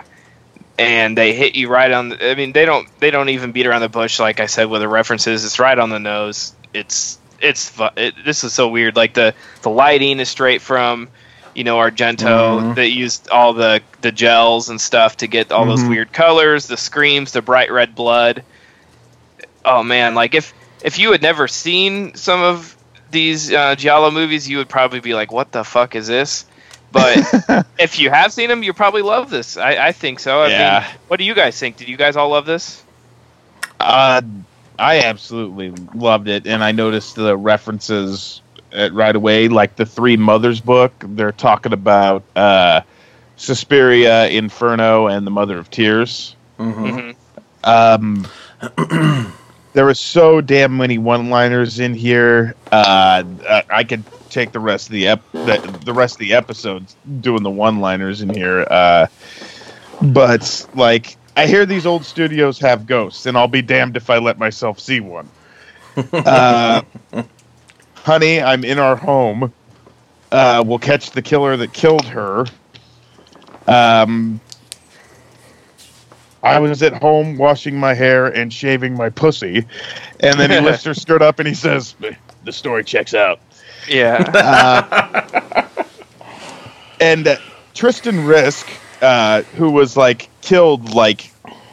and 0.81 1.17
they 1.17 1.33
hit 1.33 1.55
you 1.55 1.67
right 1.69 1.91
on. 1.91 2.09
The, 2.09 2.31
I 2.31 2.35
mean, 2.35 2.51
they 2.51 2.65
don't 2.65 2.87
they 2.99 3.11
don't 3.11 3.29
even 3.29 3.51
beat 3.51 3.65
around 3.67 3.81
the 3.81 3.89
bush 3.89 4.19
like 4.19 4.39
I 4.39 4.45
said 4.47 4.65
with 4.69 4.81
the 4.81 4.87
references. 4.87 5.45
It's 5.45 5.59
right 5.59 5.77
on 5.77 5.89
the 5.89 5.99
nose. 5.99 6.53
It's 6.73 7.17
it's 7.39 7.71
it, 7.97 8.15
this 8.25 8.43
is 8.43 8.53
so 8.53 8.67
weird. 8.69 8.95
Like 8.95 9.13
the 9.13 9.33
the 9.61 9.69
lighting 9.69 10.19
is 10.19 10.29
straight 10.29 10.61
from 10.61 11.09
you 11.55 11.63
know 11.63 11.77
Argento 11.77 12.61
Mhm. 12.61 12.75
that 12.75 12.89
used 12.89 13.29
all 13.29 13.53
the 13.53 13.81
the 14.01 14.11
gels 14.11 14.69
and 14.69 14.79
stuff 14.79 15.17
to 15.17 15.27
get 15.27 15.51
all 15.51 15.65
those 15.65 15.83
Mhm. 15.83 15.89
weird 15.89 16.13
colors, 16.13 16.67
the 16.67 16.77
screams, 16.77 17.31
the 17.31 17.41
bright 17.41 17.71
red 17.71 17.95
blood 17.95 18.43
oh 19.65 19.83
man, 19.83 20.15
like 20.15 20.33
if 20.33 20.53
if 20.83 20.97
you 20.97 21.11
had 21.11 21.21
never 21.21 21.47
seen 21.47 22.15
some 22.15 22.41
of 22.41 22.75
these 23.11 23.51
uh, 23.53 23.75
giallo 23.75 24.09
movies, 24.09 24.49
you 24.49 24.57
would 24.57 24.69
probably 24.69 24.99
be 25.01 25.13
like, 25.13 25.31
"What 25.31 25.51
the 25.51 25.63
fuck 25.63 25.95
is 25.95 26.07
this?" 26.07 26.45
But 26.91 27.65
if 27.79 27.99
you 27.99 28.09
have 28.09 28.33
seen 28.33 28.49
them, 28.49 28.63
you 28.63 28.73
probably 28.73 29.01
love 29.01 29.29
this. 29.29 29.57
I, 29.57 29.87
I 29.87 29.91
think 29.91 30.19
so. 30.19 30.41
I 30.41 30.47
Yeah. 30.49 30.79
mean, 30.87 30.97
what 31.07 31.17
do 31.17 31.23
you 31.23 31.33
guys 31.33 31.57
think? 31.59 31.77
Did 31.77 31.87
you 31.89 31.97
guys 31.97 32.15
all 32.15 32.29
love 32.29 32.45
this? 32.45 32.83
Uh, 33.79 34.21
I 34.77 34.99
absolutely 35.03 35.71
loved 35.93 36.27
it, 36.27 36.45
and 36.47 36.63
I 36.63 36.71
noticed 36.71 37.15
the 37.15 37.35
references 37.37 38.41
uh, 38.75 38.89
right 38.91 39.15
away. 39.15 39.47
Like 39.47 39.75
the 39.75 39.85
Three 39.85 40.17
Mothers 40.17 40.59
book, 40.59 40.93
they're 41.01 41.31
talking 41.31 41.73
about 41.73 42.23
uh, 42.35 42.81
Suspiria, 43.37 44.27
Inferno, 44.27 45.07
and 45.07 45.25
the 45.25 45.31
Mother 45.31 45.57
of 45.57 45.69
Tears. 45.71 46.35
Mhm. 46.59 47.15
Mhm. 47.63 48.27
Um, 48.83 49.33
there 49.73 49.85
was 49.85 49.99
so 49.99 50.41
damn 50.41 50.77
many 50.77 50.97
one-liners 50.97 51.79
in 51.79 51.93
here. 51.93 52.55
Uh, 52.71 53.23
I- 53.49 53.63
I 53.69 53.83
could 53.83 54.03
take 54.31 54.51
the 54.51 54.59
rest 54.59 54.87
of 54.87 54.93
the 54.93 55.07
ep- 55.07 55.31
the, 55.31 55.79
the 55.85 55.93
rest 55.93 56.15
of 56.15 56.19
the 56.19 56.33
episodes 56.33 56.95
doing 57.19 57.43
the 57.43 57.49
one-liners 57.49 58.21
in 58.21 58.29
here. 58.29 58.61
Uh, 58.69 59.07
but 60.01 60.67
like, 60.73 61.17
I 61.37 61.47
hear 61.47 61.65
these 61.65 61.85
old 61.85 62.05
studios 62.05 62.59
have 62.59 62.85
ghosts, 62.85 63.25
and 63.25 63.37
I'll 63.37 63.47
be 63.47 63.61
damned 63.61 63.97
if 63.97 64.09
I 64.09 64.17
let 64.17 64.37
myself 64.37 64.79
see 64.79 64.99
one. 64.99 65.29
Uh, 66.13 66.81
honey, 67.95 68.41
I'm 68.41 68.63
in 68.63 68.79
our 68.79 68.95
home. 68.95 69.51
Uh, 70.31 70.63
we'll 70.65 70.79
catch 70.79 71.11
the 71.11 71.21
killer 71.21 71.57
that 71.57 71.73
killed 71.73 72.05
her. 72.05 72.45
Um, 73.67 74.39
I 76.43 76.59
was 76.59 76.81
at 76.81 76.93
home 77.01 77.37
washing 77.37 77.77
my 77.77 77.93
hair 77.93 78.25
and 78.27 78.51
shaving 78.51 78.95
my 78.95 79.09
pussy, 79.09 79.65
and 80.19 80.39
then 80.39 80.49
he 80.49 80.59
lifts 80.59 80.83
her 80.85 80.93
skirt 80.93 81.21
up 81.21 81.39
and 81.39 81.47
he 81.47 81.53
says, 81.53 81.95
"The 82.43 82.51
story 82.51 82.83
checks 82.83 83.13
out." 83.13 83.39
Yeah. 83.87 84.23
Uh, 84.41 84.83
and 86.99 87.27
uh, 87.27 87.37
Tristan 87.73 88.25
Risk, 88.25 88.69
uh, 89.01 89.43
who 89.43 89.71
was 89.71 89.95
like 89.97 90.29
killed 90.41 90.93
like 90.93 91.31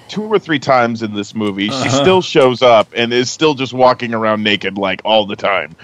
two 0.08 0.22
or 0.22 0.38
three 0.38 0.58
times 0.58 1.02
in 1.02 1.14
this 1.14 1.34
movie, 1.34 1.70
she 1.70 1.88
Uh-huh. 1.88 1.90
still 1.90 2.22
shows 2.22 2.62
up 2.62 2.92
and 2.96 3.12
is 3.12 3.30
still 3.30 3.54
just 3.54 3.72
walking 3.72 4.14
around 4.14 4.42
naked 4.42 4.78
like 4.78 5.02
all 5.04 5.26
the 5.26 5.36
time. 5.36 5.76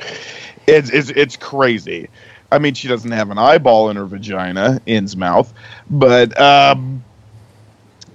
It's 0.67 0.91
it's, 0.91 1.11
it's 1.11 1.37
crazy. 1.37 2.09
I 2.51 2.59
mean, 2.59 2.75
she 2.75 2.89
doesn't 2.89 3.11
have 3.11 3.31
an 3.31 3.39
eyeball 3.39 3.91
in 3.91 3.97
her 3.97 4.07
vagina, 4.07 4.81
in's 4.87 5.17
mouth, 5.17 5.53
but 5.91 6.39
um, 6.41 7.05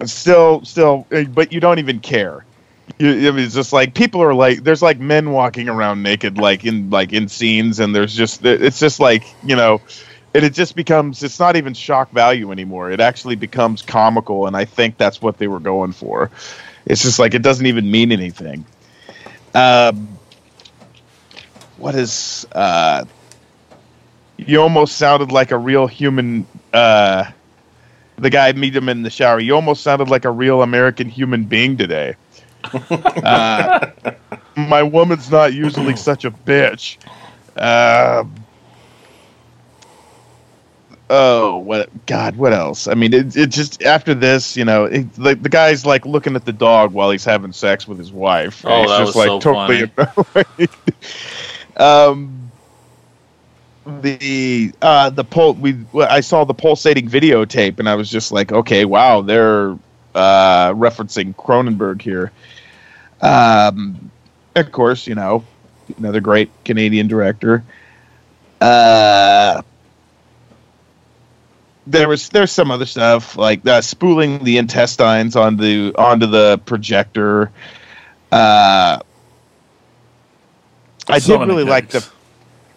still, 0.05 0.63
still, 0.65 1.05
eh, 1.11 1.25
but 1.25 1.51
you 1.51 1.59
don't 1.59 1.79
even 1.79 1.99
care. 1.99 2.45
You, 2.99 3.29
I 3.29 3.31
mean, 3.31 3.45
it's 3.45 3.55
just 3.55 3.71
like 3.71 3.93
people 3.93 4.21
are 4.21 4.33
like, 4.33 4.63
there's 4.63 4.81
like 4.81 4.99
men 4.99 5.31
walking 5.31 5.69
around 5.69 6.03
naked, 6.03 6.37
like 6.37 6.65
in 6.65 6.89
like 6.89 7.13
in 7.13 7.29
scenes, 7.29 7.79
and 7.79 7.95
there's 7.95 8.13
just 8.13 8.45
it's 8.45 8.79
just 8.79 8.99
like 8.99 9.23
you 9.41 9.55
know, 9.55 9.81
and 10.33 10.43
it 10.43 10.53
just 10.53 10.75
becomes 10.75 11.23
it's 11.23 11.39
not 11.39 11.55
even 11.55 11.73
shock 11.73 12.11
value 12.11 12.51
anymore. 12.51 12.91
It 12.91 12.99
actually 12.99 13.35
becomes 13.35 13.81
comical, 13.81 14.47
and 14.47 14.55
I 14.55 14.65
think 14.65 14.97
that's 14.97 15.21
what 15.21 15.37
they 15.37 15.47
were 15.47 15.61
going 15.61 15.93
for. 15.93 16.29
It's 16.85 17.01
just 17.01 17.19
like 17.19 17.33
it 17.33 17.41
doesn't 17.41 17.65
even 17.65 17.89
mean 17.89 18.11
anything. 18.11 18.65
Um, 19.55 20.09
what 21.77 21.95
is 21.95 22.45
uh, 22.51 23.05
you 24.35 24.61
almost 24.61 24.97
sounded 24.97 25.31
like 25.31 25.51
a 25.51 25.57
real 25.57 25.87
human. 25.87 26.45
Uh, 26.73 27.25
the 28.17 28.29
guy 28.29 28.51
meet 28.51 28.75
him 28.75 28.89
in 28.89 29.03
the 29.03 29.09
shower. 29.09 29.39
You 29.39 29.55
almost 29.55 29.83
sounded 29.83 30.09
like 30.09 30.25
a 30.25 30.31
real 30.31 30.61
American 30.61 31.07
human 31.07 31.45
being 31.45 31.77
today. 31.77 32.15
Uh, 32.63 33.87
my 34.55 34.83
woman's 34.83 35.31
not 35.31 35.53
usually 35.53 35.95
such 35.97 36.25
a 36.25 36.31
bitch. 36.31 36.97
Um, 37.57 38.35
oh, 41.09 41.57
what? 41.57 42.05
God, 42.05 42.35
what 42.35 42.53
else? 42.53 42.87
I 42.87 42.93
mean, 42.93 43.13
it, 43.13 43.35
it 43.35 43.47
just 43.47 43.83
after 43.83 44.13
this, 44.13 44.55
you 44.57 44.65
know, 44.65 44.85
it, 44.85 45.13
the, 45.13 45.35
the 45.35 45.49
guy's 45.49 45.85
like 45.85 46.05
looking 46.05 46.35
at 46.35 46.45
the 46.45 46.53
dog 46.53 46.91
while 46.91 47.11
he's 47.11 47.25
having 47.25 47.51
sex 47.51 47.87
with 47.87 47.97
his 47.97 48.11
wife. 48.11 48.63
Oh, 48.65 48.87
that 48.87 48.99
just 48.99 49.07
was 49.07 49.15
like 49.15 49.27
so 49.27 49.39
totally 49.39 49.91
annoyed. 49.97 50.69
um, 51.77 52.39
the 54.01 54.71
uh 54.81 55.09
the 55.09 55.23
pul 55.23 55.53
we 55.55 55.75
I 55.95 56.19
saw 56.19 56.43
the 56.43 56.53
pulsating 56.53 57.09
videotape 57.09 57.79
and 57.79 57.89
I 57.89 57.95
was 57.95 58.09
just 58.09 58.31
like, 58.31 58.51
okay, 58.51 58.85
wow, 58.85 59.21
they're 59.21 59.77
uh 60.15 60.73
referencing 60.73 61.35
Cronenberg 61.35 62.01
here. 62.01 62.31
Um 63.21 64.11
of 64.55 64.71
course, 64.71 65.07
you 65.07 65.15
know, 65.15 65.45
another 65.97 66.21
great 66.21 66.51
Canadian 66.65 67.07
director. 67.07 67.63
Uh 68.61 69.61
there 71.87 72.07
was 72.07 72.29
there's 72.29 72.51
some 72.51 72.71
other 72.71 72.85
stuff 72.85 73.35
like 73.37 73.65
uh, 73.67 73.81
spooling 73.81 74.43
the 74.43 74.57
intestines 74.57 75.35
on 75.35 75.57
the 75.57 75.93
onto 75.97 76.27
the 76.27 76.59
projector. 76.65 77.51
Uh 78.31 78.99
I 81.09 81.19
So 81.19 81.37
did 81.37 81.43
really 81.43 81.63
like 81.63 81.89
the 81.89 82.05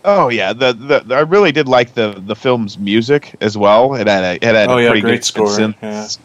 Oh 0.05 0.29
yeah, 0.31 0.53
the, 0.53 0.73
the 0.73 1.15
I 1.15 1.21
really 1.21 1.53
did 1.53 1.69
like 1.69 1.95
the 1.95 2.21
the 2.27 2.35
film's 2.35 2.79
music 2.79 3.37
as 3.41 3.57
well. 3.57 3.95
It 3.95 4.09
had 4.09 4.25
a, 4.25 4.35
it 4.37 4.55
had 4.55 4.71
Oh, 4.71 4.79
a 4.79 4.79
yeah, 4.79 4.93
pretty 4.93 5.03
great 5.03 5.25
good 5.25 5.25
score, 5.25 5.45
synth, 5.45 6.19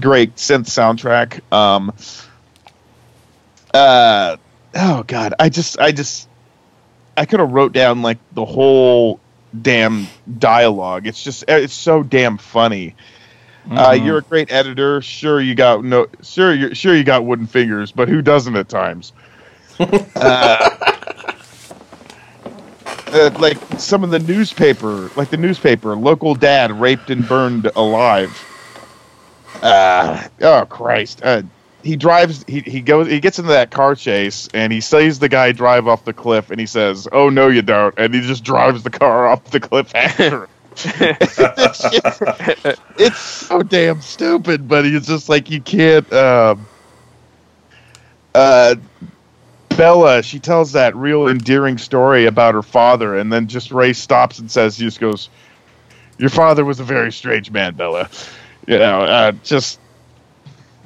great 0.00 0.36
synth 0.36 0.66
soundtrack. 0.66 1.40
Um, 1.52 1.92
uh, 3.74 4.36
oh 4.74 5.02
god, 5.04 5.34
I 5.38 5.48
just 5.48 5.78
I 5.78 5.92
just 5.92 6.28
I 7.16 7.24
could 7.26 7.40
have 7.40 7.50
wrote 7.50 7.72
down 7.72 8.02
like 8.02 8.18
the 8.32 8.44
whole 8.44 9.20
damn 9.60 10.06
dialogue. 10.38 11.06
It's 11.06 11.22
just 11.22 11.44
it's 11.48 11.74
so 11.74 12.02
damn 12.02 12.38
funny. 12.38 12.94
Uh, 13.70 13.90
Mhm. 13.92 14.04
you're 14.06 14.18
a 14.18 14.22
great 14.22 14.50
editor. 14.50 15.00
Sure, 15.02 15.40
you 15.40 15.54
got 15.54 15.84
no. 15.84 16.08
Sure, 16.22 16.52
you 16.52 16.74
sure 16.74 16.96
you 16.96 17.04
got 17.04 17.24
wooden 17.24 17.46
fingers, 17.46 17.92
but 17.92 18.08
who 18.08 18.20
doesn't 18.20 18.56
at 18.56 18.68
times? 18.68 19.12
uh, 19.78 20.70
uh, 23.14 23.30
like 23.38 23.58
some 23.78 24.02
of 24.04 24.10
the 24.10 24.18
newspaper, 24.18 25.10
like 25.16 25.30
the 25.30 25.36
newspaper, 25.36 25.94
local 25.96 26.34
dad 26.34 26.72
raped 26.72 27.10
and 27.10 27.26
burned 27.28 27.66
alive. 27.76 28.30
Uh, 29.60 30.28
oh 30.40 30.66
Christ! 30.66 31.20
Uh, 31.22 31.42
he 31.82 31.96
drives. 31.96 32.44
He, 32.46 32.60
he 32.60 32.80
goes. 32.80 33.08
He 33.08 33.20
gets 33.20 33.38
into 33.38 33.50
that 33.50 33.70
car 33.70 33.94
chase, 33.94 34.48
and 34.54 34.72
he 34.72 34.80
sees 34.80 35.18
the 35.18 35.28
guy 35.28 35.52
drive 35.52 35.88
off 35.88 36.04
the 36.04 36.12
cliff, 36.12 36.50
and 36.50 36.60
he 36.60 36.66
says, 36.66 37.08
"Oh 37.12 37.28
no, 37.28 37.48
you 37.48 37.62
don't!" 37.62 37.94
And 37.98 38.14
he 38.14 38.20
just 38.20 38.44
drives 38.44 38.82
the 38.82 38.90
car 38.90 39.28
off 39.30 39.44
the 39.50 39.60
cliff 39.60 39.94
after. 39.94 40.48
it's, 40.74 41.38
it's 42.98 43.18
so 43.18 43.62
damn 43.62 44.00
stupid, 44.00 44.68
but 44.68 44.86
it's 44.86 45.06
just 45.06 45.28
like 45.28 45.50
you 45.50 45.60
can't. 45.60 46.10
Um, 46.12 46.66
uh, 48.34 48.76
Bella, 49.76 50.22
she 50.22 50.38
tells 50.38 50.72
that 50.72 50.94
real 50.96 51.28
endearing 51.28 51.78
story 51.78 52.26
about 52.26 52.54
her 52.54 52.62
father, 52.62 53.16
and 53.16 53.32
then 53.32 53.48
just 53.48 53.70
Ray 53.70 53.92
stops 53.92 54.38
and 54.38 54.50
says, 54.50 54.76
he 54.76 54.84
just 54.84 55.00
goes, 55.00 55.28
"Your 56.18 56.30
father 56.30 56.64
was 56.64 56.80
a 56.80 56.84
very 56.84 57.12
strange 57.12 57.50
man, 57.50 57.74
Bella." 57.74 58.08
You 58.66 58.78
know, 58.78 59.00
uh, 59.02 59.32
just 59.42 59.80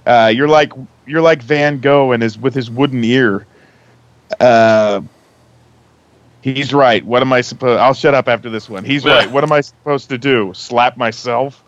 uh, 0.06 0.32
you're 0.34 0.48
like 0.48 0.72
you're 1.06 1.22
like 1.22 1.42
Van 1.42 1.80
Gogh 1.80 2.12
and 2.12 2.22
his 2.22 2.38
with 2.38 2.54
his 2.54 2.70
wooden 2.70 3.04
ear. 3.04 3.46
Uh, 4.40 5.02
he's 6.40 6.72
right. 6.72 7.04
What 7.04 7.22
am 7.22 7.32
I 7.32 7.42
supposed? 7.42 7.80
I'll 7.80 7.94
shut 7.94 8.14
up 8.14 8.28
after 8.28 8.50
this 8.50 8.68
one. 8.68 8.84
He's 8.84 9.04
right. 9.04 9.30
What 9.30 9.44
am 9.44 9.52
I 9.52 9.60
supposed 9.60 10.08
to 10.10 10.18
do? 10.18 10.52
Slap 10.54 10.96
myself? 10.96 11.62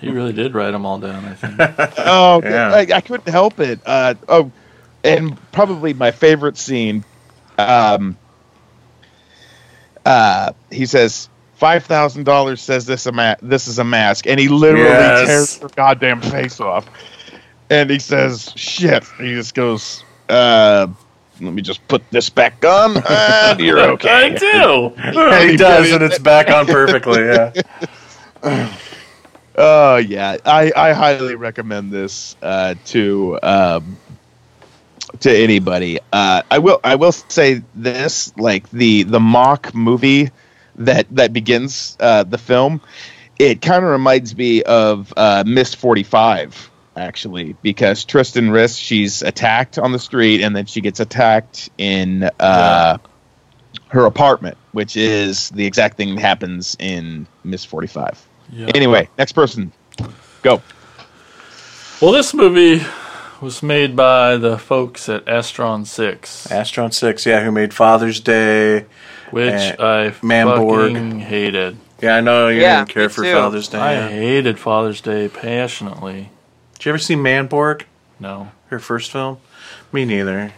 He 0.00 0.10
really 0.10 0.32
did 0.32 0.54
write 0.54 0.72
them 0.72 0.84
all 0.84 0.98
down. 0.98 1.24
I 1.24 1.34
think. 1.34 1.54
oh, 1.98 2.42
Yeah. 2.44 2.72
I, 2.74 2.86
I 2.96 3.00
couldn't 3.00 3.28
help 3.28 3.58
it. 3.60 3.80
Uh, 3.86 4.14
oh, 4.28 4.50
and 5.02 5.38
probably 5.52 5.94
my 5.94 6.10
favorite 6.10 6.58
scene. 6.58 7.04
Um, 7.58 8.18
uh, 10.04 10.52
he 10.70 10.86
says 10.86 11.28
five 11.56 11.84
thousand 11.84 12.24
dollars 12.24 12.62
says 12.62 12.86
this 12.86 13.06
a 13.06 13.12
ma- 13.12 13.34
this 13.42 13.66
is 13.66 13.78
a 13.78 13.84
mask, 13.84 14.26
and 14.26 14.38
he 14.38 14.48
literally 14.48 14.84
Yes. 14.86 15.26
tears 15.26 15.58
her 15.58 15.68
goddamn 15.76 16.20
face 16.22 16.60
off. 16.60 16.86
And 17.68 17.90
he 17.90 17.98
says, 17.98 18.52
"Shit." 18.54 19.04
He 19.18 19.34
just 19.34 19.54
goes, 19.54 20.04
uh, 20.28 20.86
"Let 21.40 21.52
me 21.52 21.62
just 21.62 21.86
put 21.88 22.08
this 22.10 22.30
back 22.30 22.64
on, 22.64 22.96
and 23.08 23.58
you're 23.60 23.80
okay." 23.80 24.08
I 24.08 24.28
do. 24.30 24.92
And 24.96 25.50
he 25.50 25.56
does, 25.56 25.90
and 25.90 26.02
it's 26.02 26.18
back 26.20 26.48
on 26.50 26.66
perfectly. 26.66 27.22
Yeah. 27.24 27.52
Oh 29.58 29.96
yeah, 29.96 30.36
I, 30.44 30.70
I 30.76 30.92
highly 30.92 31.34
recommend 31.34 31.90
this 31.90 32.36
uh, 32.42 32.74
to 32.86 33.38
um, 33.42 33.96
to 35.20 35.34
anybody. 35.34 35.98
Uh, 36.12 36.42
I 36.50 36.58
will 36.58 36.78
I 36.84 36.96
will 36.96 37.12
say 37.12 37.62
this 37.74 38.36
like 38.36 38.68
the 38.70 39.04
the 39.04 39.18
mock 39.18 39.74
movie 39.74 40.30
that 40.76 41.06
that 41.10 41.32
begins 41.32 41.96
uh, 42.00 42.24
the 42.24 42.38
film. 42.38 42.80
It 43.38 43.60
kind 43.60 43.84
of 43.84 43.90
reminds 43.90 44.36
me 44.36 44.62
of 44.62 45.12
uh, 45.16 45.44
Miss 45.46 45.74
Forty 45.74 46.02
Five 46.02 46.70
actually 46.96 47.54
because 47.62 48.04
Tristan 48.04 48.50
Risk 48.50 48.78
she's 48.80 49.22
attacked 49.22 49.78
on 49.78 49.92
the 49.92 49.98
street 49.98 50.42
and 50.42 50.56
then 50.56 50.64
she 50.66 50.80
gets 50.80 50.98
attacked 50.98 51.68
in 51.76 52.30
uh, 52.40 52.98
her 53.88 54.06
apartment, 54.06 54.56
which 54.72 54.96
is 54.96 55.50
the 55.50 55.66
exact 55.66 55.96
thing 55.96 56.14
that 56.14 56.20
happens 56.20 56.76
in 56.78 57.26
Miss 57.44 57.64
Forty 57.64 57.86
Five. 57.86 58.26
Yeah. 58.50 58.70
Anyway, 58.74 59.08
next 59.18 59.32
person. 59.32 59.72
Go. 60.42 60.62
Well, 62.00 62.12
this 62.12 62.34
movie 62.34 62.84
was 63.40 63.62
made 63.62 63.96
by 63.96 64.36
the 64.36 64.58
folks 64.58 65.08
at 65.08 65.24
Astron 65.26 65.86
Six, 65.86 66.46
Astron 66.48 66.92
Six, 66.92 67.26
yeah, 67.26 67.44
who 67.44 67.50
made 67.50 67.74
Father's 67.74 68.20
Day, 68.20 68.86
which 69.30 69.52
and 69.52 69.80
I 69.80 70.10
Manborg. 70.22 70.92
fucking 70.92 71.20
hated. 71.20 71.76
Yeah, 72.00 72.16
I 72.16 72.20
know 72.20 72.48
you 72.48 72.60
Yeah, 72.60 72.78
didn't 72.80 72.90
care 72.90 73.02
me 73.04 73.08
for 73.08 73.22
too. 73.24 73.32
Father's 73.32 73.68
Day. 73.68 73.78
I 73.78 73.92
yeah. 73.94 74.08
hated 74.08 74.58
Father's 74.58 75.00
Day 75.00 75.28
passionately. 75.28 76.30
Did 76.74 76.84
you 76.84 76.90
ever 76.90 76.98
see 76.98 77.14
Manborg? 77.16 77.82
No. 78.20 78.50
Her 78.68 78.78
first 78.78 79.10
film? 79.10 79.38
Me 79.92 80.04
neither. 80.04 80.52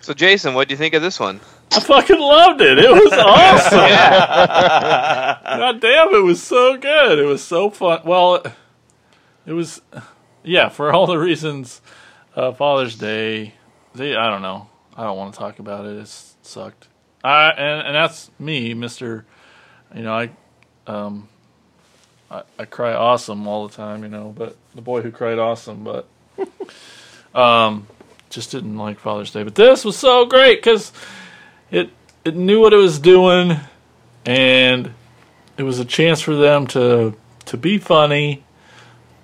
So, 0.00 0.14
Jason, 0.14 0.54
what 0.54 0.68
do 0.68 0.72
you 0.72 0.78
think 0.78 0.94
of 0.94 1.02
this 1.02 1.18
one? 1.18 1.40
I 1.72 1.80
fucking 1.80 2.18
loved 2.20 2.60
it. 2.60 2.78
It 2.78 2.90
was 2.90 3.12
awesome. 3.18 3.78
God 5.58 5.80
damn, 5.80 6.14
it 6.14 6.22
was 6.22 6.42
so 6.42 6.76
good. 6.76 7.18
It 7.18 7.24
was 7.24 7.42
so 7.42 7.70
fun. 7.70 8.00
Well, 8.04 8.42
it 9.44 9.52
was, 9.52 9.82
yeah, 10.44 10.68
for 10.68 10.92
all 10.92 11.06
the 11.06 11.18
reasons. 11.18 11.80
Uh, 12.36 12.52
Father's 12.52 12.96
Day. 12.96 13.54
They, 13.94 14.14
I 14.14 14.30
don't 14.30 14.42
know. 14.42 14.68
I 14.96 15.04
don't 15.04 15.16
want 15.16 15.34
to 15.34 15.38
talk 15.40 15.58
about 15.58 15.86
it. 15.86 15.96
It 15.96 16.08
sucked. 16.42 16.86
I 17.26 17.50
and 17.50 17.88
and 17.88 17.96
that's 17.96 18.30
me, 18.38 18.72
Mister. 18.74 19.24
You 19.94 20.02
know, 20.02 20.12
I, 20.12 20.30
um, 20.86 21.28
I, 22.30 22.42
I 22.58 22.64
cry 22.64 22.92
awesome 22.92 23.46
all 23.46 23.66
the 23.66 23.74
time. 23.74 24.02
You 24.02 24.08
know, 24.08 24.32
but 24.36 24.56
the 24.74 24.82
boy 24.82 25.00
who 25.02 25.10
cried 25.10 25.38
awesome, 25.38 25.84
but, 25.84 26.06
um, 27.34 27.86
just 28.30 28.50
didn't 28.50 28.76
like 28.76 28.98
Father's 28.98 29.32
Day. 29.32 29.42
But 29.42 29.54
this 29.54 29.84
was 29.84 29.96
so 29.96 30.24
great 30.26 30.58
because 30.58 30.92
it 31.70 31.90
it 32.24 32.36
knew 32.36 32.60
what 32.60 32.72
it 32.72 32.76
was 32.76 32.98
doing, 32.98 33.58
and 34.24 34.92
it 35.56 35.64
was 35.64 35.80
a 35.80 35.84
chance 35.84 36.20
for 36.20 36.36
them 36.36 36.66
to 36.68 37.16
to 37.46 37.56
be 37.56 37.78
funny 37.78 38.44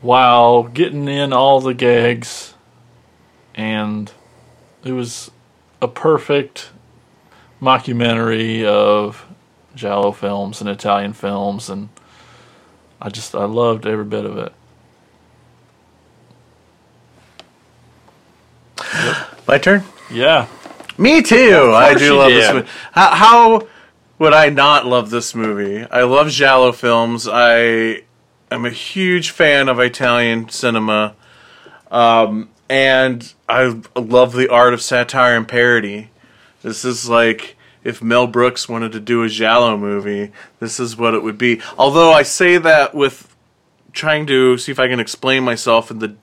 while 0.01 0.65
getting 0.65 1.07
in 1.07 1.33
all 1.33 1.61
the 1.61 1.75
gags, 1.75 2.55
and 3.55 4.11
it 4.85 4.93
was 4.93 5.31
a 5.81 5.87
perfect 5.87 6.71
mockumentary 7.63 8.65
of 8.65 9.25
Giallo 9.75 10.11
films 10.13 10.61
and 10.61 10.69
Italian 10.69 11.13
films, 11.13 11.71
and 11.71 11.89
I 13.01 13.09
just 13.09 13.35
I 13.35 13.45
loved 13.45 13.87
every 13.87 14.05
bit 14.05 14.25
of 14.25 14.37
it. 14.37 14.53
My 19.47 19.59
turn. 19.59 19.85
Yeah. 20.11 20.49
Me 20.99 21.23
too. 21.23 21.73
I 21.75 21.95
do 21.95 22.05
you 22.05 22.17
love 22.17 22.33
this 22.33 22.47
did. 22.47 22.55
movie. 22.55 22.69
How, 22.93 23.15
how 23.15 23.69
would 24.19 24.35
I 24.35 24.51
not 24.51 24.87
love 24.87 25.11
this 25.11 25.35
movie? 25.35 25.87
I 25.91 26.03
love 26.03 26.31
giallo 26.31 26.73
films. 26.73 27.27
I 27.27 28.03
am 28.51 28.65
a 28.65 28.71
huge 28.71 29.31
fan 29.31 29.69
of 29.69 29.81
Italian 29.81 30.49
cinema, 30.49 31.15
um, 31.91 32.51
and 32.69 33.33
I 33.49 33.81
love 33.97 34.35
the 34.35 34.49
art 34.49 34.75
of 34.75 34.83
satire 34.83 35.37
and 35.37 35.49
parody. 35.49 36.12
This 36.63 36.85
is 36.85 37.09
like 37.09 37.57
if 37.85 38.03
Mel 38.03 38.27
Brooks 38.27 38.69
wanted 38.69 38.93
to 38.93 39.01
do 39.01 39.23
a 39.23 39.29
giallo 39.29 39.77
movie, 39.77 40.33
this 40.61 40.79
is 40.79 40.97
what 40.97 41.15
it 41.15 41.23
would 41.23 41.39
be. 41.39 41.61
Although 41.77 42.13
I 42.13 42.23
say 42.23 42.59
that 42.59 42.95
with 42.95 43.35
trying 43.93 44.27
to 44.27 44.57
see 44.57 44.73
if 44.73 44.79
I 44.79 44.89
can 44.89 45.01
explain 45.01 45.45
myself 45.45 45.91
and 45.91 46.01
the 46.01 46.17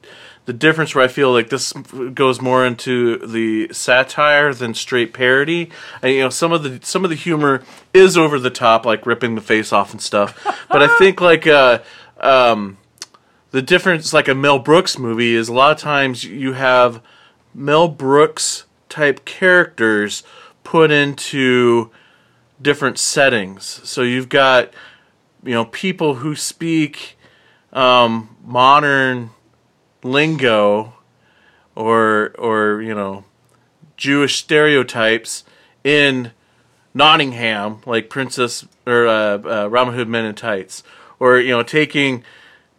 the 0.46 0.54
difference 0.54 0.96
where 0.96 1.04
I 1.04 1.08
feel 1.08 1.32
like 1.32 1.50
this 1.50 1.74
goes 1.74 2.42
more 2.42 2.66
into 2.66 3.20
the 3.20 3.72
satire 3.72 4.52
than 4.52 4.74
straight 4.74 5.14
parody. 5.14 5.70
And 6.02 6.12
you 6.12 6.22
know, 6.22 6.30
some 6.30 6.52
of 6.52 6.64
the 6.64 6.80
some 6.82 7.04
of 7.04 7.12
the 7.12 7.16
humor 7.16 7.62
is 7.94 8.18
over 8.18 8.40
the 8.40 8.50
top, 8.50 8.84
like 8.84 9.06
ripping 9.06 9.36
the 9.36 9.42
face 9.42 9.72
off 9.72 9.92
and 9.92 10.02
stuff. 10.02 10.36
but 10.72 10.82
I 10.82 10.88
think 10.98 11.22
like 11.22 11.46
uh, 11.46 11.80
um, 12.20 12.78
the 13.52 13.62
difference, 13.62 14.12
like 14.12 14.28
a 14.28 14.34
Mel 14.34 14.58
Brooks 14.58 14.98
movie, 14.98 15.36
is 15.36 15.50
a 15.50 15.54
lot 15.54 15.72
of 15.72 15.78
times 15.78 16.24
you 16.24 16.54
have 16.54 17.00
Mel 17.54 17.88
Brooks 17.88 18.66
type 18.90 19.26
characters 19.26 20.24
put 20.64 20.92
into 20.92 21.92
different 22.62 22.98
settings. 22.98 23.82
So 23.84 24.02
you've 24.02 24.30
got 24.30 24.74
you 25.44 25.54
know 25.54 25.66
people 25.66 26.16
who 26.16 26.36
speak 26.36 27.18
um, 27.72 28.36
modern 28.44 29.32
lingo 30.04 30.94
or 31.76 32.34
or 32.38 32.82
you 32.82 32.94
know 32.94 33.24
Jewish 33.98 34.38
stereotypes 34.38 35.44
in 35.84 36.32
Nottingham, 36.94 37.82
like 37.86 38.10
Princess 38.10 38.68
or 38.86 39.08
uh, 39.08 39.38
uh, 39.38 39.68
Robin 39.70 39.94
Hood 39.94 40.08
Men 40.08 40.26
in 40.26 40.36
Tights, 40.36 40.84
or 41.20 41.40
you 41.40 41.52
know 41.52 41.64
taking 41.64 42.24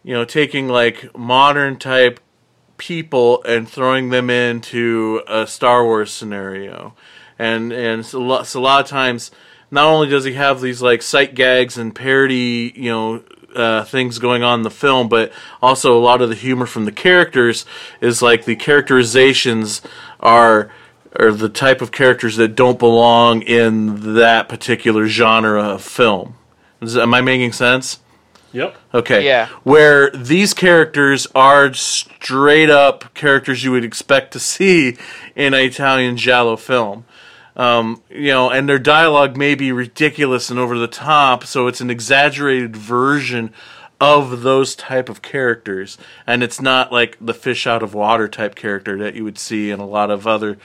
you 0.03 0.13
know 0.13 0.25
taking 0.25 0.67
like 0.67 1.15
modern 1.17 1.77
type 1.77 2.19
people 2.81 3.43
and 3.43 3.69
throwing 3.69 4.09
them 4.09 4.31
into 4.31 5.21
a 5.27 5.45
Star 5.45 5.85
Wars 5.85 6.11
scenario, 6.11 6.95
and 7.37 7.71
and 7.71 8.03
so, 8.03 8.19
lo- 8.19 8.41
so 8.41 8.59
a 8.59 8.61
lot 8.61 8.83
of 8.83 8.89
times 8.89 9.29
not 9.69 9.85
only 9.85 10.09
does 10.09 10.25
he 10.25 10.33
have 10.33 10.61
these 10.61 10.81
like 10.81 11.03
sight 11.03 11.35
gags 11.35 11.77
and 11.77 11.93
parody 11.93 12.73
you 12.75 12.89
know 12.89 13.23
uh, 13.55 13.83
things 13.83 14.17
going 14.17 14.41
on 14.41 14.61
in 14.61 14.63
the 14.63 14.71
film, 14.71 15.09
but 15.09 15.31
also 15.61 15.95
a 15.95 16.01
lot 16.01 16.23
of 16.23 16.29
the 16.29 16.35
humor 16.35 16.65
from 16.65 16.85
the 16.85 16.91
characters 16.91 17.67
is 18.01 18.23
like 18.23 18.45
the 18.45 18.55
characterizations 18.55 19.83
are 20.19 20.71
are 21.19 21.31
the 21.31 21.49
type 21.49 21.81
of 21.81 21.91
characters 21.91 22.37
that 22.37 22.55
don't 22.55 22.79
belong 22.79 23.43
in 23.43 24.15
that 24.15 24.49
particular 24.49 25.05
genre 25.05 25.61
of 25.61 25.83
film. 25.83 26.33
Is, 26.81 26.97
am 26.97 27.13
I 27.13 27.21
making 27.21 27.51
sense? 27.51 27.99
Yep. 28.53 28.75
Okay. 28.93 29.25
Yeah. 29.25 29.47
Where 29.63 30.09
these 30.11 30.53
characters 30.53 31.27
are 31.33 31.73
straight 31.73 32.69
up 32.69 33.13
characters 33.13 33.63
you 33.63 33.71
would 33.71 33.85
expect 33.85 34.33
to 34.33 34.39
see 34.39 34.97
in 35.35 35.53
an 35.53 35.61
Italian 35.61 36.17
giallo 36.17 36.57
film. 36.57 37.05
Um, 37.55 38.01
you 38.09 38.29
know, 38.29 38.49
and 38.49 38.67
their 38.67 38.79
dialogue 38.79 39.35
may 39.35 39.55
be 39.55 39.71
ridiculous 39.71 40.49
and 40.49 40.59
over 40.59 40.77
the 40.77 40.87
top, 40.87 41.43
so 41.43 41.67
it's 41.67 41.81
an 41.81 41.89
exaggerated 41.89 42.77
version 42.77 43.53
of 43.99 44.41
those 44.41 44.75
type 44.75 45.09
of 45.09 45.21
characters, 45.21 45.97
and 46.25 46.41
it's 46.41 46.59
not 46.59 46.91
like 46.91 47.17
the 47.21 47.35
fish 47.35 47.67
out 47.67 47.83
of 47.83 47.93
water 47.93 48.27
type 48.27 48.55
character 48.55 48.97
that 48.97 49.15
you 49.15 49.23
would 49.23 49.37
see 49.37 49.69
in 49.69 49.79
a 49.79 49.85
lot 49.85 50.09
of 50.09 50.25
other 50.25 50.57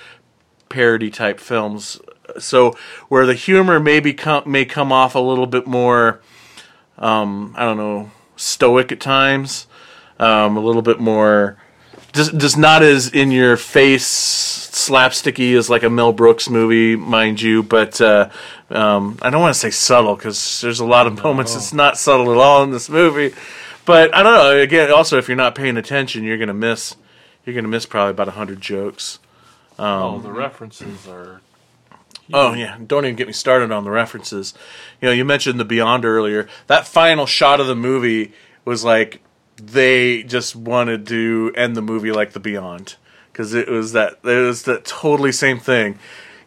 parody 0.68 1.10
type 1.10 1.38
films. 1.38 2.00
So 2.38 2.76
where 3.08 3.26
the 3.26 3.34
humor 3.34 3.78
maybe 3.78 4.14
come, 4.14 4.50
may 4.50 4.64
come 4.64 4.90
off 4.90 5.14
a 5.14 5.20
little 5.20 5.46
bit 5.46 5.66
more, 5.66 6.20
um, 6.98 7.54
I 7.56 7.64
don't 7.64 7.76
know, 7.76 8.10
stoic 8.36 8.92
at 8.92 9.00
times, 9.00 9.66
um, 10.18 10.56
a 10.56 10.60
little 10.60 10.82
bit 10.82 11.00
more, 11.00 11.56
just 12.12 12.36
just 12.38 12.56
not 12.56 12.82
as 12.82 13.08
in 13.08 13.30
your 13.30 13.56
face 13.56 14.06
slapsticky 14.72 15.56
as 15.56 15.70
like 15.70 15.82
a 15.82 15.90
Mel 15.90 16.12
Brooks 16.12 16.48
movie, 16.48 16.96
mind 16.96 17.40
you. 17.40 17.62
But 17.62 18.00
uh, 18.00 18.30
um, 18.70 19.18
I 19.22 19.30
don't 19.30 19.40
want 19.40 19.54
to 19.54 19.60
say 19.60 19.70
subtle 19.70 20.16
because 20.16 20.60
there's 20.60 20.80
a 20.80 20.84
lot 20.84 21.06
of 21.06 21.22
moments 21.24 21.54
it's 21.54 21.72
not 21.72 21.98
subtle 21.98 22.30
at 22.32 22.38
all 22.38 22.62
in 22.62 22.70
this 22.70 22.88
movie. 22.88 23.34
But 23.84 24.14
I 24.14 24.22
don't 24.22 24.34
know. 24.34 24.58
Again, 24.58 24.90
also 24.90 25.18
if 25.18 25.28
you're 25.28 25.36
not 25.36 25.54
paying 25.54 25.76
attention, 25.76 26.24
you're 26.24 26.38
gonna 26.38 26.54
miss. 26.54 26.96
You're 27.44 27.54
gonna 27.54 27.68
miss 27.68 27.86
probably 27.86 28.10
about 28.10 28.28
hundred 28.28 28.60
jokes. 28.60 29.20
Um, 29.78 30.02
oh, 30.02 30.18
the 30.20 30.32
references 30.32 31.06
are. 31.06 31.40
Oh 32.32 32.54
yeah, 32.54 32.78
don't 32.84 33.04
even 33.04 33.16
get 33.16 33.26
me 33.26 33.32
started 33.32 33.70
on 33.70 33.84
the 33.84 33.90
references. 33.90 34.54
You 35.00 35.08
know, 35.08 35.12
you 35.12 35.24
mentioned 35.24 35.60
the 35.60 35.64
Beyond 35.64 36.04
earlier. 36.04 36.48
That 36.66 36.86
final 36.86 37.26
shot 37.26 37.60
of 37.60 37.66
the 37.66 37.76
movie 37.76 38.32
was 38.64 38.84
like 38.84 39.22
they 39.56 40.22
just 40.24 40.54
wanted 40.56 41.06
to 41.06 41.52
end 41.56 41.76
the 41.76 41.82
movie 41.82 42.12
like 42.12 42.32
the 42.32 42.40
Beyond 42.40 42.96
because 43.32 43.54
it 43.54 43.68
was 43.68 43.92
that 43.92 44.18
it 44.24 44.46
was 44.46 44.64
that 44.64 44.84
totally 44.84 45.32
same 45.32 45.58
thing. 45.58 45.98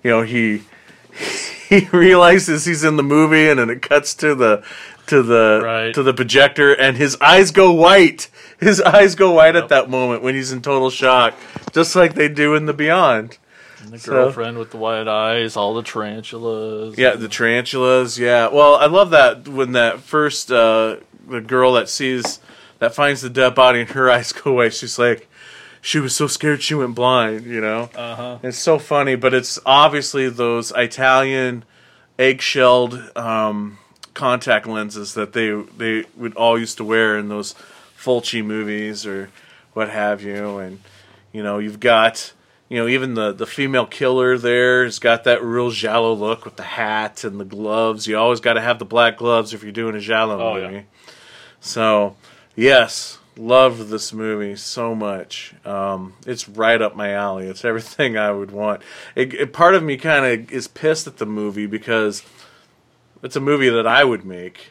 You 0.03 0.11
know, 0.11 0.21
he 0.21 0.63
he 1.69 1.87
realizes 1.91 2.65
he's 2.65 2.83
in 2.83 2.97
the 2.97 3.03
movie 3.03 3.49
and 3.49 3.59
then 3.59 3.69
it 3.69 3.81
cuts 3.81 4.13
to 4.15 4.35
the 4.35 4.63
to 5.07 5.23
the 5.23 5.59
to 5.93 6.03
the 6.03 6.13
projector 6.13 6.73
and 6.73 6.97
his 6.97 7.17
eyes 7.21 7.51
go 7.51 7.71
white. 7.71 8.29
His 8.59 8.81
eyes 8.81 9.15
go 9.15 9.31
white 9.31 9.55
at 9.55 9.69
that 9.69 9.89
moment 9.89 10.21
when 10.21 10.35
he's 10.35 10.51
in 10.51 10.61
total 10.61 10.89
shock, 10.89 11.33
just 11.71 11.95
like 11.95 12.15
they 12.15 12.27
do 12.27 12.55
in 12.55 12.65
the 12.65 12.73
Beyond. 12.73 13.37
The 13.91 13.97
girlfriend 13.97 14.57
with 14.57 14.71
the 14.71 14.77
white 14.77 15.07
eyes, 15.07 15.55
all 15.55 15.73
the 15.73 15.83
tarantulas. 15.83 16.97
Yeah, 16.97 17.15
the 17.15 17.27
tarantulas. 17.27 18.19
Yeah. 18.19 18.47
Well, 18.47 18.75
I 18.75 18.85
love 18.85 19.11
that 19.11 19.47
when 19.47 19.73
that 19.73 20.01
first 20.01 20.51
uh, 20.51 20.97
the 21.27 21.41
girl 21.41 21.73
that 21.73 21.89
sees 21.89 22.39
that 22.79 22.93
finds 22.95 23.21
the 23.21 23.29
dead 23.29 23.55
body 23.55 23.81
and 23.81 23.89
her 23.89 24.09
eyes 24.11 24.31
go 24.31 24.51
away. 24.51 24.69
She's 24.69 24.97
like, 24.97 25.29
she 25.81 25.99
was 25.99 26.15
so 26.15 26.27
scared 26.27 26.61
she 26.61 26.75
went 26.75 26.95
blind. 26.95 27.45
You 27.45 27.61
know. 27.61 27.89
Uh-huh. 27.95 28.39
It's 28.43 28.57
so 28.57 28.79
funny, 28.79 29.15
but 29.15 29.33
it's 29.33 29.59
obviously 29.65 30.29
those 30.29 30.71
Italian 30.75 31.63
eggshelled 32.17 33.15
um, 33.17 33.79
contact 34.13 34.67
lenses 34.67 35.13
that 35.13 35.33
they 35.33 35.51
they 35.77 36.05
would 36.15 36.35
all 36.35 36.59
used 36.59 36.77
to 36.77 36.83
wear 36.83 37.17
in 37.17 37.29
those 37.29 37.55
Fulci 37.97 38.43
movies 38.43 39.05
or 39.05 39.29
what 39.73 39.89
have 39.89 40.21
you, 40.21 40.57
and 40.57 40.79
you 41.31 41.41
know 41.41 41.59
you've 41.59 41.79
got 41.79 42.33
you 42.69 42.77
know 42.77 42.87
even 42.87 43.15
the 43.15 43.33
the 43.33 43.45
female 43.47 43.85
killer 43.85 44.37
there 44.37 44.83
has 44.85 44.99
got 44.99 45.23
that 45.25 45.43
real 45.43 45.69
giallo 45.71 46.13
look 46.13 46.45
with 46.45 46.55
the 46.55 46.63
hat 46.63 47.23
and 47.23 47.39
the 47.39 47.45
gloves. 47.45 48.07
You 48.07 48.17
always 48.17 48.39
got 48.39 48.53
to 48.53 48.61
have 48.61 48.79
the 48.79 48.85
black 48.85 49.17
gloves 49.17 49.53
if 49.53 49.63
you're 49.63 49.71
doing 49.71 49.95
a 49.95 49.99
giallo 49.99 50.39
Oh, 50.39 50.55
yeah. 50.57 50.67
movie. 50.69 50.85
So 51.59 52.15
yes. 52.55 53.17
love 53.37 53.89
this 53.89 54.11
movie 54.13 54.55
so 54.55 54.93
much. 54.93 55.53
Um, 55.65 56.13
it's 56.27 56.49
right 56.49 56.81
up 56.81 56.95
my 56.95 57.11
alley. 57.13 57.47
It's 57.47 57.63
everything 57.63 58.17
I 58.17 58.31
would 58.31 58.51
want. 58.51 58.81
It, 59.15 59.33
it- 59.33 59.53
part 59.53 59.75
of 59.75 59.83
me 59.83 59.95
kind 59.97 60.25
of 60.25 60.51
is 60.51 60.67
pissed 60.67 61.07
at 61.07 61.17
the 61.17 61.25
movie 61.25 61.65
because 61.65 62.23
it's 63.23 63.35
a 63.37 63.39
movie 63.41 63.69
that 63.69 63.87
I 63.87 64.03
would 64.03 64.25
make. 64.25 64.67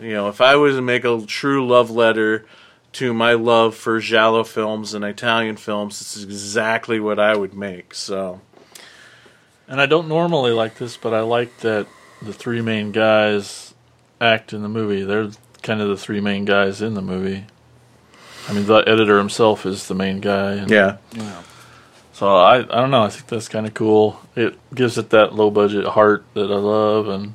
You 0.00 0.12
know, 0.12 0.28
if 0.28 0.40
I 0.40 0.56
was 0.56 0.76
to 0.76 0.82
make 0.82 1.04
a 1.04 1.24
true 1.26 1.66
love 1.66 1.90
letter 1.90 2.46
to 2.92 3.14
my 3.14 3.34
love 3.34 3.74
for 3.74 4.00
giallo 4.00 4.44
films 4.44 4.94
and 4.94 5.04
Italian 5.04 5.56
films, 5.56 5.98
this 5.98 6.16
is 6.16 6.24
exactly 6.24 6.98
what 6.98 7.18
I 7.18 7.36
would 7.36 7.54
make. 7.54 7.94
So, 7.94 8.40
And 9.68 9.80
I 9.80 9.86
don't 9.86 10.08
normally 10.08 10.52
like 10.52 10.76
this, 10.76 10.96
but 10.96 11.14
I 11.14 11.20
like 11.20 11.58
that 11.58 11.86
the 12.20 12.32
three 12.32 12.60
main 12.60 12.92
guys 12.92 13.74
act 14.20 14.52
in 14.52 14.62
the 14.62 14.68
movie. 14.68 15.02
They're 15.04 15.30
kind 15.62 15.80
of 15.80 15.88
the 15.88 15.96
three 15.96 16.20
main 16.20 16.44
guys 16.44 16.82
in 16.82 16.94
the 16.94 17.02
movie. 17.02 17.44
I 18.48 18.52
mean, 18.52 18.66
the 18.66 18.78
editor 18.78 19.18
himself 19.18 19.64
is 19.64 19.86
the 19.86 19.94
main 19.94 20.20
guy. 20.20 20.54
And, 20.54 20.70
Yeah. 21.12 21.42
So 22.12 22.36
I, 22.36 22.58
I 22.58 22.62
don't 22.62 22.90
know. 22.90 23.04
I 23.04 23.08
think 23.08 23.28
that's 23.28 23.48
kind 23.48 23.66
of 23.66 23.72
cool. 23.74 24.20
It 24.36 24.58
gives 24.74 24.98
it 24.98 25.10
that 25.10 25.34
low 25.34 25.50
budget 25.50 25.86
heart 25.86 26.24
that 26.34 26.50
I 26.50 26.56
love, 26.56 27.08
and 27.08 27.34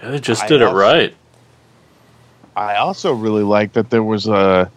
yeah, 0.00 0.10
they 0.10 0.20
just 0.20 0.44
I 0.44 0.46
did 0.46 0.62
it 0.62 0.68
right. 0.68 1.14
I 2.56 2.76
also 2.76 3.12
really 3.12 3.42
like 3.42 3.72
that 3.74 3.90
there 3.90 4.02
was 4.02 4.26
a, 4.26 4.72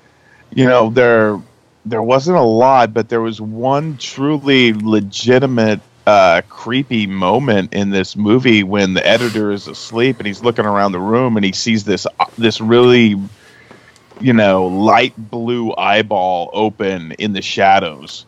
you 0.52 0.66
know, 0.66 0.90
there 0.90 1.42
there 1.86 2.04
wasn't 2.04 2.38
a 2.38 2.42
lot, 2.44 2.94
but 2.94 3.10
there 3.10 3.22
was 3.22 3.42
one 3.42 3.98
truly 3.98 4.74
legitimate 4.74 5.82
uh, 6.06 6.42
creepy 6.50 7.08
moment 7.08 7.74
in 7.74 7.90
this 7.92 8.16
movie 8.16 8.64
when 8.64 8.94
the 8.94 9.06
editor 9.08 9.52
is 9.52 9.68
asleep 9.68 10.20
and 10.20 10.28
he's 10.28 10.44
looking 10.44 10.66
around 10.66 10.92
the 10.92 11.00
room 11.02 11.36
and 11.38 11.46
he 11.46 11.54
sees 11.54 11.84
this 11.84 12.06
this 12.38 12.62
really, 12.62 13.16
you 14.20 14.34
know, 14.34 14.66
light 14.68 15.14
blue 15.18 15.74
eyeball 15.78 16.50
open 16.54 17.12
in 17.14 17.34
the 17.34 17.42
shadows, 17.42 18.26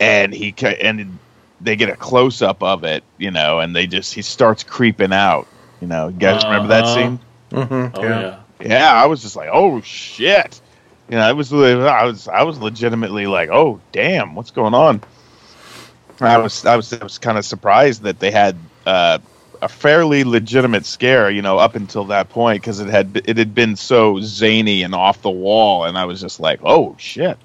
and 0.00 0.32
he 0.34 0.54
and 0.80 1.20
they 1.60 1.76
get 1.76 1.88
a 1.90 1.96
close 1.96 2.42
up 2.42 2.62
of 2.62 2.84
it, 2.84 3.04
you 3.18 3.30
know, 3.30 3.60
and 3.60 3.74
they 3.74 3.86
just 3.86 4.14
he 4.14 4.22
starts 4.22 4.62
creeping 4.64 5.12
out. 5.12 5.48
You 5.80 5.88
know, 5.88 6.08
you 6.08 6.18
guys 6.18 6.44
remember 6.44 6.68
that 6.68 6.86
Uh-huh. 6.86 6.86
scene? 6.86 7.20
Mm-hmm, 7.54 7.96
Oh 7.96 8.02
yeah. 8.02 8.40
Yeah, 8.60 8.92
I 8.92 9.06
was 9.06 9.22
just 9.22 9.36
like, 9.36 9.50
oh 9.52 9.80
shit. 9.82 10.60
You 11.08 11.16
know, 11.16 11.28
it 11.28 11.36
was 11.36 11.52
I 11.52 12.04
was 12.04 12.28
I 12.28 12.42
was 12.42 12.58
legitimately 12.58 13.26
like, 13.26 13.50
oh 13.50 13.80
damn, 13.92 14.34
what's 14.34 14.50
going 14.50 14.74
on? 14.74 15.02
I 16.20 16.38
was 16.38 16.64
I 16.64 16.76
was 16.76 16.92
I 16.92 17.02
was 17.02 17.18
kind 17.18 17.36
of 17.38 17.44
surprised 17.44 18.02
that 18.02 18.20
they 18.20 18.30
had 18.30 18.56
uh, 18.86 19.18
a 19.60 19.68
fairly 19.68 20.24
legitimate 20.24 20.86
scare, 20.86 21.30
you 21.30 21.42
know, 21.42 21.58
up 21.58 21.74
until 21.74 22.04
that 22.04 22.30
point 22.30 22.62
because 22.62 22.80
it 22.80 22.88
had 22.88 23.22
it 23.24 23.36
had 23.36 23.54
been 23.54 23.76
so 23.76 24.20
zany 24.20 24.82
and 24.82 24.94
off 24.94 25.20
the 25.22 25.30
wall, 25.30 25.84
and 25.84 25.98
I 25.98 26.04
was 26.04 26.20
just 26.20 26.40
like, 26.40 26.60
oh 26.62 26.96
shit. 26.98 27.36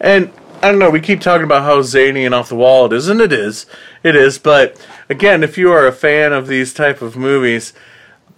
And 0.00 0.32
I 0.62 0.70
don't 0.70 0.78
know, 0.78 0.90
we 0.90 1.00
keep 1.00 1.20
talking 1.20 1.44
about 1.44 1.62
how 1.62 1.82
zany 1.82 2.24
and 2.24 2.34
off 2.34 2.48
the 2.48 2.56
wall 2.56 2.86
it 2.86 2.92
is, 2.92 3.08
and 3.08 3.20
it 3.20 3.32
is. 3.32 3.66
It 4.02 4.16
is, 4.16 4.38
but 4.38 4.84
again, 5.08 5.42
if 5.42 5.56
you 5.56 5.70
are 5.72 5.86
a 5.86 5.92
fan 5.92 6.32
of 6.32 6.46
these 6.48 6.74
type 6.74 7.00
of 7.00 7.16
movies, 7.16 7.72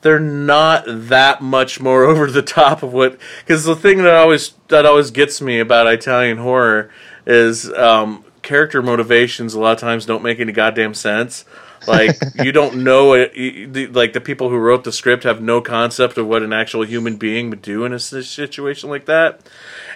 they're 0.03 0.19
not 0.19 0.85
that 0.87 1.43
much 1.43 1.81
more 1.81 2.05
over 2.11 2.31
the 2.31 2.43
top 2.43 2.83
of 2.83 2.93
what 2.93 3.19
because 3.41 3.65
the 3.65 3.77
thing 3.77 3.99
that 3.99 4.15
always 4.15 4.55
that 4.69 4.87
always 4.87 5.11
gets 5.11 5.41
me 5.41 5.59
about 5.61 5.87
Italian 5.87 6.39
horror 6.39 6.91
is 7.27 7.73
um, 7.75 8.25
character 8.43 8.83
motivations 8.83 9.55
a 9.55 9.61
lot 9.61 9.73
of 9.73 9.79
times 9.79 10.07
don't 10.07 10.23
make 10.23 10.41
any 10.41 10.53
goddamn 10.53 10.95
sense. 10.95 11.45
Like 11.87 12.17
you 12.43 12.53
don't 12.53 12.83
know 12.85 13.15
it. 13.15 13.35
you- 13.35 13.89
Like 13.89 14.13
the 14.13 14.21
people 14.21 14.49
who 14.51 14.57
wrote 14.57 14.85
the 14.85 14.93
script 14.93 15.25
have 15.25 15.41
no 15.41 15.61
concept 15.61 16.19
of 16.19 16.27
what 16.27 16.43
an 16.43 16.53
actual 16.53 16.85
human 16.85 17.17
being 17.17 17.51
would 17.51 17.63
do 17.63 17.85
in 17.85 17.93
a 17.93 17.99
situation 17.99 18.91
like 18.91 19.07
that. 19.07 19.41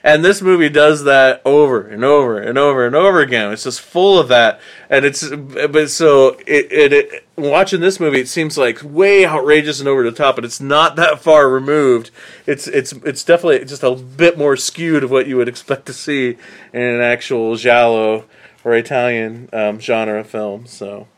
And 0.03 0.23
this 0.23 0.43
movie 0.43 0.69
does 0.69 1.05
that 1.05 1.41
over 1.47 1.81
and 1.87 2.05
over 2.05 2.39
and 2.39 2.59
over 2.59 2.87
and 2.87 2.95
over 2.95 3.21
again. 3.21 3.53
It's 3.53 3.65
just 3.65 3.81
full 3.81 4.19
of 4.19 4.29
that, 4.29 4.61
and 4.91 5.05
it's 5.07 5.27
but 5.31 5.89
so 5.89 6.37
it, 6.47 6.71
it, 6.71 6.93
it 6.93 7.25
watching 7.37 7.81
this 7.81 7.99
movie, 7.99 8.21
it 8.21 8.29
seems 8.29 8.59
like 8.59 8.81
way 8.85 9.25
outrageous 9.25 9.81
and 9.81 9.89
over 9.89 10.03
the 10.03 10.13
top, 10.13 10.35
but 10.37 10.45
it's 10.45 10.61
not 10.61 10.97
that 10.97 11.21
far 11.21 11.49
removed. 11.49 12.11
It's 12.47 12.67
it's 12.69 12.93
it's 12.93 13.25
definitely 13.25 13.65
just 13.65 13.83
a 13.83 13.95
bit 13.95 14.37
more 14.37 14.57
skewed 14.59 15.05
of 15.05 15.11
what 15.11 15.27
you 15.27 15.39
would 15.39 15.49
expect 15.49 15.87
to 15.87 15.95
see 15.95 16.37
in 16.75 16.83
an 16.83 17.01
actual 17.01 17.57
giallo 17.57 18.27
or 18.63 18.75
Italian 18.75 19.49
um, 19.55 19.81
genre 19.81 20.23
film. 20.23 20.67
So 20.67 21.09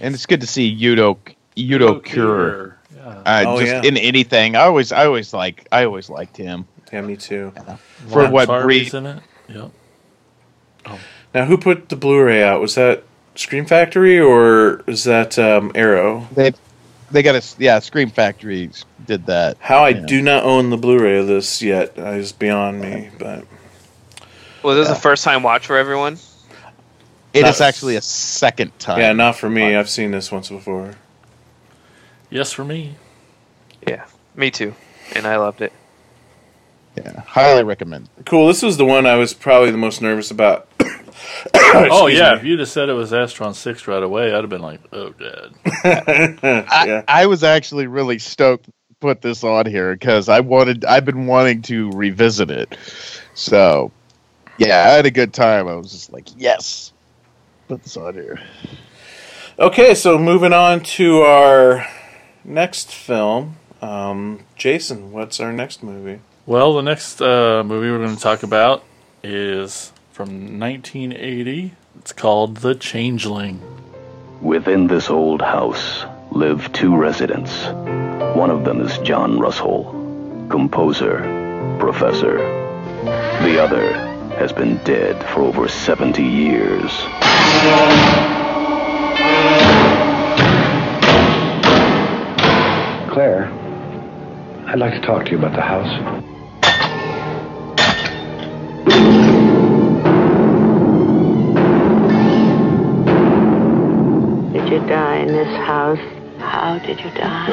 And 0.00 0.14
it's 0.14 0.26
good 0.26 0.40
to 0.42 0.46
see 0.46 0.68
Udo 0.86 1.18
Udo 1.58 2.00
Kier. 2.00 2.74
Yeah. 2.96 3.02
Uh, 3.08 3.44
Oh, 3.46 3.60
just 3.60 3.72
yeah. 3.72 3.82
in 3.88 3.96
anything, 3.96 4.56
I 4.56 4.62
always, 4.62 4.92
I 4.92 5.06
always 5.06 5.32
like, 5.32 5.66
I 5.72 5.84
always 5.84 6.08
liked 6.10 6.36
him 6.36 6.66
yeah, 6.92 7.00
me 7.02 7.16
too. 7.16 7.52
for 8.08 8.22
Lance 8.22 8.32
what 8.32 8.48
Harvey's 8.48 8.90
breed. 8.90 8.98
in 8.98 9.06
it. 9.06 9.22
Yep. 9.48 9.70
Now, 11.34 11.44
who 11.46 11.58
put 11.58 11.88
the 11.88 11.96
Blu-ray 11.96 12.42
out? 12.42 12.60
Was 12.60 12.74
that 12.76 13.02
Scream 13.34 13.66
Factory 13.66 14.18
or 14.20 14.82
is 14.86 15.04
that 15.04 15.38
um, 15.38 15.72
Arrow? 15.74 16.28
They, 16.32 16.52
they 17.10 17.22
got 17.22 17.34
a 17.34 17.42
yeah. 17.58 17.78
Scream 17.80 18.10
Factory 18.10 18.70
did 19.06 19.26
that. 19.26 19.56
How 19.60 19.84
I 19.84 19.88
Yeah. 19.90 20.06
do 20.06 20.22
not 20.22 20.44
own 20.44 20.70
the 20.70 20.76
Blu-ray 20.76 21.18
of 21.18 21.26
this 21.26 21.60
yet 21.62 21.98
is 21.98 22.32
beyond 22.32 22.80
me. 22.80 23.10
But 23.18 23.44
Was 24.62 24.76
this 24.76 24.88
a 24.96 25.00
first 25.00 25.24
time 25.24 25.42
watch 25.42 25.66
for 25.66 25.76
everyone? 25.76 26.18
It 27.34 27.42
Not- 27.42 27.50
is 27.50 27.60
actually 27.60 27.96
a 27.96 28.00
second 28.00 28.78
time. 28.78 29.00
yeah, 29.00 29.12
not 29.12 29.36
for 29.36 29.50
me. 29.50 29.74
I've 29.74 29.90
seen 29.90 30.12
this 30.12 30.30
once 30.30 30.48
before. 30.48 30.94
Yes, 32.30 32.52
for 32.52 32.64
me. 32.64 32.94
Yeah, 33.86 34.06
me 34.36 34.50
too. 34.50 34.74
And 35.14 35.26
I 35.26 35.36
loved 35.36 35.60
it. 35.60 35.72
Yeah, 36.96 37.20
highly 37.22 37.64
recommend. 37.64 38.08
Cool. 38.24 38.46
This 38.46 38.62
was 38.62 38.76
the 38.76 38.84
one 38.84 39.04
I 39.04 39.16
was 39.16 39.34
probably 39.34 39.72
the 39.72 39.76
most 39.76 40.00
nervous 40.00 40.30
about. 40.30 40.68
oh 41.54 42.06
yeah, 42.06 42.32
me. 42.34 42.38
if 42.38 42.44
you'd 42.44 42.60
have 42.60 42.68
said 42.68 42.88
it 42.88 42.92
was 42.92 43.10
Astron 43.10 43.54
Six 43.54 43.88
right 43.88 44.02
away, 44.02 44.32
I'd 44.32 44.42
have 44.42 44.48
been 44.48 44.62
like, 44.62 44.80
"Oh, 44.92 45.10
Dad." 45.10 45.54
I, 46.70 46.84
yeah. 46.86 47.02
I 47.08 47.26
was 47.26 47.42
actually 47.42 47.88
really 47.88 48.20
stoked 48.20 48.66
to 48.66 48.72
put 49.00 49.22
this 49.22 49.42
on 49.42 49.66
here 49.66 49.92
because 49.94 50.28
I 50.28 50.38
wanted. 50.40 50.84
I've 50.84 51.04
been 51.04 51.26
wanting 51.26 51.62
to 51.62 51.90
revisit 51.90 52.50
it. 52.50 52.78
So, 53.34 53.90
yeah, 54.58 54.84
I 54.86 54.90
had 54.90 55.06
a 55.06 55.10
good 55.10 55.32
time. 55.34 55.66
I 55.66 55.74
was 55.74 55.90
just 55.90 56.12
like, 56.12 56.28
yes, 56.36 56.92
put 57.74 57.82
this 57.82 57.96
on 57.96 58.14
here. 58.14 58.40
Okay, 59.58 59.96
so 59.96 60.16
moving 60.16 60.52
on 60.52 60.80
to 60.80 61.22
our 61.22 61.84
next 62.44 62.92
film. 62.92 63.56
Um, 63.82 64.44
Jason, 64.54 65.10
what's 65.10 65.40
our 65.40 65.52
next 65.52 65.82
movie? 65.82 66.20
Well, 66.46 66.74
the 66.74 66.82
next 66.82 67.20
uh, 67.20 67.64
movie 67.64 67.90
we're 67.90 67.98
going 67.98 68.14
to 68.14 68.22
talk 68.22 68.44
about 68.44 68.84
is 69.24 69.92
from 70.12 70.60
1980. 70.60 71.74
It's 71.98 72.12
called 72.12 72.58
The 72.58 72.76
Changeling. 72.76 73.60
Within 74.40 74.86
this 74.86 75.10
old 75.10 75.42
house 75.42 76.04
live 76.30 76.72
two 76.72 76.96
residents. 76.96 77.66
One 78.36 78.50
of 78.50 78.64
them 78.64 78.80
is 78.82 78.96
John 78.98 79.40
Russell, 79.40 79.84
composer, 80.48 81.18
professor. 81.80 82.36
The 83.42 83.60
other 83.60 84.13
has 84.36 84.52
been 84.52 84.76
dead 84.84 85.22
for 85.30 85.42
over 85.42 85.68
70 85.68 86.22
years. 86.22 86.90
Claire, 93.12 93.48
I'd 94.66 94.78
like 94.78 94.92
to 94.94 95.00
talk 95.00 95.24
to 95.26 95.30
you 95.30 95.38
about 95.38 95.54
the 95.54 95.60
house. 95.60 95.88
Did 104.52 104.68
you 104.68 104.80
die 104.88 105.18
in 105.18 105.28
this 105.28 105.56
house? 105.58 105.98
How 106.38 106.78
did 106.78 106.98
you 106.98 107.10
die? 107.12 107.50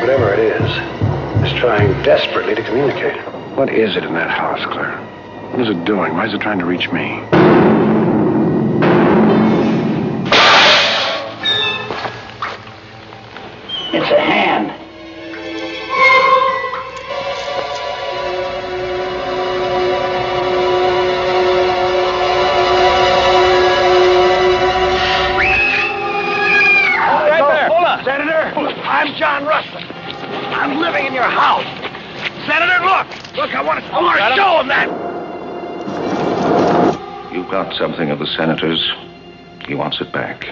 Whatever 0.00 0.34
it 0.34 0.40
is, 0.40 1.46
is 1.46 1.58
trying 1.60 2.02
desperately 2.02 2.54
to 2.54 2.62
communicate. 2.62 3.33
What 3.54 3.72
is 3.72 3.96
it 3.96 4.02
in 4.02 4.14
that 4.14 4.30
house, 4.30 4.66
Claire? 4.72 4.96
What 5.52 5.60
is 5.60 5.68
it 5.68 5.84
doing? 5.84 6.12
Why 6.14 6.26
is 6.26 6.34
it 6.34 6.40
trying 6.40 6.58
to 6.58 6.64
reach 6.64 6.90
me? 6.90 7.20
It's 13.92 14.10
a 14.10 14.20
hand. 14.20 14.83
Him 34.64 34.68
that. 34.68 34.90
You've 37.32 37.48
got 37.48 37.74
something 37.74 38.10
of 38.10 38.18
the 38.18 38.26
senator's. 38.26 38.92
He 39.66 39.74
wants 39.74 40.00
it 40.00 40.12
back. 40.12 40.44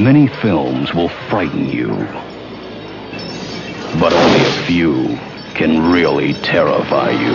Many 0.00 0.28
films 0.28 0.94
will 0.94 1.10
frighten 1.28 1.68
you, 1.68 1.88
but 4.00 4.14
only 4.14 4.40
a 4.40 4.52
few 4.64 5.18
can 5.52 5.92
really 5.92 6.32
terrify 6.32 7.10
you. 7.10 7.32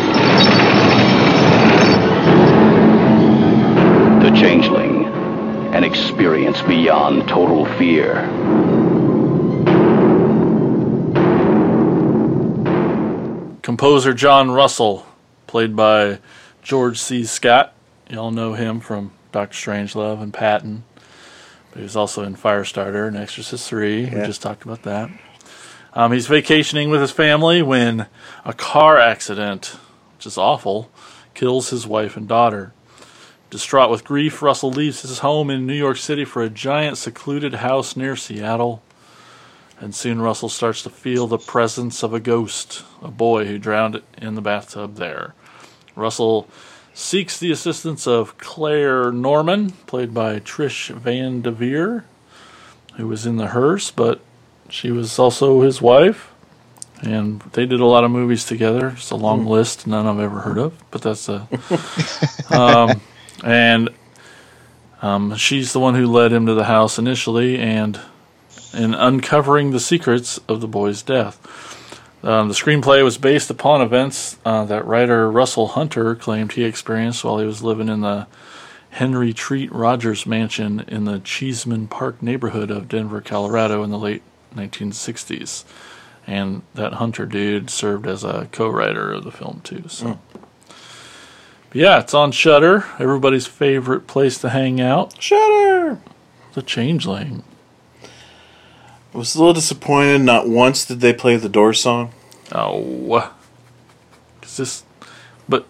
The 4.20 4.36
Changeling, 4.36 5.06
an 5.76 5.84
experience 5.84 6.60
beyond 6.64 7.28
total 7.28 7.68
fear. 7.78 8.22
Composer 13.62 14.16
John 14.16 14.50
Russell, 14.50 15.06
played 15.46 15.76
by 15.76 16.18
George 16.64 16.98
C. 16.98 17.26
Scott. 17.26 17.76
Y'all 18.10 18.32
know 18.32 18.54
him 18.54 18.80
from 18.80 19.12
Doctor 19.32 19.56
Strangelove 19.56 20.20
and 20.20 20.34
Patton. 20.34 20.84
But 21.76 21.82
he 21.82 21.84
was 21.84 21.98
also 21.98 22.24
in 22.24 22.38
Firestarter 22.38 23.06
and 23.06 23.18
Exorcist 23.18 23.68
3. 23.68 24.06
We 24.06 24.10
just 24.10 24.42
talked 24.42 24.64
about 24.64 24.84
that. 24.84 25.10
Um, 25.92 26.14
he's 26.14 26.26
vacationing 26.26 26.90
with 26.90 27.02
his 27.02 27.12
family 27.12 27.62
when 27.62 28.08
a 28.46 28.54
car 28.54 28.98
accident, 28.98 29.78
which 30.16 30.26
is 30.26 30.38
awful, 30.38 30.90
kills 31.34 31.72
his 31.72 31.86
wife 31.86 32.16
and 32.16 32.30
daughter. 32.30 32.72
Distraught 33.50 33.92
with 33.92 34.06
grief, 34.06 34.42
Russell 34.42 34.72
leaves 34.72 35.02
his 35.02 35.20
home 35.20 35.50
in 35.50 35.68
New 35.68 35.74
York 35.74 35.98
City 35.98 36.24
for 36.24 36.42
a 36.42 36.50
giant 36.50 36.98
secluded 36.98 37.56
house 37.56 37.98
near 37.98 38.16
Seattle. 38.16 38.82
And 39.78 39.94
soon 39.94 40.22
Russell 40.22 40.48
starts 40.48 40.82
to 40.84 40.90
feel 40.90 41.28
the 41.28 41.38
presence 41.38 42.04
of 42.04 42.14
a 42.14 42.22
ghost, 42.22 42.86
a 43.02 43.12
boy 43.12 43.48
who 43.48 43.60
drowned 43.60 44.02
in 44.18 44.36
the 44.36 44.42
bathtub 44.42 44.96
there. 44.96 45.34
Russell 45.94 46.48
seeks 46.96 47.38
the 47.38 47.52
assistance 47.52 48.08
of 48.08 48.38
Claire 48.38 49.12
Norman, 49.12 49.72
played 49.86 50.14
by 50.14 50.40
Trish 50.40 50.90
Van 50.96 51.42
Devere, 51.42 52.04
who 52.96 53.08
was 53.08 53.26
in 53.26 53.36
the 53.36 53.48
hearse, 53.48 53.92
but 53.92 54.22
she 54.70 54.90
was 54.92 55.20
also 55.20 55.62
his 55.62 55.82
wife. 55.82 56.32
And 57.02 57.42
they 57.52 57.66
did 57.66 57.82
a 57.82 57.86
lot 57.86 58.06
of 58.06 58.12
movies 58.12 58.46
together. 58.46 58.94
It's 58.96 59.12
a 59.12 59.18
long 59.18 59.42
Hmm. 59.42 59.48
list, 59.50 59.86
none 59.86 60.08
I've 60.08 60.20
ever 60.20 60.40
heard 60.40 60.58
of, 60.58 60.74
but 60.92 61.02
that's 61.02 61.28
a. 61.28 61.48
um, 62.50 63.02
and 63.44 63.90
um, 65.02 65.36
she's 65.36 65.74
the 65.74 65.80
one 65.82 65.96
who 65.96 66.08
led 66.08 66.32
him 66.32 66.46
to 66.46 66.54
the 66.54 66.64
house 66.64 66.98
initially, 66.98 67.60
and 67.60 68.00
in 68.74 68.94
uncovering 68.94 69.72
the 69.72 69.80
secrets 69.82 70.40
of 70.48 70.62
the 70.62 70.68
boy's 70.68 71.02
death. 71.04 71.85
Um, 72.26 72.48
the 72.48 72.56
screenplay 72.56 73.04
was 73.04 73.20
based 73.20 73.52
upon 73.52 73.82
events 73.82 74.40
uh, 74.44 74.66
that 74.66 74.88
writer 74.88 75.30
Russell 75.30 75.68
Hunter 75.68 76.16
claimed 76.16 76.54
he 76.54 76.64
experienced 76.64 77.24
while 77.24 77.38
he 77.38 77.46
was 77.46 77.62
living 77.62 77.88
in 77.88 78.02
the 78.02 78.26
Henry 78.90 79.32
Treat 79.32 79.72
Rogers 79.72 80.26
mansion 80.26 80.80
in 80.88 81.06
the 81.06 81.20
Cheesman 81.20 81.88
Park 81.88 82.24
neighborhood 82.24 82.72
of 82.72 82.88
Denver, 82.88 83.22
Colorado 83.22 83.84
in 83.84 83.92
the 83.92 84.00
late 84.00 84.24
1960s. 84.56 85.66
And 86.26 86.64
that 86.74 86.94
Hunter 86.94 87.28
dude 87.28 87.70
served 87.70 88.08
as 88.08 88.24
a 88.24 88.50
co 88.52 88.70
writer 88.70 89.12
of 89.12 89.24
the 89.24 89.32
film, 89.32 89.62
too. 89.64 89.84
So. 89.88 90.18
But 90.68 91.76
yeah, 91.76 92.00
it's 92.00 92.16
on 92.16 92.32
Shudder, 92.32 92.86
everybody's 92.98 93.46
favorite 93.46 94.08
place 94.08 94.40
to 94.40 94.50
hang 94.50 94.82
out. 94.82 95.22
Shudder! 95.22 96.00
The 96.54 96.64
Changeling. 96.64 97.44
I 99.16 99.18
was 99.18 99.34
a 99.34 99.38
little 99.38 99.54
disappointed. 99.54 100.24
Not 100.24 100.50
once 100.50 100.84
did 100.84 101.00
they 101.00 101.14
play 101.14 101.38
the 101.38 101.48
Doors 101.48 101.80
song. 101.80 102.12
Oh, 102.52 103.32
is 104.44 104.58
this? 104.58 104.84
But 105.48 105.66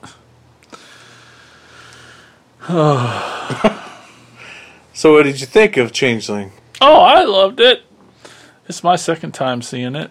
So, 4.93 5.13
what 5.13 5.23
did 5.23 5.39
you 5.39 5.45
think 5.45 5.77
of 5.77 5.91
Changeling? 5.91 6.53
oh, 6.81 7.01
I 7.01 7.23
loved 7.23 7.59
it. 7.59 7.83
It's 8.67 8.83
my 8.83 8.95
second 8.95 9.33
time 9.35 9.61
seeing 9.61 9.95
it, 9.95 10.09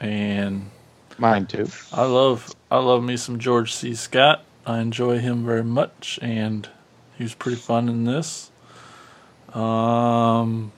and 0.00 0.70
Mine 1.18 1.44
too. 1.44 1.68
I 1.92 2.04
love 2.06 2.54
I 2.70 2.78
love 2.78 3.04
me 3.04 3.18
some 3.18 3.38
George 3.38 3.74
C. 3.74 3.94
Scott. 3.94 4.46
I 4.64 4.78
enjoy 4.80 5.18
him 5.18 5.44
very 5.44 5.62
much, 5.62 6.18
and 6.22 6.66
he 7.18 7.24
was 7.24 7.34
pretty 7.34 7.58
fun 7.58 7.90
in 7.90 8.04
this. 8.04 8.50
Um, 9.52 10.72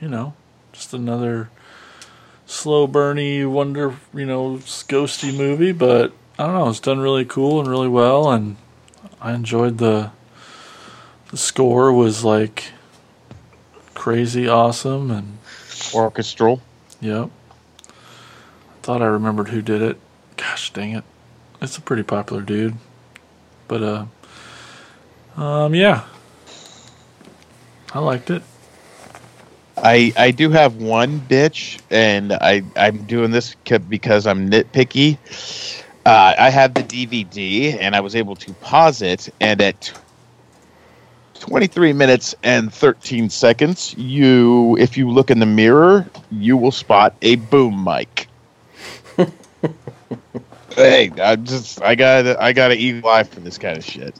you 0.00 0.08
know, 0.08 0.34
just 0.78 0.94
another 0.94 1.50
slow 2.46 2.86
burny 2.86 3.44
wonder, 3.50 3.96
you 4.14 4.24
know, 4.24 4.58
ghosty 4.58 5.36
movie, 5.36 5.72
but 5.72 6.12
I 6.38 6.46
don't 6.46 6.54
know, 6.54 6.68
it's 6.68 6.78
done 6.78 7.00
really 7.00 7.24
cool 7.24 7.58
and 7.58 7.68
really 7.68 7.88
well, 7.88 8.30
and 8.30 8.56
I 9.20 9.32
enjoyed 9.34 9.78
the 9.78 10.12
the 11.32 11.36
score 11.36 11.92
was 11.92 12.24
like 12.24 12.70
crazy 13.94 14.46
awesome 14.46 15.10
and 15.10 15.38
orchestral. 15.92 16.62
Yep. 17.00 17.28
I 17.88 17.92
thought 18.82 19.02
I 19.02 19.06
remembered 19.06 19.48
who 19.48 19.60
did 19.60 19.82
it. 19.82 19.98
Gosh 20.36 20.72
dang 20.72 20.92
it. 20.92 21.04
It's 21.60 21.76
a 21.76 21.80
pretty 21.82 22.04
popular 22.04 22.42
dude. 22.42 22.76
But 23.66 23.82
uh 23.82 25.40
um 25.40 25.74
yeah. 25.74 26.04
I 27.92 27.98
liked 27.98 28.30
it. 28.30 28.44
I 29.82 30.12
I 30.16 30.30
do 30.30 30.50
have 30.50 30.76
one 30.76 31.20
bitch, 31.20 31.80
and 31.90 32.32
I 32.32 32.62
I'm 32.76 32.98
doing 33.04 33.30
this 33.30 33.54
because 33.88 34.26
I'm 34.26 34.50
nitpicky. 34.50 35.18
Uh, 36.04 36.34
I 36.38 36.50
have 36.50 36.74
the 36.74 36.82
DVD, 36.82 37.76
and 37.80 37.94
I 37.94 38.00
was 38.00 38.16
able 38.16 38.34
to 38.36 38.52
pause 38.54 39.02
it, 39.02 39.28
and 39.40 39.60
at 39.60 39.92
23 41.40 41.92
minutes 41.92 42.34
and 42.42 42.72
13 42.72 43.30
seconds, 43.30 43.94
you 43.96 44.76
if 44.78 44.96
you 44.96 45.10
look 45.10 45.30
in 45.30 45.38
the 45.38 45.46
mirror, 45.46 46.06
you 46.30 46.56
will 46.56 46.72
spot 46.72 47.14
a 47.22 47.36
boom 47.36 47.84
mic. 47.84 48.28
hey, 50.76 51.10
I 51.20 51.36
just 51.36 51.82
I 51.82 51.94
got 51.94 52.26
I 52.40 52.52
got 52.52 52.68
to 52.68 52.74
eagle 52.74 53.10
eye 53.10 53.22
for 53.24 53.40
this 53.40 53.58
kind 53.58 53.76
of 53.76 53.84
shit. 53.84 54.14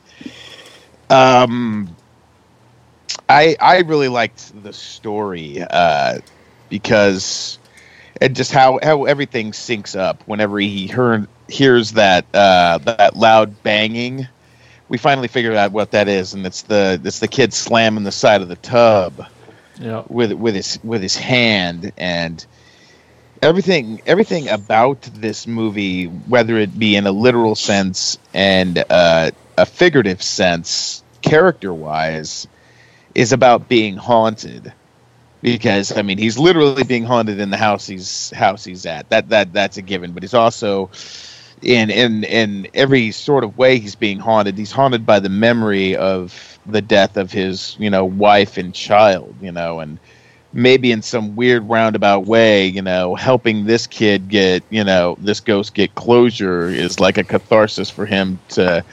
Um, 1.10 1.96
I 3.28 3.56
I 3.60 3.78
really 3.80 4.08
liked 4.08 4.62
the 4.62 4.72
story 4.72 5.62
uh, 5.62 6.18
because 6.68 7.58
and 8.20 8.34
just 8.34 8.52
how 8.52 8.78
how 8.82 9.04
everything 9.04 9.52
syncs 9.52 9.98
up 9.98 10.22
whenever 10.26 10.58
he 10.58 10.86
heard 10.86 11.28
hears 11.48 11.92
that 11.92 12.26
uh, 12.34 12.78
that 12.78 13.16
loud 13.16 13.62
banging. 13.62 14.26
We 14.88 14.96
finally 14.96 15.28
figured 15.28 15.54
out 15.54 15.72
what 15.72 15.90
that 15.90 16.08
is, 16.08 16.32
and 16.34 16.46
it's 16.46 16.62
the 16.62 17.00
it's 17.04 17.18
the 17.18 17.28
kid 17.28 17.52
slamming 17.52 18.04
the 18.04 18.12
side 18.12 18.40
of 18.40 18.48
the 18.48 18.56
tub 18.56 19.26
Yeah. 19.78 20.04
with 20.08 20.32
with 20.32 20.54
his 20.54 20.78
with 20.82 21.02
his 21.02 21.16
hand 21.16 21.92
and 21.98 22.44
everything 23.42 24.00
everything 24.06 24.48
about 24.48 25.02
this 25.02 25.46
movie 25.46 26.06
whether 26.06 26.56
it 26.56 26.76
be 26.76 26.96
in 26.96 27.06
a 27.06 27.12
literal 27.12 27.54
sense 27.54 28.18
and 28.34 28.82
uh, 28.90 29.30
a 29.56 29.66
figurative 29.66 30.22
sense 30.22 31.04
character 31.22 31.72
wise 31.72 32.48
is 33.18 33.32
about 33.32 33.68
being 33.68 33.96
haunted. 33.96 34.72
Because 35.40 35.96
i 35.96 36.02
mean 36.02 36.18
he's 36.18 36.36
literally 36.36 36.82
being 36.82 37.04
haunted 37.04 37.38
in 37.38 37.50
the 37.50 37.56
house 37.56 37.86
he's 37.86 38.30
house 38.30 38.64
he's 38.64 38.86
at. 38.86 39.08
That 39.10 39.28
that 39.28 39.52
that's 39.52 39.76
a 39.76 39.82
given. 39.82 40.12
But 40.12 40.22
he's 40.22 40.34
also 40.34 40.90
in 41.62 41.90
in 41.90 42.24
in 42.24 42.68
every 42.74 43.10
sort 43.12 43.44
of 43.44 43.56
way 43.56 43.78
he's 43.78 43.94
being 43.94 44.18
haunted. 44.18 44.56
He's 44.58 44.72
haunted 44.72 45.06
by 45.06 45.20
the 45.20 45.28
memory 45.28 45.96
of 45.96 46.58
the 46.66 46.82
death 46.82 47.16
of 47.16 47.32
his 47.32 47.76
you 47.78 47.90
know 47.90 48.04
wife 48.04 48.58
and 48.58 48.74
child 48.74 49.34
you 49.40 49.50
know 49.52 49.80
and 49.80 49.98
maybe 50.52 50.92
in 50.92 51.02
some 51.02 51.34
weird 51.36 51.68
roundabout 51.68 52.26
way 52.26 52.66
you 52.66 52.82
know 52.82 53.14
helping 53.14 53.64
this 53.64 53.86
kid 53.86 54.28
get 54.28 54.62
you 54.70 54.84
know 54.84 55.16
this 55.20 55.40
ghost 55.40 55.74
get 55.74 55.94
closure 55.94 56.68
is 56.68 57.00
like 57.00 57.16
a 57.16 57.24
catharsis 57.24 57.88
for 57.88 58.06
him 58.06 58.38
to 58.48 58.84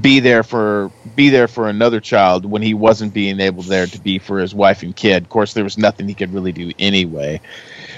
be 0.00 0.20
there 0.20 0.42
for 0.42 0.90
be 1.14 1.28
there 1.30 1.48
for 1.48 1.68
another 1.68 2.00
child 2.00 2.44
when 2.44 2.62
he 2.62 2.74
wasn't 2.74 3.12
being 3.12 3.40
able 3.40 3.62
there 3.62 3.86
to 3.86 3.98
be 4.00 4.18
for 4.18 4.38
his 4.38 4.54
wife 4.54 4.82
and 4.82 4.96
kid. 4.96 5.24
Of 5.24 5.28
course 5.28 5.52
there 5.54 5.64
was 5.64 5.78
nothing 5.78 6.08
he 6.08 6.14
could 6.14 6.32
really 6.32 6.52
do 6.52 6.72
anyway. 6.78 7.40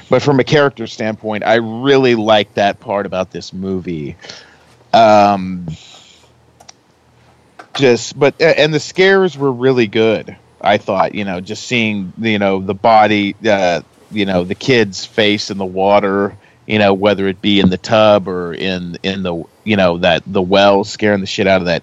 But 0.09 0.23
from 0.23 0.41
a 0.41 0.45
character 0.45 0.87
standpoint 0.87 1.45
i 1.45 1.57
really 1.57 2.15
like 2.15 2.55
that 2.55 2.81
part 2.81 3.07
about 3.07 3.31
this 3.31 3.53
movie. 3.53 4.17
Um 4.93 5.67
just 7.75 8.19
but 8.19 8.41
and 8.41 8.73
the 8.73 8.81
scares 8.81 9.37
were 9.37 9.53
really 9.53 9.87
good 9.87 10.37
i 10.61 10.79
thought 10.79 11.15
you 11.15 11.25
know 11.25 11.41
just 11.41 11.65
seeing 11.65 12.13
you 12.19 12.39
know 12.39 12.61
the 12.61 12.75
body 12.75 13.37
uh 13.47 13.83
you 14.11 14.25
know 14.25 14.45
the 14.45 14.55
kid's 14.55 15.05
face 15.05 15.51
in 15.51 15.59
the 15.59 15.65
water 15.65 16.35
you 16.67 16.79
know 16.79 16.93
whether 16.95 17.27
it 17.27 17.41
be 17.41 17.61
in 17.61 17.71
the 17.71 17.79
tub 17.79 18.29
or 18.29 18.53
in 18.53 18.99
in 19.03 19.23
the 19.23 19.45
you 19.65 19.77
know 19.77 19.99
that 19.99 20.23
the 20.27 20.43
well 20.43 20.85
scaring 20.85 21.21
the 21.21 21.27
shit 21.27 21.47
out 21.47 21.61
of 21.61 21.67
that 21.67 21.83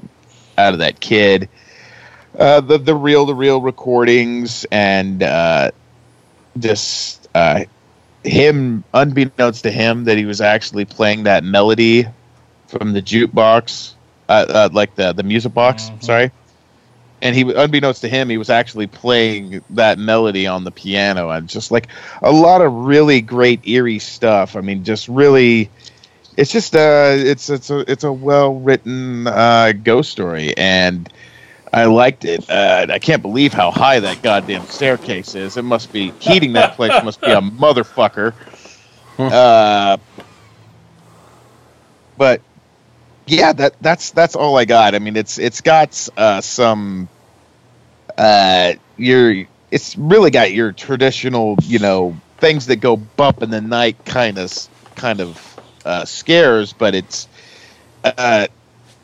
out 0.58 0.74
of 0.74 0.80
that 0.80 1.00
kid. 1.00 1.50
Uh 2.38 2.62
the 2.62 2.78
the 2.78 2.96
reel 2.96 3.26
to 3.28 3.34
reel 3.34 3.62
recordings 3.62 4.66
and 4.72 5.22
uh 5.24 5.72
just 6.58 7.28
uh 7.36 7.64
him 8.24 8.84
unbeknownst 8.94 9.64
to 9.64 9.72
him 9.72 10.06
that 10.06 10.18
he 10.18 10.26
was 10.26 10.42
actually 10.42 10.86
playing 10.86 11.24
that 11.24 11.44
melody 11.44 12.06
from 12.68 12.94
the 12.94 13.02
jukebox 13.02 13.94
uh, 14.30 14.46
uh 14.50 14.70
like 14.72 14.96
the 14.96 15.14
the 15.14 15.24
music 15.24 15.54
box 15.54 15.92
sorry 16.00 16.32
and 17.24 17.34
he 17.34 17.42
unbeknownst 17.54 18.02
to 18.02 18.10
him 18.10 18.30
he 18.30 18.38
was 18.38 18.50
actually 18.50 18.86
playing 18.86 19.64
that 19.72 19.98
melody 19.98 20.46
on 20.46 20.66
the 20.66 20.72
piano 20.72 21.30
and 21.30 21.48
just 21.48 21.72
like 21.72 21.88
a 22.22 22.32
lot 22.32 22.62
of 22.62 22.72
really 22.72 23.22
great 23.22 23.66
eerie 23.66 23.98
stuff. 23.98 24.56
I 24.58 24.62
mean 24.62 24.84
just 24.84 25.08
really 25.08 25.72
it's 26.36 26.52
just 26.52 26.76
uh 26.76 27.14
it's 27.16 27.50
it's 27.50 27.70
a 27.70 27.90
it's 27.90 28.04
a 28.04 28.12
well 28.12 28.54
written 28.54 29.26
uh 29.26 29.72
ghost 29.72 30.12
story. 30.12 30.56
And 30.58 31.12
i 31.72 31.86
liked 31.86 32.26
it. 32.26 32.48
Uh, 32.50 32.88
i 32.90 33.00
can't 33.00 33.22
believe 33.22 33.54
how 33.54 33.72
high 33.72 34.02
that 34.02 34.22
goddamn 34.22 34.66
staircase 34.66 35.34
is. 35.34 35.56
It 35.56 35.64
must 35.64 35.94
be 35.94 36.12
heating 36.20 36.54
that 36.54 36.76
place 36.76 36.92
must 37.06 37.22
be 37.22 37.32
a 37.32 37.42
motherfucker. 37.42 38.34
Uh 39.18 39.98
but 42.18 42.42
yeah 43.26 43.54
that 43.54 43.76
that's 43.80 44.12
that's 44.12 44.36
all 44.36 44.58
i 44.58 44.66
got. 44.66 44.94
I 44.94 45.00
mean 45.00 45.16
it's 45.16 45.40
it's 45.40 45.62
got 45.62 46.10
uh 46.18 46.42
some 46.42 47.08
uh 48.18 48.74
your 48.98 49.46
it's 49.72 49.98
really 49.98 50.32
got 50.32 50.52
your 50.54 50.72
traditional 50.72 51.58
you 51.64 51.80
know 51.80 52.16
things 52.38 52.68
that 52.68 52.78
go 52.78 52.96
bump 52.98 53.42
in 53.42 53.50
the 53.50 53.62
night 53.62 54.04
kind 54.06 54.38
of 54.38 54.52
kind 54.96 55.20
of 55.22 55.60
uh 55.86 56.06
scares 56.06 56.74
but 56.74 56.96
it's 56.96 57.28
uh 58.04 58.48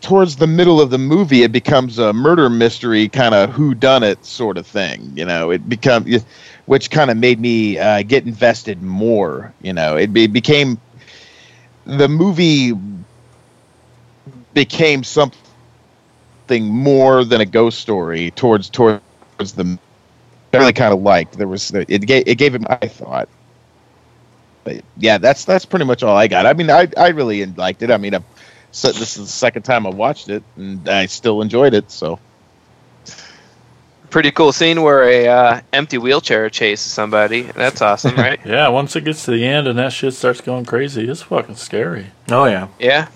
towards 0.02 0.38
the 0.38 0.48
middle 0.48 0.80
of 0.82 0.90
the 0.90 0.98
movie, 0.98 1.44
it 1.44 1.52
becomes 1.52 2.00
a 2.00 2.14
murder 2.14 2.50
mystery 2.50 3.08
kind 3.10 3.36
of 3.36 3.52
who 3.52 3.74
done 3.74 4.04
it 4.04 4.24
sort 4.26 4.58
of 4.58 4.66
thing. 4.66 5.12
You 5.16 5.26
know, 5.26 5.52
it 5.52 5.68
become 5.68 6.06
which 6.66 6.90
kind 6.92 7.10
of 7.12 7.18
made 7.18 7.40
me 7.40 7.78
uh, 7.78 8.04
get 8.04 8.26
invested 8.26 8.82
more. 8.82 9.54
You 9.62 9.74
know, 9.74 9.98
it, 9.98 10.14
be, 10.14 10.28
became 10.28 10.80
the 11.86 12.08
movie 12.08 12.74
became 14.54 15.04
something 15.04 15.40
more 16.58 17.24
than 17.24 17.42
a 17.42 17.46
ghost 17.46 17.80
story 17.80 18.32
towards 18.32 18.70
towards 18.70 19.02
the. 19.38 19.78
I 20.54 20.58
really 20.58 20.74
kind 20.74 20.94
of 20.94 21.02
liked. 21.02 21.38
There 21.38 21.48
was 21.48 21.72
it 21.72 22.06
gave 22.06 22.28
it 22.28 22.36
gave 22.36 22.56
him. 22.56 22.66
I 22.70 22.88
thought. 22.88 23.30
But 24.64 24.84
yeah, 24.98 25.18
that's 25.18 25.46
that's 25.46 25.66
pretty 25.66 25.86
much 25.86 26.02
all 26.04 26.18
I 26.18 26.28
got. 26.28 26.46
I 26.46 26.54
mean, 26.54 26.70
I 26.70 26.88
I 26.98 27.10
really 27.10 27.46
liked 27.46 27.84
it. 27.84 27.92
I 27.92 27.98
mean, 27.98 28.16
i 28.16 28.20
so 28.72 28.92
this 28.92 29.18
is 29.18 29.26
the 29.26 29.32
second 29.32 29.64
time 29.64 29.88
I 29.88 29.90
watched 29.90 30.30
it, 30.30 30.44
and 30.56 30.88
I 30.88 31.08
still 31.08 31.42
enjoyed 31.42 31.74
it. 31.74 31.90
So 31.92 32.20
Pretty 34.10 34.32
cool 34.32 34.52
scene 34.52 34.82
where 34.82 35.04
a 35.04 35.28
uh, 35.28 35.62
empty 35.72 36.00
wheelchair 36.00 36.50
chases 36.50 36.92
somebody. 36.92 37.44
That's 37.44 37.80
awesome, 37.80 38.16
right? 38.18 38.40
Yeah, 38.44 38.70
once 38.70 38.96
it 38.96 39.06
gets 39.06 39.26
to 39.26 39.32
the 39.32 39.46
end 39.46 39.68
and 39.68 39.78
that 39.78 39.94
shit 39.94 40.16
starts 40.16 40.42
going 40.42 40.66
crazy, 40.66 41.08
it's 41.08 41.22
fucking 41.22 41.56
scary. 41.56 42.08
Oh 42.32 42.46
yeah. 42.46 42.70
yeah. 42.80 43.10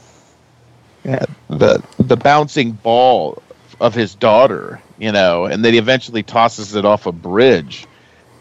Yeah, 1.04 1.26
the 1.50 1.84
the 2.00 2.18
bouncing 2.18 2.72
ball 2.72 3.42
of 3.80 3.94
his 3.94 4.16
daughter, 4.16 4.82
you 4.98 5.12
know, 5.12 5.46
and 5.46 5.64
then 5.64 5.74
he 5.74 5.80
eventually 5.80 6.24
tosses 6.24 6.76
it 6.76 6.86
off 6.86 7.06
a 7.06 7.12
bridge, 7.12 7.86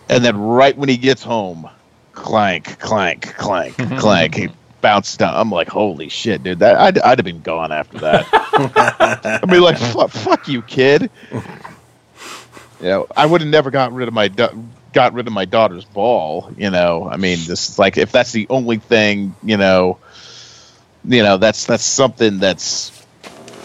and 0.08 0.24
then 0.24 0.38
right 0.38 0.76
when 0.76 0.88
he 0.88 0.96
gets 0.96 1.22
home, 1.22 1.68
clank, 2.12 2.78
clank, 2.78 3.34
clank, 3.36 3.76
clank, 3.98 4.34
he 4.34 4.48
bounced 4.80 5.18
down. 5.18 5.34
I'm 5.34 5.50
like, 5.50 5.68
holy 5.68 6.08
shit, 6.08 6.42
dude! 6.42 6.60
That 6.60 6.76
I'd, 6.76 6.98
I'd 6.98 7.18
have 7.18 7.24
been 7.24 7.42
gone 7.42 7.72
after 7.72 7.98
that. 7.98 8.28
I'd 9.42 9.50
be 9.50 9.58
like, 9.58 9.78
fuck, 9.78 10.10
fuck 10.10 10.48
you, 10.48 10.62
kid. 10.62 11.10
You 11.32 12.88
know, 12.88 13.06
I 13.16 13.26
would 13.26 13.40
have 13.40 13.50
never 13.50 13.70
got 13.70 13.92
rid 13.92 14.08
of 14.08 14.14
my 14.14 14.28
got 14.28 15.14
rid 15.14 15.26
of 15.26 15.32
my 15.32 15.44
daughter's 15.46 15.84
ball. 15.84 16.50
You 16.56 16.70
know, 16.70 17.08
I 17.08 17.16
mean, 17.16 17.38
this 17.46 17.70
is 17.70 17.78
like 17.78 17.96
if 17.96 18.12
that's 18.12 18.32
the 18.32 18.46
only 18.50 18.76
thing, 18.76 19.34
you 19.42 19.56
know, 19.56 19.98
you 21.04 21.22
know, 21.22 21.36
that's 21.36 21.66
that's 21.66 21.84
something 21.84 22.38
that's 22.38 22.90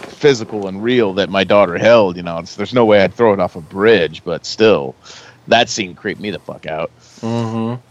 physical 0.08 0.68
and 0.68 0.82
real 0.84 1.14
that 1.14 1.30
my 1.30 1.44
daughter 1.44 1.78
held. 1.78 2.18
You 2.18 2.24
know, 2.24 2.40
it's, 2.40 2.56
there's 2.56 2.74
no 2.74 2.86
way 2.86 3.02
I'd 3.02 3.14
throw 3.14 3.34
it 3.34 3.40
off 3.40 3.56
a 3.56 3.62
bridge, 3.62 4.24
but 4.24 4.46
still, 4.46 4.96
that 5.48 5.70
scene 5.70 5.94
creeped 5.96 6.20
me 6.20 6.32
the 6.32 6.40
fuck 6.40 6.66
out. 6.66 6.92
Mm-hmm. 7.22 7.82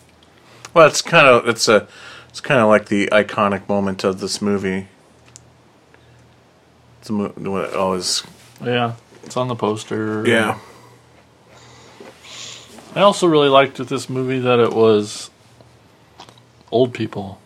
Well, 0.75 0.87
it's 0.89 1.03
kind 1.03 1.27
of 1.27 1.49
it's 1.49 1.69
a 1.69 1.87
it's 2.29 2.41
kind 2.41 2.61
of 2.61 2.69
like 2.69 2.87
the 2.87 3.07
iconic 3.09 3.69
moment 3.69 4.05
of 4.05 4.21
this 4.21 4.43
movie. 4.43 4.89
It's 7.01 7.09
a 7.11 7.13
mo- 7.13 7.33
what 7.37 7.73
always 7.75 8.23
Yeah, 8.63 8.95
it's 9.23 9.37
on 9.37 9.49
the 9.49 9.55
poster. 9.55 10.27
yeah 10.27 10.59
I 12.95 13.01
also 13.01 13.27
really 13.27 13.49
liked 13.51 13.79
with 13.79 13.89
this 13.91 14.09
movie 14.09 14.39
that 14.39 14.59
it 14.59 14.73
was 14.73 15.29
old 16.73 16.95
people. 16.95 17.39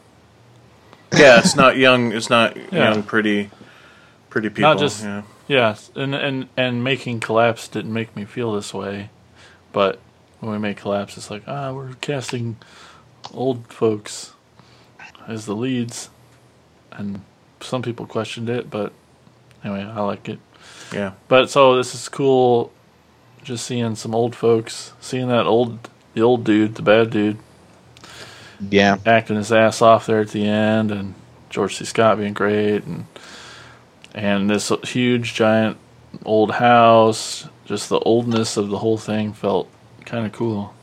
Yeah. 1.17 1.39
It's 1.39 1.57
not 1.57 1.77
young. 1.77 2.13
It's 2.13 2.31
not 2.31 2.57
Yeah. 2.73 2.93
young, 2.93 3.03
pretty, 3.03 3.51
pretty 4.29 4.49
people. 4.49 4.63
Not 4.63 4.79
just 4.79 5.03
yeah. 5.03 5.23
yeah, 5.49 5.77
and 5.95 6.15
and 6.15 6.49
and 6.57 6.85
making 6.85 7.21
collapse 7.21 7.69
didn't 7.69 7.93
make 7.93 8.15
me 8.17 8.25
feel 8.25 8.53
this 8.53 8.73
way, 8.75 9.11
but 9.73 9.99
when 10.41 10.53
we 10.53 10.59
make 10.59 10.77
collapse, 10.79 11.17
it's 11.17 11.31
like 11.31 11.43
ah, 11.47 11.73
we're 11.73 11.95
casting 12.01 12.57
old 13.35 13.67
folks 13.69 14.33
as 15.29 15.47
the 15.47 15.55
leads, 15.55 16.11
and 16.93 17.23
some 17.61 17.83
people 17.83 18.07
questioned 18.07 18.49
it, 18.49 18.71
but 18.71 18.93
anyway, 19.65 19.83
I 19.83 20.01
like 20.01 20.29
it. 20.29 20.39
Yeah. 20.93 21.13
But 21.29 21.51
so 21.51 21.77
this 21.77 21.95
is 21.95 22.09
cool, 22.09 22.73
just 23.43 23.67
seeing 23.67 23.95
some 23.97 24.15
old 24.15 24.35
folks, 24.35 24.93
seeing 25.01 25.29
that 25.29 25.47
old 25.47 25.89
the 26.15 26.23
old 26.23 26.43
dude, 26.45 26.75
the 26.75 26.83
bad 26.83 27.11
dude, 27.11 27.37
Yeah, 28.69 28.99
acting 29.07 29.37
his 29.37 29.53
ass 29.53 29.81
off 29.81 30.07
there 30.07 30.21
at 30.21 30.29
the 30.31 30.47
end, 30.47 30.91
and 30.91 31.15
George 31.49 31.77
C. 31.77 31.85
Scott 31.85 32.19
being 32.19 32.35
great, 32.35 32.85
and 32.85 33.07
and 34.15 34.51
this 34.51 34.71
huge 34.85 35.35
giant 35.35 35.77
old 36.25 36.51
house, 36.53 37.49
just 37.65 37.89
the 37.89 38.01
oldness 38.01 38.57
of 38.57 38.69
the 38.69 38.79
whole 38.79 38.99
thing 38.99 39.33
felt 39.33 39.69
kind 40.05 40.27
of 40.27 40.33
cool. 40.33 40.75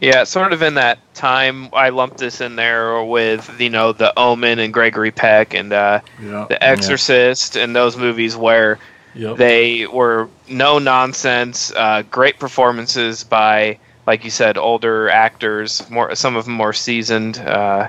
Yeah, 0.00 0.24
sort 0.24 0.52
of 0.52 0.60
in 0.62 0.74
that 0.74 0.98
time, 1.14 1.70
I 1.72 1.88
lumped 1.88 2.18
this 2.18 2.42
in 2.42 2.56
there 2.56 3.02
with 3.02 3.50
you 3.60 3.70
know 3.70 3.92
the 3.92 4.12
Omen 4.18 4.58
and 4.58 4.72
Gregory 4.72 5.10
Peck 5.10 5.54
and 5.54 5.72
uh, 5.72 6.00
Yeah. 6.22 6.46
the 6.48 6.62
Exorcist 6.62 7.56
and 7.56 7.74
those 7.74 7.96
movies 7.96 8.36
where 8.36 8.78
Yep. 9.14 9.38
they 9.38 9.86
were 9.86 10.28
no 10.46 10.78
nonsense, 10.78 11.72
uh, 11.74 12.02
great 12.10 12.38
performances 12.38 13.24
by 13.24 13.78
like 14.06 14.24
you 14.24 14.30
said 14.30 14.56
older 14.56 15.08
actors, 15.08 15.88
more 15.90 16.14
some 16.14 16.36
of 16.36 16.44
them 16.44 16.54
more 16.54 16.72
seasoned. 16.72 17.38
Uh, 17.38 17.88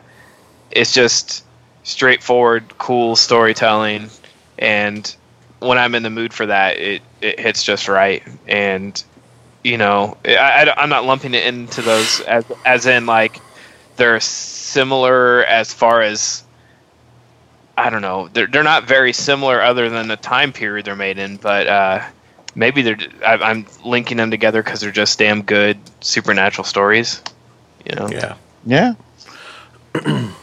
it's 0.72 0.94
just 0.94 1.46
straightforward, 1.84 2.78
cool 2.78 3.16
storytelling, 3.16 4.10
and 4.58 5.16
when 5.60 5.78
I'm 5.78 5.96
in 5.96 6.04
the 6.04 6.10
mood 6.10 6.34
for 6.34 6.46
that, 6.46 6.78
it 6.78 7.02
it 7.22 7.40
hits 7.40 7.64
just 7.64 7.88
right 7.88 8.24
and 8.48 9.04
you 9.68 9.78
know, 9.78 10.16
I, 10.26 10.74
I, 10.78 10.84
am 10.84 10.90
not 10.90 11.04
lumping 11.04 11.34
it 11.34 11.46
into 11.46 11.82
those 11.82 12.22
as 12.22 12.46
as 12.66 12.86
in 12.86 13.06
like 13.06 13.42
they're 13.98 14.20
similar 14.22 15.44
as 15.44 15.74
far 15.74 16.02
as 16.02 16.44
I 17.78 17.90
don't 17.90 18.02
know. 18.02 18.30
They're 18.30 18.48
they're 18.48 18.64
not 18.64 18.88
very 18.88 19.12
similar 19.12 19.62
other 19.62 19.90
than 19.90 20.08
the 20.08 20.16
time 20.16 20.54
period 20.54 20.86
they're 20.86 20.96
made 20.96 21.18
in, 21.18 21.36
but 21.36 21.68
uh, 21.68 22.06
maybe 22.58 22.82
they're. 22.82 22.98
I, 23.26 23.36
I'm 23.36 23.66
linking 23.86 24.18
them 24.18 24.32
together 24.32 24.62
because 24.62 24.82
they're 24.82 24.92
just 24.92 25.18
damn 25.18 25.44
good 25.44 25.78
supernatural 26.02 26.66
stories. 26.66 27.22
You 27.86 27.96
know. 27.96 28.10
Yeah. 28.10 28.36
yeah. 28.66 28.94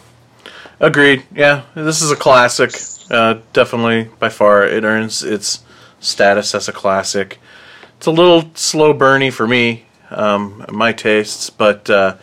Agreed. 0.81 1.25
Yeah, 1.35 1.63
this 1.75 2.01
is 2.01 2.11
a 2.11 2.17
classic. 2.17 2.81
Uh, 3.11 3.41
definitely, 3.53 4.11
by 4.19 4.31
far, 4.31 4.65
it 4.65 4.85
earns 4.85 5.23
its 5.23 5.63
status 6.01 6.55
as 6.55 6.69
a 6.69 6.73
classic. 6.73 7.39
It's 7.99 8.07
a 8.07 8.11
little 8.11 8.51
slow 8.55 8.95
burny 8.95 9.33
for 9.33 9.47
me, 9.47 9.85
um, 10.11 10.65
my 10.71 10.93
tastes, 10.93 11.51
but 11.51 11.89
uh, 11.91 12.17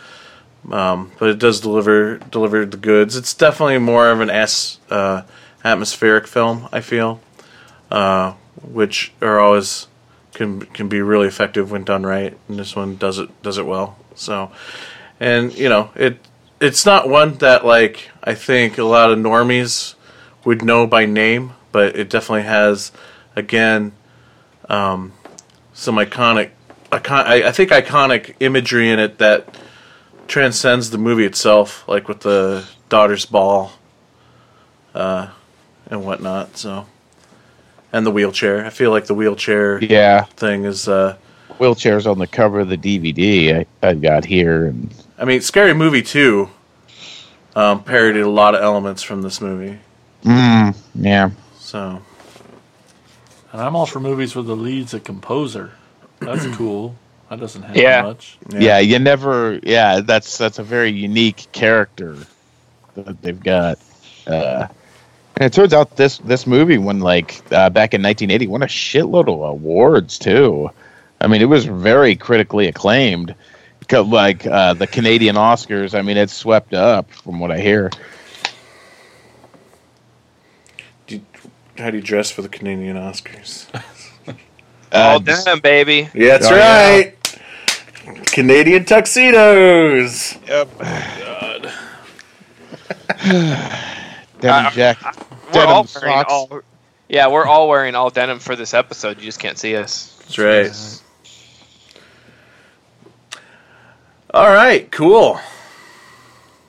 um, 0.70 1.12
but 1.18 1.30
it 1.30 1.40
does 1.40 1.62
deliver 1.62 2.18
deliver 2.18 2.66
the 2.66 2.78
goods. 2.78 3.16
It's 3.16 3.34
definitely 3.34 3.80
more 3.80 4.10
of 4.10 4.22
an 4.22 4.30
S 4.30 4.80
uh, 4.90 5.24
atmospheric 5.64 6.28
film. 6.28 6.68
I 6.72 6.82
feel, 6.82 7.20
uh, 7.90 8.34
which 8.62 9.14
are 9.22 9.40
always 9.40 9.88
can 10.34 10.62
can 10.62 10.88
be 10.88 11.02
really 11.02 11.28
effective 11.28 11.72
when 11.72 11.84
done 11.84 12.04
right, 12.04 12.38
and 12.48 12.60
this 12.60 12.76
one 12.76 12.96
does 12.96 13.20
it 13.20 13.42
does 13.42 13.58
it 13.58 13.66
well. 13.66 13.98
So, 14.16 14.52
and 15.20 15.54
you 15.58 15.70
know 15.70 15.92
it 15.96 16.20
it's 16.60 16.86
not 16.86 17.10
one 17.10 17.36
that 17.40 17.66
like 17.66 18.10
I 18.24 18.36
think 18.36 18.78
a 18.78 18.84
lot 18.84 19.12
of 19.12 19.20
normies 19.20 19.96
would 20.46 20.64
know 20.64 20.88
by 20.88 21.06
name, 21.06 21.54
but 21.72 21.96
it 21.96 22.10
definitely 22.10 22.44
has 22.44 22.92
again 23.36 23.94
um, 24.70 25.14
some 25.74 25.96
iconic, 25.96 26.52
icon- 26.92 27.28
I, 27.28 27.48
I 27.48 27.52
think 27.52 27.72
iconic 27.72 28.36
imagery 28.40 28.90
in 28.90 29.00
it 29.00 29.18
that 29.18 29.58
transcends 30.28 30.92
the 30.92 30.98
movie 30.98 31.26
itself, 31.26 31.88
like 31.88 32.08
with 32.08 32.22
the 32.22 32.66
daughter's 32.88 33.26
ball 33.26 33.74
uh, 34.96 35.28
and 35.88 36.06
whatnot. 36.06 36.58
So, 36.58 36.88
and 37.94 38.06
the 38.06 38.12
wheelchair. 38.12 38.66
I 38.66 38.70
feel 38.70 38.92
like 38.92 39.06
the 39.06 39.14
wheelchair 39.14 39.84
Yeah. 39.84 40.24
thing 40.26 40.66
is. 40.66 40.88
Uh, 40.88 41.18
Wheelchairs 41.60 42.10
on 42.10 42.18
the 42.18 42.28
cover 42.28 42.62
of 42.62 42.70
the 42.70 42.78
DVD 42.78 43.60
I, 43.84 43.88
I've 43.88 44.02
got 44.02 44.26
here, 44.26 44.68
and 44.68 44.92
I 45.20 45.26
mean, 45.26 45.42
Scary 45.42 45.74
Movie 45.74 46.02
2 46.02 46.50
um, 47.56 47.84
parodied 47.84 48.24
a 48.24 48.30
lot 48.30 48.56
of 48.56 48.62
elements 48.64 49.04
from 49.04 49.22
this 49.22 49.40
movie. 49.42 49.78
mm, 50.24 50.76
yeah, 50.96 51.30
So, 51.60 52.02
And 53.52 53.62
I'm 53.62 53.76
all 53.76 53.86
for 53.86 54.00
movies 54.00 54.36
where 54.36 54.44
the 54.44 54.56
lead's 54.56 54.94
a 54.94 55.00
composer. 55.00 55.72
That's 56.20 56.48
cool. 56.56 56.96
That 57.30 57.40
doesn't 57.40 57.62
happen 57.62 57.82
Yeah. 57.82 58.02
much. 58.02 58.38
yeah, 58.50 58.80
You 58.80 58.98
never. 59.00 59.60
Yeah, 59.64 60.00
that's 60.02 60.38
that's 60.38 60.58
a 60.60 60.64
very 60.64 60.92
unique 60.92 61.48
character 61.52 62.18
that 62.96 63.22
they've 63.22 63.40
got. 63.42 63.78
Uh, 64.26 64.68
and 65.38 65.46
it 65.46 65.54
turns 65.54 65.74
out 65.74 65.96
this 65.96 66.18
this 66.20 66.46
movie, 66.48 66.78
when 66.78 67.00
like 67.00 67.42
uh, 67.52 67.70
back 67.70 67.94
in 67.94 68.02
1980, 68.02 68.48
won 68.48 68.64
a 68.64 68.68
shitload 68.68 69.28
of 69.34 69.42
awards 69.42 70.20
too. 70.20 70.70
I 71.20 71.28
mean, 71.28 71.42
it 71.42 71.46
was 71.50 71.66
very 71.66 72.16
critically 72.16 72.68
acclaimed. 72.68 73.36
Like 73.92 74.46
uh, 74.48 74.74
the 74.74 74.88
Canadian 74.88 75.36
Oscars, 75.36 75.98
I 75.98 76.02
mean, 76.02 76.16
it 76.16 76.30
swept 76.30 76.74
up 76.74 77.12
from 77.12 77.40
what 77.42 77.52
I 77.52 77.60
hear. 77.60 77.92
how 81.78 81.90
do 81.92 81.98
you 81.98 82.04
dress 82.04 82.32
for 82.32 82.42
the 82.42 82.50
Canadian 82.50 82.96
Oscars? 82.96 83.68
All 84.94 85.16
Uh, 85.16 85.20
done, 85.20 85.60
baby. 85.62 86.10
Yeah, 86.14 86.38
that's 86.38 86.52
Oh, 86.52 86.56
yeah. 86.56 87.04
right. 87.04 87.18
Canadian 88.28 88.86
tuxedos. 88.86 90.38
Yep. 90.48 90.78
God. 90.80 91.74
Devin 94.42 94.66
Uh, 94.66 94.72
Jack. 94.72 94.98
we're 95.54 95.62
all 95.66 95.84
Denim 95.84 95.88
socks. 95.88 96.32
all. 96.32 96.62
Yeah, 97.08 97.28
we're 97.28 97.46
all 97.46 97.68
wearing 97.70 97.94
all 97.96 98.10
denim 98.10 98.40
for 98.40 98.56
this 98.56 98.74
episode. 98.74 99.18
You 99.20 99.24
just 99.26 99.40
can't 99.40 99.58
see 99.58 99.76
us. 99.76 100.18
That's 100.20 100.38
right. 100.38 101.02
All 104.34 104.48
right, 104.50 104.90
cool. 104.92 105.40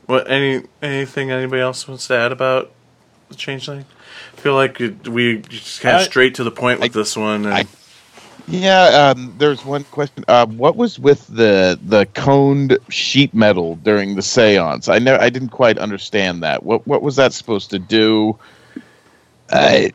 What 0.07 0.29
any 0.31 0.65
anything 0.83 1.31
anybody 1.31 1.63
else 1.63 1.87
wants 1.87 2.09
to 2.09 2.15
add 2.17 2.33
about 2.33 2.73
the 3.29 3.37
changeling? 3.37 3.85
I 4.37 4.41
feel 4.41 4.55
like 4.55 4.79
we 5.07 5.39
just 5.39 5.81
kind 5.81 5.97
of 5.97 6.03
straight 6.03 6.35
to 6.37 6.45
the 6.45 6.51
point 6.51 6.81
with 6.81 6.93
this 6.93 7.17
one. 7.17 7.47
And, 7.47 7.69
Yeah, 8.49 9.13
um, 9.17 9.35
there's 9.39 9.65
one 9.65 9.85
question. 9.85 10.25
Uh, 10.29 10.47
what 10.47 10.77
was 10.77 10.99
with 10.99 11.27
the 11.29 11.79
the 11.83 12.07
coned 12.07 12.79
sheet 12.89 13.33
metal 13.35 13.77
during 13.77 14.15
the 14.17 14.21
séance? 14.23 14.93
I 14.93 14.99
know 14.99 15.17
I 15.17 15.31
didn't 15.31 15.51
quite 15.51 15.79
understand 15.79 16.43
that. 16.43 16.63
What 16.63 16.87
what 16.87 17.03
was 17.03 17.17
that 17.17 17.33
supposed 17.33 17.71
to 17.71 17.79
do? 17.79 18.39
I 19.51 19.93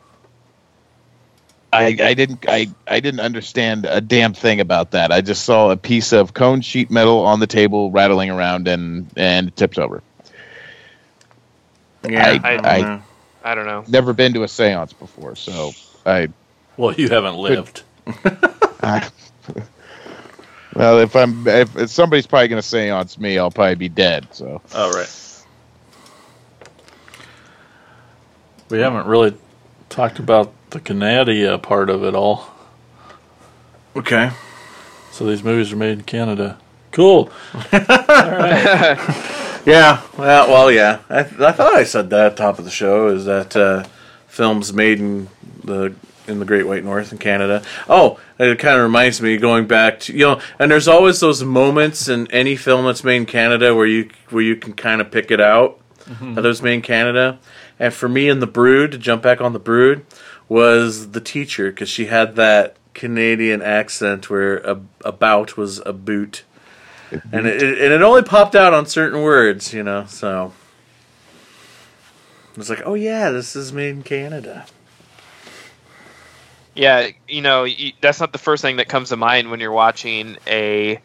I, 1.72 1.96
I 2.02 2.14
didn't 2.14 2.46
I, 2.48 2.68
I 2.86 3.00
didn't 3.00 3.20
understand 3.20 3.84
a 3.84 4.00
damn 4.00 4.32
thing 4.32 4.60
about 4.60 4.92
that. 4.92 5.12
I 5.12 5.20
just 5.20 5.44
saw 5.44 5.70
a 5.70 5.76
piece 5.76 6.12
of 6.12 6.32
cone 6.32 6.62
sheet 6.62 6.90
metal 6.90 7.18
on 7.26 7.40
the 7.40 7.46
table 7.46 7.90
rattling 7.90 8.30
around 8.30 8.66
and 8.66 9.10
and 9.16 9.48
it 9.48 9.56
tipped 9.56 9.78
over. 9.78 10.02
Yeah, 12.08 12.38
I, 12.42 12.54
I- 12.56 12.76
I, 12.78 13.02
I 13.44 13.54
don't 13.54 13.66
know. 13.66 13.84
never 13.88 14.12
been 14.14 14.32
to 14.34 14.42
a 14.44 14.46
séance 14.46 14.98
before, 14.98 15.36
so 15.36 15.72
I 16.06 16.28
Well, 16.78 16.94
you 16.94 17.08
haven't 17.10 17.36
lived. 17.36 17.82
I- 18.82 19.08
well, 20.74 20.98
if 20.98 21.16
I'm 21.16 21.46
if, 21.46 21.76
if 21.76 21.90
somebody's 21.90 22.26
probably 22.26 22.48
going 22.48 22.62
to 22.62 22.66
séance 22.66 23.18
me, 23.18 23.38
I'll 23.38 23.50
probably 23.50 23.74
be 23.74 23.88
dead. 23.88 24.28
So 24.32 24.60
All 24.74 24.90
right. 24.92 25.14
We 28.70 28.80
haven't 28.80 29.06
really 29.06 29.34
talked 29.88 30.18
about 30.18 30.52
the 30.70 30.80
Canada 30.80 31.58
part 31.58 31.88
of 31.88 32.04
it 32.04 32.14
all. 32.14 32.48
Okay. 33.96 34.30
So 35.10 35.24
these 35.24 35.42
movies 35.42 35.72
are 35.72 35.76
made 35.76 35.98
in 35.98 36.04
Canada. 36.04 36.58
Cool. 36.92 37.30
yeah, 37.72 38.96
well, 40.16 40.48
well, 40.48 40.70
yeah. 40.70 41.00
I, 41.08 41.20
I 41.20 41.52
thought 41.52 41.74
I 41.74 41.84
said 41.84 42.10
that 42.10 42.26
at 42.26 42.36
the 42.36 42.42
top 42.42 42.58
of 42.58 42.64
the 42.64 42.70
show. 42.70 43.08
Is 43.08 43.24
that 43.24 43.56
uh, 43.56 43.84
films 44.26 44.72
made 44.72 45.00
in 45.00 45.28
the 45.64 45.94
in 46.28 46.38
the 46.38 46.44
Great 46.44 46.66
White 46.66 46.84
North 46.84 47.12
in 47.12 47.18
Canada? 47.18 47.62
Oh, 47.88 48.18
it 48.38 48.58
kind 48.58 48.76
of 48.76 48.82
reminds 48.82 49.20
me 49.20 49.36
going 49.36 49.66
back 49.66 50.00
to 50.00 50.12
you 50.12 50.20
know, 50.26 50.40
and 50.58 50.70
there's 50.70 50.88
always 50.88 51.20
those 51.20 51.42
moments 51.42 52.08
in 52.08 52.30
any 52.30 52.56
film 52.56 52.84
that's 52.86 53.02
made 53.04 53.16
in 53.16 53.26
Canada 53.26 53.74
where 53.74 53.86
you 53.86 54.10
where 54.30 54.42
you 54.42 54.56
can 54.56 54.72
kind 54.74 55.00
of 55.00 55.10
pick 55.10 55.30
it 55.30 55.40
out 55.40 55.80
Mhm. 56.08 56.36
that 56.36 56.44
was 56.44 56.62
made 56.62 56.74
in 56.74 56.82
Canada. 56.82 57.38
And 57.78 57.92
for 57.92 58.08
me, 58.08 58.28
in 58.28 58.40
the 58.40 58.46
Brood, 58.46 58.92
to 58.92 58.98
jump 58.98 59.22
back 59.22 59.40
on 59.40 59.52
the 59.52 59.58
Brood, 59.58 60.04
was 60.48 61.10
the 61.10 61.20
teacher 61.20 61.70
because 61.70 61.88
she 61.90 62.06
had 62.06 62.34
that 62.36 62.76
Canadian 62.94 63.60
accent 63.62 64.28
where 64.30 64.56
a, 64.58 64.80
about 65.04 65.56
was 65.58 65.80
a 65.86 65.92
boot, 65.92 66.42
and 67.32 67.46
it, 67.46 67.62
it 67.62 67.78
and 67.80 67.92
it 67.92 68.02
only 68.02 68.22
popped 68.22 68.56
out 68.56 68.72
on 68.74 68.86
certain 68.86 69.20
words, 69.22 69.72
you 69.74 69.82
know. 69.82 70.06
So 70.08 70.52
it's 72.56 72.70
like, 72.70 72.82
oh 72.84 72.94
yeah, 72.94 73.30
this 73.30 73.54
is 73.54 73.72
made 73.72 73.90
in 73.90 74.02
Canada. 74.02 74.66
Yeah, 76.78 77.08
you 77.26 77.42
know, 77.42 77.66
that's 78.00 78.20
not 78.20 78.32
the 78.32 78.38
first 78.38 78.62
thing 78.62 78.76
that 78.76 78.88
comes 78.88 79.08
to 79.08 79.16
mind 79.16 79.50
when 79.50 79.58
you're 79.58 79.72
watching 79.72 80.38
a 80.46 81.00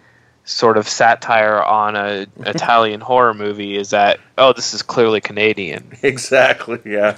sort 0.45 0.77
of 0.77 0.87
satire 0.87 1.61
on 1.63 1.95
a 1.95 2.27
Italian 2.45 3.01
horror 3.01 3.33
movie. 3.33 3.75
Is 3.75 3.89
that 3.89 4.19
oh, 4.37 4.53
this 4.53 4.73
is 4.75 4.83
clearly 4.83 5.19
Canadian. 5.19 5.91
Exactly. 6.03 6.79
Yeah. 6.85 7.17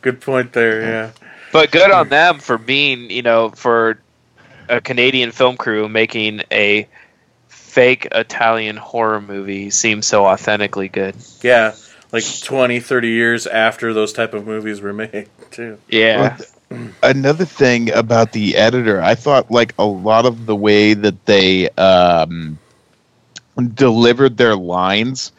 Good 0.00 0.20
point 0.20 0.52
there. 0.52 0.82
Yeah. 0.82 1.10
But 1.52 1.70
good 1.70 1.90
on 1.90 2.08
them 2.08 2.38
for 2.40 2.58
being, 2.58 3.10
you 3.10 3.22
know, 3.22 3.50
for 3.50 4.00
a 4.68 4.80
Canadian 4.80 5.30
film 5.32 5.56
crew 5.56 5.88
making 5.88 6.42
a 6.50 6.88
fake 7.48 8.08
Italian 8.10 8.78
horror 8.78 9.20
movie 9.20 9.70
seem 9.70 10.02
so 10.02 10.26
authentically 10.26 10.88
good. 10.88 11.14
Yeah. 11.42 11.74
Like 12.10 12.24
20, 12.42 12.80
30 12.80 13.08
years 13.08 13.46
after 13.46 13.92
those 13.92 14.12
type 14.12 14.34
of 14.34 14.46
movies 14.46 14.80
were 14.80 14.92
made, 14.92 15.28
too. 15.50 15.78
Yeah. 15.88 16.38
Another 17.02 17.44
thing 17.44 17.90
about 17.92 18.32
the 18.32 18.56
editor, 18.56 19.00
I 19.02 19.14
thought 19.14 19.50
like 19.50 19.74
a 19.78 19.84
lot 19.84 20.26
of 20.26 20.46
the 20.46 20.56
way 20.56 20.94
that 20.94 21.26
they 21.26 21.68
um, 21.70 22.58
delivered 23.74 24.36
their 24.36 24.56
lines, 24.56 25.32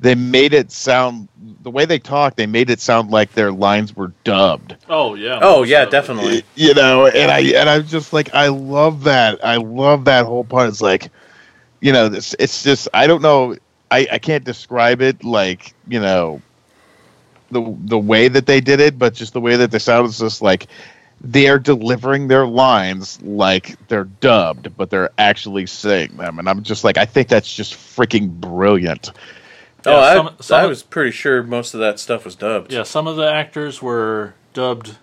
they 0.00 0.14
made 0.14 0.52
it 0.52 0.70
sound 0.70 1.28
the 1.62 1.70
way 1.70 1.84
they 1.84 1.98
talked. 1.98 2.36
They 2.36 2.46
made 2.46 2.70
it 2.70 2.80
sound 2.80 3.10
like 3.10 3.32
their 3.32 3.50
lines 3.50 3.96
were 3.96 4.12
dubbed. 4.24 4.76
Oh 4.88 5.14
yeah. 5.14 5.40
Oh 5.42 5.62
yeah, 5.62 5.84
definitely. 5.84 6.44
you 6.54 6.74
know 6.74 7.06
and 7.06 7.30
i 7.30 7.40
and 7.40 7.68
i'm 7.68 7.86
just 7.86 8.12
like 8.12 8.32
i 8.34 8.48
love 8.48 9.04
that 9.04 9.44
i 9.44 9.56
love 9.56 10.04
that 10.04 10.26
whole 10.26 10.44
part 10.44 10.68
it's 10.68 10.80
like 10.82 11.10
you 11.80 11.92
know 11.92 12.08
this 12.08 12.34
it's 12.38 12.62
just 12.62 12.88
i 12.94 13.06
don't 13.06 13.22
know 13.22 13.56
i 13.90 14.06
i 14.12 14.18
can't 14.18 14.44
describe 14.44 15.00
it 15.02 15.22
like 15.24 15.74
you 15.88 16.00
know 16.00 16.40
the 17.50 17.76
the 17.84 17.98
way 17.98 18.28
that 18.28 18.46
they 18.46 18.60
did 18.60 18.80
it 18.80 18.98
but 18.98 19.14
just 19.14 19.32
the 19.32 19.40
way 19.40 19.56
that 19.56 19.70
they 19.70 19.78
sound 19.78 20.06
is 20.08 20.18
just 20.18 20.42
like 20.42 20.66
they're 21.20 21.58
delivering 21.58 22.28
their 22.28 22.46
lines 22.46 23.20
like 23.22 23.76
they're 23.88 24.04
dubbed 24.04 24.76
but 24.76 24.90
they're 24.90 25.10
actually 25.18 25.64
saying 25.66 26.16
them 26.16 26.38
and 26.38 26.48
i'm 26.48 26.62
just 26.62 26.84
like 26.84 26.98
i 26.98 27.04
think 27.04 27.28
that's 27.28 27.52
just 27.54 27.74
freaking 27.74 28.28
brilliant 28.28 29.12
oh, 29.86 29.96
I, 30.00 30.14
some- 30.14 30.36
some 30.40 30.60
I 30.60 30.64
of- 30.64 30.68
was 30.70 30.82
pretty 30.82 31.12
sure 31.12 31.42
most 31.42 31.72
of 31.74 31.80
that 31.80 32.00
stuff 32.00 32.24
was 32.24 32.34
dubbed. 32.34 32.72
Yeah, 32.72 32.82
some 32.82 33.06
of 33.06 33.14
the 33.16 33.30
actors 33.30 33.80
were 33.80 34.34
dubbed 34.52 34.96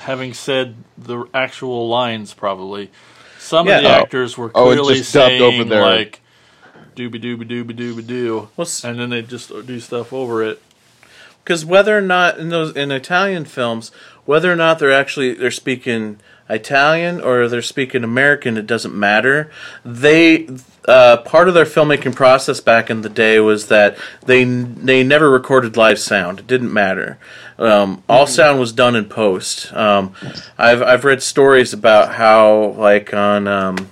having 0.00 0.32
said 0.34 0.76
the 0.96 1.24
actual 1.34 1.88
lines 1.88 2.34
probably. 2.34 2.90
Some 3.38 3.66
Yeah. 3.66 3.78
of 3.78 3.82
the 3.82 3.88
Oh. 3.88 3.92
actors 4.02 4.38
were 4.38 4.50
Oh, 4.54 4.70
and 4.70 4.78
clearly 4.80 4.98
just 4.98 5.12
dubbed 5.12 5.28
saying 5.30 5.42
over 5.42 5.64
their- 5.64 5.82
like 5.82 6.20
dooby 6.96 7.20
dooby 7.20 7.42
dooby 7.48 7.76
dooby 7.76 8.06
doo, 8.06 8.48
and 8.84 8.98
then 8.98 9.10
they 9.10 9.22
just 9.22 9.48
do 9.66 9.80
stuff 9.80 10.12
over 10.12 10.42
it. 10.44 10.62
Because 11.44 11.64
whether 11.64 11.96
or 11.96 12.00
not 12.00 12.38
in 12.38 12.48
those 12.48 12.74
in 12.74 12.90
Italian 12.90 13.44
films, 13.44 13.90
whether 14.24 14.50
or 14.50 14.56
not 14.56 14.78
they're 14.78 14.92
actually 14.92 15.34
they're 15.34 15.50
speaking 15.50 16.18
Italian 16.48 17.20
or 17.20 17.48
they're 17.48 17.62
speaking 17.62 18.02
American, 18.02 18.56
it 18.56 18.66
doesn't 18.66 18.94
matter. 18.94 19.50
They 19.84 20.48
uh, 20.88 21.18
part 21.18 21.48
of 21.48 21.54
their 21.54 21.64
filmmaking 21.64 22.14
process 22.14 22.60
back 22.60 22.90
in 22.90 23.02
the 23.02 23.08
day 23.08 23.40
was 23.40 23.68
that 23.68 23.96
they 24.24 24.44
they 24.44 25.04
never 25.04 25.30
recorded 25.30 25.76
live 25.76 25.98
sound. 25.98 26.40
It 26.40 26.46
didn't 26.46 26.72
matter. 26.72 27.18
Um, 27.58 28.02
all 28.08 28.26
sound 28.26 28.58
was 28.58 28.72
done 28.72 28.96
in 28.96 29.04
post. 29.04 29.72
Um, 29.74 30.14
I've 30.58 30.82
I've 30.82 31.04
read 31.04 31.22
stories 31.22 31.72
about 31.72 32.14
how 32.14 32.74
like 32.78 33.12
on 33.12 33.46
um, 33.46 33.90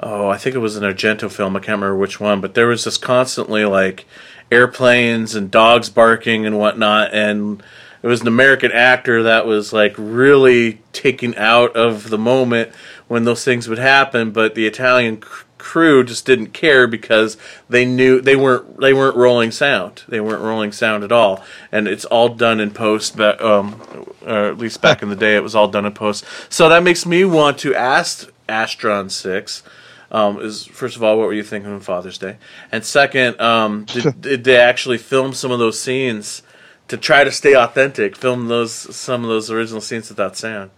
oh, 0.00 0.28
I 0.28 0.38
think 0.38 0.54
it 0.54 0.60
was 0.60 0.76
an 0.76 0.84
Argento 0.84 1.30
film. 1.30 1.56
I 1.56 1.60
can't 1.60 1.80
remember 1.80 1.96
which 1.96 2.20
one, 2.20 2.40
but 2.40 2.54
there 2.54 2.66
was 2.66 2.84
just 2.84 3.02
constantly 3.02 3.64
like 3.64 4.06
airplanes 4.50 5.34
and 5.34 5.50
dogs 5.50 5.90
barking 5.90 6.46
and 6.46 6.58
whatnot, 6.58 7.12
and 7.12 7.62
it 8.02 8.06
was 8.06 8.20
an 8.20 8.28
American 8.28 8.72
actor 8.72 9.22
that 9.24 9.46
was 9.46 9.72
like 9.72 9.94
really 9.96 10.80
taken 10.92 11.34
out 11.36 11.74
of 11.76 12.10
the 12.10 12.18
moment 12.18 12.70
when 13.08 13.24
those 13.24 13.44
things 13.44 13.68
would 13.68 13.78
happen, 13.78 14.30
but 14.30 14.54
the 14.54 14.66
Italian 14.66 15.22
c- 15.22 15.28
crew 15.58 16.04
just 16.04 16.24
didn't 16.24 16.48
care 16.52 16.86
because 16.86 17.36
they 17.68 17.84
knew 17.84 18.20
they 18.20 18.36
weren't 18.36 18.80
they 18.80 18.92
weren't 18.92 19.16
rolling 19.16 19.50
sound. 19.50 20.04
They 20.08 20.20
weren't 20.20 20.42
rolling 20.42 20.72
sound 20.72 21.04
at 21.04 21.12
all, 21.12 21.44
and 21.72 21.88
it's 21.88 22.04
all 22.04 22.28
done 22.30 22.60
in 22.60 22.70
post. 22.70 23.16
But 23.16 23.42
um, 23.42 23.80
or 24.24 24.46
at 24.46 24.58
least 24.58 24.80
back 24.80 25.02
in 25.02 25.08
the 25.08 25.16
day, 25.16 25.34
it 25.36 25.42
was 25.42 25.54
all 25.54 25.68
done 25.68 25.84
in 25.84 25.92
post. 25.92 26.24
So 26.48 26.68
that 26.68 26.82
makes 26.82 27.04
me 27.04 27.24
want 27.24 27.58
to 27.58 27.74
ask 27.74 28.30
Astron 28.48 29.10
Six. 29.10 29.62
Um, 30.10 30.40
is 30.40 30.64
first 30.64 30.96
of 30.96 31.02
all, 31.02 31.18
what 31.18 31.26
were 31.26 31.34
you 31.34 31.42
thinking 31.42 31.70
on 31.70 31.80
Father's 31.80 32.18
Day? 32.18 32.38
And 32.72 32.84
second, 32.84 33.40
um, 33.40 33.84
did, 33.84 34.20
did 34.20 34.44
they 34.44 34.56
actually 34.56 34.98
film 34.98 35.34
some 35.34 35.50
of 35.50 35.58
those 35.58 35.78
scenes 35.78 36.42
to 36.88 36.96
try 36.96 37.24
to 37.24 37.30
stay 37.30 37.54
authentic? 37.54 38.16
Film 38.16 38.48
those 38.48 38.72
some 38.72 39.22
of 39.22 39.28
those 39.28 39.50
original 39.50 39.80
scenes 39.80 40.08
without 40.08 40.36
sound. 40.36 40.70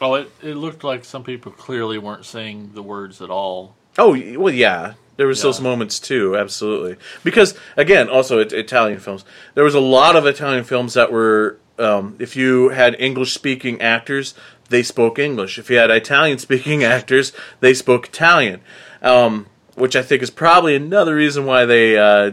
Oh, 0.00 0.14
it, 0.14 0.30
it 0.42 0.54
looked 0.54 0.84
like 0.84 1.04
some 1.04 1.24
people 1.24 1.52
clearly 1.52 1.98
weren't 1.98 2.24
saying 2.24 2.70
the 2.74 2.82
words 2.82 3.20
at 3.22 3.30
all. 3.30 3.74
Oh 3.96 4.20
well, 4.36 4.54
yeah. 4.54 4.94
There 5.16 5.26
was 5.26 5.42
those 5.42 5.60
moments 5.60 5.98
too, 5.98 6.36
absolutely. 6.36 6.96
Because 7.24 7.58
again, 7.76 8.08
also 8.08 8.38
it, 8.38 8.52
Italian 8.52 9.00
films. 9.00 9.24
There 9.54 9.64
was 9.64 9.74
a 9.74 9.80
lot 9.80 10.14
of 10.14 10.26
Italian 10.26 10.62
films 10.62 10.94
that 10.94 11.10
were, 11.10 11.58
um, 11.76 12.14
if 12.20 12.36
you 12.36 12.68
had 12.68 12.94
English-speaking 13.00 13.82
actors, 13.82 14.34
they 14.68 14.82
spoke 14.82 15.18
English. 15.18 15.58
If 15.58 15.70
you 15.70 15.78
had 15.78 15.90
Italian-speaking 15.90 16.84
actors, 16.96 17.32
they 17.60 17.74
spoke 17.74 18.08
Italian. 18.08 18.60
Um, 19.00 19.46
which 19.78 19.94
I 19.94 20.02
think 20.02 20.22
is 20.22 20.30
probably 20.30 20.74
another 20.74 21.14
reason 21.14 21.46
why 21.46 21.64
they 21.64 21.96
uh, 21.96 22.32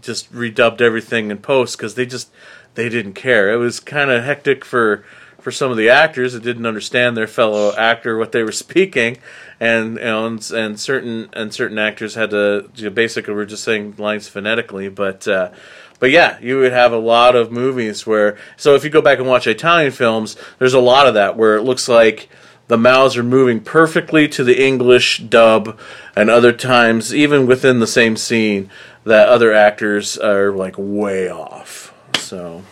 just 0.00 0.32
redubbed 0.32 0.80
everything 0.80 1.30
in 1.30 1.38
post 1.38 1.76
because 1.76 1.96
they 1.96 2.06
just 2.06 2.30
they 2.74 2.88
didn't 2.88 3.14
care. 3.14 3.52
It 3.52 3.56
was 3.56 3.80
kind 3.80 4.10
of 4.10 4.24
hectic 4.24 4.64
for 4.64 5.04
for 5.40 5.50
some 5.50 5.70
of 5.70 5.76
the 5.76 5.88
actors 5.88 6.32
that 6.32 6.42
didn't 6.42 6.66
understand 6.66 7.16
their 7.16 7.26
fellow 7.26 7.74
actor 7.76 8.16
what 8.16 8.32
they 8.32 8.42
were 8.42 8.52
speaking, 8.66 9.18
and 9.58 9.96
you 9.96 10.04
know, 10.04 10.26
and, 10.26 10.50
and 10.52 10.78
certain 10.78 11.28
and 11.32 11.52
certain 11.52 11.78
actors 11.78 12.14
had 12.14 12.30
to 12.30 12.70
you 12.76 12.84
know, 12.84 12.90
basically 12.90 13.34
were 13.34 13.46
just 13.46 13.64
saying 13.64 13.96
lines 13.98 14.28
phonetically, 14.28 14.88
but. 14.88 15.26
Uh, 15.26 15.50
but 15.98 16.10
yeah, 16.10 16.38
you 16.40 16.58
would 16.58 16.72
have 16.72 16.92
a 16.92 16.98
lot 16.98 17.36
of 17.36 17.50
movies 17.50 18.06
where. 18.06 18.36
So 18.56 18.74
if 18.74 18.84
you 18.84 18.90
go 18.90 19.02
back 19.02 19.18
and 19.18 19.26
watch 19.26 19.46
Italian 19.46 19.92
films, 19.92 20.36
there's 20.58 20.74
a 20.74 20.80
lot 20.80 21.06
of 21.06 21.14
that 21.14 21.36
where 21.36 21.56
it 21.56 21.62
looks 21.62 21.88
like 21.88 22.28
the 22.68 22.78
mouths 22.78 23.16
are 23.16 23.22
moving 23.22 23.60
perfectly 23.60 24.28
to 24.28 24.42
the 24.42 24.60
English 24.62 25.18
dub, 25.18 25.78
and 26.16 26.28
other 26.28 26.52
times, 26.52 27.14
even 27.14 27.46
within 27.46 27.78
the 27.78 27.86
same 27.86 28.16
scene, 28.16 28.70
that 29.04 29.28
other 29.28 29.52
actors 29.52 30.18
are 30.18 30.50
like 30.50 30.74
way 30.78 31.30
off. 31.30 31.94
So. 32.16 32.62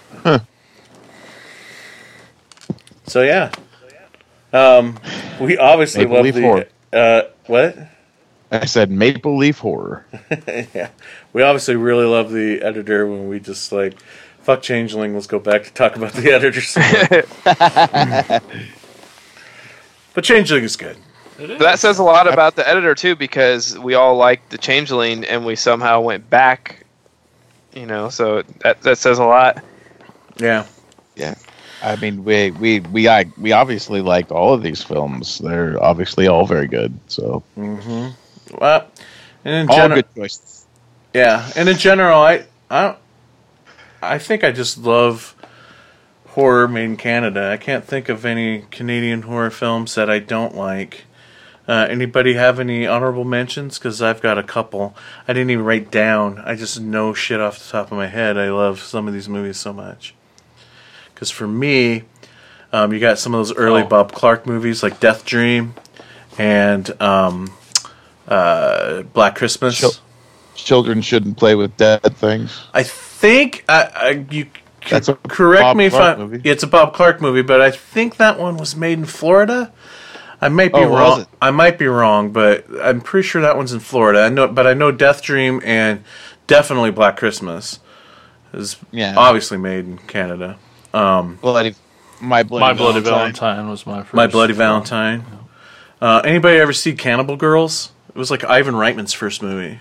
So 3.07 3.23
yeah, 3.23 3.53
um, 4.53 4.99
we 5.39 5.59
obviously 5.59 6.07
love 6.07 6.25
the 6.25 6.67
uh, 6.93 7.23
what? 7.47 7.77
I 8.55 8.67
said 8.67 8.91
Maple 8.91 9.37
Leaf 9.37 9.59
Horror. 9.59 10.07
yeah, 10.75 10.91
we 11.33 11.43
obviously 11.43 11.77
really 11.77 12.07
love 12.07 12.31
the 12.31 12.63
editor 12.63 13.07
when 13.07 13.29
we 13.29 13.41
just 13.41 13.73
like 13.73 13.95
fuck 14.45 14.63
Changeling. 14.63 15.15
Let's 15.15 15.27
go 15.27 15.39
back 15.39 15.65
to 15.65 15.73
talk 15.73 15.97
about 15.97 16.13
the 16.13 16.33
editor. 16.33 16.61
but 20.15 20.25
Changeling 20.25 20.65
is 20.65 20.77
good. 20.77 20.97
But 21.39 21.59
that 21.59 21.79
says 21.81 21.99
a 21.99 22.05
lot 22.05 22.33
about 22.33 22.55
the 22.55 22.69
editor 22.69 22.95
too, 22.95 23.17
because 23.17 23.77
we 23.79 23.95
all 23.95 24.17
liked 24.17 24.51
the 24.51 24.59
Changeling, 24.59 25.25
and 25.25 25.45
we 25.45 25.57
somehow 25.57 26.01
went 26.01 26.31
back. 26.31 26.85
You 27.73 27.87
know, 27.87 28.09
so 28.09 28.43
that 28.61 28.83
that 28.83 28.99
says 28.99 29.19
a 29.19 29.25
lot. 29.25 29.65
Yeah. 30.37 30.67
Yeah. 31.17 31.35
I 31.83 31.97
mean, 31.97 32.25
we 32.25 32.53
we 32.53 32.81
we 32.81 33.09
I, 33.09 33.27
we 33.37 33.53
obviously 33.53 34.01
like 34.01 34.31
all 34.31 34.55
of 34.55 34.63
these 34.63 34.83
films. 34.83 35.39
They're 35.39 35.83
obviously 35.83 36.29
all 36.29 36.47
very 36.47 36.69
good. 36.69 36.97
So 37.09 37.43
Mm-hmm. 37.59 38.11
Well, 38.53 38.87
and 39.45 39.55
in 39.55 39.69
all 39.69 39.77
general, 39.77 40.03
good 40.03 40.15
choices. 40.15 40.67
Yeah, 41.13 41.51
and 41.57 41.69
in 41.69 41.77
general, 41.77 42.19
I 42.19 42.47
I 42.71 42.97
I 44.03 44.19
think 44.19 44.45
I 44.45 44.53
just 44.53 44.79
love 44.79 45.35
horror 46.29 46.67
made 46.69 46.85
in 46.85 46.97
Canada. 46.97 47.51
I 47.51 47.57
can't 47.57 47.85
think 47.85 48.09
of 48.09 48.25
any 48.25 48.65
Canadian 48.71 49.23
horror 49.23 49.51
films 49.51 49.95
that 49.95 50.11
I 50.11 50.19
don't 50.19 50.55
like. 50.55 51.05
Uh, 51.67 51.87
anybody 51.89 52.35
have 52.35 52.61
any 52.61 52.87
honorable 52.87 53.25
mentions? 53.25 53.79
Because 53.79 54.03
I've 54.03 54.21
got 54.21 54.37
a 54.37 54.43
couple. 54.43 54.95
I 55.27 55.33
didn't 55.33 55.51
even 55.51 55.65
write 55.65 55.91
down. 55.91 56.39
I 56.45 56.57
just 56.57 56.79
know 56.79 57.15
shit 57.15 57.41
off 57.41 57.59
the 57.59 57.71
top 57.71 57.91
of 57.91 57.97
my 57.97 58.09
head. 58.09 58.37
I 58.37 58.51
love 58.51 58.81
some 58.81 59.09
of 59.09 59.15
these 59.15 59.31
movies 59.31 59.57
so 59.57 59.73
much. 59.73 60.15
Because 61.15 61.31
for 61.31 61.47
me, 61.49 62.03
um, 62.73 62.93
you 62.93 63.01
got 63.01 63.19
some 63.19 63.33
of 63.35 63.39
those 63.39 63.57
early 63.57 63.83
Oh. 63.83 63.87
Bob 63.87 64.13
Clark 64.13 64.47
movies 64.47 64.83
like 64.83 65.01
Death 65.01 65.25
Dream 65.25 65.75
and 66.37 67.01
um, 67.01 67.53
uh, 68.29 69.03
Black 69.03 69.37
Christmas. 69.37 69.79
Chil- 69.79 69.93
children 70.55 71.03
shouldn't 71.03 71.37
play 71.37 71.55
with 71.55 71.77
dead 71.77 72.01
things. 72.17 72.63
I 72.73 72.83
think 72.85 73.65
I, 73.69 73.83
I 73.95 74.09
you 74.31 74.45
c- 74.45 74.51
That's 74.91 75.09
a 75.09 75.15
correct 75.15 75.63
Bob 75.63 75.77
me 75.77 75.87
if 75.87 75.95
I. 75.95 76.17
movie. 76.17 76.41
It's 76.49 76.63
a 76.63 76.67
Bob 76.67 76.95
Clark 76.95 77.21
movie, 77.21 77.43
but 77.43 77.61
I 77.61 77.71
think 77.71 78.17
that 78.17 78.39
one 78.39 78.57
was 78.57 78.77
made 78.77 78.99
in 78.99 79.05
Florida. 79.07 79.73
I 80.41 80.49
might 80.49 80.73
be 80.73 80.79
Oh, 80.81 80.89
wrong. 80.95 81.27
I 81.41 81.51
might 81.51 81.79
be 81.79 81.87
wrong, 81.87 82.31
but 82.31 82.67
I'm 82.83 83.01
pretty 83.01 83.27
sure 83.27 83.41
that 83.43 83.57
one's 83.57 83.73
in 83.73 83.81
Florida. 83.81 84.21
I 84.25 84.29
know, 84.29 84.47
but 84.49 84.67
I 84.67 84.75
know 84.75 84.93
Death 84.93 85.23
Dream 85.23 85.61
and 85.65 86.05
definitely 86.47 86.91
Black 86.91 87.17
Christmas 87.17 87.79
is 88.53 88.77
Yeah. 88.91 89.15
obviously 89.17 89.57
made 89.59 89.87
in 89.87 89.99
Canada. 89.99 90.57
Um, 90.93 91.37
Bloody, 91.41 91.75
my 92.21 92.43
bloody, 92.43 92.61
My 92.61 92.73
Bloody 92.75 93.01
Valentine. 93.01 93.33
Valentine 93.35 93.69
was 93.71 93.87
my 93.87 94.03
first. 94.03 94.15
My 94.15 94.27
Bloody 94.27 94.53
film. 94.53 94.59
Valentine. 94.85 95.25
Uh, 96.01 96.21
anybody 96.25 96.59
ever 96.59 96.73
see 96.75 96.93
Cannibal 96.93 97.37
Girls? 97.37 97.91
It 98.15 98.19
was 98.19 98.31
like 98.31 98.45
Ivan 98.45 98.75
Reitman's 98.75 99.13
first 99.13 99.43
movie. 99.43 99.81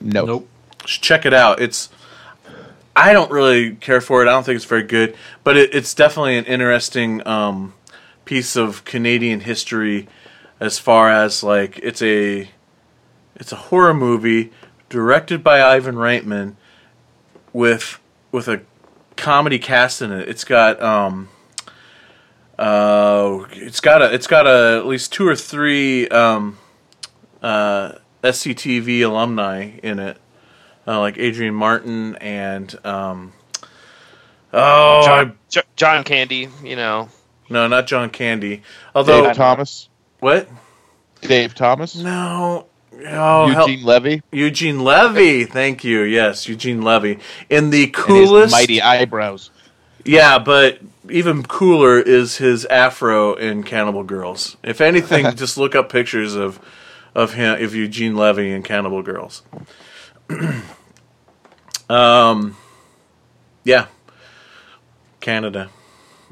No. 0.00 0.24
Nope. 0.24 0.48
Check 0.84 1.26
it 1.26 1.34
out. 1.34 1.60
It's 1.60 1.88
I 2.94 3.12
don't 3.12 3.30
really 3.30 3.74
care 3.76 4.00
for 4.00 4.22
it. 4.22 4.28
I 4.28 4.32
don't 4.32 4.44
think 4.44 4.56
it's 4.56 4.64
very 4.64 4.82
good, 4.82 5.16
but 5.44 5.56
it, 5.56 5.74
it's 5.74 5.94
definitely 5.94 6.36
an 6.36 6.44
interesting 6.44 7.26
um, 7.26 7.74
piece 8.24 8.56
of 8.56 8.84
Canadian 8.84 9.40
history 9.40 10.08
as 10.60 10.78
far 10.78 11.10
as 11.10 11.42
like 11.42 11.78
it's 11.78 12.02
a 12.02 12.48
it's 13.34 13.50
a 13.50 13.56
horror 13.56 13.94
movie 13.94 14.52
directed 14.88 15.42
by 15.42 15.60
Ivan 15.60 15.96
Reitman 15.96 16.54
with 17.52 17.98
with 18.30 18.46
a 18.46 18.62
comedy 19.16 19.58
cast 19.58 20.02
in 20.02 20.12
it. 20.12 20.28
It's 20.28 20.44
got 20.44 20.80
um 20.82 21.28
uh 22.58 23.44
it's 23.52 23.80
got 23.80 24.02
a 24.02 24.12
it's 24.14 24.26
got 24.26 24.46
a 24.46 24.78
at 24.78 24.86
least 24.86 25.12
two 25.12 25.26
or 25.26 25.34
three 25.34 26.08
um 26.08 26.58
uh 27.42 27.92
SCTV 28.22 29.00
alumni 29.04 29.72
in 29.82 29.98
it. 29.98 30.16
Uh, 30.86 30.98
like 31.00 31.18
Andrea 31.18 31.52
Martin 31.52 32.16
and 32.16 32.74
um 32.84 33.32
oh 34.52 35.02
John, 35.04 35.38
Jo- 35.48 35.60
John 35.76 36.04
Candy, 36.04 36.48
you 36.62 36.76
know. 36.76 37.08
no 37.50 37.66
not 37.68 37.86
John 37.86 38.10
Candy 38.10 38.62
although 38.94 39.24
Dave 39.26 39.36
Thomas. 39.36 39.88
what 40.20 40.48
Dave 41.20 41.54
Thomas. 41.54 41.94
no 41.96 42.66
oh 43.06 43.46
Eugene 43.46 43.78
hell- 43.80 43.86
Levy. 43.88 44.22
Eugene 44.32 44.80
Levy 44.80 45.44
thank 45.44 45.84
you 45.84 46.02
yes 46.02 46.48
Eugene 46.48 46.82
Levy 46.82 47.18
in 47.48 47.70
the 47.70 47.84
and 47.84 47.96
his 47.96 48.04
coolest 48.04 48.52
mighty 48.52 48.80
eyebrows. 48.82 49.50
Yeah, 50.04 50.40
but 50.40 50.80
even 51.10 51.44
cooler 51.44 52.00
is 52.00 52.38
his 52.38 52.64
afro 52.66 53.34
in 53.34 53.62
Cannibal 53.62 54.02
Girls. 54.02 54.56
If 54.64 54.80
anything, 54.80 55.36
just 55.36 55.56
look 55.56 55.76
up 55.76 55.92
pictures 55.92 56.34
of 56.34 56.58
of 57.14 57.34
him 57.34 57.62
of 57.62 57.74
Eugene 57.74 58.16
Levy 58.16 58.52
and 58.52 58.64
Cannibal 58.64 59.02
Girls. 59.02 59.42
um, 61.90 62.56
yeah, 63.64 63.86
Canada. 65.20 65.70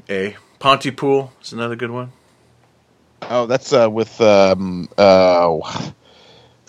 A 0.09 0.35
Pontypool 0.59 1.31
is 1.41 1.53
another 1.53 1.75
good 1.75 1.91
one. 1.91 2.11
Oh, 3.23 3.45
that's 3.45 3.71
uh, 3.71 3.89
with 3.89 4.19
um, 4.19 4.89
uh, 4.97 5.59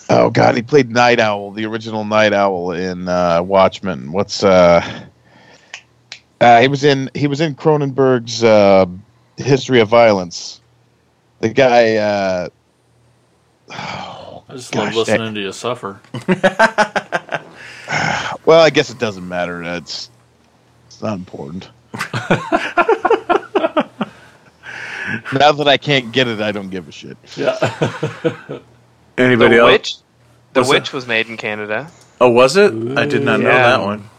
oh 0.09 0.29
god, 0.29 0.55
he 0.55 0.61
played 0.61 0.91
Nite 0.91 1.19
Owl, 1.19 1.51
the 1.51 1.65
original 1.65 2.05
Nite 2.05 2.33
Owl 2.33 2.71
in 2.71 3.07
uh, 3.07 3.41
Watchmen. 3.41 4.11
What's 4.11 4.43
uh, 4.43 5.05
uh, 6.39 6.61
he 6.61 6.67
was 6.67 6.83
in 6.83 7.09
he 7.15 7.27
was 7.27 7.41
in 7.41 7.55
Cronenberg's 7.55 8.43
uh, 8.43 8.85
History 9.37 9.79
of 9.79 9.89
Violence. 9.89 10.61
The 11.39 11.49
guy. 11.49 11.95
Uh, 11.95 12.49
I 14.49 14.55
just 14.55 14.71
Gosh, 14.71 14.85
love 14.85 14.95
listening 14.95 15.33
to 15.33 15.41
you 15.41 15.51
suffer. 15.51 15.99
well, 18.45 18.61
I 18.61 18.69
guess 18.69 18.89
it 18.89 18.99
doesn't 18.99 19.27
matter. 19.27 19.63
It's 19.63 20.11
it's 20.87 21.01
not 21.01 21.17
important. 21.17 21.69
now 25.33 25.51
that 25.51 25.67
I 25.67 25.77
can't 25.77 26.11
get 26.11 26.27
it, 26.27 26.39
I 26.39 26.51
don't 26.51 26.69
give 26.69 26.87
a 26.87 26.91
shit. 26.91 27.17
Yeah. 27.35 27.57
Anybody 29.17 29.55
the 29.55 29.61
else? 29.61 29.71
Witch. 29.71 29.95
The 30.53 30.59
What's 30.59 30.69
that? 30.69 30.75
Witch 30.75 30.93
was 30.93 31.07
made 31.07 31.27
in 31.27 31.37
Canada. 31.37 31.89
Oh, 32.21 32.29
was 32.29 32.55
it? 32.55 32.73
I 32.97 33.05
did 33.05 33.23
not 33.23 33.39
know 33.39 33.49
that 33.49 33.81
one. 33.81 34.09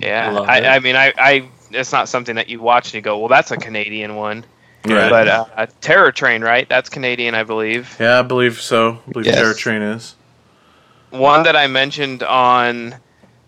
Yeah, 0.00 0.30
Love 0.30 0.48
I. 0.48 0.60
I 0.60 0.78
mean, 0.78 0.96
I, 0.96 1.12
I, 1.18 1.48
it's 1.70 1.92
not 1.92 2.08
something 2.08 2.36
that 2.36 2.48
you 2.48 2.60
watch 2.60 2.88
and 2.88 2.94
you 2.94 3.00
go, 3.00 3.18
well, 3.18 3.28
that's 3.28 3.50
a 3.50 3.56
Canadian 3.56 4.16
one. 4.16 4.44
Right. 4.86 5.10
But 5.10 5.28
uh, 5.28 5.66
Terror 5.80 6.12
Train, 6.12 6.42
right? 6.42 6.68
That's 6.68 6.88
Canadian, 6.88 7.34
I 7.34 7.42
believe. 7.42 7.96
Yeah, 7.98 8.20
I 8.20 8.22
believe 8.22 8.60
so. 8.60 9.00
I 9.06 9.10
believe 9.12 9.26
Yes. 9.26 9.34
Terror 9.36 9.54
Train 9.54 9.82
is. 9.82 10.14
One 11.10 11.42
that 11.44 11.56
I 11.56 11.66
mentioned 11.66 12.22
on 12.22 12.94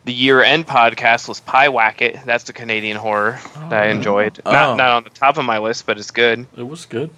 the 0.04 0.12
year 0.12 0.42
end 0.42 0.66
podcast 0.66 1.28
was 1.28 1.40
Pyewacket. 1.42 2.24
That's 2.24 2.44
the 2.44 2.52
Canadian 2.52 2.96
horror 2.96 3.38
that 3.68 3.84
I 3.84 3.86
enjoyed. 3.88 4.40
Oh. 4.44 4.50
Not, 4.52 4.76
not 4.76 4.90
on 4.90 5.04
the 5.04 5.10
top 5.10 5.36
of 5.38 5.44
my 5.44 5.58
list, 5.58 5.86
but 5.86 5.98
it's 5.98 6.10
good. 6.10 6.46
It 6.56 6.62
was 6.66 6.84
good. 6.86 7.10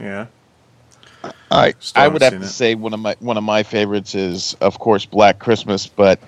Yeah. 0.00 0.26
I 1.50 1.74
Still 1.80 2.02
I 2.04 2.08
would 2.08 2.22
have 2.22 2.34
to 2.34 2.38
it. 2.40 2.46
say 2.46 2.74
one 2.76 2.94
of 2.94 3.00
my 3.00 3.16
one 3.18 3.36
of 3.36 3.42
my 3.42 3.64
favorites 3.64 4.14
is 4.14 4.54
of 4.60 4.78
course 4.78 5.04
Black 5.04 5.40
Christmas, 5.40 5.86
but 5.88 6.20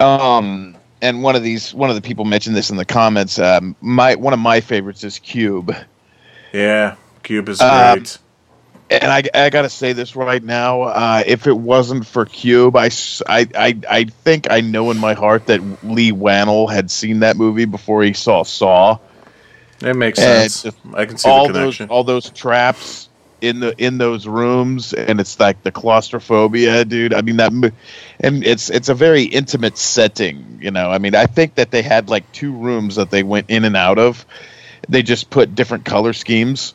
um 0.00 0.76
and 1.02 1.22
one 1.22 1.36
of 1.36 1.42
these 1.42 1.74
one 1.74 1.90
of 1.90 1.96
the 1.96 2.02
people 2.02 2.24
mentioned 2.24 2.56
this 2.56 2.70
in 2.70 2.76
the 2.78 2.84
comments. 2.86 3.38
Um, 3.38 3.76
my 3.82 4.14
one 4.14 4.32
of 4.32 4.38
my 4.38 4.60
favorites 4.62 5.04
is 5.04 5.18
Cube, 5.18 5.74
Yeah. 6.54 6.94
Cube 7.22 7.48
is 7.48 7.60
Um, 7.60 7.98
great. 7.98 8.18
and 8.90 9.10
I 9.10 9.24
I 9.34 9.50
gotta 9.50 9.68
say 9.70 9.92
this 9.92 10.14
right 10.14 10.42
now. 10.42 10.82
Uh, 10.82 11.22
if 11.26 11.46
it 11.46 11.56
wasn't 11.56 12.06
for 12.06 12.26
Cube, 12.26 12.76
I, 12.76 12.90
I, 13.26 13.76
I 13.90 14.04
think 14.04 14.50
I 14.50 14.60
know 14.60 14.90
in 14.90 14.98
my 14.98 15.14
heart 15.14 15.46
that 15.46 15.60
Leigh 15.82 16.12
Whannell 16.12 16.70
had 16.72 16.90
seen 16.90 17.20
that 17.20 17.36
movie 17.36 17.64
before 17.64 18.02
he 18.04 18.12
saw 18.12 18.44
Saw. 18.44 18.98
It 19.82 19.94
makes 19.96 20.18
and 20.20 20.50
sense. 20.50 20.76
I 20.94 21.06
can 21.06 21.18
see 21.18 21.28
all 21.28 21.46
the 21.48 21.52
those 21.54 21.62
connection. 21.76 21.88
all 21.90 22.04
those 22.04 22.30
traps 22.30 23.08
in 23.40 23.60
the 23.60 23.74
in 23.84 23.98
those 23.98 24.26
rooms 24.26 24.94
and 24.94 25.20
it's 25.20 25.38
like 25.40 25.62
the 25.64 25.72
claustrophobia 25.72 26.84
dude 26.86 27.12
i 27.12 27.20
mean 27.20 27.36
that 27.36 27.52
and 28.20 28.46
it's 28.46 28.70
it's 28.70 28.88
a 28.88 28.94
very 28.94 29.24
intimate 29.24 29.76
setting 29.76 30.58
you 30.62 30.70
know 30.70 30.90
i 30.90 30.96
mean 30.96 31.14
i 31.14 31.26
think 31.26 31.56
that 31.56 31.70
they 31.70 31.82
had 31.82 32.08
like 32.08 32.30
two 32.32 32.52
rooms 32.54 32.96
that 32.96 33.10
they 33.10 33.22
went 33.22 33.50
in 33.50 33.64
and 33.66 33.76
out 33.76 33.98
of 33.98 34.24
they 34.88 35.02
just 35.02 35.30
put 35.30 35.54
different 35.54 35.84
color 35.84 36.12
schemes 36.12 36.74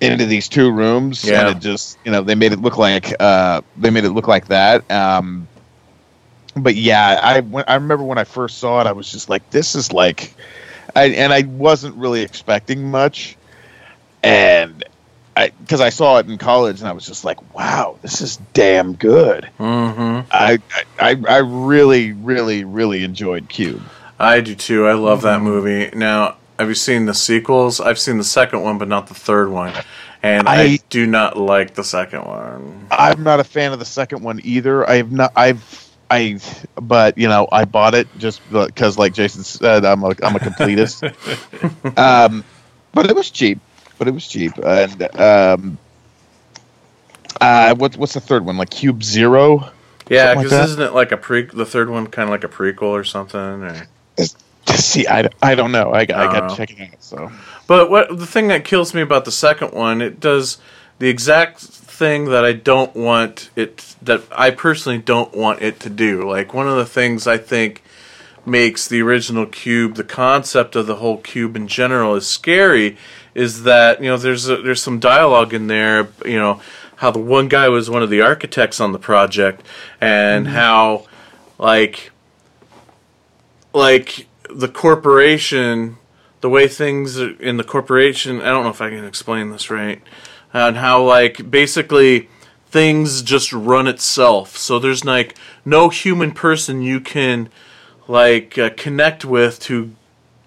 into 0.00 0.26
these 0.26 0.48
two 0.48 0.70
rooms, 0.70 1.24
Yeah. 1.24 1.46
and 1.46 1.56
it 1.56 1.60
just 1.60 1.96
you 2.04 2.10
know 2.10 2.22
they 2.22 2.34
made 2.34 2.52
it 2.52 2.60
look 2.60 2.76
like 2.78 3.14
uh, 3.20 3.62
they 3.76 3.90
made 3.90 4.04
it 4.04 4.10
look 4.10 4.26
like 4.28 4.48
that. 4.48 4.90
Um, 4.90 5.46
but 6.56 6.74
yeah, 6.74 7.20
I 7.22 7.40
when, 7.40 7.64
I 7.68 7.74
remember 7.74 8.04
when 8.04 8.18
I 8.18 8.24
first 8.24 8.58
saw 8.58 8.80
it, 8.80 8.86
I 8.86 8.92
was 8.92 9.10
just 9.10 9.28
like, 9.28 9.48
this 9.50 9.74
is 9.74 9.92
like, 9.92 10.34
I 10.94 11.04
and 11.06 11.32
I 11.32 11.42
wasn't 11.42 11.96
really 11.96 12.22
expecting 12.22 12.90
much, 12.90 13.36
and 14.22 14.84
I 15.36 15.50
because 15.60 15.80
I 15.80 15.88
saw 15.90 16.18
it 16.18 16.26
in 16.28 16.36
college, 16.36 16.80
and 16.80 16.88
I 16.88 16.92
was 16.92 17.06
just 17.06 17.24
like, 17.24 17.54
wow, 17.54 17.96
this 18.02 18.20
is 18.20 18.36
damn 18.54 18.94
good. 18.94 19.48
Mm-hmm. 19.58 20.28
I, 20.30 20.58
I 21.00 21.16
I 21.28 21.38
really 21.38 22.12
really 22.12 22.64
really 22.64 23.04
enjoyed 23.04 23.48
Cube. 23.48 23.82
I 24.18 24.40
do 24.40 24.54
too. 24.54 24.86
I 24.86 24.92
love 24.92 25.22
that 25.22 25.40
movie. 25.40 25.90
Now, 25.96 26.36
have 26.62 26.68
you 26.68 26.74
seen 26.76 27.06
the 27.06 27.14
sequels? 27.14 27.80
I've 27.80 27.98
seen 27.98 28.18
the 28.18 28.24
second 28.24 28.62
one, 28.62 28.78
but 28.78 28.88
not 28.88 29.08
the 29.08 29.14
third 29.14 29.50
one. 29.50 29.74
And 30.22 30.48
I, 30.48 30.62
I- 30.62 30.78
do 30.90 31.06
not 31.06 31.36
like 31.36 31.74
the 31.74 31.82
second 31.82 32.24
one. 32.24 32.86
I'm 32.90 33.24
not 33.24 33.40
a 33.40 33.44
fan 33.44 33.72
of 33.72 33.80
the 33.80 33.84
second 33.84 34.22
one 34.22 34.40
either. 34.44 34.88
I've 34.88 35.10
not. 35.10 35.32
I've. 35.34 35.90
I. 36.08 36.38
But 36.76 37.18
you 37.18 37.28
know, 37.28 37.48
I 37.50 37.64
bought 37.64 37.94
it 37.94 38.06
just 38.18 38.40
because, 38.50 38.96
like 38.96 39.12
Jason 39.12 39.42
said, 39.42 39.84
I'm 39.84 40.02
a 40.04 40.08
I'm 40.22 40.36
a 40.36 40.38
completist. 40.38 41.02
um, 41.98 42.44
but 42.92 43.10
it 43.10 43.16
was 43.16 43.30
cheap. 43.30 43.58
But 43.98 44.06
it 44.08 44.14
was 44.14 44.26
cheap, 44.26 44.52
and 44.64 45.02
um, 45.20 45.78
uh, 47.40 47.74
what's 47.74 47.96
what's 47.96 48.14
the 48.14 48.20
third 48.20 48.44
one? 48.44 48.56
Like 48.56 48.70
Cube 48.70 49.02
Zero. 49.02 49.70
Yeah, 50.08 50.26
like 50.26 50.38
because 50.38 50.50
that? 50.50 50.64
isn't 50.64 50.82
it 50.82 50.92
like 50.92 51.12
a 51.12 51.16
pre? 51.16 51.42
The 51.42 51.66
third 51.66 51.90
one 51.90 52.06
kind 52.06 52.28
of 52.28 52.30
like 52.30 52.44
a 52.44 52.48
prequel 52.48 52.82
or 52.90 53.04
something? 53.04 53.40
Or? 53.40 53.86
See, 54.76 55.06
I, 55.06 55.28
I 55.42 55.54
don't 55.54 55.72
know. 55.72 55.92
I, 55.92 56.04
got 56.04 56.18
I 56.18 56.32
got 56.32 56.48
to 56.48 56.54
oh. 56.54 56.56
check 56.56 56.70
it 56.70 56.80
out. 56.80 57.02
So 57.02 57.32
But 57.66 57.90
what 57.90 58.16
the 58.16 58.26
thing 58.26 58.48
that 58.48 58.64
kills 58.64 58.94
me 58.94 59.00
about 59.00 59.24
the 59.24 59.32
second 59.32 59.72
one, 59.72 60.00
it 60.02 60.20
does 60.20 60.58
the 60.98 61.08
exact 61.08 61.60
thing 61.60 62.26
that 62.26 62.44
I 62.44 62.52
don't 62.52 62.94
want 62.94 63.50
it 63.56 63.94
that 64.02 64.22
I 64.32 64.50
personally 64.50 64.98
don't 64.98 65.34
want 65.34 65.62
it 65.62 65.80
to 65.80 65.90
do. 65.90 66.28
Like 66.28 66.54
one 66.54 66.68
of 66.68 66.76
the 66.76 66.86
things 66.86 67.26
I 67.26 67.38
think 67.38 67.82
makes 68.44 68.88
the 68.88 69.00
original 69.00 69.46
cube, 69.46 69.94
the 69.94 70.04
concept 70.04 70.74
of 70.74 70.86
the 70.86 70.96
whole 70.96 71.18
cube 71.18 71.54
in 71.56 71.68
general 71.68 72.14
is 72.16 72.26
scary 72.26 72.96
is 73.34 73.62
that, 73.62 74.02
you 74.02 74.08
know, 74.08 74.16
there's 74.16 74.48
a, 74.48 74.56
there's 74.56 74.82
some 74.82 74.98
dialogue 74.98 75.54
in 75.54 75.68
there, 75.68 76.08
you 76.24 76.38
know, 76.38 76.60
how 76.96 77.10
the 77.10 77.18
one 77.18 77.48
guy 77.48 77.68
was 77.68 77.88
one 77.88 78.02
of 78.02 78.10
the 78.10 78.20
architects 78.20 78.80
on 78.80 78.92
the 78.92 78.98
project 78.98 79.62
and 80.00 80.46
mm-hmm. 80.46 80.54
how 80.54 81.06
like 81.58 82.10
like 83.72 84.26
the 84.54 84.68
corporation, 84.68 85.96
the 86.40 86.48
way 86.48 86.68
things 86.68 87.18
in 87.18 87.56
the 87.56 87.64
corporation. 87.64 88.40
I 88.40 88.46
don't 88.46 88.64
know 88.64 88.70
if 88.70 88.80
I 88.80 88.90
can 88.90 89.04
explain 89.04 89.50
this 89.50 89.70
right, 89.70 90.00
and 90.52 90.76
how 90.76 91.02
like 91.02 91.50
basically 91.50 92.28
things 92.66 93.22
just 93.22 93.52
run 93.52 93.86
itself. 93.86 94.56
So 94.56 94.78
there's 94.78 95.04
like 95.04 95.36
no 95.64 95.88
human 95.88 96.32
person 96.32 96.82
you 96.82 97.00
can 97.00 97.48
like 98.08 98.58
uh, 98.58 98.70
connect 98.76 99.24
with 99.24 99.60
to 99.60 99.94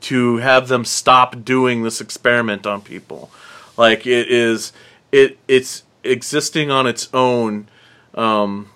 to 0.02 0.38
have 0.38 0.68
them 0.68 0.86
stop 0.86 1.44
doing 1.44 1.84
this 1.84 2.00
experiment 2.00 2.68
on 2.68 2.82
people. 2.82 3.32
Like 3.78 4.06
it 4.06 4.30
is, 4.30 4.72
it 5.12 5.38
it's 5.48 5.84
existing 6.04 6.72
on 6.72 6.88
its 6.88 7.10
own. 7.14 7.68
Um, 8.14 8.70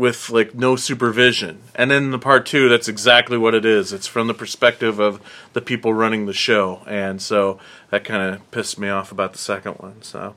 with 0.00 0.30
like 0.30 0.54
no 0.54 0.76
supervision. 0.76 1.60
And 1.74 1.90
then 1.90 2.10
the 2.10 2.18
part 2.18 2.46
two, 2.46 2.70
that's 2.70 2.88
exactly 2.88 3.36
what 3.36 3.54
it 3.54 3.66
is. 3.66 3.92
It's 3.92 4.06
from 4.06 4.28
the 4.28 4.34
perspective 4.34 4.98
of 4.98 5.20
the 5.52 5.60
people 5.60 5.92
running 5.92 6.24
the 6.24 6.32
show, 6.32 6.80
and 6.86 7.20
so 7.20 7.58
that 7.90 8.02
kind 8.02 8.34
of 8.34 8.50
pissed 8.50 8.78
me 8.78 8.88
off 8.88 9.12
about 9.12 9.32
the 9.32 9.38
second 9.38 9.74
one. 9.74 10.00
So 10.00 10.34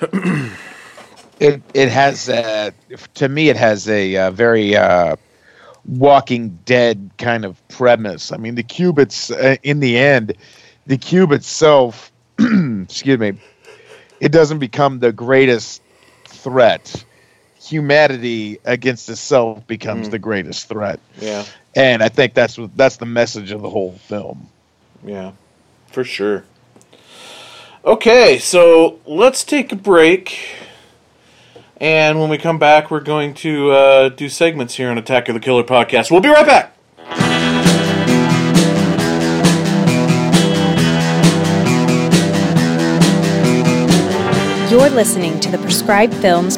it 0.00 1.60
it 1.74 1.88
has 1.90 2.30
uh, 2.30 2.70
to 3.16 3.28
me 3.28 3.50
it 3.50 3.56
has 3.56 3.86
a 3.90 4.16
uh, 4.16 4.30
very 4.30 4.74
uh, 4.74 5.16
Walking 5.84 6.58
Dead 6.64 7.10
kind 7.18 7.44
of 7.44 7.68
premise. 7.68 8.32
I 8.32 8.38
mean, 8.38 8.54
the 8.54 8.62
cube 8.62 8.98
it's 8.98 9.30
uh, 9.30 9.56
in 9.62 9.80
the 9.80 9.98
end, 9.98 10.32
the 10.86 10.96
cube 10.96 11.30
itself, 11.32 12.10
excuse 12.38 13.18
me, 13.18 13.34
it 14.18 14.32
doesn't 14.32 14.60
become 14.60 14.98
the 14.98 15.12
greatest 15.12 15.82
threat. 16.24 17.04
Humanity 17.60 18.58
against 18.64 19.08
itself 19.08 19.66
becomes 19.66 20.08
Mm. 20.08 20.10
the 20.12 20.18
greatest 20.18 20.68
threat, 20.68 21.00
yeah, 21.20 21.44
and 21.74 22.02
I 22.02 22.08
think 22.08 22.34
that's 22.34 22.56
what 22.56 22.76
that's 22.76 22.96
the 22.96 23.06
message 23.06 23.50
of 23.50 23.62
the 23.62 23.68
whole 23.70 23.92
film. 24.06 24.48
yeah, 25.04 25.32
for 25.88 26.04
sure. 26.04 26.44
Okay, 27.84 28.38
so 28.38 28.98
let's 29.06 29.44
take 29.44 29.72
a 29.72 29.76
break. 29.76 30.38
And 31.80 32.18
when 32.20 32.28
we 32.28 32.38
come 32.38 32.58
back, 32.58 32.90
we're 32.90 32.98
going 33.00 33.34
to 33.34 33.70
uh, 33.70 34.08
do 34.08 34.28
segments 34.28 34.74
here 34.74 34.90
on 34.90 34.98
Attack 34.98 35.28
of 35.28 35.34
the 35.34 35.40
Killer 35.40 35.62
podcast. 35.62 36.10
We'll 36.10 36.20
be 36.20 36.28
right 36.28 36.44
back. 36.44 36.74
You're 44.70 44.90
listening 44.90 45.40
to 45.40 45.50
the 45.50 45.56
Prescribed 45.56 46.12
Films 46.16 46.57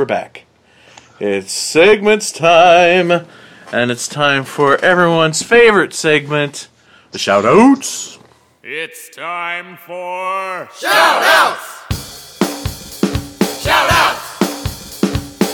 We're 0.00 0.06
back. 0.06 0.46
It's 1.20 1.52
segments 1.52 2.32
time. 2.32 3.26
And 3.70 3.90
it's 3.90 4.08
time 4.08 4.44
for 4.44 4.82
everyone's 4.82 5.42
favorite 5.42 5.92
segment, 5.92 6.68
the 7.10 7.18
shout 7.18 7.44
outs. 7.44 8.18
It's 8.62 9.10
time 9.10 9.76
for 9.76 10.70
shout 10.74 11.22
outs. 11.22 11.86
Shout 13.62 13.90
outs. 13.90 14.38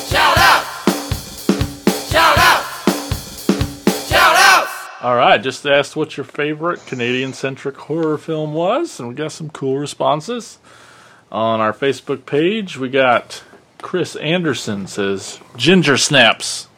Shout 0.08 0.38
outs. 0.38 2.08
Shout 2.08 2.38
outs. 2.38 4.08
Shout 4.08 4.36
outs. 4.38 4.72
All 5.02 5.16
right, 5.16 5.42
just 5.42 5.66
asked 5.66 5.96
what 5.96 6.16
your 6.16 6.22
favorite 6.22 6.86
Canadian 6.86 7.32
centric 7.32 7.76
horror 7.76 8.16
film 8.16 8.54
was, 8.54 9.00
and 9.00 9.08
we 9.08 9.16
got 9.16 9.32
some 9.32 9.50
cool 9.50 9.78
responses. 9.78 10.60
On 11.32 11.60
our 11.60 11.72
Facebook 11.72 12.24
page, 12.26 12.78
we 12.78 12.88
got 12.88 13.42
Chris 13.82 14.16
Anderson 14.16 14.86
says 14.86 15.38
Ginger 15.56 15.96
Snaps. 15.96 16.68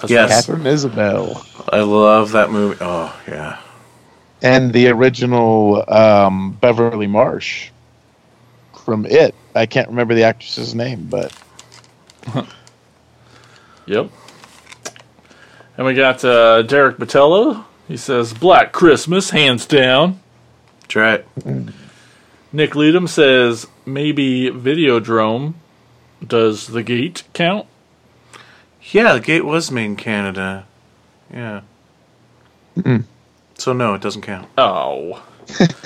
That's 0.00 0.10
Yes. 0.10 0.30
Katharine 0.46 0.66
Isabelle. 0.66 1.46
I 1.72 1.80
love 1.80 2.32
that 2.32 2.50
movie. 2.50 2.76
Oh, 2.80 3.14
yeah. 3.26 3.58
and 4.42 4.72
the 4.72 4.88
original 4.88 5.84
um, 5.90 6.52
Beverly 6.60 7.06
Marsh 7.06 7.70
from 8.84 9.06
It. 9.06 9.34
I 9.54 9.64
can't 9.66 9.88
remember 9.88 10.14
the 10.14 10.24
actress's 10.24 10.74
name, 10.74 11.06
but 11.08 11.32
Yep. 13.86 14.10
And 15.76 15.86
we 15.86 15.94
got 15.94 16.24
uh, 16.24 16.62
Derek 16.62 16.98
Batello. 16.98 17.64
He 17.88 17.96
says 17.96 18.32
Black 18.32 18.72
Christmas, 18.72 19.30
hands 19.30 19.66
down. 19.66 20.20
That's 20.82 20.96
right. 20.96 21.24
Nick 22.54 22.76
Leadham 22.76 23.08
says 23.08 23.66
maybe 23.84 24.48
Videodrome. 24.48 25.54
Does 26.24 26.68
the 26.68 26.84
gate 26.84 27.24
count? 27.32 27.66
Yeah, 28.80 29.14
the 29.14 29.20
gate 29.20 29.44
was 29.44 29.72
made 29.72 29.86
in 29.86 29.96
Canada. 29.96 30.64
Yeah. 31.32 31.62
So, 33.56 33.72
no, 33.72 33.94
it 33.94 34.02
doesn't 34.02 34.22
count. 34.22 34.48
Oh. 34.56 35.24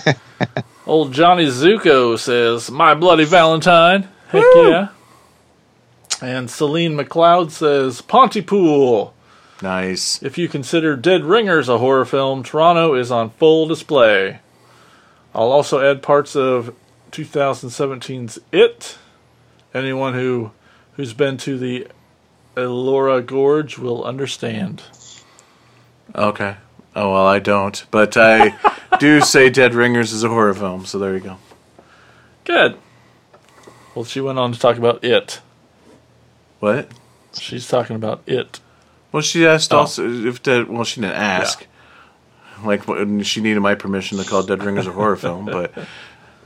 Old 0.86 1.14
Johnny 1.14 1.46
Zuko 1.46 2.18
says, 2.18 2.70
My 2.70 2.92
Bloody 2.94 3.24
Valentine. 3.24 4.06
Heck 4.28 4.44
yeah. 4.54 4.88
And 6.20 6.50
Celine 6.50 6.98
McLeod 6.98 7.50
says, 7.50 8.02
Pontypool. 8.02 9.14
Nice. 9.62 10.22
If 10.22 10.36
you 10.36 10.48
consider 10.48 10.96
Dead 10.96 11.24
Ringers 11.24 11.70
a 11.70 11.78
horror 11.78 12.04
film, 12.04 12.42
Toronto 12.42 12.92
is 12.94 13.10
on 13.10 13.30
full 13.30 13.66
display. 13.66 14.40
I'll 15.34 15.52
also 15.52 15.80
add 15.80 16.02
parts 16.02 16.34
of 16.36 16.74
2017's 17.12 18.38
It. 18.52 18.98
Anyone 19.74 20.14
who 20.14 20.50
who's 20.94 21.12
been 21.12 21.36
to 21.38 21.58
the 21.58 21.86
Elora 22.56 23.24
Gorge 23.24 23.78
will 23.78 24.04
understand. 24.04 24.82
Okay. 26.14 26.56
Oh 26.96 27.12
well, 27.12 27.26
I 27.26 27.38
don't, 27.38 27.84
but 27.90 28.16
I 28.16 28.54
do 28.98 29.20
say 29.20 29.50
Dead 29.50 29.74
Ringers 29.74 30.12
is 30.12 30.24
a 30.24 30.28
horror 30.28 30.54
film. 30.54 30.86
So 30.86 30.98
there 30.98 31.14
you 31.14 31.20
go. 31.20 31.38
Good. 32.44 32.76
Well, 33.94 34.04
she 34.04 34.20
went 34.20 34.38
on 34.38 34.52
to 34.52 34.58
talk 34.58 34.76
about 34.78 35.04
it. 35.04 35.40
What? 36.60 36.90
She's 37.38 37.68
talking 37.68 37.94
about 37.96 38.22
it. 38.26 38.58
Well, 39.12 39.22
she 39.22 39.46
asked 39.46 39.72
Oh. 39.72 39.78
also 39.80 40.08
if 40.10 40.42
Dead. 40.42 40.68
Well, 40.68 40.84
she 40.84 41.00
didn't 41.00 41.16
ask. 41.16 41.66
Like 42.64 42.82
she 43.24 43.40
needed 43.40 43.60
my 43.60 43.74
permission 43.74 44.18
to 44.18 44.24
call 44.24 44.42
Dead 44.42 44.62
Ringers 44.62 44.86
a 44.86 44.92
horror 44.92 45.16
film, 45.16 45.46
but 45.46 45.72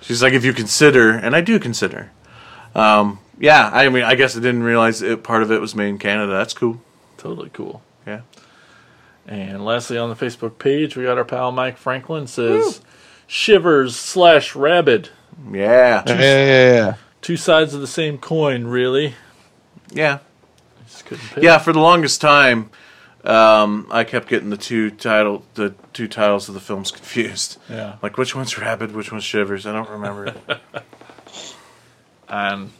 she's 0.01 0.23
like, 0.23 0.33
if 0.33 0.45
you 0.45 0.53
consider, 0.53 1.11
and 1.13 1.35
I 1.35 1.41
do 1.41 1.59
consider. 1.59 2.11
Um, 2.75 3.19
yeah, 3.39 3.71
I 3.73 3.89
mean, 3.89 4.03
I 4.05 4.15
guess 4.15 4.37
I 4.37 4.41
didn't 4.41 4.63
realize 4.63 5.03
it, 5.03 5.23
part 5.23 5.43
of 5.43 5.51
it 5.51 5.61
was 5.61 5.75
made 5.75 5.89
in 5.89 5.99
Canada. 5.99 6.33
That's 6.33 6.55
cool. 6.55 6.81
Totally 7.19 7.51
cool. 7.51 7.83
Yeah. 8.07 8.23
And 9.27 9.65
lastly, 9.65 9.99
on 9.99 10.09
the 10.11 10.17
Facebook 10.17 10.59
page, 10.59 10.97
we 10.97 11.05
got 11.05 11.17
our 11.19 11.25
pal 11.25 11.53
Mike 11.53 11.77
Franklin 11.77 12.27
says, 12.27 12.81
"Shivers 13.27 13.95
slash 13.97 14.55
rabid." 14.57 15.11
Yeah. 15.51 16.03
Two, 16.03 16.15
Yeah, 16.15 16.21
yeah, 16.21 16.73
yeah. 16.75 16.95
two 17.21 17.37
sides 17.37 17.73
of 17.75 17.81
the 17.81 17.87
same 17.87 18.19
coin, 18.19 18.65
really. 18.67 19.15
Yeah. 19.93 20.19
Just 20.87 21.07
couldn't 21.07 21.25
pick. 21.31 21.43
Yeah, 21.45 21.59
for 21.59 21.73
the 21.73 21.79
longest 21.81 22.21
time, 22.21 22.71
um, 23.25 23.87
I 23.91 24.05
kept 24.05 24.29
getting 24.29 24.51
the 24.51 24.57
two 24.57 24.91
title, 24.91 25.45
the 25.55 25.75
two 25.93 26.09
titles 26.09 26.49
of 26.49 26.55
the 26.55 26.61
films 26.61 26.91
confused. 26.99 27.59
Yeah. 27.71 27.97
Like 28.03 28.19
which 28.19 28.35
one's 28.35 28.57
Rabid, 28.59 28.95
which 28.95 29.13
one's 29.13 29.25
Shivers. 29.25 29.67
I 29.67 29.73
don't 29.73 29.91
remember. 29.91 30.35
And 32.29 32.71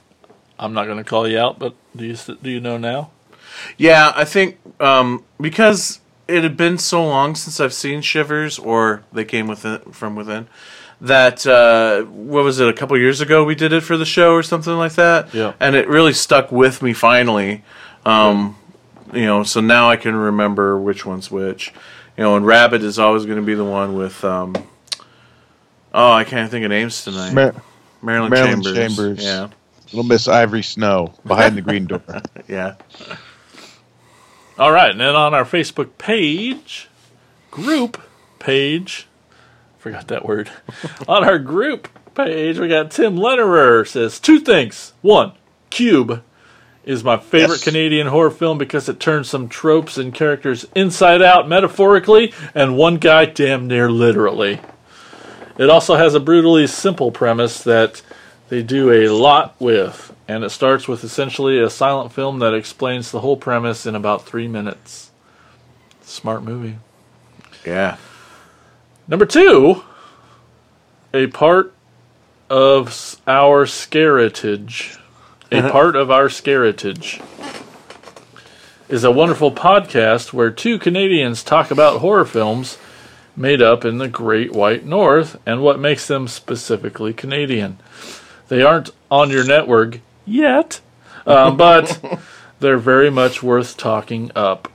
I'm 0.59 0.73
not 0.73 0.87
going 0.87 0.97
to 0.99 1.05
call 1.05 1.29
you 1.29 1.39
out, 1.39 1.59
but 1.59 1.75
do 1.95 2.07
you 2.07 2.17
do 2.43 2.51
you 2.51 2.61
know 2.61 2.79
now? 2.79 3.11
yeah, 3.77 4.13
I 4.17 4.25
think 4.25 4.59
um, 4.81 5.25
because 5.39 6.01
it 6.27 6.43
had 6.43 6.57
been 6.57 6.79
so 6.79 7.05
long 7.05 7.35
since 7.35 7.61
I've 7.61 7.75
seen 7.75 8.01
Shivers, 8.01 8.59
or 8.59 9.03
they 9.13 9.25
came 9.27 9.47
within 9.49 9.81
from 9.93 10.17
within. 10.17 10.49
That 11.03 11.47
uh, 11.47 12.05
what 12.05 12.45
was 12.45 12.61
it? 12.61 12.69
A 12.69 12.73
couple 12.73 12.97
years 12.97 13.21
ago, 13.21 13.45
we 13.45 13.55
did 13.55 13.73
it 13.73 13.83
for 13.83 13.97
the 13.99 14.07
show 14.07 14.33
or 14.33 14.43
something 14.43 14.75
like 14.75 14.95
that. 14.95 15.35
Yeah. 15.35 15.53
and 15.61 15.75
it 15.77 15.87
really 15.89 16.13
stuck 16.15 16.51
with 16.51 16.81
me 16.81 16.93
finally. 16.95 17.63
Um, 18.07 18.57
You 19.13 19.27
know, 19.27 19.43
so 19.43 19.61
now 19.61 19.91
I 19.91 19.97
can 19.97 20.15
remember 20.17 20.79
which 20.79 21.05
one's 21.05 21.31
which. 21.31 21.73
You 22.17 22.25
know, 22.25 22.37
and 22.37 22.47
Rabid 22.47 22.83
is 22.83 22.99
always 22.99 23.25
going 23.25 23.39
to 23.39 23.45
be 23.45 23.55
the 23.55 23.65
one 23.65 23.95
with. 23.95 24.25
Um, 24.25 24.55
oh, 25.93 26.13
I 26.13 26.25
can't 26.25 26.51
think 26.51 26.65
of 26.65 26.71
names 26.71 27.05
tonight. 27.05 27.33
Mar- 27.33 27.55
Marilyn, 28.03 28.31
Marilyn 28.31 28.63
Chambers. 28.63 28.77
Chambers. 28.77 29.25
Yeah. 29.25 29.49
Little 29.87 30.05
Miss 30.05 30.27
Ivory 30.27 30.63
Snow 30.63 31.13
behind 31.27 31.57
the 31.57 31.63
green 31.63 31.87
door. 31.87 32.03
Yeah. 32.49 32.77
All 34.59 34.73
right, 34.73 34.91
and 34.91 35.01
then 35.01 35.15
on 35.15 35.33
our 35.33 35.45
Facebook 35.45 35.97
page, 35.97 36.89
group 37.51 38.01
page, 38.39 39.07
forgot 39.79 40.09
that 40.09 40.27
word. 40.27 40.51
on 41.09 41.25
our 41.25 41.39
group 41.39 41.89
page, 42.15 42.59
we 42.59 42.69
got 42.69 42.91
Tim 42.91 43.17
Lennerer 43.17 43.87
says 43.87 44.21
two 44.21 44.41
things. 44.41 44.93
One, 45.01 45.33
Cube 45.71 46.23
is 46.85 47.05
my 47.05 47.17
favorite 47.17 47.57
Yes. 47.57 47.65
Canadian 47.65 48.07
horror 48.09 48.31
film 48.31 48.59
because 48.59 48.89
it 48.89 48.99
turns 48.99 49.29
some 49.29 49.49
tropes 49.49 49.99
and 49.99 50.13
characters 50.13 50.67
inside 50.75 51.23
out 51.23 51.49
metaphorically 51.49 52.33
and 52.55 52.77
one 52.77 52.97
guy 52.97 53.25
damn 53.25 53.67
near 53.69 53.91
literally. 53.91 54.61
It 55.59 55.71
also 55.71 55.97
has 55.97 56.15
a 56.15 56.21
brutally 56.21 56.67
simple 56.67 57.11
premise 57.13 57.63
that 57.63 58.03
they 58.49 58.63
do 58.63 58.91
a 58.91 59.09
lot 59.09 59.55
with, 59.61 60.15
and 60.27 60.45
it 60.45 60.51
starts 60.51 60.89
with 60.89 61.05
essentially 61.05 61.61
a 61.61 61.71
silent 61.71 62.13
film 62.13 62.39
that 62.41 62.55
explains 62.55 63.11
the 63.11 63.21
whole 63.21 63.37
premise 63.37 63.87
in 63.87 63.95
about 63.95 64.27
three 64.27 64.49
minutes. 64.49 65.11
Smart 66.03 66.43
movie. 66.43 66.79
Yeah. 67.65 67.97
Number 69.07 69.27
two, 69.27 69.83
a 71.15 71.29
part 71.29 71.75
of 72.51 73.19
our 73.27 73.65
scaritage. 73.67 74.99
A 75.53 75.71
part 75.71 75.97
of 75.97 76.11
our 76.11 76.29
scaritage 76.29 77.23
is 78.89 79.05
a 79.05 79.11
wonderful 79.11 79.53
podcast 79.53 80.33
where 80.33 80.51
two 80.51 80.79
Canadians 80.79 81.43
talk 81.43 81.71
about 81.71 82.01
horror 82.01 82.25
films 82.25 82.79
made 83.37 83.61
up 83.61 83.85
in 83.85 83.99
the 83.99 84.09
Great 84.09 84.53
White 84.53 84.87
North 84.87 85.39
and 85.45 85.61
what 85.61 85.79
makes 85.79 86.07
them 86.07 86.27
specifically 86.27 87.13
Canadian. 87.13 87.79
They 88.49 88.63
aren't 88.63 88.91
on 89.11 89.29
your 89.29 89.45
network 89.45 90.01
yet, 90.25 90.81
um, 91.27 91.57
but 91.59 92.03
they're 92.61 92.79
very 92.79 93.11
much 93.11 93.43
worth 93.43 93.77
talking 93.77 94.31
up. 94.35 94.73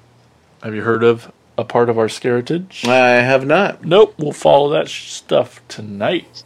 Have 0.61 0.75
you 0.75 0.83
heard 0.83 1.03
of 1.03 1.31
a 1.57 1.63
part 1.63 1.89
of 1.89 1.97
our 1.97 2.07
scaritage? 2.07 2.87
I 2.87 3.21
have 3.21 3.47
not. 3.47 3.83
Nope, 3.83 4.13
we'll 4.19 4.31
follow 4.31 4.69
that 4.69 4.89
sh- 4.89 5.09
stuff 5.09 5.59
tonight. 5.67 6.43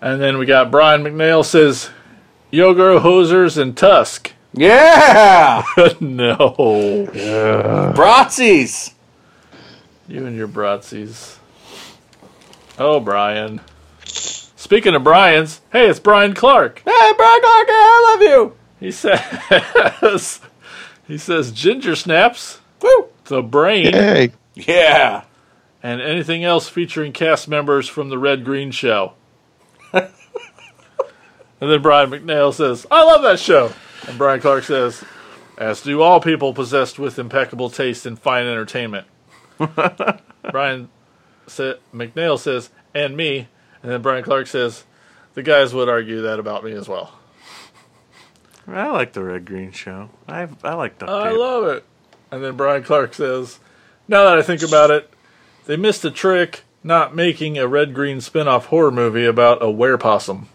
And 0.00 0.20
then 0.20 0.36
we 0.36 0.46
got 0.46 0.72
Brian 0.72 1.02
McNeil 1.02 1.44
says, 1.44 1.90
Yoga 2.58 3.00
Hosers 3.00 3.58
and 3.60 3.76
Tusk. 3.76 4.32
Yeah. 4.52 5.64
no. 6.00 6.54
Bratzies. 7.96 8.92
You 10.06 10.24
and 10.24 10.36
your 10.36 10.46
Bratzies. 10.46 11.38
Oh, 12.78 13.00
Brian. 13.00 13.60
Speaking 14.04 14.94
of 14.94 15.02
Brian's, 15.02 15.62
hey, 15.72 15.88
it's 15.88 15.98
Brian 15.98 16.32
Clark. 16.32 16.78
Hey, 16.84 17.12
Brian 17.16 17.40
Clark, 17.40 17.66
I 17.68 18.10
love 18.12 18.22
you. 18.22 18.56
He 18.78 18.92
says, 18.92 20.40
he 21.08 21.18
says, 21.18 21.50
ginger 21.50 21.96
snaps, 21.96 22.60
Woo. 22.80 23.08
the 23.24 23.42
brain, 23.42 23.92
Hey, 23.92 24.30
Yeah. 24.54 25.24
and 25.82 26.00
anything 26.00 26.44
else 26.44 26.68
featuring 26.68 27.12
cast 27.12 27.48
members 27.48 27.88
from 27.88 28.10
the 28.10 28.18
Red 28.18 28.44
Green 28.44 28.70
Show. 28.70 29.14
And 31.64 31.72
then 31.72 31.80
Brian 31.80 32.10
McNeil 32.10 32.52
says, 32.52 32.86
I 32.90 33.02
love 33.04 33.22
that 33.22 33.40
show. 33.40 33.72
And 34.06 34.18
Brian 34.18 34.38
Clark 34.40 34.64
says, 34.64 35.02
as 35.56 35.80
do 35.80 36.02
all 36.02 36.20
people 36.20 36.52
possessed 36.52 36.98
with 36.98 37.18
impeccable 37.18 37.70
taste 37.70 38.04
in 38.04 38.16
fine 38.16 38.44
entertainment. 38.46 39.06
Brian 40.50 40.90
sa- 41.46 41.74
McNeil 41.94 42.38
says, 42.38 42.68
and 42.94 43.16
me. 43.16 43.48
And 43.82 43.90
then 43.90 44.02
Brian 44.02 44.22
Clark 44.24 44.46
says, 44.46 44.84
the 45.32 45.42
guys 45.42 45.72
would 45.72 45.88
argue 45.88 46.20
that 46.20 46.38
about 46.38 46.64
me 46.64 46.72
as 46.72 46.86
well. 46.86 47.14
I 48.66 48.90
like 48.90 49.14
the 49.14 49.24
Red 49.24 49.46
Green 49.46 49.72
Show. 49.72 50.10
I 50.28 50.48
I 50.62 50.74
like 50.74 50.98
duct 50.98 51.10
I 51.10 51.30
tape. 51.30 51.38
love 51.38 51.64
it. 51.64 51.84
And 52.30 52.42
then 52.44 52.56
Brian 52.56 52.82
Clark 52.82 53.14
says, 53.14 53.58
now 54.08 54.24
that 54.24 54.38
I 54.38 54.42
think 54.42 54.62
about 54.62 54.90
it, 54.90 55.10
they 55.66 55.76
missed 55.76 56.04
a 56.04 56.10
trick 56.10 56.62
not 56.82 57.14
making 57.16 57.56
a 57.56 57.66
red 57.66 57.94
green 57.94 58.20
spin 58.20 58.46
off 58.48 58.66
horror 58.66 58.90
movie 58.90 59.24
about 59.24 59.62
a 59.62 59.66
werepossum. 59.66 60.46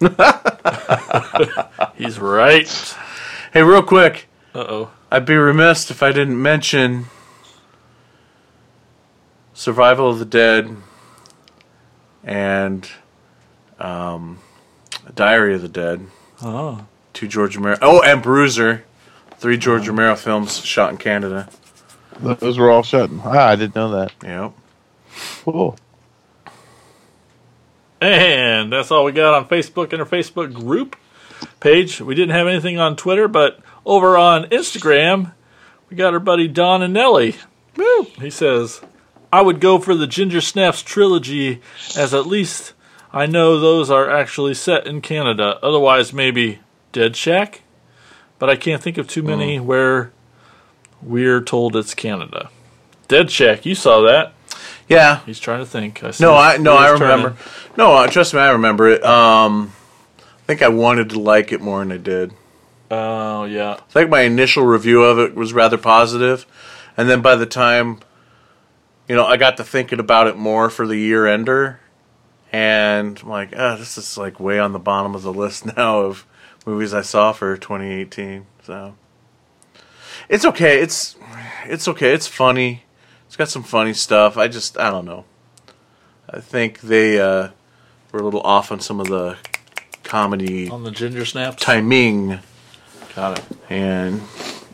He's 1.96 2.18
right. 2.18 2.96
Hey, 3.52 3.62
real 3.62 3.82
quick, 3.82 4.28
Uh 4.54 4.58
oh. 4.68 4.90
I'd 5.10 5.26
be 5.26 5.34
remiss 5.36 5.90
if 5.90 6.02
I 6.02 6.12
didn't 6.12 6.40
mention 6.40 7.06
Survival 9.54 10.08
of 10.10 10.18
the 10.18 10.24
Dead 10.24 10.76
and 12.24 12.88
um, 13.78 14.38
Diary 15.14 15.54
of 15.54 15.62
the 15.62 15.68
Dead. 15.68 16.06
Oh. 16.42 16.86
Two 17.12 17.28
George 17.28 17.56
Romero. 17.56 17.76
Oh, 17.82 18.02
and 18.02 18.22
Bruiser. 18.22 18.84
Three 19.38 19.56
George 19.56 19.88
Romero 19.88 20.16
films 20.16 20.64
shot 20.64 20.90
in 20.90 20.96
Canada. 20.98 21.48
those 22.20 22.58
were 22.58 22.70
all 22.70 22.82
shut. 22.82 23.10
Ah, 23.24 23.48
I 23.48 23.56
didn't 23.56 23.74
know 23.74 23.90
that. 23.90 24.12
Yep. 24.22 24.52
Cool. 25.44 25.76
And 28.00 28.72
that's 28.72 28.90
all 28.90 29.04
we 29.04 29.12
got 29.12 29.34
on 29.34 29.46
Facebook 29.46 29.92
and 29.92 30.00
our 30.00 30.08
Facebook 30.08 30.54
group 30.54 30.96
page. 31.60 32.00
We 32.00 32.14
didn't 32.14 32.34
have 32.34 32.46
anything 32.46 32.78
on 32.78 32.96
Twitter, 32.96 33.28
but 33.28 33.60
over 33.84 34.16
on 34.16 34.44
Instagram, 34.44 35.32
we 35.88 35.96
got 35.96 36.14
our 36.14 36.20
buddy 36.20 36.48
Don 36.48 36.82
and 36.82 36.94
Nelly. 36.94 37.36
Woo! 37.76 38.04
He 38.18 38.30
says, 38.30 38.80
I 39.32 39.42
would 39.42 39.60
go 39.60 39.78
for 39.78 39.94
the 39.94 40.06
Ginger 40.06 40.40
Snaps 40.40 40.82
trilogy, 40.82 41.60
as 41.96 42.14
at 42.14 42.26
least 42.26 42.72
I 43.12 43.26
know 43.26 43.58
those 43.58 43.90
are 43.90 44.10
actually 44.10 44.54
set 44.54 44.86
in 44.86 45.00
Canada. 45.00 45.58
Otherwise, 45.62 46.12
maybe 46.12 46.60
Dead 46.92 47.16
Shack? 47.16 47.62
But 48.38 48.48
I 48.48 48.56
can't 48.56 48.82
think 48.82 48.98
of 48.98 49.08
too 49.08 49.22
many 49.22 49.58
mm. 49.58 49.64
where 49.64 50.12
we're 51.02 51.42
told 51.42 51.76
it's 51.76 51.94
Canada. 51.94 52.50
Dead 53.08 53.30
Shack, 53.30 53.66
you 53.66 53.74
saw 53.74 54.00
that. 54.02 54.32
Yeah. 54.90 55.24
He's 55.24 55.38
trying 55.38 55.60
to 55.60 55.66
think. 55.66 56.02
I 56.02 56.10
see 56.10 56.24
No, 56.24 56.34
I 56.34 56.56
no, 56.56 56.76
I 56.76 56.90
remember. 56.90 57.36
No, 57.76 57.92
uh, 57.92 58.08
trust 58.08 58.34
me, 58.34 58.40
I 58.40 58.50
remember 58.50 58.88
it. 58.88 59.04
Um, 59.04 59.72
I 60.18 60.42
think 60.46 60.62
I 60.62 60.68
wanted 60.68 61.10
to 61.10 61.20
like 61.20 61.52
it 61.52 61.60
more 61.60 61.78
than 61.78 61.92
I 61.92 61.96
did. 61.96 62.32
Oh, 62.90 63.44
yeah. 63.44 63.74
I 63.74 63.92
think 63.92 64.10
my 64.10 64.22
initial 64.22 64.64
review 64.64 65.04
of 65.04 65.20
it 65.20 65.36
was 65.36 65.52
rather 65.52 65.78
positive, 65.78 66.44
and 66.96 67.08
then 67.08 67.22
by 67.22 67.36
the 67.36 67.46
time, 67.46 68.00
you 69.08 69.14
know, 69.14 69.24
I 69.24 69.36
got 69.36 69.56
to 69.58 69.64
thinking 69.64 70.00
about 70.00 70.26
it 70.26 70.36
more 70.36 70.68
for 70.68 70.88
the 70.88 70.96
year 70.96 71.24
ender, 71.24 71.78
and 72.50 73.16
I'm 73.22 73.28
like, 73.28 73.54
ah, 73.56 73.76
this 73.76 73.96
is 73.96 74.18
like 74.18 74.40
way 74.40 74.58
on 74.58 74.72
the 74.72 74.80
bottom 74.80 75.14
of 75.14 75.22
the 75.22 75.32
list 75.32 75.66
now 75.76 76.00
of 76.00 76.26
movies 76.66 76.92
I 76.92 77.02
saw 77.02 77.30
for 77.30 77.56
2018. 77.56 78.44
So, 78.64 78.96
It's 80.28 80.44
okay. 80.44 80.80
It's 80.80 81.14
it's 81.66 81.86
okay. 81.86 82.12
It's 82.12 82.26
funny. 82.26 82.82
It's 83.30 83.36
got 83.36 83.48
some 83.48 83.62
funny 83.62 83.92
stuff. 83.92 84.36
I 84.36 84.48
just 84.48 84.76
I 84.76 84.90
don't 84.90 85.04
know. 85.04 85.24
I 86.28 86.40
think 86.40 86.80
they 86.80 87.20
uh, 87.20 87.50
were 88.10 88.18
a 88.18 88.24
little 88.24 88.40
off 88.40 88.72
on 88.72 88.80
some 88.80 88.98
of 88.98 89.06
the 89.06 89.36
comedy 90.02 90.68
On 90.68 90.82
the 90.82 90.90
ginger 90.90 91.24
snaps. 91.24 91.62
timing, 91.62 92.40
Got 93.14 93.38
it. 93.38 93.44
and 93.70 94.20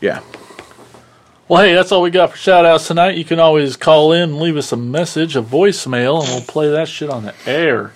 yeah. 0.01 0.21
Well, 1.47 1.61
hey, 1.61 1.75
that's 1.75 1.91
all 1.91 2.01
we 2.01 2.09
got 2.09 2.31
for 2.31 2.37
shout 2.37 2.65
outs 2.65 2.87
tonight. 2.87 3.15
You 3.15 3.25
can 3.25 3.39
always 3.39 3.77
call 3.77 4.11
in 4.11 4.23
and 4.23 4.39
leave 4.39 4.57
us 4.57 4.71
a 4.71 4.75
message, 4.75 5.35
a 5.35 5.43
voicemail, 5.43 6.21
and 6.23 6.29
we'll 6.29 6.41
play 6.41 6.71
that 6.71 6.87
shit 6.87 7.11
on 7.11 7.25
the 7.25 7.35
air. 7.45 7.93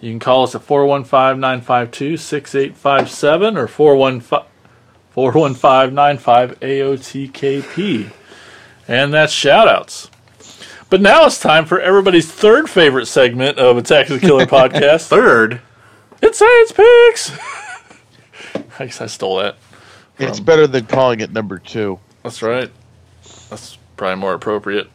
You 0.00 0.12
can 0.12 0.18
call 0.18 0.44
us 0.44 0.54
at 0.54 0.62
415 0.62 1.38
952 1.38 2.16
6857 2.16 3.58
or 3.58 3.68
415 3.68 4.48
415 5.10 6.56
AOTKP. 6.58 8.12
And 8.90 9.14
that's 9.14 9.32
shout 9.32 9.68
outs. 9.68 10.10
But 10.90 11.00
now 11.00 11.24
it's 11.24 11.38
time 11.38 11.64
for 11.64 11.80
everybody's 11.80 12.30
third 12.30 12.68
favorite 12.68 13.06
segment 13.06 13.56
of 13.56 13.76
Attack 13.76 14.10
of 14.10 14.20
the 14.20 14.26
Killer 14.26 14.46
podcast. 14.46 15.06
Third? 15.06 15.60
It's 16.20 16.38
Science 16.38 16.72
Picks! 16.72 17.30
I 18.80 18.86
guess 18.86 19.00
I 19.00 19.06
stole 19.06 19.36
that. 19.36 19.54
It's 20.18 20.40
better 20.40 20.66
than 20.66 20.86
calling 20.86 21.20
it 21.20 21.30
number 21.30 21.60
two. 21.60 22.00
That's 22.24 22.42
right. 22.42 22.68
That's 23.48 23.78
probably 23.96 24.16
more 24.16 24.34
appropriate. 24.34 24.90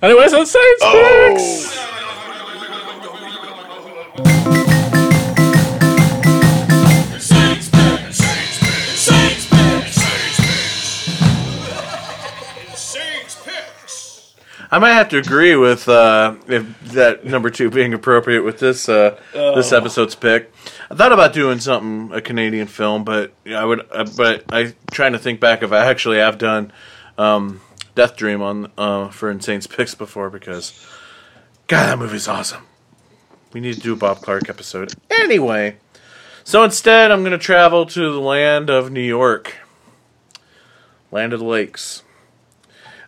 Anyways, 0.00 0.30
that's 0.30 0.52
Science 0.52 0.80
oh. 0.82 1.34
Picks! 1.34 1.92
I 14.72 14.78
might 14.78 14.94
have 14.94 15.10
to 15.10 15.18
agree 15.18 15.54
with 15.54 15.86
uh, 15.86 16.34
if 16.48 16.80
that 16.92 17.26
number 17.26 17.50
two 17.50 17.68
being 17.68 17.92
appropriate 17.92 18.42
with 18.42 18.58
this 18.58 18.88
uh, 18.88 19.20
this 19.34 19.70
Oh. 19.70 19.76
episode's 19.76 20.14
pick. 20.14 20.50
I 20.90 20.94
thought 20.94 21.12
about 21.12 21.34
doing 21.34 21.60
something 21.60 22.10
a 22.16 22.22
Canadian 22.22 22.66
film, 22.68 23.04
but 23.04 23.32
I 23.46 23.66
would. 23.66 23.86
Uh, 23.92 24.06
but 24.16 24.44
I 24.50 24.72
trying 24.90 25.12
to 25.12 25.18
think 25.18 25.40
back 25.40 25.62
if 25.62 25.72
I 25.72 25.84
actually 25.84 26.16
have 26.18 26.38
done 26.38 26.72
um, 27.18 27.60
Death 27.94 28.16
Dream 28.16 28.40
on 28.40 28.72
uh, 28.78 29.10
for 29.10 29.30
Insane's 29.30 29.66
picks 29.66 29.94
before 29.94 30.30
because 30.30 30.72
God, 31.66 31.86
that 31.88 31.98
movie's 31.98 32.26
awesome. 32.26 32.64
We 33.52 33.60
need 33.60 33.74
to 33.74 33.80
do 33.80 33.92
a 33.92 33.96
Bob 33.96 34.20
Clark 34.22 34.48
episode 34.48 34.94
anyway. 35.10 35.76
So 36.44 36.64
instead, 36.64 37.10
I'm 37.10 37.20
going 37.20 37.32
to 37.32 37.38
travel 37.38 37.84
to 37.84 38.00
the 38.10 38.18
land 38.20 38.70
of 38.70 38.90
New 38.90 39.02
York, 39.02 39.54
land 41.10 41.34
of 41.34 41.40
the 41.40 41.46
lakes 41.46 42.02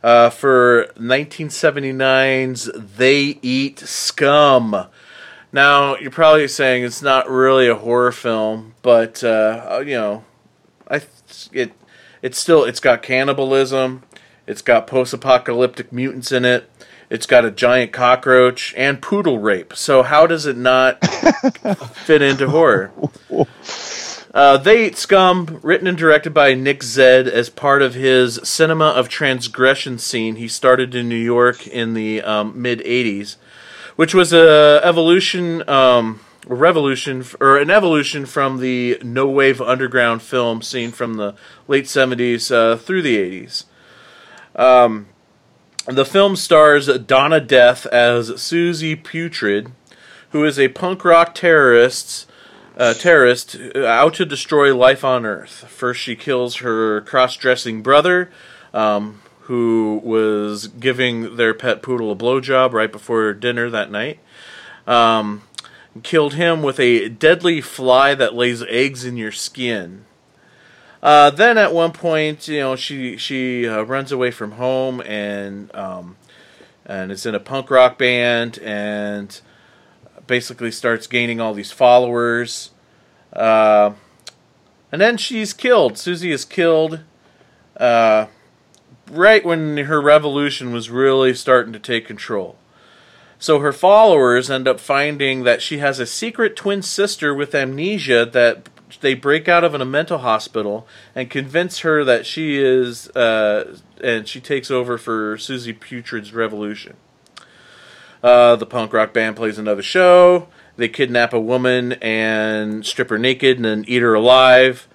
uh, 0.05 0.29
for 0.29 0.89
1979's 0.99 2.71
They 2.77 3.39
Eat 3.41 3.79
Scum. 3.79 4.89
Now, 5.51 5.97
you're 5.97 6.11
probably 6.11 6.47
saying 6.47 6.85
it's 6.85 7.01
not 7.01 7.29
really 7.29 7.69
a 7.69 7.75
horror 7.75 8.13
film, 8.13 8.75
but 8.83 9.25
uh, 9.25 9.83
you 9.85 9.95
know, 9.95 10.25
I 10.91 11.01
it 11.53 11.73
it's 12.21 12.39
still 12.39 12.65
it's 12.65 12.81
got 12.81 13.03
cannibalism, 13.03 14.03
it's 14.47 14.61
got 14.61 14.87
post-apocalyptic 14.87 15.91
mutants 15.91 16.33
in 16.33 16.45
it, 16.45 16.71
it's 17.09 17.25
got 17.25 17.47
a 17.47 17.51
giant 17.51 17.93
cockroach 17.93 18.75
and 18.77 19.01
poodle 19.01 19.39
rape. 19.39 19.73
So 19.75 20.03
how 20.03 20.27
does 20.27 20.45
it 20.45 20.59
not 20.59 21.03
fit 21.95 22.21
into 22.21 22.51
horror? 22.51 22.93
Uh, 24.35 24.57
they 24.57 24.87
Eat 24.87 24.97
Scum, 24.97 25.61
written 25.63 25.87
and 25.87 25.97
directed 25.97 26.35
by 26.35 26.55
Nick 26.55 26.81
Zedd 26.81 27.29
as 27.29 27.49
part 27.49 27.83
of 27.83 27.95
his 27.95 28.41
Cinema 28.43 28.87
of 28.87 29.09
Transgression 29.09 29.97
scene 29.97 30.35
he 30.35 30.49
started 30.49 30.93
in 30.93 31.09
New 31.09 31.15
York 31.15 31.69
in 31.69 31.95
the 31.95 32.21
um, 32.21 32.61
mid 32.61 32.81
80s, 32.81 33.37
which 33.95 34.13
was 34.13 34.33
a 34.33 34.81
evolution, 34.83 35.67
um, 35.69 36.19
revolution, 36.49 37.25
or 37.39 37.59
an 37.59 37.71
evolution 37.71 38.27
from 38.27 38.59
the 38.59 38.99
no 39.05 39.29
wave 39.29 39.61
underground 39.61 40.21
film 40.21 40.63
scene 40.63 40.91
from 40.91 41.15
the 41.15 41.37
late 41.69 41.85
70s 41.85 42.53
uh, 42.53 42.77
through 42.77 43.03
the 43.03 43.17
80s. 43.17 43.67
Um, 44.57 45.07
the 45.87 46.05
film 46.05 46.35
stars 46.35 46.89
Donna 46.89 47.39
Death 47.39 47.87
as 47.87 48.43
Susie 48.43 48.97
Putrid, 48.97 49.71
who 50.31 50.45
is 50.45 50.59
a 50.59 50.67
punk 50.69 51.05
rock 51.05 51.37
terrorist 51.37 52.27
uh, 52.77 52.95
terrorist 52.95 53.57
uh, 53.75 53.85
out 53.87 54.15
to 54.15 54.25
destroy 54.25 54.75
life 54.75 55.05
on 55.05 55.25
Earth. 55.25 55.65
First, 55.69 56.01
she 56.01 56.17
kills 56.17 56.57
her 56.57 57.01
cross-dressing 57.03 57.83
brother, 57.83 58.31
um, 58.73 59.21
who 59.43 60.01
was 60.03 60.69
giving 60.69 61.37
their 61.37 61.55
pet 61.55 61.83
poodle 61.83 62.11
a 62.11 62.17
blowjob 62.17 62.73
right 62.73 62.91
before 62.91 63.33
dinner 63.35 63.71
that 63.71 63.91
night. 63.91 64.19
Um, 64.87 65.43
killed 66.03 66.35
him 66.35 66.63
with 66.63 66.81
a 66.81 67.09
deadly 67.09 67.61
fly 67.61 68.15
that 68.15 68.35
lays 68.35 68.63
eggs 68.65 69.05
in 69.05 69.17
your 69.17 69.33
skin. 69.33 70.05
Uh, 71.03 71.31
then 71.31 71.59
at 71.59 71.73
one 71.73 71.93
point, 71.93 72.49
you 72.49 72.61
know, 72.61 72.77
she 72.77 73.19
she 73.19 73.69
uh, 73.69 73.83
runs 73.83 74.11
away 74.11 74.31
from 74.31 74.53
home 74.53 75.03
and 75.03 75.73
um, 75.75 76.17
and 76.87 77.13
is 77.13 77.27
in 77.27 77.35
a 77.35 77.41
punk 77.41 77.71
rock 77.71 77.99
band 77.99 78.59
and 78.61 79.41
basically 80.27 80.71
starts 80.71 81.07
gaining 81.07 81.41
all 81.41 81.55
these 81.55 81.73
followers. 81.73 82.71
Uh, 83.33 83.93
and 84.93 85.01
then 85.01 85.17
she's 85.17 85.53
killed. 85.53 85.99
Susie 85.99 86.31
is 86.31 86.45
killed 86.45 87.01
uh, 87.77 88.27
right 89.11 89.45
when 89.45 89.77
her 89.77 90.01
revolution 90.01 90.73
was 90.73 90.91
really 90.91 91.35
starting 91.35 91.73
to 91.73 91.79
take 91.79 92.07
control. 92.07 92.57
So 93.39 93.59
her 93.59 93.73
followers 93.73 94.51
end 94.51 94.69
up 94.69 94.81
finding 94.81 95.43
that 95.43 95.61
she 95.61 95.79
has 95.79 95.99
a 95.99 96.07
secret 96.07 96.57
twin 96.57 96.81
sister 96.83 97.35
with 97.35 97.55
amnesia 97.55 98.25
that 98.25 98.69
they 99.01 99.15
break 99.15 99.49
out 99.49 99.65
of 99.65 99.75
in 99.75 99.81
a 99.81 99.85
mental 99.87 100.19
hospital 100.19 100.87
and 101.15 101.29
convince 101.29 101.81
her 101.81 102.05
that 102.05 102.25
she 102.25 102.57
is, 102.57 103.09
uh, 103.11 103.77
and 104.03 104.29
she 104.29 104.41
takes 104.41 104.71
over 104.71 104.97
for 104.97 105.37
Susie 105.37 105.73
Putrid's 105.73 106.33
revolution. 106.33 106.97
Uh, 108.25 108.57
the 108.57 108.65
punk 108.65 108.91
rock 108.95 109.13
band 109.13 109.37
plays 109.37 109.59
another 109.59 109.83
show. 109.83 110.49
They 110.79 110.89
kidnap 110.89 111.35
a 111.35 111.41
woman 111.41 111.93
and 112.01 112.85
strip 112.85 113.11
her 113.11 113.19
naked 113.19 113.59
and 113.59 113.67
then 113.67 113.85
eat 113.87 114.01
her 114.01 114.15
alive. 114.15 114.89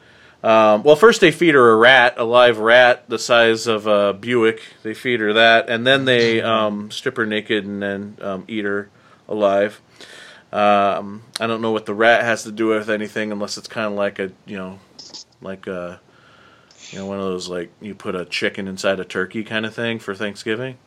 Um, 0.43 0.81
well, 0.81 0.95
first 0.95 1.21
they 1.21 1.29
feed 1.29 1.53
her 1.53 1.69
a 1.69 1.75
rat, 1.75 2.15
a 2.17 2.23
live 2.23 2.57
rat 2.57 3.07
the 3.07 3.19
size 3.19 3.67
of 3.67 3.85
a 3.85 4.13
Buick. 4.13 4.61
They 4.81 4.95
feed 4.95 5.19
her 5.19 5.31
that, 5.33 5.69
and 5.69 5.85
then 5.85 6.05
they 6.05 6.41
um, 6.41 6.89
strip 6.89 7.17
her 7.17 7.25
naked 7.27 7.65
and 7.65 7.83
then 7.83 8.17
um, 8.19 8.45
eat 8.47 8.65
her 8.65 8.89
alive. 9.27 9.79
Um, 10.51 11.21
I 11.39 11.45
don't 11.45 11.61
know 11.61 11.71
what 11.71 11.85
the 11.85 11.93
rat 11.93 12.23
has 12.23 12.41
to 12.45 12.51
do 12.51 12.69
with 12.69 12.89
anything, 12.89 13.31
unless 13.31 13.59
it's 13.59 13.67
kind 13.67 13.85
of 13.85 13.93
like 13.93 14.17
a 14.17 14.31
you 14.47 14.57
know, 14.57 14.79
like 15.39 15.67
a 15.67 16.01
you 16.89 16.97
know 16.97 17.05
one 17.05 17.19
of 17.19 17.25
those 17.25 17.47
like 17.47 17.71
you 17.79 17.93
put 17.93 18.15
a 18.15 18.25
chicken 18.25 18.67
inside 18.67 18.99
a 18.99 19.05
turkey 19.05 19.43
kind 19.43 19.67
of 19.67 19.75
thing 19.75 19.99
for 19.99 20.15
Thanksgiving. 20.15 20.79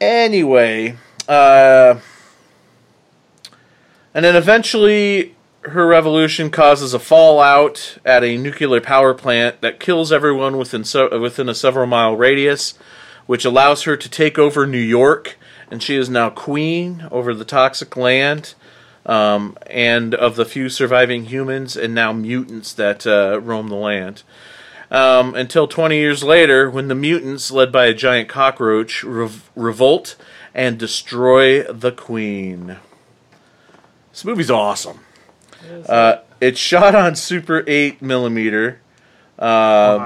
Anyway, 0.00 0.96
uh, 1.28 1.98
and 4.12 4.24
then 4.24 4.36
eventually 4.36 5.34
her 5.62 5.86
revolution 5.86 6.50
causes 6.50 6.92
a 6.92 6.98
fallout 6.98 7.96
at 8.04 8.22
a 8.22 8.36
nuclear 8.36 8.80
power 8.80 9.14
plant 9.14 9.60
that 9.60 9.80
kills 9.80 10.12
everyone 10.12 10.58
within 10.58 10.84
so, 10.84 11.18
within 11.18 11.48
a 11.48 11.54
several 11.54 11.86
mile 11.86 12.16
radius, 12.16 12.74
which 13.26 13.44
allows 13.44 13.84
her 13.84 13.96
to 13.96 14.08
take 14.08 14.38
over 14.38 14.66
New 14.66 14.78
York, 14.78 15.38
and 15.70 15.82
she 15.82 15.96
is 15.96 16.10
now 16.10 16.28
queen 16.28 17.06
over 17.10 17.32
the 17.34 17.44
toxic 17.44 17.96
land. 17.96 18.54
Um, 19.06 19.58
and 19.66 20.14
of 20.14 20.36
the 20.36 20.46
few 20.46 20.70
surviving 20.70 21.26
humans 21.26 21.76
and 21.76 21.94
now 21.94 22.14
mutants 22.14 22.72
that 22.72 23.06
uh, 23.06 23.38
roam 23.38 23.68
the 23.68 23.74
land. 23.74 24.22
Um, 24.90 25.34
until 25.34 25.66
20 25.66 25.96
years 25.96 26.22
later, 26.22 26.70
when 26.70 26.88
the 26.88 26.94
mutants, 26.94 27.50
led 27.50 27.72
by 27.72 27.86
a 27.86 27.94
giant 27.94 28.28
cockroach, 28.28 29.02
rev- 29.02 29.50
revolt 29.56 30.16
and 30.54 30.78
destroy 30.78 31.62
the 31.64 31.90
queen. 31.92 32.76
This 34.10 34.24
movie's 34.24 34.50
awesome. 34.50 35.00
Uh, 35.88 36.18
it's 36.40 36.60
shot 36.60 36.94
on 36.94 37.16
Super 37.16 37.64
8 37.66 38.00
millimeter. 38.02 38.80
Um, 39.38 40.00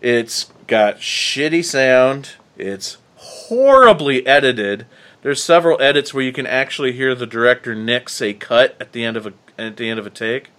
It's 0.00 0.50
got 0.66 0.98
shitty 0.98 1.64
sound. 1.64 2.30
It's 2.56 2.96
horribly 3.16 4.26
edited. 4.26 4.86
There's 5.22 5.42
several 5.42 5.80
edits 5.82 6.14
where 6.14 6.24
you 6.24 6.32
can 6.32 6.46
actually 6.46 6.92
hear 6.92 7.14
the 7.14 7.26
director 7.26 7.74
Nick 7.74 8.08
say 8.08 8.32
"cut" 8.32 8.76
at 8.80 8.92
the 8.92 9.04
end 9.04 9.16
of 9.16 9.26
a 9.26 9.32
at 9.58 9.76
the 9.76 9.88
end 9.90 9.98
of 9.98 10.06
a 10.06 10.10
take. 10.10 10.50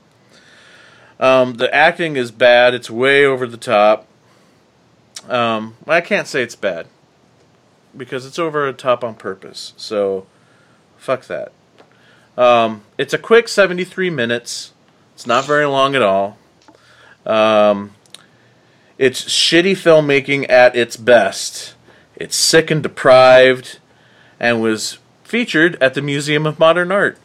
Um, 1.20 1.56
the 1.56 1.74
acting 1.74 2.16
is 2.16 2.32
bad. 2.32 2.74
It's 2.74 2.90
way 2.90 3.26
over 3.26 3.46
the 3.46 3.58
top. 3.58 4.08
Um, 5.28 5.76
I 5.88 6.02
can't 6.02 6.28
say 6.28 6.42
it's 6.42 6.56
bad 6.56 6.88
because 7.96 8.26
it's 8.26 8.40
over 8.40 8.66
the 8.72 8.78
top 8.78 9.04
on 9.04 9.16
purpose. 9.16 9.74
So, 9.76 10.26
fuck 10.98 11.26
that. 11.26 11.52
Um, 12.38 12.84
it's 12.98 13.14
a 13.14 13.18
quick 13.18 13.48
73 13.48 14.10
minutes. 14.10 14.74
It's 15.14 15.28
not 15.28 15.46
very 15.46 15.66
long 15.66 15.96
at 15.96 16.02
all. 16.02 16.38
Um, 17.26 17.96
It's 18.98 19.24
shitty 19.24 19.74
filmmaking 19.74 20.50
at 20.50 20.76
its 20.76 20.98
best. 20.98 21.74
It's 22.16 22.36
sick 22.36 22.70
and 22.70 22.84
deprived, 22.84 23.80
and 24.40 24.62
was 24.62 25.00
featured 25.24 25.78
at 25.82 25.94
the 25.94 26.02
Museum 26.02 26.46
of 26.46 26.60
Modern 26.60 26.92
Art. 26.92 27.18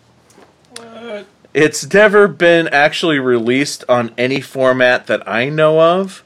It's 1.54 1.92
never 1.94 2.26
been 2.26 2.66
actually 2.66 3.20
released 3.20 3.84
on 3.88 4.12
any 4.18 4.40
format 4.40 5.06
that 5.06 5.26
I 5.28 5.48
know 5.48 5.80
of, 5.80 6.24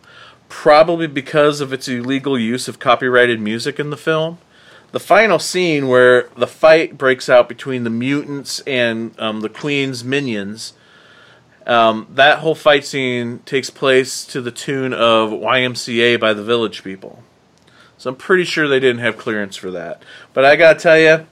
probably 0.48 1.06
because 1.06 1.60
of 1.60 1.70
its 1.70 1.86
illegal 1.86 2.38
use 2.38 2.66
of 2.66 2.78
copyrighted 2.78 3.38
music 3.38 3.78
in 3.78 3.90
the 3.90 3.98
film. 3.98 4.38
The 4.92 5.00
final 5.00 5.38
scene 5.38 5.86
where 5.86 6.30
the 6.34 6.46
fight 6.46 6.96
breaks 6.96 7.28
out 7.28 7.46
between 7.46 7.84
the 7.84 7.90
mutants 7.90 8.60
and 8.60 9.14
um, 9.20 9.42
the 9.42 9.50
Queen's 9.50 10.02
minions, 10.02 10.72
um, 11.66 12.06
that 12.10 12.38
whole 12.38 12.54
fight 12.54 12.86
scene 12.86 13.40
takes 13.40 13.68
place 13.68 14.24
to 14.24 14.40
the 14.40 14.50
tune 14.50 14.94
of 14.94 15.28
YMCA 15.28 16.18
by 16.18 16.32
the 16.32 16.42
Village 16.42 16.82
People. 16.82 17.22
So 17.98 18.08
I'm 18.08 18.16
pretty 18.16 18.44
sure 18.44 18.66
they 18.66 18.80
didn't 18.80 19.02
have 19.02 19.18
clearance 19.18 19.56
for 19.56 19.70
that. 19.72 20.02
But 20.32 20.46
I 20.46 20.56
gotta 20.56 20.80
tell 20.80 20.98
you, 20.98 21.26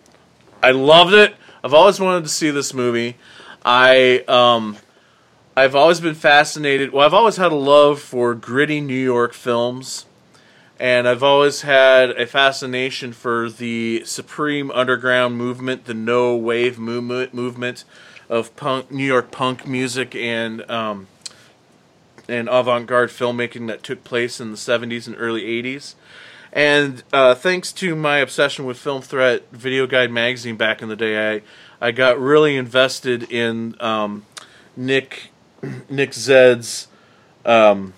I 0.62 0.72
loved 0.72 1.14
it. 1.14 1.34
I've 1.64 1.72
always 1.72 1.98
wanted 1.98 2.24
to 2.24 2.28
see 2.28 2.50
this 2.50 2.74
movie. 2.74 3.16
I 3.66 4.20
um, 4.28 4.76
I've 5.56 5.74
always 5.74 5.98
been 6.00 6.14
fascinated. 6.14 6.92
Well, 6.92 7.04
I've 7.04 7.12
always 7.12 7.36
had 7.36 7.50
a 7.50 7.56
love 7.56 8.00
for 8.00 8.32
gritty 8.32 8.80
New 8.80 8.94
York 8.94 9.34
films, 9.34 10.06
and 10.78 11.08
I've 11.08 11.24
always 11.24 11.62
had 11.62 12.10
a 12.10 12.26
fascination 12.26 13.12
for 13.12 13.50
the 13.50 14.04
supreme 14.04 14.70
underground 14.70 15.36
movement, 15.36 15.86
the 15.86 15.94
no 15.94 16.36
wave 16.36 16.78
movement 16.78 17.34
movement 17.34 17.84
of 18.28 18.54
punk 18.54 18.92
New 18.92 19.04
York 19.04 19.32
punk 19.32 19.66
music 19.66 20.14
and 20.14 20.68
um, 20.70 21.08
and 22.28 22.48
avant-garde 22.48 23.10
filmmaking 23.10 23.66
that 23.66 23.82
took 23.82 24.04
place 24.04 24.40
in 24.40 24.52
the 24.52 24.56
70s 24.56 25.08
and 25.08 25.16
early 25.18 25.42
80s. 25.42 25.94
And 26.52 27.02
uh, 27.12 27.34
thanks 27.34 27.72
to 27.74 27.96
my 27.96 28.18
obsession 28.18 28.64
with 28.64 28.78
Film 28.78 29.02
Threat 29.02 29.42
Video 29.50 29.86
Guide 29.86 30.10
magazine 30.10 30.56
back 30.56 30.82
in 30.82 30.88
the 30.88 30.96
day, 30.96 31.36
I 31.36 31.42
I 31.80 31.90
got 31.90 32.18
really 32.18 32.56
invested 32.56 33.30
in 33.30 33.76
um, 33.80 34.24
Nick 34.76 35.30
Nick 35.88 36.10
Zedd's 36.10 36.88
um, 37.44 37.94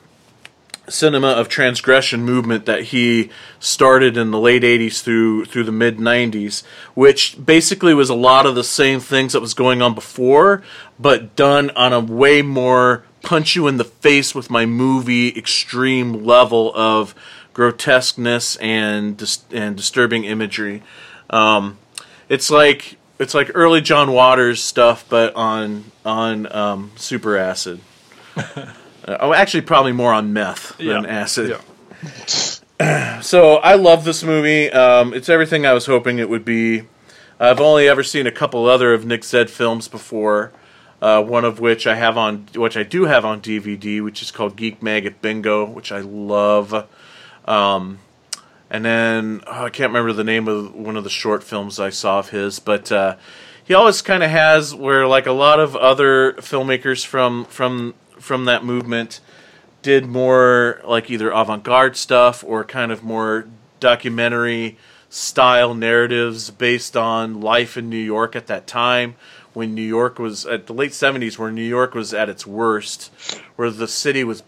cinema 0.88 1.28
of 1.28 1.48
transgression 1.48 2.22
movement 2.22 2.66
that 2.66 2.84
he 2.84 3.30
started 3.60 4.16
in 4.16 4.30
the 4.30 4.38
late 4.38 4.62
80s 4.62 5.02
through 5.02 5.44
through 5.44 5.64
the 5.64 5.72
mid 5.72 5.98
90s 5.98 6.62
which 6.94 7.44
basically 7.44 7.92
was 7.92 8.08
a 8.08 8.14
lot 8.14 8.46
of 8.46 8.54
the 8.54 8.64
same 8.64 8.98
things 8.98 9.34
that 9.34 9.40
was 9.40 9.52
going 9.52 9.82
on 9.82 9.94
before 9.94 10.62
but 10.98 11.36
done 11.36 11.68
on 11.70 11.92
a 11.92 12.00
way 12.00 12.40
more 12.40 13.04
punch 13.22 13.56
you 13.56 13.66
in 13.66 13.76
the 13.76 13.84
face 13.84 14.34
with 14.34 14.50
my 14.50 14.64
movie 14.64 15.36
extreme 15.36 16.24
level 16.24 16.74
of 16.74 17.14
grotesqueness 17.58 18.56
and 18.56 19.16
dis- 19.16 19.44
and 19.50 19.76
disturbing 19.76 20.22
imagery. 20.22 20.80
Um, 21.28 21.78
it's 22.28 22.50
like 22.50 22.97
it's 23.18 23.34
like 23.34 23.50
early 23.54 23.80
John 23.80 24.12
Waters 24.12 24.62
stuff 24.62 25.04
but 25.08 25.34
on 25.34 25.84
on 26.04 26.50
um, 26.52 26.92
super 26.96 27.36
acid 27.36 27.80
Uh, 29.06 29.16
oh, 29.20 29.32
actually, 29.32 29.62
probably 29.62 29.92
more 29.92 30.12
on 30.12 30.34
meth 30.34 30.76
than 30.76 30.86
Yeah. 30.86 31.00
acid. 31.08 31.56
so 33.22 33.56
I 33.56 33.74
love 33.74 34.04
this 34.04 34.22
movie. 34.22 34.70
Um, 34.70 35.14
it's 35.14 35.30
everything 35.30 35.64
I 35.64 35.72
was 35.72 35.86
hoping 35.86 36.18
it 36.18 36.28
would 36.28 36.44
be. 36.44 36.82
I've 37.40 37.58
only 37.60 37.88
ever 37.88 38.02
seen 38.02 38.26
a 38.26 38.30
couple 38.30 38.66
other 38.66 38.92
of 38.92 39.06
Nick 39.06 39.22
Zedd 39.22 39.48
films 39.48 39.88
before. 39.88 40.52
Uh, 41.00 41.22
one 41.22 41.44
of 41.46 41.58
which 41.58 41.86
I 41.86 41.94
have 41.94 42.18
on, 42.18 42.48
which 42.54 42.76
I 42.76 42.82
do 42.82 43.04
have 43.06 43.24
on 43.24 43.40
DVD, 43.40 44.02
which 44.04 44.20
is 44.20 44.30
called 44.30 44.56
Geek 44.56 44.82
Maggot 44.82 45.22
Bingo, 45.22 45.64
which 45.64 45.90
I 45.90 46.00
love. 46.00 46.86
Um, 47.46 48.00
and 48.70 48.84
then 48.84 49.42
oh, 49.46 49.64
I 49.64 49.70
can't 49.70 49.90
remember 49.90 50.12
the 50.12 50.24
name 50.24 50.48
of 50.48 50.74
one 50.74 50.96
of 50.96 51.04
the 51.04 51.10
short 51.10 51.42
films 51.42 51.80
I 51.80 51.90
saw 51.90 52.18
of 52.18 52.30
his, 52.30 52.58
but 52.58 52.92
uh, 52.92 53.16
he 53.64 53.74
always 53.74 54.02
kind 54.02 54.22
of 54.22 54.30
has 54.30 54.74
where 54.74 55.06
like 55.06 55.26
a 55.26 55.32
lot 55.32 55.60
of 55.60 55.76
other 55.76 56.32
filmmakers 56.34 57.04
from 57.04 57.44
from 57.46 57.94
from 58.18 58.46
that 58.46 58.64
movement 58.64 59.20
did 59.82 60.06
more 60.06 60.80
like 60.84 61.10
either 61.10 61.30
avant-garde 61.30 61.96
stuff 61.96 62.42
or 62.44 62.64
kind 62.64 62.90
of 62.90 63.02
more 63.02 63.46
documentary 63.80 64.76
style 65.08 65.74
narratives 65.74 66.50
based 66.50 66.96
on 66.96 67.40
life 67.40 67.76
in 67.76 67.88
New 67.88 67.96
York 67.96 68.34
at 68.36 68.46
that 68.48 68.66
time 68.66 69.14
when 69.54 69.74
New 69.74 69.82
York 69.82 70.18
was 70.18 70.44
at 70.44 70.66
the 70.66 70.74
late 70.74 70.90
70s 70.90 71.38
where 71.38 71.50
New 71.50 71.62
York 71.62 71.94
was 71.94 72.12
at 72.12 72.28
its 72.28 72.46
worst 72.46 73.10
where 73.56 73.70
the 73.70 73.88
city 73.88 74.24
was 74.24 74.42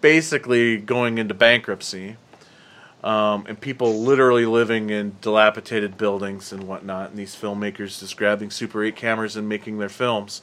basically 0.00 0.76
going 0.76 1.18
into 1.18 1.34
bankruptcy 1.34 2.16
um, 3.04 3.44
and 3.48 3.60
people 3.60 4.00
literally 4.00 4.46
living 4.46 4.90
in 4.90 5.16
dilapidated 5.20 5.96
buildings 5.96 6.52
and 6.52 6.64
whatnot, 6.64 7.10
and 7.10 7.18
these 7.18 7.36
filmmakers 7.36 8.00
just 8.00 8.16
grabbing 8.16 8.50
Super 8.50 8.82
8 8.82 8.96
cameras 8.96 9.36
and 9.36 9.48
making 9.48 9.78
their 9.78 9.88
films. 9.88 10.42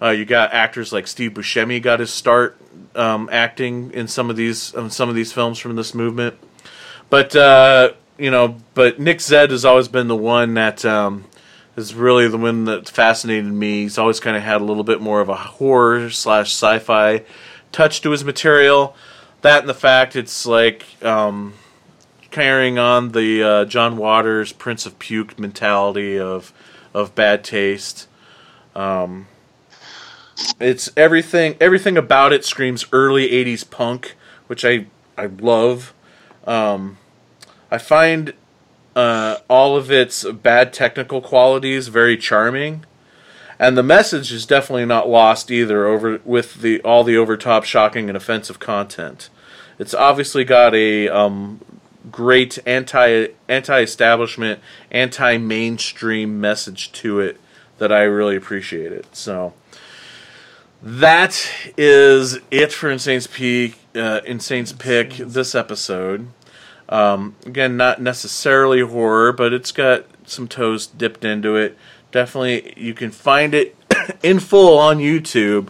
Uh, 0.00 0.10
you 0.10 0.24
got 0.24 0.52
actors 0.52 0.92
like 0.92 1.06
Steve 1.06 1.32
Buscemi 1.32 1.80
got 1.80 2.00
his 2.00 2.12
start 2.12 2.56
um, 2.94 3.28
acting 3.32 3.90
in 3.92 4.08
some 4.08 4.28
of 4.28 4.36
these 4.36 4.74
um, 4.76 4.90
some 4.90 5.08
of 5.08 5.14
these 5.14 5.32
films 5.32 5.58
from 5.58 5.74
this 5.76 5.94
movement, 5.94 6.36
but 7.08 7.34
uh, 7.34 7.92
you 8.18 8.30
know, 8.30 8.56
but 8.74 8.98
Nick 9.00 9.18
Zedd 9.18 9.50
has 9.50 9.64
always 9.64 9.88
been 9.88 10.08
the 10.08 10.16
one 10.16 10.54
that 10.54 10.84
um, 10.84 11.24
is 11.76 11.94
really 11.94 12.28
the 12.28 12.38
one 12.38 12.64
that 12.64 12.88
fascinated 12.88 13.52
me. 13.52 13.82
He's 13.82 13.98
always 13.98 14.20
kind 14.20 14.36
of 14.36 14.42
had 14.42 14.60
a 14.60 14.64
little 14.64 14.84
bit 14.84 15.00
more 15.00 15.20
of 15.20 15.28
a 15.28 15.36
horror 15.36 16.10
slash 16.10 16.52
sci-fi 16.52 17.24
touch 17.72 18.00
to 18.02 18.10
his 18.10 18.24
material. 18.24 18.94
That 19.42 19.60
and 19.60 19.68
the 19.68 19.74
fact 19.74 20.16
it's 20.16 20.46
like 20.46 20.84
um, 21.04 21.54
carrying 22.30 22.78
on 22.78 23.12
the 23.12 23.42
uh, 23.42 23.64
John 23.64 23.96
Waters 23.96 24.52
Prince 24.52 24.86
of 24.86 24.98
Puke 24.98 25.38
mentality 25.38 26.18
of 26.18 26.52
of 26.94 27.14
bad 27.14 27.44
taste. 27.44 28.08
Um, 28.74 29.26
it's 30.60 30.90
everything. 30.96 31.56
Everything 31.60 31.96
about 31.96 32.32
it 32.32 32.44
screams 32.44 32.86
early 32.92 33.28
'80s 33.28 33.68
punk, 33.68 34.16
which 34.46 34.64
I 34.64 34.86
I 35.16 35.26
love. 35.26 35.94
Um, 36.46 36.98
I 37.70 37.78
find 37.78 38.32
uh, 38.94 39.38
all 39.48 39.76
of 39.76 39.90
its 39.90 40.24
bad 40.24 40.72
technical 40.72 41.20
qualities 41.20 41.88
very 41.88 42.16
charming, 42.16 42.84
and 43.58 43.76
the 43.76 43.82
message 43.82 44.32
is 44.32 44.46
definitely 44.46 44.86
not 44.86 45.08
lost 45.08 45.50
either. 45.50 45.86
Over 45.86 46.20
with 46.24 46.62
the 46.62 46.80
all 46.82 47.04
the 47.04 47.16
overtop, 47.16 47.64
shocking, 47.64 48.08
and 48.08 48.16
offensive 48.16 48.58
content. 48.58 49.28
It's 49.78 49.94
obviously 49.94 50.44
got 50.44 50.74
a 50.74 51.08
um, 51.08 51.60
great 52.10 52.58
anti 52.66 53.28
anti 53.48 53.80
establishment, 53.80 54.60
anti 54.90 55.36
mainstream 55.38 56.40
message 56.40 56.92
to 56.92 57.20
it 57.20 57.40
that 57.78 57.92
I 57.92 58.02
really 58.02 58.36
appreciate 58.36 58.92
it. 58.92 59.14
So 59.14 59.54
that 60.82 61.50
is 61.76 62.38
it 62.50 62.72
for 62.72 62.90
Insane's 62.90 63.26
Peak, 63.26 63.76
uh, 63.94 64.20
Insane's 64.24 64.72
Pick 64.72 65.16
this 65.16 65.54
episode. 65.54 66.28
Um, 66.88 67.34
again, 67.44 67.76
not 67.76 68.00
necessarily 68.00 68.80
horror, 68.80 69.32
but 69.32 69.52
it's 69.52 69.72
got 69.72 70.04
some 70.24 70.46
toes 70.46 70.86
dipped 70.86 71.24
into 71.24 71.56
it. 71.56 71.76
Definitely, 72.12 72.74
you 72.76 72.94
can 72.94 73.10
find 73.10 73.54
it 73.54 73.76
in 74.22 74.38
full 74.38 74.78
on 74.78 74.98
YouTube, 74.98 75.68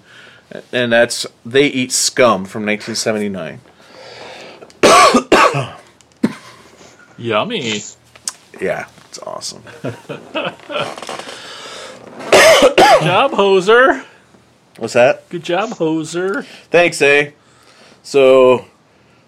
and 0.72 0.92
that's 0.92 1.26
They 1.44 1.66
Eat 1.66 1.92
Scum 1.92 2.44
from 2.44 2.66
1979. 2.66 3.60
Yummy. 7.18 7.80
Yeah, 8.60 8.86
it's 9.08 9.18
awesome. 9.20 9.62
Good 9.82 9.96
job, 13.02 13.32
hoser. 13.32 14.04
What's 14.78 14.94
that? 14.94 15.28
Good 15.28 15.42
job, 15.42 15.70
hoser. 15.70 16.44
Thanks, 16.70 17.00
eh? 17.02 17.32
So 18.02 18.66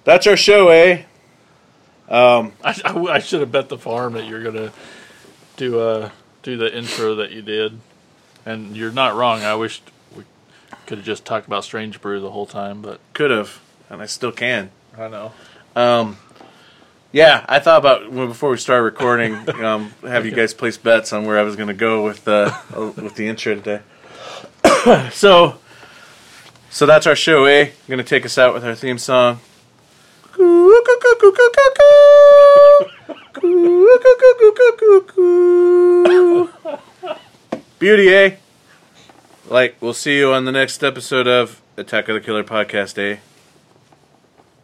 that's 0.05 0.27
our 0.27 0.37
show, 0.37 0.69
eh? 0.69 1.03
Um, 2.09 2.53
I, 2.65 2.81
I, 2.85 2.95
I 2.95 3.19
should 3.19 3.41
have 3.41 3.53
bet 3.53 3.69
the 3.69 3.79
farm 3.79 4.15
that 4.15 4.27
you're 4.27 4.43
gonna 4.43 4.73
do 5.57 5.79
uh 5.79 6.11
do 6.43 6.57
the 6.57 6.75
intro 6.75 7.17
that 7.17 7.33
you 7.33 7.43
did, 7.43 7.79
and 8.47 8.77
you're 8.77 8.93
not 8.93 9.15
wrong. 9.15 9.43
I 9.43 9.55
wish 9.57 9.83
we 10.17 10.25
could 10.87 10.99
have 10.99 11.07
just 11.07 11.25
talked 11.27 11.47
about 11.47 11.65
Strange 11.65 12.01
Brew 12.01 12.21
the 12.21 12.31
whole 12.31 12.47
time, 12.47 12.81
but 12.81 13.01
could 13.13 13.31
have, 13.31 13.61
and 13.91 14.01
I 14.01 14.07
still 14.07 14.33
can. 14.33 14.71
I 14.97 15.09
know. 15.09 15.33
Um, 15.77 16.17
yeah, 17.13 17.45
I 17.49 17.59
thought 17.59 17.79
about 17.79 18.13
well, 18.13 18.27
before 18.27 18.51
we 18.51 18.59
started 18.59 18.83
recording, 18.83 19.35
um, 19.65 19.93
have 20.03 20.27
you 20.27 20.33
guys 20.33 20.55
place 20.55 20.77
bets 20.77 21.13
on 21.13 21.27
where 21.27 21.39
I 21.39 21.43
was 21.43 21.57
going 21.57 21.69
to 21.69 21.75
go 21.75 22.05
with 22.05 22.27
uh, 22.29 22.57
with 22.77 23.15
the 23.15 23.29
intro 23.29 23.55
today. 23.55 23.81
so, 25.13 25.59
so 26.71 26.87
that's 26.87 27.07
our 27.07 27.17
show, 27.17 27.45
eh? 27.45 27.71
Going 27.87 27.99
to 27.99 28.05
take 28.05 28.27
us 28.27 28.39
out 28.39 28.55
with 28.55 28.65
our 28.65 28.75
theme 28.75 28.99
song. 28.99 29.41
Beauty, 37.79 38.09
eh? 38.09 38.37
Like, 39.49 39.77
we'll 39.81 39.95
see 39.95 40.19
you 40.19 40.33
on 40.33 40.45
the 40.45 40.53
next 40.53 40.85
episode 40.85 41.27
of 41.27 41.61
Attack 41.77 42.09
of 42.09 42.15
the 42.15 42.21
Killer 42.21 42.45
podcast, 42.45 42.99
eh? 42.99 43.19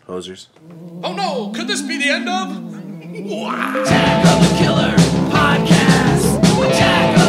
Hosers. 0.07 0.47
Oh 1.03 1.13
no, 1.15 1.51
could 1.55 1.67
this 1.67 1.83
be 1.83 1.97
the 1.99 2.11
end 2.11 2.29
of? 2.29 2.73
Attack 3.15 4.27
of 4.27 4.49
the 4.49 4.57
Killer 4.59 4.95
Podcast. 5.31 6.39
Attack 6.69 7.24